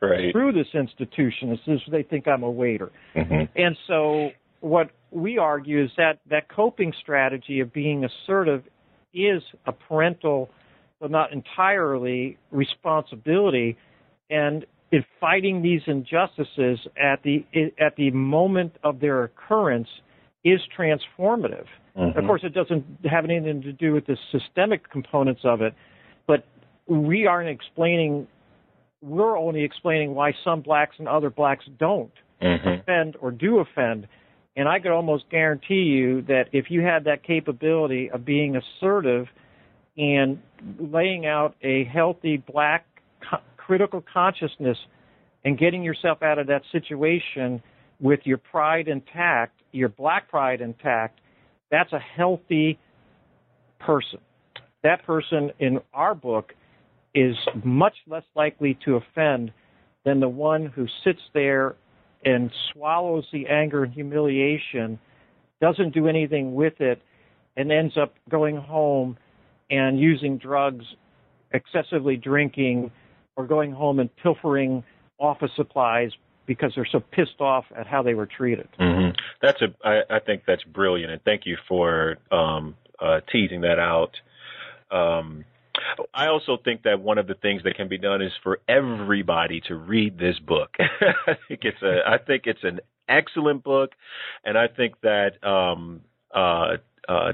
right. 0.00 0.32
through 0.32 0.52
this 0.52 0.68
institution 0.72 1.52
as 1.52 1.58
soon 1.66 1.74
as 1.74 1.82
they 1.92 2.04
think 2.04 2.26
I'm 2.26 2.42
a 2.42 2.50
waiter. 2.50 2.90
Mm-hmm. 3.14 3.52
And 3.54 3.76
so 3.86 4.30
what 4.60 4.92
we 5.10 5.36
argue 5.36 5.84
is 5.84 5.90
that 5.98 6.20
that 6.30 6.48
coping 6.48 6.94
strategy 7.02 7.60
of 7.60 7.70
being 7.70 8.06
assertive 8.06 8.62
is 9.12 9.42
a 9.66 9.72
parental, 9.72 10.48
but 11.02 11.10
not 11.10 11.34
entirely, 11.34 12.38
responsibility. 12.50 13.76
And 14.30 14.64
in 14.92 15.04
fighting 15.18 15.62
these 15.62 15.80
injustices 15.86 16.78
at 17.02 17.22
the 17.24 17.44
at 17.80 17.96
the 17.96 18.10
moment 18.10 18.76
of 18.84 19.00
their 19.00 19.24
occurrence 19.24 19.88
is 20.44 20.60
transformative. 20.78 21.66
Mm-hmm. 21.96 22.18
Of 22.18 22.24
course, 22.26 22.42
it 22.44 22.54
doesn't 22.54 22.84
have 23.10 23.24
anything 23.24 23.62
to 23.62 23.72
do 23.72 23.92
with 23.92 24.06
the 24.06 24.16
systemic 24.30 24.88
components 24.90 25.40
of 25.44 25.62
it, 25.62 25.74
but 26.26 26.44
we 26.86 27.26
aren't 27.26 27.48
explaining. 27.48 28.28
We're 29.00 29.36
only 29.36 29.64
explaining 29.64 30.14
why 30.14 30.32
some 30.44 30.60
blacks 30.60 30.96
and 30.98 31.08
other 31.08 31.30
blacks 31.30 31.64
don't 31.78 32.12
mm-hmm. 32.40 32.68
offend 32.80 33.16
or 33.20 33.30
do 33.30 33.58
offend. 33.58 34.06
And 34.54 34.68
I 34.68 34.78
could 34.78 34.92
almost 34.92 35.24
guarantee 35.30 35.82
you 35.82 36.22
that 36.22 36.44
if 36.52 36.66
you 36.68 36.82
had 36.82 37.04
that 37.04 37.24
capability 37.24 38.10
of 38.10 38.24
being 38.24 38.56
assertive 38.56 39.26
and 39.96 40.38
laying 40.78 41.24
out 41.26 41.56
a 41.62 41.84
healthy 41.84 42.36
black 42.36 42.84
critical 43.72 44.04
consciousness 44.12 44.76
and 45.46 45.56
getting 45.56 45.82
yourself 45.82 46.22
out 46.22 46.38
of 46.38 46.46
that 46.46 46.60
situation 46.72 47.62
with 48.00 48.20
your 48.24 48.36
pride 48.36 48.86
intact, 48.86 49.62
your 49.72 49.88
black 49.88 50.28
pride 50.28 50.60
intact, 50.60 51.22
that's 51.70 51.90
a 51.94 51.98
healthy 51.98 52.78
person. 53.80 54.18
That 54.82 55.06
person 55.06 55.52
in 55.58 55.80
our 55.94 56.14
book 56.14 56.52
is 57.14 57.34
much 57.64 57.94
less 58.06 58.24
likely 58.34 58.78
to 58.84 58.96
offend 58.96 59.54
than 60.04 60.20
the 60.20 60.28
one 60.28 60.66
who 60.66 60.86
sits 61.02 61.22
there 61.32 61.76
and 62.26 62.50
swallows 62.74 63.24
the 63.32 63.46
anger 63.46 63.84
and 63.84 63.92
humiliation, 63.94 64.98
doesn't 65.62 65.94
do 65.94 66.08
anything 66.08 66.54
with 66.54 66.78
it, 66.78 67.00
and 67.56 67.72
ends 67.72 67.94
up 67.96 68.12
going 68.28 68.58
home 68.58 69.16
and 69.70 69.98
using 69.98 70.36
drugs, 70.36 70.84
excessively 71.54 72.18
drinking, 72.18 72.90
or 73.36 73.46
going 73.46 73.72
home 73.72 73.98
and 73.98 74.14
pilfering 74.16 74.84
office 75.18 75.50
supplies 75.56 76.10
because 76.46 76.72
they're 76.74 76.88
so 76.90 77.00
pissed 77.00 77.40
off 77.40 77.64
at 77.76 77.86
how 77.86 78.02
they 78.02 78.14
were 78.14 78.26
treated. 78.26 78.68
Mm-hmm. 78.78 79.16
That's 79.40 79.62
a. 79.62 79.68
I, 79.86 80.16
I 80.16 80.18
think 80.18 80.42
that's 80.46 80.64
brilliant, 80.64 81.12
and 81.12 81.22
thank 81.22 81.46
you 81.46 81.56
for 81.68 82.16
um, 82.30 82.76
uh, 82.98 83.20
teasing 83.30 83.62
that 83.62 83.78
out. 83.78 84.16
Um, 84.90 85.44
I 86.12 86.26
also 86.26 86.58
think 86.62 86.82
that 86.82 87.00
one 87.00 87.18
of 87.18 87.26
the 87.26 87.34
things 87.34 87.62
that 87.64 87.76
can 87.76 87.88
be 87.88 87.98
done 87.98 88.22
is 88.22 88.32
for 88.42 88.60
everybody 88.68 89.60
to 89.68 89.74
read 89.74 90.18
this 90.18 90.38
book. 90.38 90.70
I 90.78 91.34
think 91.48 91.60
it's 91.62 91.82
a. 91.82 92.00
I 92.06 92.18
think 92.18 92.42
it's 92.46 92.62
an 92.64 92.80
excellent 93.08 93.64
book, 93.64 93.92
and 94.44 94.58
I 94.58 94.68
think 94.68 95.00
that 95.02 95.42
um, 95.46 96.02
uh, 96.34 96.76
uh, 97.08 97.32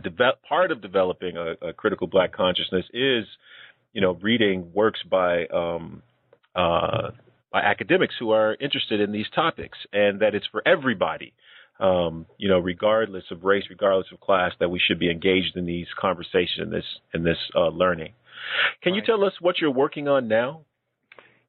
part 0.48 0.70
of 0.70 0.80
developing 0.80 1.36
a, 1.36 1.68
a, 1.68 1.72
critical 1.72 2.06
black 2.06 2.32
consciousness 2.32 2.86
is, 2.92 3.24
you 3.98 4.02
know, 4.02 4.16
reading 4.22 4.70
works 4.72 5.00
by 5.10 5.44
um, 5.46 6.04
uh, 6.54 7.10
by 7.50 7.62
academics 7.62 8.14
who 8.20 8.30
are 8.30 8.56
interested 8.60 9.00
in 9.00 9.10
these 9.10 9.26
topics, 9.34 9.76
and 9.92 10.20
that 10.20 10.36
it's 10.36 10.46
for 10.52 10.62
everybody. 10.64 11.32
Um, 11.80 12.24
you 12.36 12.48
know, 12.48 12.60
regardless 12.60 13.24
of 13.32 13.42
race, 13.42 13.64
regardless 13.68 14.06
of 14.12 14.20
class, 14.20 14.52
that 14.60 14.68
we 14.68 14.78
should 14.78 15.00
be 15.00 15.10
engaged 15.10 15.56
in 15.56 15.66
these 15.66 15.88
conversations, 16.00 16.60
in 16.60 16.70
this 16.70 16.84
in 17.12 17.24
this 17.24 17.38
uh, 17.56 17.70
learning. 17.70 18.12
Can 18.84 18.92
right. 18.92 19.00
you 19.00 19.02
tell 19.04 19.24
us 19.24 19.32
what 19.40 19.58
you're 19.60 19.72
working 19.72 20.06
on 20.06 20.28
now? 20.28 20.60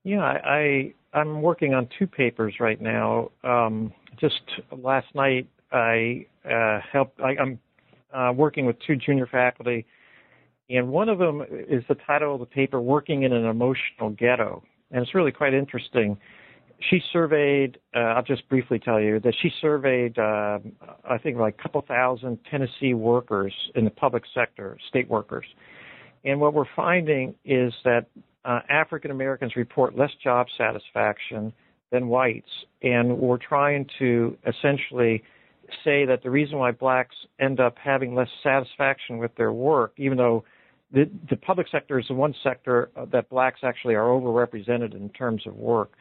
Yeah, 0.03 0.21
I, 0.21 0.95
I 1.13 1.21
am 1.21 1.43
working 1.43 1.75
on 1.75 1.87
two 1.99 2.07
papers 2.07 2.55
right 2.59 2.81
now. 2.81 3.29
Um, 3.43 3.93
just 4.19 4.41
last 4.75 5.13
night, 5.13 5.47
I 5.71 6.25
uh, 6.51 6.79
helped. 6.91 7.21
I, 7.21 7.35
am 7.39 7.59
uh, 8.11 8.33
working 8.33 8.65
with 8.65 8.77
two 8.87 8.95
junior 8.95 9.27
faculty, 9.27 9.85
and 10.69 10.89
one 10.89 11.09
of 11.09 11.17
them 11.17 11.41
is 11.67 11.83
the 11.87 11.95
title 11.95 12.35
of 12.35 12.39
the 12.39 12.45
paper 12.45 12.79
"Working 12.79 13.23
in 13.23 13.33
an 13.33 13.45
Emotional 13.45 14.09
Ghetto," 14.17 14.63
and 14.91 15.01
it's 15.01 15.15
really 15.15 15.31
quite 15.31 15.53
interesting. 15.53 16.17
She 16.89 17.01
surveyed. 17.11 17.77
Uh, 17.95 17.99
I'll 17.99 18.23
just 18.23 18.47
briefly 18.47 18.79
tell 18.79 18.99
you 19.01 19.19
that 19.21 19.33
she 19.41 19.51
surveyed. 19.59 20.17
Uh, 20.17 20.59
I 21.09 21.17
think 21.17 21.37
like 21.37 21.55
a 21.59 21.61
couple 21.61 21.81
thousand 21.87 22.39
Tennessee 22.49 22.93
workers 22.93 23.53
in 23.75 23.83
the 23.83 23.91
public 23.91 24.23
sector, 24.33 24.77
state 24.87 25.09
workers, 25.09 25.45
and 26.23 26.39
what 26.39 26.53
we're 26.53 26.65
finding 26.75 27.35
is 27.43 27.73
that 27.83 28.05
uh, 28.45 28.59
African 28.69 29.11
Americans 29.11 29.55
report 29.55 29.97
less 29.97 30.11
job 30.23 30.47
satisfaction 30.57 31.51
than 31.91 32.07
whites, 32.07 32.49
and 32.83 33.17
we're 33.17 33.37
trying 33.37 33.87
to 33.97 34.37
essentially 34.45 35.23
say 35.83 36.05
that 36.05 36.21
the 36.23 36.29
reason 36.29 36.57
why 36.57 36.71
blacks 36.71 37.15
end 37.39 37.59
up 37.59 37.75
having 37.83 38.15
less 38.15 38.29
satisfaction 38.43 39.17
with 39.17 39.33
their 39.35 39.51
work, 39.51 39.93
even 39.97 40.17
though 40.17 40.43
the, 40.91 41.09
the 41.29 41.35
public 41.35 41.67
sector 41.71 41.99
is 41.99 42.05
the 42.07 42.13
one 42.13 42.33
sector 42.43 42.89
that 43.11 43.29
blacks 43.29 43.61
actually 43.63 43.95
are 43.95 44.07
overrepresented 44.07 44.95
in 44.95 45.09
terms 45.09 45.45
of 45.45 45.55
work. 45.55 45.93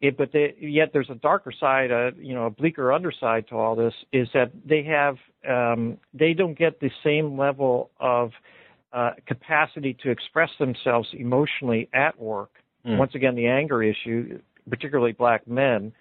It, 0.00 0.18
but 0.18 0.30
they, 0.32 0.54
yet 0.60 0.90
there's 0.92 1.08
a 1.10 1.14
darker 1.14 1.52
side, 1.58 1.90
a, 1.90 2.10
you 2.18 2.34
know, 2.34 2.46
a 2.46 2.50
bleaker 2.50 2.92
underside 2.92 3.48
to 3.48 3.56
all 3.56 3.74
this 3.74 3.94
is 4.12 4.28
that 4.34 4.50
they 4.68 4.82
have, 4.84 5.16
um, 5.48 5.96
they 6.12 6.34
don't 6.34 6.58
get 6.58 6.80
the 6.80 6.90
same 7.02 7.38
level 7.38 7.90
of 7.98 8.32
uh, 8.92 9.12
capacity 9.26 9.96
to 10.02 10.10
express 10.10 10.50
themselves 10.58 11.08
emotionally 11.12 11.88
at 11.94 12.18
work. 12.20 12.50
Mm. 12.86 12.98
Once 12.98 13.14
again, 13.14 13.36
the 13.36 13.46
anger 13.46 13.82
issue, 13.82 14.38
particularly 14.68 15.12
black 15.12 15.48
men. 15.48 15.92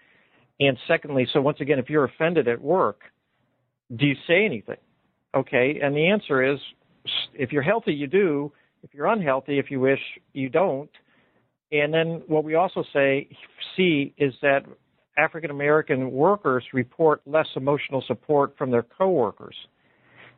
And 0.59 0.77
secondly, 0.87 1.27
so 1.31 1.41
once 1.41 1.61
again, 1.61 1.79
if 1.79 1.89
you're 1.89 2.05
offended 2.05 2.47
at 2.47 2.61
work, 2.61 3.01
do 3.95 4.05
you 4.05 4.15
say 4.27 4.45
anything? 4.45 4.77
Okay, 5.35 5.79
and 5.81 5.95
the 5.95 6.07
answer 6.07 6.53
is 6.53 6.59
if 7.33 7.51
you're 7.51 7.61
healthy, 7.61 7.93
you 7.93 8.07
do. 8.07 8.51
If 8.83 8.93
you're 8.93 9.07
unhealthy, 9.07 9.57
if 9.59 9.71
you 9.71 9.79
wish, 9.79 9.99
you 10.33 10.49
don't. 10.49 10.89
And 11.71 11.93
then 11.93 12.21
what 12.27 12.43
we 12.43 12.55
also 12.55 12.83
say, 12.93 13.27
see, 13.75 14.13
is 14.17 14.33
that 14.41 14.65
African 15.17 15.49
American 15.49 16.11
workers 16.11 16.63
report 16.73 17.21
less 17.25 17.47
emotional 17.55 18.03
support 18.05 18.55
from 18.57 18.71
their 18.71 18.83
coworkers. 18.83 19.55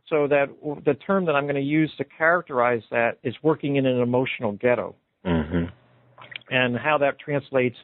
So 0.09 0.27
that 0.27 0.47
the 0.85 0.93
term 0.93 1.25
that 1.25 1.33
I'm 1.33 1.43
going 1.43 1.55
to 1.55 1.61
use 1.61 1.91
to 1.97 2.05
characterize 2.05 2.81
that 2.91 3.17
is 3.23 3.35
working 3.43 3.75
in 3.75 3.85
an 3.85 3.99
emotional 3.99 4.53
ghetto, 4.53 4.95
mm-hmm. 5.25 5.65
and 6.49 6.77
how 6.77 6.97
that 6.99 7.19
translates 7.19 7.75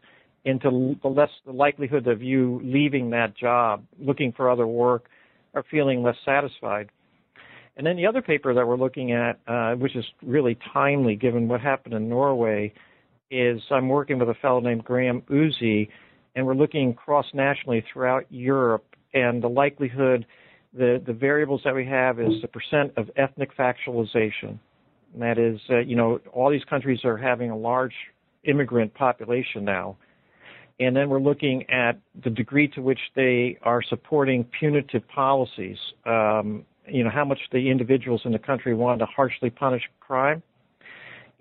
into 0.45 0.95
the 1.01 1.09
less 1.09 1.29
the 1.45 1.51
likelihood 1.51 2.07
of 2.07 2.21
you 2.21 2.61
leaving 2.63 3.09
that 3.09 3.35
job, 3.35 3.83
looking 3.99 4.31
for 4.31 4.49
other 4.49 4.67
work, 4.67 5.09
or 5.53 5.65
feeling 5.69 6.01
less 6.01 6.15
satisfied. 6.23 6.89
And 7.75 7.85
then 7.85 7.97
the 7.97 8.05
other 8.05 8.21
paper 8.21 8.53
that 8.53 8.67
we're 8.67 8.77
looking 8.77 9.11
at, 9.11 9.39
uh, 9.47 9.73
which 9.73 9.95
is 9.95 10.05
really 10.21 10.57
timely 10.73 11.15
given 11.15 11.47
what 11.47 11.61
happened 11.61 11.95
in 11.95 12.07
Norway, 12.07 12.73
is 13.31 13.61
I'm 13.71 13.89
working 13.89 14.19
with 14.19 14.29
a 14.29 14.35
fellow 14.35 14.59
named 14.59 14.83
Graham 14.83 15.21
Ousey, 15.23 15.89
and 16.35 16.45
we're 16.45 16.53
looking 16.53 16.93
cross 16.93 17.25
nationally 17.33 17.83
throughout 17.91 18.25
Europe 18.29 18.85
and 19.13 19.41
the 19.41 19.47
likelihood, 19.47 20.25
the, 20.73 21.01
the 21.05 21.13
variables 21.13 21.61
that 21.65 21.75
we 21.75 21.85
have 21.85 22.19
is 22.19 22.41
the 22.41 22.47
percent 22.47 22.93
of 22.97 23.09
ethnic 23.15 23.55
factionalization. 23.55 24.57
And 25.13 25.21
that 25.21 25.37
is, 25.37 25.59
uh, 25.69 25.79
you 25.79 25.95
know, 25.95 26.19
all 26.31 26.49
these 26.49 26.63
countries 26.63 26.99
are 27.05 27.17
having 27.17 27.51
a 27.51 27.57
large 27.57 27.93
immigrant 28.43 28.93
population 28.95 29.63
now. 29.63 29.97
And 30.79 30.95
then 30.95 31.09
we're 31.09 31.21
looking 31.21 31.69
at 31.69 31.99
the 32.23 32.31
degree 32.31 32.67
to 32.69 32.81
which 32.81 32.99
they 33.15 33.59
are 33.61 33.83
supporting 33.83 34.43
punitive 34.59 35.07
policies. 35.07 35.77
Um, 36.05 36.65
you 36.87 37.03
know, 37.03 37.09
how 37.09 37.25
much 37.25 37.39
the 37.51 37.69
individuals 37.69 38.21
in 38.25 38.31
the 38.31 38.39
country 38.39 38.73
want 38.73 38.99
to 38.99 39.05
harshly 39.05 39.49
punish 39.49 39.83
crime. 39.99 40.43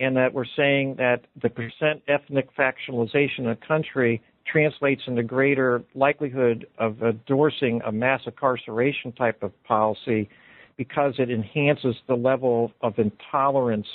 and 0.01 0.17
that 0.17 0.33
we're 0.33 0.45
saying 0.57 0.97
that 0.97 1.21
the 1.43 1.51
percent 1.51 2.03
ethnic 2.09 2.49
factionalization 2.57 3.41
in 3.41 3.49
a 3.49 3.57
country 3.57 4.21
translates 4.51 5.03
into 5.07 5.23
greater 5.23 5.83
likelihood 5.95 6.67
of 6.79 7.03
endorsing 7.03 7.81
a 7.87 7.93
mass 7.93 8.21
incarceration 8.27 9.13
type 9.13 9.43
of 9.43 9.53
policy 9.65 10.29
because 10.77 11.15
it 11.19 11.31
enhances 11.31 11.95
the 12.09 12.15
level 12.15 12.73
of 12.81 12.99
intolerance 12.99 13.87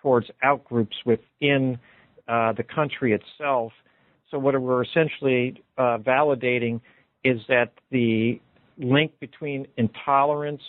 towards 0.00 0.26
outgroups 0.44 0.96
within 1.04 1.78
uh, 2.28 2.52
the 2.52 2.62
country 2.62 3.12
itself. 3.12 3.72
So 4.30 4.38
what 4.38 4.60
we're 4.60 4.82
essentially 4.82 5.62
uh, 5.76 5.98
validating 5.98 6.80
is 7.22 7.40
that 7.48 7.72
the 7.90 8.40
link 8.78 9.12
between 9.20 9.66
intolerance 9.76 10.62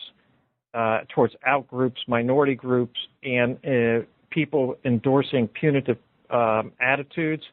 uh, 0.73 0.99
towards 1.13 1.35
outgroups, 1.47 1.97
minority 2.07 2.55
groups, 2.55 2.99
and 3.23 3.57
uh, 3.65 4.05
people 4.29 4.75
endorsing 4.83 5.47
punitive 5.47 5.97
um, 6.29 6.71
attitudes 6.81 7.43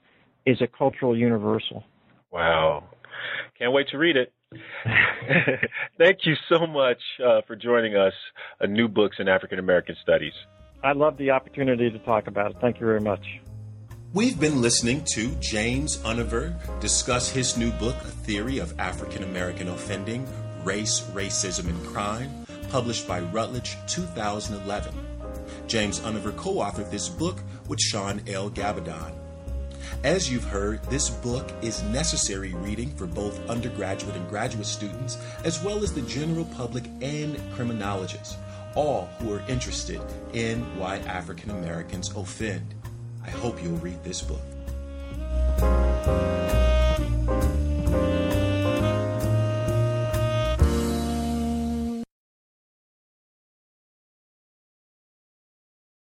is 0.47 0.61
a 0.61 0.67
cultural 0.67 1.17
universal. 1.17 1.85
Wow. 2.31 2.85
Can't 3.59 3.73
wait 3.73 3.89
to 3.89 3.99
read 3.99 4.17
it. 4.17 4.33
Thank 5.99 6.21
you 6.25 6.35
so 6.49 6.67
much 6.67 6.99
uh, 7.25 7.43
for 7.47 7.55
joining 7.55 7.95
us 7.97 8.15
on 8.61 8.73
New 8.73 8.89
Books 8.89 9.17
in 9.19 9.29
African 9.29 9.59
American 9.59 9.97
Studies. 10.03 10.33
I 10.83 10.93
love 10.93 11.19
the 11.19 11.31
opportunity 11.31 11.91
to 11.91 11.99
talk 12.01 12.27
about 12.27 12.53
it. 12.53 12.57
Thank 12.61 12.81
you 12.81 12.87
very 12.87 13.01
much. 13.01 13.25
We've 14.13 14.41
been 14.41 14.61
listening 14.61 15.05
to 15.13 15.29
James 15.37 16.01
Unnever 16.05 16.57
discuss 16.81 17.31
his 17.31 17.57
new 17.57 17.71
book, 17.73 17.95
A 17.97 18.09
Theory 18.09 18.59
of 18.59 18.79
African 18.81 19.23
American 19.23 19.69
Offending 19.69 20.27
Race, 20.65 21.01
Racism, 21.13 21.69
and 21.69 21.87
Crime, 21.87 22.40
published 22.71 23.07
by 23.09 23.21
Routledge 23.21 23.77
2011. 23.89 24.95
James 25.67 25.99
Unnever 26.01 26.33
co 26.33 26.55
authored 26.55 26.91
this 26.91 27.09
book 27.09 27.39
with 27.69 27.81
Shaun 27.81 28.23
L. 28.29 28.51
Gabbidon. 28.51 29.13
As 30.05 30.31
you've 30.31 30.45
heard, 30.45 30.83
this 30.85 31.11
book 31.11 31.51
is 31.63 31.83
necessary 31.85 32.55
reading 32.55 32.91
for 32.97 33.07
both 33.07 33.49
undergraduate 33.51 34.17
and 34.17 34.29
graduate 34.29 34.67
students, 34.67 35.19
as 35.45 35.63
well 35.63 35.83
as 35.83 35.93
the 35.93 36.03
general 36.03 36.45
public 36.57 36.85
and 37.03 37.39
criminologists, 37.55 38.37
all 38.75 39.07
who 39.19 39.35
are 39.35 39.43
interested 39.49 40.01
in 40.33 40.61
why 40.79 40.99
African 40.99 41.51
Americans 41.51 42.15
offend. 42.17 42.75
I 43.25 43.31
hope 43.31 43.63
you'll 43.63 43.77
read 43.79 44.03
this 44.05 44.23
book. 44.23 44.41